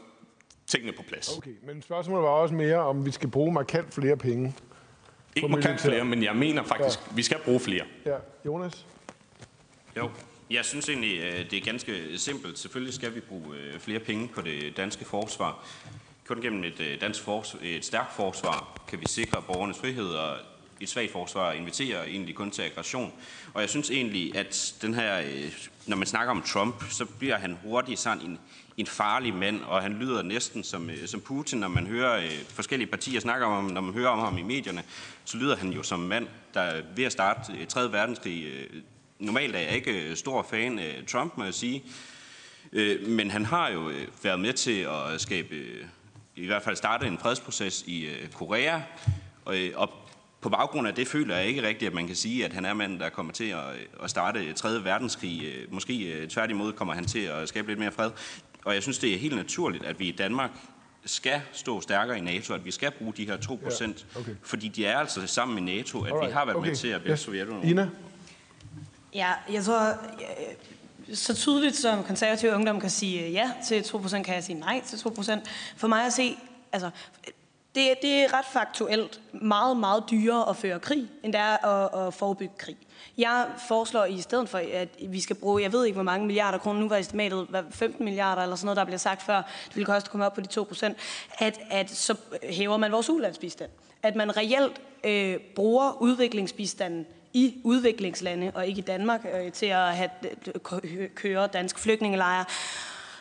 [0.66, 1.36] tingene på plads.
[1.36, 4.54] Okay, men spørgsmålet var også mere, om vi skal bruge markant flere penge.
[5.36, 7.14] Ikke markant flere, men jeg mener faktisk, ja.
[7.14, 7.84] vi skal bruge flere.
[8.06, 8.16] Ja,
[8.46, 8.86] Jonas?
[9.96, 10.10] Jo,
[10.50, 12.58] jeg synes egentlig, øh, det er ganske simpelt.
[12.58, 15.64] Selvfølgelig skal vi bruge øh, flere penge på det danske forsvar.
[16.26, 20.36] Kun gennem et, øh, dansk forsvar, et stærkt forsvar kan vi sikre borgernes frihed, og
[20.80, 23.12] et svagt forsvar inviterer egentlig kun til aggression.
[23.54, 25.52] Og jeg synes egentlig, at den her øh,
[25.88, 28.38] når man snakker om Trump, så bliver han hurtigt sådan en,
[28.76, 32.44] en farlig mand, og han lyder næsten som, øh, som Putin, når man hører øh,
[32.48, 34.82] forskellige partier snakke om ham, når man hører om ham i medierne,
[35.24, 37.92] så lyder han jo som en mand, der ved at starte øh, 3.
[37.92, 38.44] verdenskrig.
[38.44, 38.82] Øh,
[39.18, 41.82] normalt er jeg ikke stor fan af Trump, må jeg sige,
[42.72, 43.92] øh, men han har jo
[44.22, 45.56] været med til at skabe,
[46.36, 48.80] i hvert fald starte en fredsproces i Korea,
[49.44, 49.90] og, og
[50.40, 52.74] på baggrund af det føler jeg ikke rigtigt, at man kan sige, at han er
[52.74, 53.64] manden, der kommer til at,
[54.02, 54.84] at starte 3.
[54.84, 55.52] verdenskrig.
[55.70, 58.10] Måske øh, tværtimod kommer han til at skabe lidt mere fred.
[58.64, 60.50] Og jeg synes, det er helt naturligt, at vi i Danmark
[61.04, 64.34] skal stå stærkere i NATO, at vi skal bruge de her 2 procent, ja, okay.
[64.42, 66.28] fordi de er altså sammen med NATO, at Alright.
[66.28, 66.68] vi har været okay.
[66.68, 67.20] med til at vælte yes.
[67.20, 67.68] Sovjetunionen.
[67.68, 67.88] Ina?
[69.14, 69.94] Ja, jeg tror,
[71.14, 74.96] så tydeligt som konservativ ungdom kan sige ja til 2%, kan jeg sige nej til
[74.96, 75.40] 2%.
[75.76, 76.36] For mig at se,
[76.72, 76.90] altså,
[77.78, 82.06] det, det er ret faktuelt meget, meget dyrere at føre krig, end det er at,
[82.06, 82.76] at forebygge krig.
[83.18, 86.58] Jeg foreslår i stedet for, at vi skal bruge, jeg ved ikke hvor mange milliarder
[86.58, 89.36] kroner, nu var estimatet 15 milliarder eller sådan noget, der bliver sagt før,
[89.68, 90.96] det ville koste at komme op på de 2 procent,
[91.38, 93.70] at, at så hæver man vores ulandsbistand.
[94.02, 99.96] At man reelt øh, bruger udviklingsbistanden i udviklingslande og ikke i Danmark øh, til at
[99.96, 100.10] have,
[101.14, 102.44] køre dansk flygtningelejre.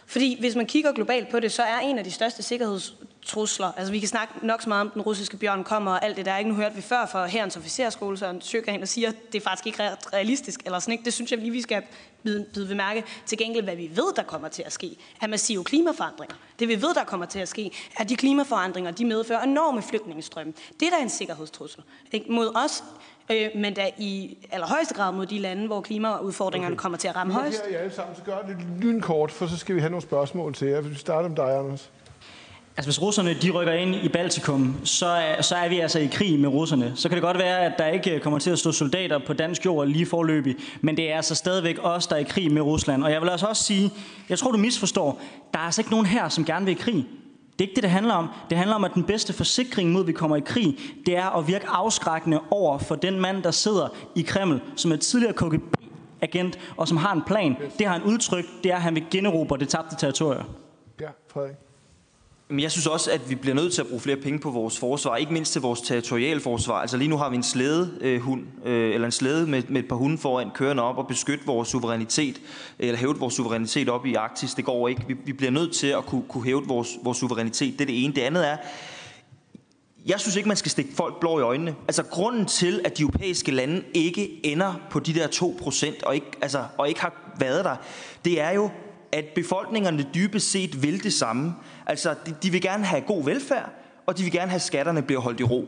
[0.06, 2.96] Fordi hvis man kigger globalt på det, så er en af de største sikkerheds
[3.28, 6.18] sikkerhedstrusler, altså vi kan snakke nok så meget om, den russiske bjørn kommer og alt
[6.18, 9.10] det der, ikke nu hørte vi før fra herrens officerskole, så en Sjøgren, der siger,
[9.10, 9.84] at det er faktisk ikke
[10.14, 11.06] realistisk, eller sådan ikke.
[11.06, 11.84] Det synes jeg lige, vi skal
[12.24, 13.04] bide, bide mærke.
[13.26, 16.36] Til gengæld, hvad vi ved, der kommer til at ske, er massive klimaforandringer.
[16.60, 20.54] Det vi ved, der kommer til at ske, er de klimaforandringer, de medfører enorme flygtningestrømme.
[20.80, 21.84] Det er da en sikkerhedstrussel.
[22.12, 22.32] Ikke?
[22.32, 22.84] Mod os,
[23.32, 26.82] øh, men da i allerhøjeste grad mod de lande, hvor klimaudfordringerne okay.
[26.82, 27.64] kommer til at ramme højst.
[27.66, 30.04] Nu her alle sammen, så gør det lidt lynkort, for så skal vi have nogle
[30.04, 30.82] spørgsmål til jer.
[30.82, 31.92] Vi starter med dig, Anders.
[32.78, 36.10] Altså hvis russerne de rykker ind i Baltikum, så er, så er vi altså i
[36.12, 36.92] krig med russerne.
[36.96, 39.66] Så kan det godt være, at der ikke kommer til at stå soldater på dansk
[39.66, 43.04] jord lige forløbig, men det er altså stadigvæk os, der er i krig med Rusland.
[43.04, 43.92] Og jeg vil altså også sige,
[44.30, 45.22] jeg tror du misforstår,
[45.54, 47.06] der er altså ikke nogen her, som gerne vil i krig.
[47.60, 48.28] Det er ikke det, det handler om.
[48.50, 51.38] Det handler om, at den bedste forsikring mod, at vi kommer i krig, det er
[51.38, 56.60] at virke afskrækkende over for den mand, der sidder i Kreml, som er tidligere KGB-agent,
[56.78, 57.56] og som har en plan.
[57.80, 60.46] Det har han udtrykt, det er, at han vil generobre det tabte territorium.
[61.02, 61.67] Ja, Frederik.
[62.50, 64.80] Men jeg synes også, at vi bliver nødt til at bruge flere penge på vores
[64.80, 66.82] forsvar, ikke mindst til vores territorialforsvar.
[66.82, 69.88] Altså lige nu har vi en slædehund, øh, øh, eller en slæde med, med et
[69.88, 72.42] par hunde foran kørende op og beskytte vores suverænitet,
[72.80, 74.54] eller hæve vores suverænitet op i Arktis.
[74.54, 75.04] Det går ikke.
[75.08, 77.74] Vi, vi bliver nødt til at kunne, kunne hæve vores, vores suverænitet.
[77.74, 78.14] Det er det ene.
[78.14, 78.58] Det andet er,
[80.06, 81.76] jeg synes ikke, man skal stikke folk blå i øjnene.
[81.88, 86.28] Altså, grunden til, at de europæiske lande ikke ender på de der 2%, og ikke,
[86.42, 87.76] altså, og ikke har været der,
[88.26, 88.70] det er jo,
[89.12, 91.54] at befolkningerne dybest set vil det samme.
[91.88, 93.70] Altså, de, de vil gerne have god velfærd,
[94.06, 95.68] og de vil gerne have, at skatterne bliver holdt i ro.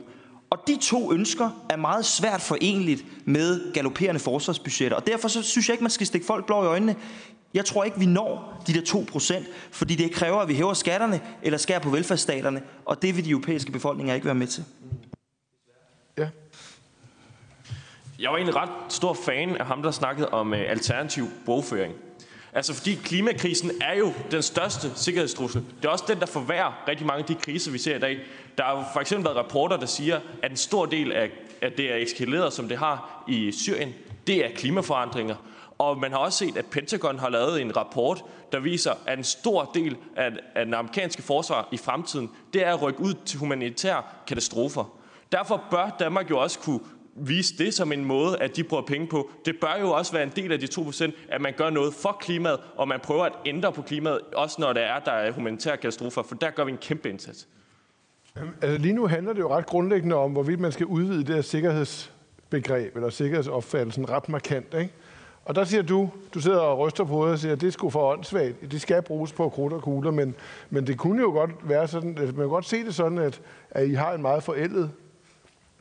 [0.49, 4.97] Og de to ønsker er meget svært forenligt med galopperende forsvarsbudgetter.
[4.97, 6.95] Og derfor så synes jeg ikke, man skal stikke folk blå i øjnene.
[7.53, 11.21] Jeg tror ikke, vi når de der 2%, fordi det kræver, at vi hæver skatterne
[11.43, 14.63] eller skærer på velfærdsstaterne, og det vil de europæiske befolkninger ikke være med til.
[18.19, 21.93] Jeg var egentlig ret stor fan af ham, der snakkede om uh, alternativ bogføring.
[22.53, 25.63] Altså fordi klimakrisen er jo den største sikkerhedstrussel.
[25.81, 28.19] Det er også den, der forværrer rigtig mange af de kriser, vi ser i dag.
[28.57, 31.31] Der har jo for eksempel været rapporter, der siger, at en stor del af,
[31.61, 33.93] at det er eskaleret, som det har i Syrien,
[34.27, 35.35] det er klimaforandringer.
[35.77, 39.23] Og man har også set, at Pentagon har lavet en rapport, der viser, at en
[39.23, 43.39] stor del af, af den amerikanske forsvar i fremtiden, det er at rykke ud til
[43.39, 44.99] humanitære katastrofer.
[45.31, 46.79] Derfor bør Danmark jo også kunne
[47.19, 49.29] vise det som en måde, at de bruger penge på.
[49.45, 52.17] Det bør jo også være en del af de 2%, at man gør noget for
[52.21, 55.77] klimaet, og man prøver at ændre på klimaet, også når der er, der er humanitære
[55.77, 57.47] katastrofer, for der gør vi en kæmpe indsats.
[58.61, 61.41] Altså lige nu handler det jo ret grundlæggende om, hvorvidt man skal udvide det her
[61.41, 64.93] sikkerhedsbegreb, eller sikkerhedsopfattelsen ret markant, ikke?
[65.45, 67.91] Og der siger du, du sidder og ryster på hovedet og siger, at det skulle
[67.91, 68.71] for åndssvagt.
[68.71, 70.35] Det skal bruges på krudt og kugler, men,
[70.69, 73.41] men det kunne jo godt være sådan, at man kan godt se det sådan, at,
[73.71, 74.91] at I har en meget forældet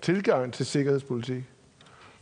[0.03, 1.43] tilgang til sikkerhedspolitik.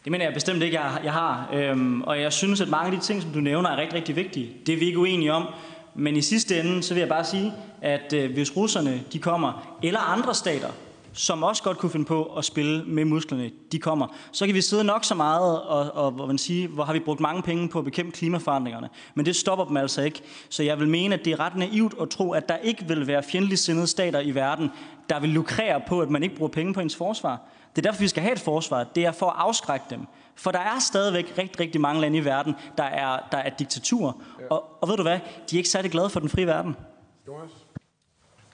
[0.04, 1.50] Det mener jeg bestemt ikke, jeg, jeg har.
[1.54, 4.16] Øhm, og jeg synes, at mange af de ting, som du nævner, er rigtig, rigtig
[4.16, 4.56] vigtige.
[4.66, 5.46] Det er vi ikke uenige om.
[5.94, 9.78] Men i sidste ende, så vil jeg bare sige, at øh, hvis russerne de kommer,
[9.82, 10.68] eller andre stater,
[11.12, 14.60] som også godt kunne finde på at spille med musklerne, de kommer, så kan vi
[14.60, 17.68] sidde nok så meget og, og hvor, man siger, hvor har vi brugt mange penge
[17.68, 18.88] på at bekæmpe klimaforandringerne.
[19.14, 20.22] Men det stopper dem altså ikke.
[20.48, 23.06] Så jeg vil mene, at det er ret naivt at tro, at der ikke vil
[23.06, 24.70] være fjendtligt sindede stater i verden,
[25.08, 27.40] der vil lukrere på, at man ikke bruger penge på ens forsvar.
[27.76, 28.84] Det er derfor, vi skal have et forsvar.
[28.84, 30.06] Det er for at afskrække dem.
[30.36, 34.12] For der er stadigvæk rigtig, rigtig mange lande i verden, der er, der er diktaturer.
[34.40, 34.46] Ja.
[34.50, 35.18] Og, og ved du hvad?
[35.50, 36.76] De er ikke særlig glade for den frie verden.
[37.28, 37.50] Jonas?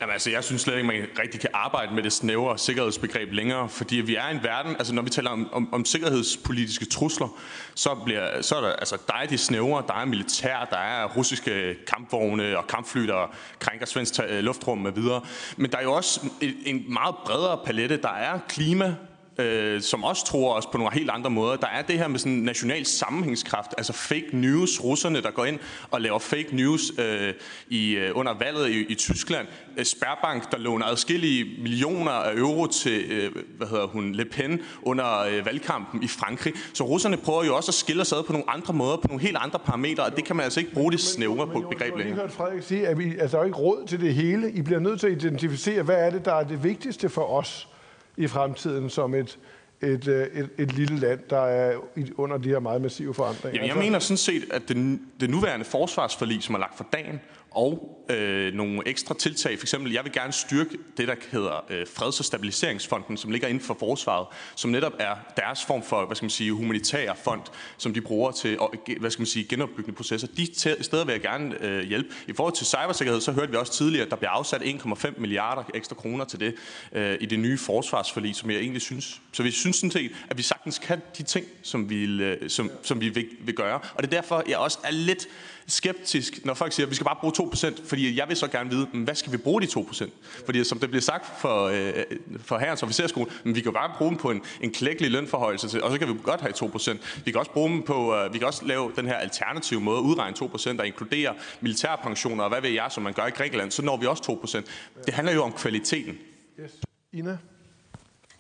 [0.01, 3.69] Jamen, altså, jeg synes slet ikke, man rigtig kan arbejde med det snævre sikkerhedsbegreb længere,
[3.69, 7.29] fordi vi er i en verden, altså når vi taler om, om, om sikkerhedspolitiske trusler,
[7.75, 11.09] så, bliver, så er der, altså, der er de snævre, der er militær, der er
[11.17, 15.21] russiske kampvogne og kampfly, der krænker svensk luftrum med videre.
[15.57, 17.97] Men der er jo også en, en meget bredere palette.
[17.97, 18.95] Der er klima,
[19.43, 21.57] øh, som også tror os på nogle helt andre måder.
[21.57, 25.59] Der er det her med sådan national sammenhængskraft, altså fake news, russerne, der går ind
[25.91, 27.35] og laver fake news øh,
[27.69, 29.47] i, øh, under valget i, i Tyskland.
[29.77, 34.61] Øh, Sperbank, der låner adskillige millioner af euro til, øh, hvad hedder hun, Le Pen
[34.83, 36.53] under øh, valgkampen i Frankrig.
[36.75, 39.23] Så russerne prøver jo også at skille sig ad på nogle andre måder, på nogle
[39.23, 42.07] helt andre parametre, og det kan man altså ikke bruge det snævre på begreb længere.
[42.07, 44.53] Jeg har hørt Frederik sige, at vi altså, er ikke råd til det hele.
[44.53, 47.69] I bliver nødt til at identificere, hvad er det, der er det vigtigste for os
[48.17, 49.39] i fremtiden som et,
[49.83, 51.77] et, øh, et, et lille land, der er
[52.17, 53.61] under de her meget massive forandringer.
[53.61, 57.21] Jamen, jeg mener sådan set, at det, det nuværende forsvarsforlig, som er lagt for dagen,
[57.55, 59.59] og øh, nogle ekstra tiltag.
[59.59, 63.49] For eksempel, jeg vil gerne styrke det, der hedder øh, Freds- og Stabiliseringsfonden, som ligger
[63.49, 67.41] inden for forsvaret, som netop er deres form for, hvad skal man sige, humanitær fond,
[67.79, 68.59] som de bruger til,
[68.89, 70.29] øh, hvad skal man sige, genopbyggende processer.
[70.37, 72.09] De steder vil jeg gerne øh, hjælpe.
[72.29, 75.63] I forhold til cybersikkerhed, så hørte vi også tidligere, at der bliver afsat 1,5 milliarder
[75.75, 76.55] ekstra kroner til det
[76.93, 79.21] øh, i det nye forsvarsforlig, som jeg egentlig synes.
[79.33, 82.71] Så vi synes sådan set, at vi sagtens kan de ting, som vi, øh, som,
[82.83, 83.81] som vi vil, vil gøre.
[83.95, 85.29] Og det er derfor, jeg også er lidt
[85.67, 88.71] skeptisk, når folk siger, at vi skal bare bruge 2%, fordi jeg vil så gerne
[88.71, 90.11] vide, hvad skal vi bruge de 2%?
[90.45, 91.93] Fordi som det bliver sagt for, øh,
[92.41, 95.69] for herrens officerskole, men vi kan jo bare bruge dem på en, en klækkelig lønforhøjelse,
[95.69, 96.99] til, og så kan vi godt have 2%.
[97.25, 99.99] Vi kan også bruge dem på, øh, vi kan også lave den her alternative måde
[99.99, 103.71] at udregne 2%, der inkluderer militærpensioner og hvad ved jeg, som man gør i Grækenland,
[103.71, 105.05] så når vi også 2%.
[105.07, 106.19] Det handler jo om kvaliteten.
[106.61, 106.73] Yes.
[107.13, 107.39] Ina?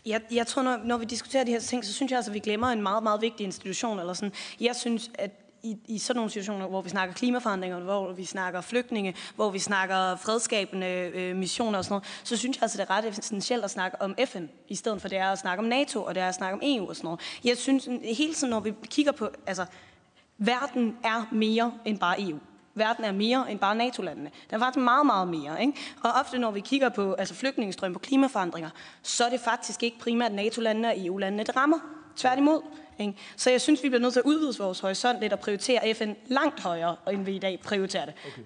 [0.07, 2.35] Jeg, jeg tror, når, når vi diskuterer de her ting, så synes jeg altså, at
[2.35, 3.99] vi glemmer en meget, meget vigtig institution.
[3.99, 4.33] Eller sådan.
[4.61, 5.31] Jeg synes, at
[5.63, 9.59] i, i sådan nogle situationer, hvor vi snakker klimaforandringer, hvor vi snakker flygtninge, hvor vi
[9.59, 13.65] snakker fredskabende øh, missioner og sådan noget, så synes jeg altså, det er ret essentielt
[13.65, 16.23] at snakke om FN, i stedet for det er at snakke om NATO, og det
[16.23, 17.21] er at snakke om EU og sådan noget.
[17.45, 19.67] Jeg synes hele tiden, når vi kigger på, altså,
[20.39, 22.39] verden er mere end bare EU.
[22.75, 24.31] Verden er mere end bare NATO-landene.
[24.51, 25.61] Der er faktisk meget, meget mere.
[25.61, 25.73] Ikke?
[26.05, 28.71] Og ofte, når vi kigger på altså flygtningestrøm på klimaforandringer,
[29.03, 31.79] så er det faktisk ikke primært NATO-landene og EU-landene, det rammer.
[32.17, 32.63] Tværtimod.
[32.99, 33.15] Ikke?
[33.37, 36.13] Så jeg synes, vi bliver nødt til at udvide vores horisont lidt og prioritere FN
[36.27, 38.15] langt højere, end vi i dag prioriterer det.
[38.27, 38.43] Okay.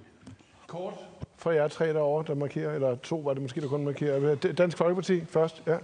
[0.66, 0.94] Kort
[1.38, 4.34] for jer tre derovre, der markerer, eller to var det måske, der kun markerer.
[4.34, 5.76] Dansk Folkeparti først, ja.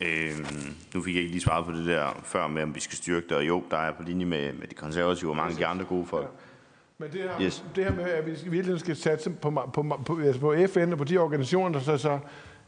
[0.00, 2.96] Øhm, nu fik jeg ikke lige svaret på det der før med, om vi skal
[2.96, 5.56] styrke det, og jo, der er på linje med, med de konservative og mange af
[5.56, 6.24] de andre gode folk.
[6.24, 6.28] Ja.
[6.98, 7.64] Men det her, yes.
[7.76, 10.98] det her med, at vi virkelig skal satse på, på, på, altså på FN og
[10.98, 12.18] på de organisationer, der så, så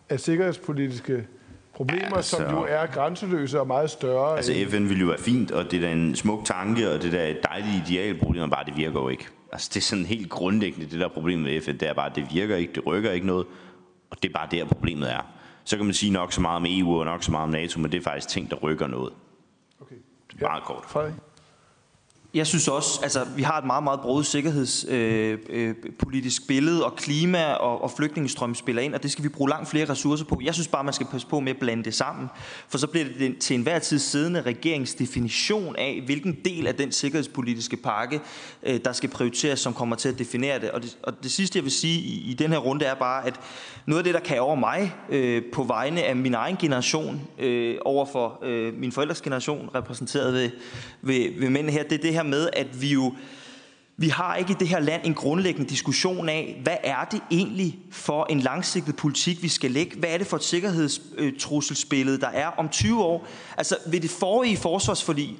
[0.08, 1.26] er sikkerhedspolitiske
[1.78, 4.36] problemer, altså, som jo er grænseløse og meget større.
[4.36, 7.12] Altså FN vil jo være fint, og det er da en smuk tanke, og det
[7.12, 9.26] der er et dejligt idealproblem, bare det virker jo ikke.
[9.52, 12.26] Altså det er sådan helt grundlæggende, det der problem med FN, det er bare, det
[12.32, 13.46] virker ikke, det rykker ikke noget,
[14.10, 15.20] og det er bare der problemet er.
[15.64, 17.80] Så kan man sige nok så meget om EU og nok så meget om NATO,
[17.80, 19.12] men det er faktisk ting, der rykker noget.
[19.80, 19.96] Okay.
[20.32, 20.84] Det er meget kort.
[20.86, 21.14] Frederik?
[22.38, 26.96] Jeg synes også, altså vi har et meget, meget brudt sikkerhedspolitisk øh, øh, billede, og
[26.96, 30.40] klima og, og flygtningestrøm spiller ind, og det skal vi bruge langt flere ressourcer på.
[30.42, 32.28] Jeg synes bare, man skal passe på med at blande det sammen,
[32.68, 37.76] for så bliver det til enhver tid siddende regeringsdefinition af, hvilken del af den sikkerhedspolitiske
[37.76, 38.20] pakke,
[38.62, 40.70] øh, der skal prioriteres, som kommer til at definere det.
[40.70, 43.26] Og det, og det sidste, jeg vil sige i, i den her runde, er bare,
[43.26, 43.40] at
[43.88, 47.76] noget af det, der kan over mig øh, på vegne af min egen generation, øh,
[47.84, 50.50] over for øh, min forældres generation, repræsenteret ved,
[51.02, 53.12] ved, ved mænd her, det er det her med, at vi jo
[53.96, 57.78] vi har ikke i det her land en grundlæggende diskussion af, hvad er det egentlig
[57.90, 59.98] for en langsigtet politik, vi skal lægge?
[59.98, 63.26] Hvad er det for et sikkerhedstrusselsbillede, der er om 20 år?
[63.56, 65.38] Altså ved det forrige forsvarsforlig,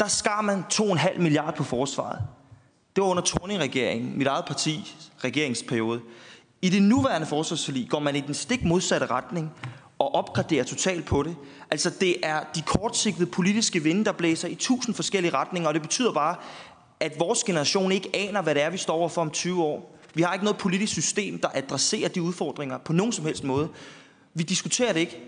[0.00, 2.18] der skar man 2,5 milliarder på forsvaret.
[2.96, 6.00] Det var under Torning-regeringen, mit eget parti, regeringsperiode.
[6.62, 9.52] I det nuværende forsvarsforlig går man i den stik modsatte retning
[9.98, 11.36] og opgraderer totalt på det.
[11.70, 15.82] Altså det er de kortsigtede politiske vinde, der blæser i tusind forskellige retninger, og det
[15.82, 16.36] betyder bare,
[17.00, 19.98] at vores generation ikke aner, hvad det er, vi står overfor om 20 år.
[20.14, 23.68] Vi har ikke noget politisk system, der adresserer de udfordringer på nogen som helst måde.
[24.34, 25.20] Vi diskuterer det ikke.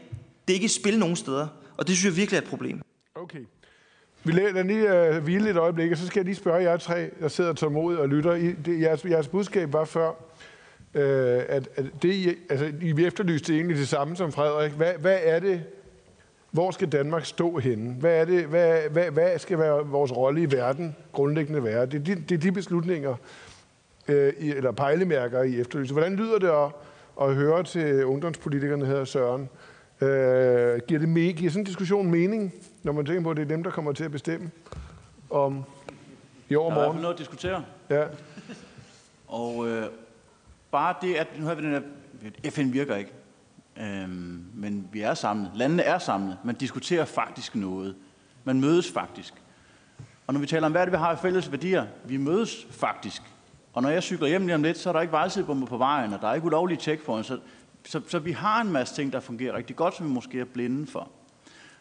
[0.48, 2.80] Det er ikke i spil nogen steder, og det synes jeg virkelig er et problem.
[3.14, 3.38] Okay.
[4.24, 7.10] Vi lader lige uh, hvile et øjeblik, og så skal jeg lige spørge jer tre,
[7.20, 8.34] der sidder tålmodigt og lytter.
[8.34, 10.12] I, det, jeres, jeres budskab var før,
[10.94, 14.72] øh, at, at det, altså, I efterlyste egentlig det samme som Frederik.
[14.72, 15.62] Hvad, hvad er det,
[16.50, 17.94] hvor skal Danmark stå henne?
[17.94, 21.86] Hvad, er det, hvad, hvad, hvad skal være vores rolle i verden grundlæggende være?
[21.86, 23.14] Det er de, det er de beslutninger,
[24.08, 25.92] øh, i, eller pejlemærker, I efterlyser.
[25.94, 26.70] Hvordan lyder det at,
[27.28, 29.48] at høre til ungdomspolitikerne her, Søren?
[30.00, 33.42] Øh, giver, det me, giver sådan en diskussion mening, når man tænker på, at det
[33.42, 34.50] er dem, der kommer til at bestemme
[35.30, 35.64] om
[36.48, 36.76] i morgen?
[36.76, 37.64] Der er noget at diskutere.
[37.90, 38.04] Ja.
[39.28, 39.86] Og øh,
[40.70, 43.12] bare det, at nu har vi den her, FN virker ikke,
[43.76, 45.50] øhm, men vi er samlet.
[45.54, 46.38] Landene er samlet.
[46.44, 47.96] Man diskuterer faktisk noget.
[48.44, 49.34] Man mødes faktisk.
[50.26, 53.22] Og når vi taler om, hvad det, vi har i fælles værdier, vi mødes faktisk.
[53.72, 56.12] Og når jeg cykler hjem lige om lidt, så er der ikke vejsidebomber på vejen,
[56.12, 57.28] og der er ikke ulovlige checkpoints.
[57.28, 57.38] Så,
[57.84, 60.44] så, så vi har en masse ting, der fungerer rigtig godt, som vi måske er
[60.44, 61.10] blinde for.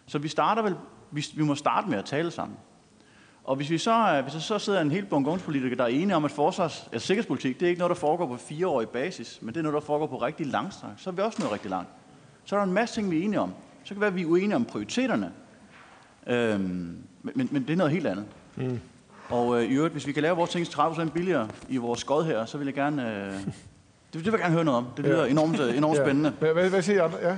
[0.06, 0.76] Så vi starter vel,
[1.12, 2.58] vi, vi må starte med at tale sammen.
[3.48, 6.16] Og hvis vi så, øh, hvis der så sidder en helt ungdomspolitiker, der er enige
[6.16, 9.54] om, at forsvars, altså sikkerhedspolitik, det er ikke noget, der foregår på fireårig basis, men
[9.54, 11.70] det er noget, der foregår på rigtig lang stræk, så er vi også noget rigtig
[11.70, 11.90] langt.
[12.46, 13.54] Så er der en masse ting, vi er enige om.
[13.84, 15.32] Så kan det være, at vi er uenige om prioriteterne.
[16.28, 18.26] Øhm, men, men det er noget helt andet.
[18.56, 18.80] Mm.
[19.30, 22.26] Og øh, i øvrigt, hvis vi kan lave vores ting 30% billigere i vores skod
[22.26, 23.16] her, så vil jeg gerne...
[23.16, 23.46] Øh, det,
[24.14, 24.88] det vil jeg gerne høre noget om.
[24.98, 25.32] Det lyder ja.
[25.32, 26.04] enormt, øh, enormt ja.
[26.04, 26.30] spændende.
[26.40, 27.12] Hvad, hvad siger I?
[27.22, 27.38] Ja.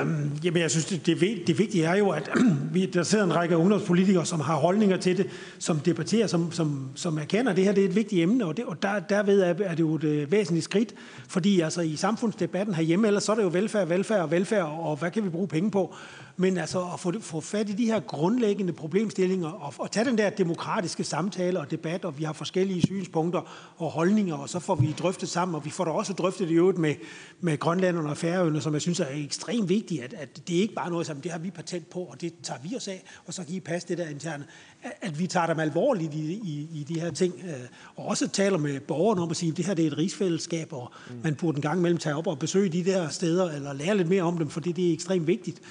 [0.00, 2.30] Øhm, jamen, jeg synes, det, det, det vigtige er jo, at
[2.72, 5.26] vi, der sidder en række ungdomspolitikere, som har holdninger til det,
[5.58, 8.56] som debatterer, som, som, som erkender, at det her det er et vigtigt emne, og,
[8.56, 10.94] det, og der, derved er, er det jo et øh, væsentligt skridt,
[11.28, 14.96] fordi altså, i samfundsdebatten herhjemme, ellers så er det jo velfærd, velfærd og velfærd, og
[14.96, 15.94] hvad kan vi bruge penge på?
[16.40, 20.18] Men altså at få, få fat i de her grundlæggende problemstillinger, og, og tage den
[20.18, 24.74] der demokratiske samtale og debat, og vi har forskellige synspunkter og holdninger, og så får
[24.74, 26.94] vi drøftet sammen, og vi får da også drøftet det i øvrigt med,
[27.40, 30.86] med Grønlanderne og Færøerne, som jeg synes er ekstremt vigtigt, at, at det ikke bare
[30.86, 33.34] er noget, som det har vi patent på, og det tager vi os af, og
[33.34, 34.44] så kan I passe det der interne.
[34.82, 37.52] At, at vi tager dem alvorligt i, i, i de her ting, øh,
[37.96, 40.72] og også taler med borgerne om at sige, at det her det er et rigsfællesskab,
[40.72, 40.92] og
[41.22, 44.08] man burde en gang imellem tage op og besøge de der steder, eller lære lidt
[44.08, 45.62] mere om dem, fordi det er ekstremt vigtigt.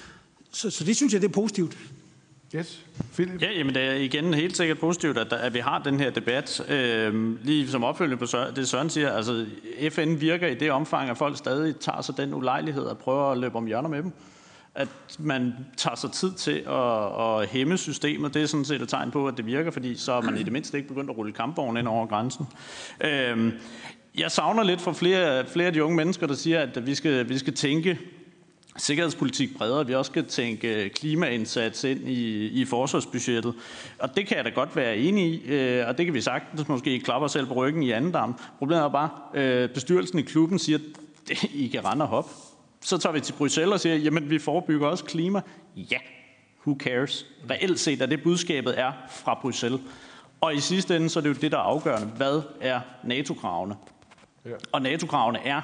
[0.50, 1.78] Så, så det synes jeg, det er positivt.
[2.56, 2.84] Yes.
[3.14, 3.42] Philip?
[3.42, 6.70] Ja, jamen det er igen helt sikkert positivt, at, at vi har den her debat.
[6.70, 9.46] Øh, lige som opfølgende på Søren, det Søren siger, altså
[9.90, 13.38] FN virker i det omfang, at folk stadig tager sig den ulejlighed at prøve at
[13.38, 14.12] løbe om hjørner med dem.
[14.74, 18.88] At man tager sig tid til at, at hæmme systemet, det er sådan set et
[18.88, 21.16] tegn på, at det virker, fordi så er man i det mindste ikke begyndt at
[21.16, 22.46] rulle kampvognen ind over grænsen.
[23.00, 23.52] Øh,
[24.18, 27.28] jeg savner lidt fra flere, flere af de unge mennesker, der siger, at vi skal,
[27.28, 27.98] vi skal tænke
[28.78, 33.54] sikkerhedspolitik bredere, vi også skal tænke øh, klimaindsats ind i, i forsvarsbudgettet.
[33.98, 36.68] Og det kan jeg da godt være enig i, øh, og det kan vi sagtens
[36.68, 38.40] måske klappe os selv på ryggen i anden dam.
[38.58, 40.78] Problemet er bare, øh, bestyrelsen i klubben siger,
[41.30, 42.30] at I kan rende og hoppe.
[42.80, 45.40] Så tager vi til Bruxelles og siger, jamen vi forebygger også klima.
[45.76, 45.98] Ja,
[46.66, 47.26] who cares?
[47.50, 49.80] Reelt set er det budskabet er fra Bruxelles.
[50.40, 52.06] Og i sidste ende, så er det jo det, der er afgørende.
[52.06, 53.74] Hvad er NATO-kravene?
[54.44, 54.50] Ja.
[54.72, 55.60] Og NATO-kravene er,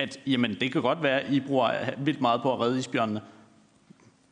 [0.00, 3.20] at jamen, det kan godt være, at I bruger vildt meget på at redde isbjørnene.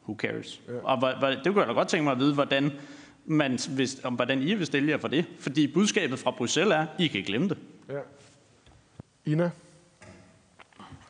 [0.03, 0.61] Who cares?
[0.69, 0.73] Ja.
[0.85, 1.03] Og
[1.45, 2.73] det kunne jeg da godt tænke mig at vide, hvordan,
[3.25, 5.25] man, hvis, om, hvordan I vil stille jer for det.
[5.39, 7.59] Fordi budskabet fra Bruxelles er, I kan glemme det.
[7.89, 8.01] Ja.
[9.25, 9.51] Ina?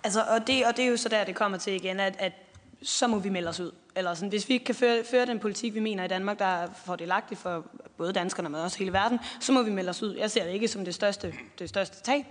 [0.05, 2.33] Altså, og det, og det er jo så der, det kommer til igen, at, at
[2.83, 3.71] så må vi melde os ud.
[3.99, 6.45] Eller sådan, hvis vi ikke kan føre, føre den politik, vi mener i Danmark, der
[6.45, 7.65] er fordelagtig for
[7.97, 10.15] både danskerne, men også hele verden, så må vi melde os ud.
[10.15, 12.25] Jeg ser det ikke som det største, det største tab.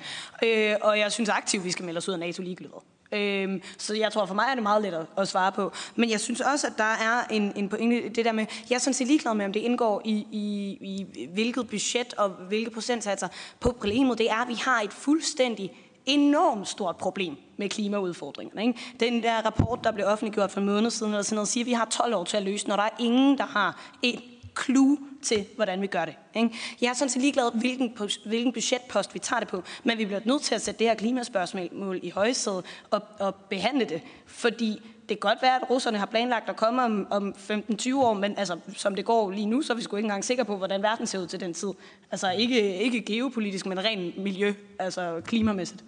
[0.44, 2.76] Øh, og jeg synes aktivt, vi skal melde os ud af NATO ligegyldigt.
[3.12, 5.72] Øhm, så jeg tror, for mig er det meget let at, at svare på.
[5.96, 8.80] Men jeg synes også, at der er en, en pointe, det der med, jeg er
[8.80, 13.28] sådan set ligeglad med, om det indgår i, i, i hvilket budget og hvilke procentsatser.
[13.60, 15.72] På problemet, det er, at vi har et fuldstændig
[16.08, 18.68] enormt stort problem med klimaudfordringerne.
[18.68, 18.80] Ikke?
[19.00, 21.68] Den der rapport, der blev offentliggjort for en måned siden, eller sådan noget, siger, at
[21.68, 24.19] vi har 12 år til at løse, når der er ingen, der har et
[24.66, 26.16] clue til, hvordan vi gør det.
[26.36, 26.56] Ikke?
[26.82, 30.22] Jeg er sådan set ligeglad, hvilken, hvilken budgetpost vi tager det på, men vi bliver
[30.26, 35.19] nødt til at sætte det her klimaspørgsmål i højsædet og, og behandle det, fordi det
[35.19, 38.60] kan godt være, at russerne har planlagt at komme om, om 15-20 år, men altså,
[38.76, 41.08] som det går lige nu, så er vi sgu ikke engang sikre på, hvordan verden
[41.08, 41.69] ser ud til den tid.
[42.11, 45.84] Altså ikke, ikke geopolitisk, men rent miljø, altså klimamæssigt.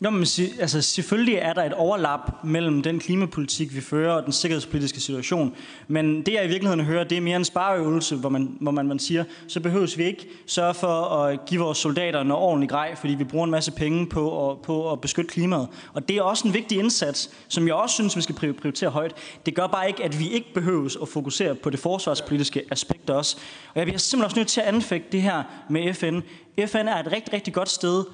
[0.00, 0.26] Nå, men
[0.60, 5.54] altså, selvfølgelig er der et overlap mellem den klimapolitik, vi fører, og den sikkerhedspolitiske situation.
[5.88, 8.86] Men det, jeg i virkeligheden hører, det er mere en spareøvelse, hvor man, hvor man,
[8.86, 12.94] man siger, så behøves vi ikke sørge for at give vores soldater noget ordentlig grej,
[12.96, 15.68] fordi vi bruger en masse penge på at, på at beskytte klimaet.
[15.92, 19.12] Og det er også en vigtig indsats, som jeg også synes, vi skal prioritere højt.
[19.46, 23.36] Det gør bare ikke, at vi ikke behøves at fokusere på det forsvarspolitiske aspekt også.
[23.74, 26.20] Og jeg bliver simpelthen også nødt til at anfægte det her med FN.
[26.66, 28.04] FN er et rigtig, rigtig godt sted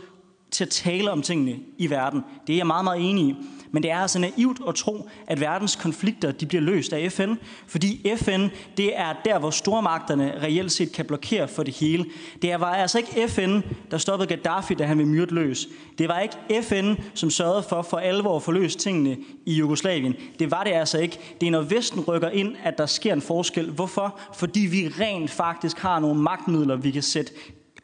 [0.50, 2.22] til at tale om tingene i verden.
[2.46, 3.36] Det er jeg meget, meget enig i.
[3.70, 7.34] Men det er altså naivt at tro, at verdens konflikter de bliver løst af FN,
[7.66, 12.04] fordi FN det er der, hvor stormagterne reelt set kan blokere for det hele.
[12.42, 13.60] Det var altså ikke FN,
[13.90, 15.68] der stoppede Gaddafi, da han blev myrdet løs.
[15.98, 19.16] Det var ikke FN, som sørgede for for alvor at få løst tingene
[19.46, 20.14] i Jugoslavien.
[20.38, 21.18] Det var det altså ikke.
[21.40, 23.70] Det er når Vesten rykker ind, at der sker en forskel.
[23.70, 24.20] Hvorfor?
[24.34, 27.32] Fordi vi rent faktisk har nogle magtmidler, vi kan sætte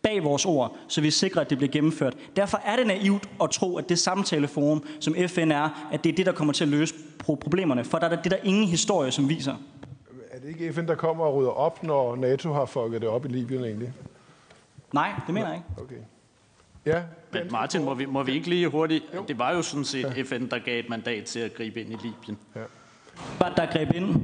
[0.02, 2.16] bag vores ord, så vi sikrer, at det bliver gennemført.
[2.36, 6.16] Derfor er det naivt at tro, at det samtaleforum, som FN er, at det er
[6.16, 7.84] det, der kommer til at løse problemerne.
[7.84, 9.54] For der er det der ingen historie, som viser.
[10.30, 13.24] Er det ikke FN, der kommer og rydder op, når NATO har fucket det op
[13.24, 13.92] i Libyen egentlig?
[14.92, 15.82] Nej, det mener jeg ikke.
[15.82, 15.96] Okay.
[16.86, 19.04] Ja, Men Martin, må vi, må vi ikke lige hurtigt...
[19.14, 19.24] Jo.
[19.28, 20.22] Det var jo sådan set ja.
[20.22, 22.38] FN, der gav et mandat til at gribe ind i Libyen.
[22.56, 22.60] Ja.
[23.38, 24.22] Bare der greb ind.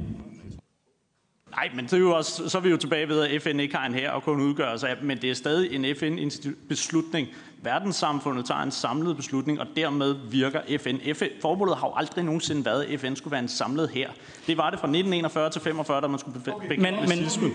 [1.59, 3.75] Nej, men det er jo også, så er vi jo tilbage ved, at FN ikke
[3.75, 7.27] har en her og kun udgør sig af, men det er stadig en FN-beslutning.
[7.61, 10.95] Verdenssamfundet tager en samlet beslutning, og dermed virker FN.
[11.13, 14.09] FN formålet har jo aldrig nogensinde været, at FN skulle være en samlet her.
[14.47, 16.67] Det var det fra 1941 til 45, da man skulle okay.
[16.67, 17.53] begynde men, men.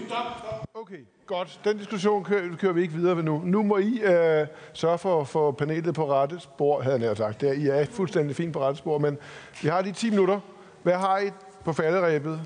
[0.74, 1.60] Okay, godt.
[1.64, 3.42] Den diskussion kører, kører vi ikke videre ved nu.
[3.44, 7.40] Nu må I øh, sørge for få panelet på rette spor, havde jeg sagt.
[7.40, 9.18] Der, I er fuldstændig fint på rette spor, men
[9.62, 10.40] vi har de 10 minutter.
[10.82, 11.30] Hvad har I
[11.64, 12.40] på falderæbet?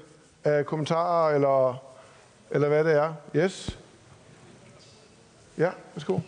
[0.49, 1.83] Af kommentarer, eller,
[2.51, 3.15] eller hvad det er.
[3.37, 3.79] Yes?
[5.59, 6.19] Ja, værsgo.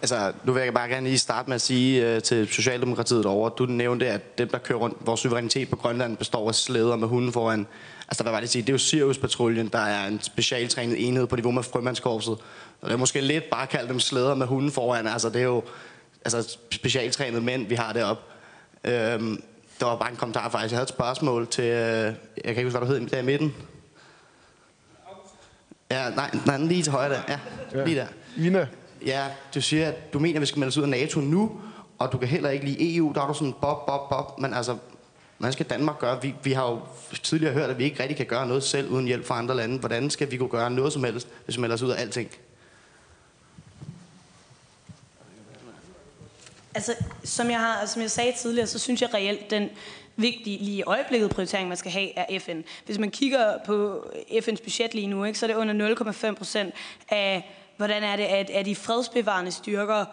[0.00, 3.50] Altså, nu vil jeg bare gerne lige starte med at sige øh, til Socialdemokratiet derovre,
[3.58, 7.08] du nævnte, at dem, der kører rundt, vores suverænitet på Grønland består af slæder med
[7.08, 7.66] hunden foran.
[8.08, 8.62] Altså, hvad var det sige?
[8.62, 12.38] Det er jo Sirius-patruljen, der er en specialtrænet enhed på niveau med frømandskorpset.
[12.80, 15.06] Og det er måske lidt bare at kalde dem slæder med hunden foran.
[15.06, 15.62] Altså, det er jo
[16.24, 18.22] altså, specialtrænet mænd, vi har deroppe.
[18.84, 19.42] Øhm,
[19.80, 20.72] der var bare en kommentar faktisk.
[20.72, 23.24] Jeg havde et spørgsmål til, øh, jeg kan ikke huske, hvad du hed, der i
[23.24, 23.54] midten.
[25.90, 27.20] Ja, nej, nej, lige til højre der.
[27.28, 27.38] Ja,
[27.74, 27.84] ja.
[27.84, 28.06] lige der.
[28.38, 28.66] Ina.
[29.06, 31.60] Ja, du siger, at du mener, at vi skal melde os ud af NATO nu,
[31.98, 33.12] og du kan heller ikke lide EU.
[33.14, 34.38] Der er du sådan bob, bob, bob.
[34.40, 34.76] Men altså,
[35.38, 36.22] hvad skal Danmark gøre?
[36.22, 36.80] Vi, vi har jo
[37.22, 39.78] tidligere hørt, at vi ikke rigtig kan gøre noget selv uden hjælp fra andre lande.
[39.78, 42.30] Hvordan skal vi kunne gøre noget som helst, hvis vi melder os ud af alting?
[46.74, 49.70] Altså, som jeg, har, altså, som jeg sagde tidligere, så synes jeg reelt, den
[50.16, 52.60] vigtige lige i øjeblikket prioritering, man skal have, er FN.
[52.86, 55.96] Hvis man kigger på FN's budget lige nu, ikke, så er det under
[56.30, 56.74] 0,5 procent
[57.08, 60.04] af, hvordan er det, at, at de fredsbevarende styrker,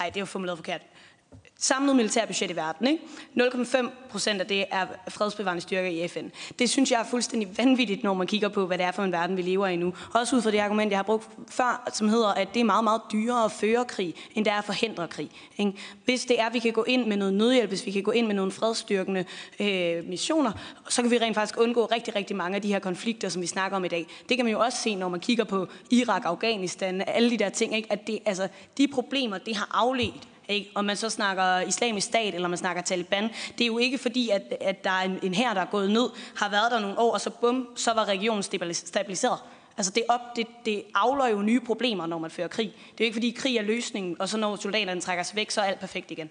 [0.00, 0.80] ej, det er jo formuleret forkert,
[1.60, 2.86] samlet militærbudget i verden.
[2.86, 3.04] Ikke?
[3.40, 6.26] 0,5 procent af det er fredsbevarende styrker i FN.
[6.58, 9.12] Det synes jeg er fuldstændig vanvittigt, når man kigger på, hvad det er for en
[9.12, 9.94] verden, vi lever i nu.
[10.14, 12.84] Også ud fra det argument, jeg har brugt før, som hedder, at det er meget,
[12.84, 15.30] meget dyrere at føre krig, end det er at forhindre krig.
[15.58, 15.72] Ikke?
[16.04, 18.10] Hvis det er, at vi kan gå ind med noget nødhjælp, hvis vi kan gå
[18.10, 19.24] ind med nogle fredsstyrkende
[19.60, 20.52] øh, missioner,
[20.88, 23.46] så kan vi rent faktisk undgå rigtig, rigtig mange af de her konflikter, som vi
[23.46, 24.06] snakker om i dag.
[24.28, 27.48] Det kan man jo også se, når man kigger på Irak, Afghanistan, alle de der
[27.48, 27.92] ting, ikke?
[27.92, 28.48] at det, altså,
[28.78, 30.70] de problemer, det har afledt ikke?
[30.74, 33.30] Om man så snakker islamisk stat, eller man snakker Taliban.
[33.58, 35.90] Det er jo ikke fordi, at, at der er en, en her, der er gået
[35.90, 39.38] ned, har været der nogle år, og så bum, så var regionen stabiliseret.
[39.76, 42.66] Altså det, op, det, det afler jo nye problemer, når man fører krig.
[42.66, 45.50] Det er jo ikke fordi, krig er løsningen, og så når soldaterne trækker sig væk,
[45.50, 46.30] så er alt perfekt igen.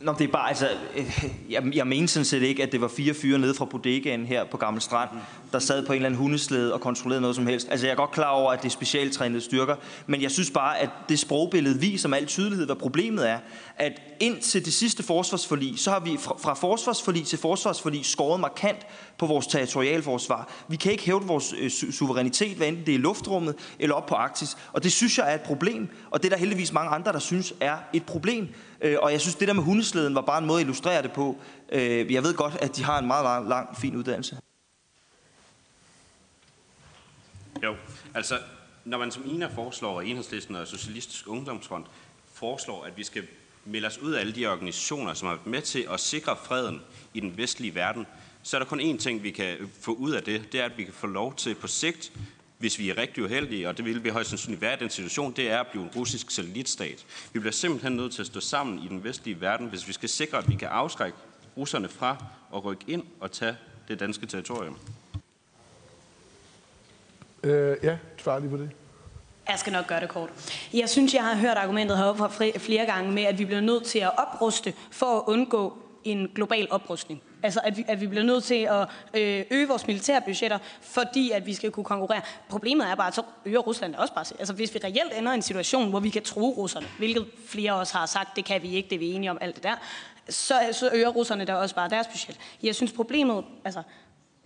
[0.00, 2.88] Nå, det er bare, altså, øh, jeg, jeg mener sådan set ikke, at det var
[2.88, 5.10] fire fyre nede fra bodegaen her på Gammel Strand,
[5.52, 7.68] der sad på en eller anden hundeslæde og kontrollerede noget som helst.
[7.70, 9.76] Altså, jeg er godt klar over, at det er specialtrænede styrker,
[10.06, 13.38] men jeg synes bare, at det sprogbillede viser med al tydelighed, hvad problemet er,
[13.76, 18.86] at indtil det sidste forsvarsforlig, så har vi fra, fra forsvarsforlig til forsvarsforlig skåret markant
[19.18, 20.48] på vores territorialforsvar.
[20.68, 23.94] Vi kan ikke hæve vores øh, su- suverænitet, hvad enten det er i luftrummet eller
[23.94, 26.72] op på Arktis, og det synes jeg er et problem, og det er der heldigvis
[26.72, 28.48] mange andre, der synes er et problem.
[28.80, 31.12] Øh, og jeg synes, det der med hundesleden var bare en måde at illustrere det
[31.12, 31.38] på.
[31.72, 34.38] Øh, jeg ved godt, at de har en meget lang, lang fin uddannelse.
[37.62, 37.76] Jo,
[38.14, 38.38] altså,
[38.84, 41.86] når man som INA foreslår, og Enhedslisten og Socialistisk Ungdomsfront
[42.32, 43.22] foreslår, at vi skal
[43.64, 46.82] melde os ud af alle de organisationer, som har været med til at sikre freden
[47.14, 48.06] i den vestlige verden,
[48.42, 50.52] så er der kun én ting, vi kan få ud af det.
[50.52, 52.12] Det er, at vi kan få lov til på sigt,
[52.58, 55.32] hvis vi er rigtig uheldige, og det vil vi højst sandsynligt være i den situation,
[55.32, 57.04] det er at blive en russisk satellitstat.
[57.32, 60.08] Vi bliver simpelthen nødt til at stå sammen i den vestlige verden, hvis vi skal
[60.08, 61.18] sikre, at vi kan afskrække
[61.56, 63.56] russerne fra at rykke ind og tage
[63.88, 64.78] det danske territorium.
[67.42, 68.70] Øh, ja, svar lige på det.
[69.48, 70.30] Jeg skal nok gøre det kort.
[70.72, 73.84] Jeg synes, jeg har hørt argumentet heroppe fra flere gange med, at vi bliver nødt
[73.84, 77.22] til at opruste for at undgå en global oprustning.
[77.46, 81.46] Altså, at vi, at vi bliver nødt til at øh, øge vores militærbudgetter, fordi at
[81.46, 82.20] vi skal kunne konkurrere.
[82.48, 84.24] Problemet er bare, at så øger Rusland også bare.
[84.38, 87.74] Altså, hvis vi reelt ender i en situation, hvor vi kan tro russerne, hvilket flere
[87.74, 89.74] også har sagt, det kan vi ikke, det er vi enige om, alt det der,
[90.28, 92.36] så, så øger russerne der også bare deres budget.
[92.62, 93.82] Jeg synes, problemet, altså,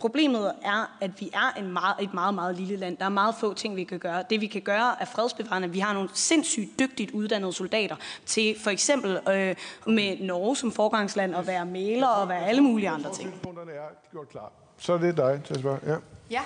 [0.01, 2.97] Problemet er, at vi er en meget, et meget, meget lille land.
[2.97, 4.23] Der er meget få ting, vi kan gøre.
[4.29, 5.71] Det vi kan gøre er fredsbevarende.
[5.71, 9.55] Vi har nogle sindssygt dygtigt uddannede soldater til for eksempel øh,
[9.87, 13.29] med Norge som forgangsland at være maler og være alle mulige andre ting.
[13.29, 14.51] er gjort klar.
[14.77, 15.79] Så er det dig til at spørge.
[15.85, 15.97] Ja.
[16.29, 16.41] Ja.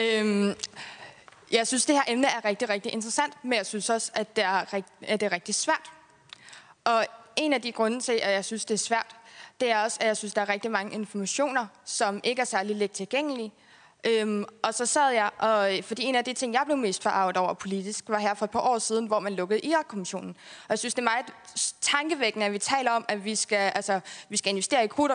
[0.00, 0.54] Øhm,
[1.52, 4.44] jeg synes, det her emne er rigtig, rigtig interessant, men jeg synes også, at det
[4.44, 5.90] er, at det er rigtig svært.
[6.84, 9.16] Og en af de grunde til, at jeg synes, det er svært,
[9.60, 12.76] det er også, at jeg synes, der er rigtig mange informationer, som ikke er særlig
[12.76, 13.52] let tilgængelige.
[14.06, 17.36] Øhm, og så sad jeg, og, fordi en af de ting, jeg blev mest forarvet
[17.36, 20.30] over politisk, var her for et par år siden, hvor man lukkede Irak-kommissionen.
[20.62, 21.26] Og jeg synes, det er meget
[21.80, 25.12] tankevækkende, at vi taler om, at vi skal, altså, vi skal investere i krudt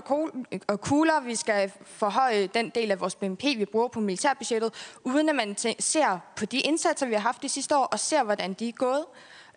[0.68, 5.30] og kugler, vi skal forhøje den del af vores BNP, vi bruger på militærbudgettet, uden
[5.30, 8.54] at man ser på de indsatser, vi har haft de sidste år, og ser, hvordan
[8.54, 9.06] de er gået.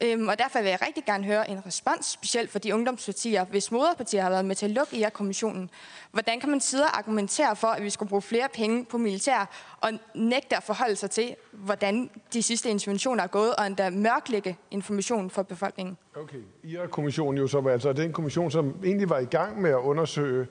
[0.02, 3.70] Øhm, og derfor vil jeg rigtig gerne høre en respons, specielt for de ungdomspartier, hvis
[3.70, 5.70] moderpartier har været med til at lukke i kommissionen.
[6.12, 9.50] Hvordan kan man sidde og argumentere for, at vi skulle bruge flere penge på militær,
[9.80, 14.56] og nægte at forholde sig til, hvordan de sidste interventioner er gået, og endda mørklægge
[14.70, 15.96] informationen for befolkningen?
[16.16, 16.38] Okay.
[16.64, 20.46] IR-kommissionen jo så var altså den kommission, som egentlig var i gang med at undersøge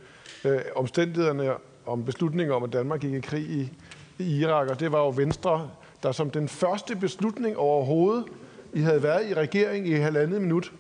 [0.46, 1.54] øh, omstændighederne
[1.86, 3.72] om beslutningen om, at Danmark gik i krig i,
[4.20, 5.70] i Irak, og det var jo Venstre,
[6.04, 8.26] der som den første beslutning overhovedet
[8.74, 10.72] i havde været i regering i halvandet minut,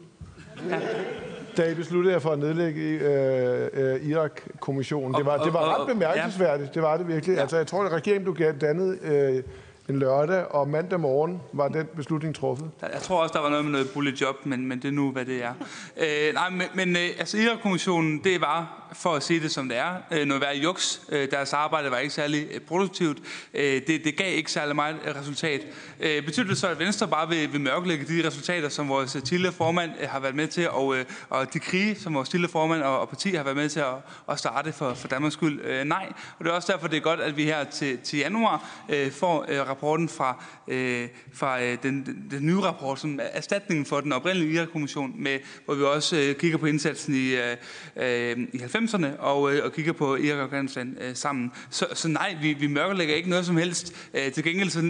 [1.57, 5.13] da I besluttede jer for at nedlægge øh, øh, Irak-kommissionen.
[5.13, 7.39] Det var, det var ret bemærkelsesværdigt, det var det virkelig.
[7.39, 9.43] Altså, jeg tror, at regeringen blev dannet øh,
[9.89, 12.71] en lørdag, og mandag morgen var den beslutning truffet.
[12.81, 15.11] Jeg tror også, der var noget med noget bullet job, men, men det er nu,
[15.11, 15.53] hvad det er.
[15.97, 19.77] Øh, nej, men, men øh, altså Irak-kommissionen, det var for at sige det som det
[19.77, 19.95] er.
[20.11, 21.01] Øh, noget værd juks.
[21.09, 23.17] Øh, deres arbejde var ikke særlig øh, produktivt.
[23.53, 25.61] Øh, det, det gav ikke særlig meget resultat.
[25.99, 29.23] Øh, betyder det så, at Venstre bare vil, vil mørklægge de resultater, som vores øh,
[29.23, 32.51] tidligere formand øh, har været med til, og, øh, og de krige, som vores tidligere
[32.51, 33.95] formand og, og parti har været med til at,
[34.29, 35.61] at starte for, for Danmarks skyld?
[35.65, 36.13] Øh, nej.
[36.39, 39.11] Og det er også derfor, det er godt, at vi her til, til januar øh,
[39.11, 43.85] får øh, rapporten fra, øh, fra øh, den, den, den nye rapport, som er erstatningen
[43.85, 47.57] for den oprindelige IRA-kommission, med, hvor vi også øh, kigger på indsatsen i, øh,
[47.95, 51.51] øh i 90'erne og, øh, og kigger på Irak og Afghanistan øh, sammen.
[51.69, 54.09] Så, så nej, vi, vi mørkelægger ikke noget som helst.
[54.13, 54.81] Øh, til gengæld så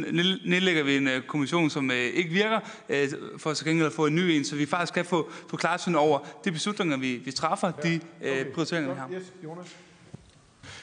[0.46, 2.60] nedlægger vi en øh, kommission, som øh, ikke virker,
[2.90, 5.58] øh, for til gengæld at få en ny en, så vi faktisk kan få, få
[5.58, 9.10] klarsyn over de beslutninger, vi, vi træffer, de øh, prioriteringer, vi har.
[9.12, 9.87] Yes, Jonas.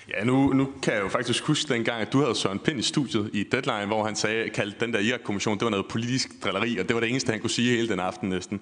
[0.08, 2.82] Ja, nu, nu kan jeg jo faktisk huske dengang, at du havde Søren Pind i
[2.82, 6.78] studiet i Deadline, hvor han sagde, kaldte den der Irak-kommission, det var noget politisk drilleri,
[6.78, 8.60] og det var det eneste, han kunne sige hele den aften næsten.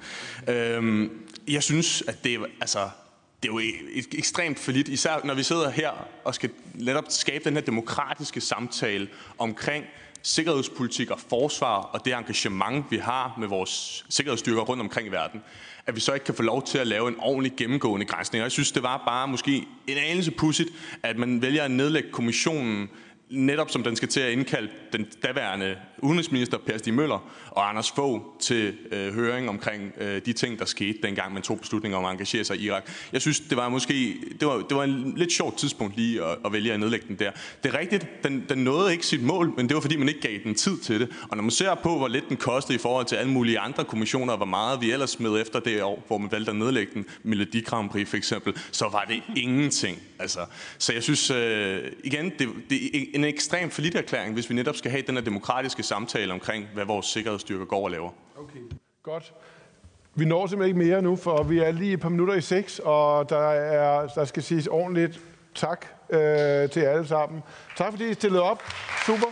[0.48, 1.10] Øhm,
[1.48, 2.78] jeg synes, at det, altså,
[3.42, 5.90] det er jo e-, et ekstremt forlidt, især når vi sidder her
[6.24, 9.84] og skal netop skabe den her demokratiske samtale omkring
[10.22, 15.42] sikkerhedspolitik og forsvar og det engagement, vi har med vores sikkerhedsstyrker rundt omkring i verden,
[15.86, 18.42] at vi så ikke kan få lov til at lave en ordentlig gennemgående grænsning.
[18.42, 20.70] Og jeg synes, det var bare måske en anelse pudsigt,
[21.02, 22.88] at man vælger at nedlægge kommissionen
[23.30, 27.90] netop som den skal til at indkalde den daværende udenrigsminister Per Stig Møller og Anders
[27.90, 32.04] Fogh til øh, høring omkring øh, de ting, der skete dengang man tog beslutninger om
[32.04, 32.90] at engagere sig i Irak.
[33.12, 36.38] Jeg synes, det var måske det var, det var en lidt sjovt tidspunkt lige at,
[36.44, 37.30] at vælge at nedlægge den der.
[37.62, 40.20] Det er rigtigt, den, den nåede ikke sit mål, men det var fordi, man ikke
[40.20, 41.08] gav den tid til det.
[41.28, 43.84] Og når man ser på, hvor lidt den kostede i forhold til alle mulige andre
[43.84, 46.92] kommissioner, og hvor meget vi ellers smed efter det år, hvor man valgte at nedlægge
[46.94, 49.98] den, Melodi Grand Prix for eksempel, så var det ingenting.
[50.18, 50.40] Altså,
[50.78, 54.90] så jeg synes, øh, igen, det, det er en ekstrem forlitterklæring, hvis vi netop skal
[54.90, 58.10] have den her demokratiske samtale omkring, hvad vores sikkerhedsstyrker går og laver.
[58.36, 58.60] Okay,
[59.02, 59.34] godt.
[60.14, 62.80] Vi når simpelthen ikke mere nu, for vi er lige et par minutter i seks,
[62.84, 65.20] og der, er, der skal siges ordentligt
[65.54, 67.42] tak øh, til alle sammen.
[67.76, 68.62] Tak fordi I stillede op.
[69.06, 69.26] Super.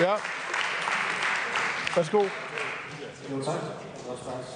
[0.00, 0.14] Ja.
[1.96, 2.18] Værsgo.
[2.18, 3.54] Jo, tak.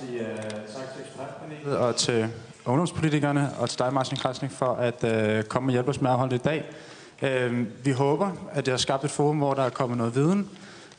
[0.01, 0.37] sige uh,
[0.75, 2.31] tak til ekspertpanelet og til
[2.69, 6.17] ungdomspolitikerne og til dig, Martin Krasnik, for at øh, komme og hjælpe os med at
[6.17, 6.65] holde i dag.
[7.23, 10.51] Øh, vi håber, at det har skabt et forum, hvor der er kommet noget viden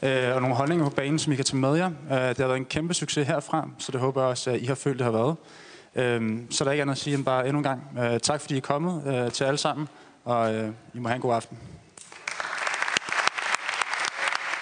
[0.04, 1.86] øh, og nogle holdninger på banen, som I kan tage med jer.
[2.12, 4.66] Øh, det har været en kæmpe succes herfra, så det håber jeg også, at I
[4.66, 5.36] har følt, det har været.
[5.96, 8.42] Øh, så der er ikke andet at sige end bare endnu en gang øh, tak,
[8.42, 9.88] fordi I er kommet øh, til alle sammen,
[10.26, 11.58] og øh, I må have en god aften.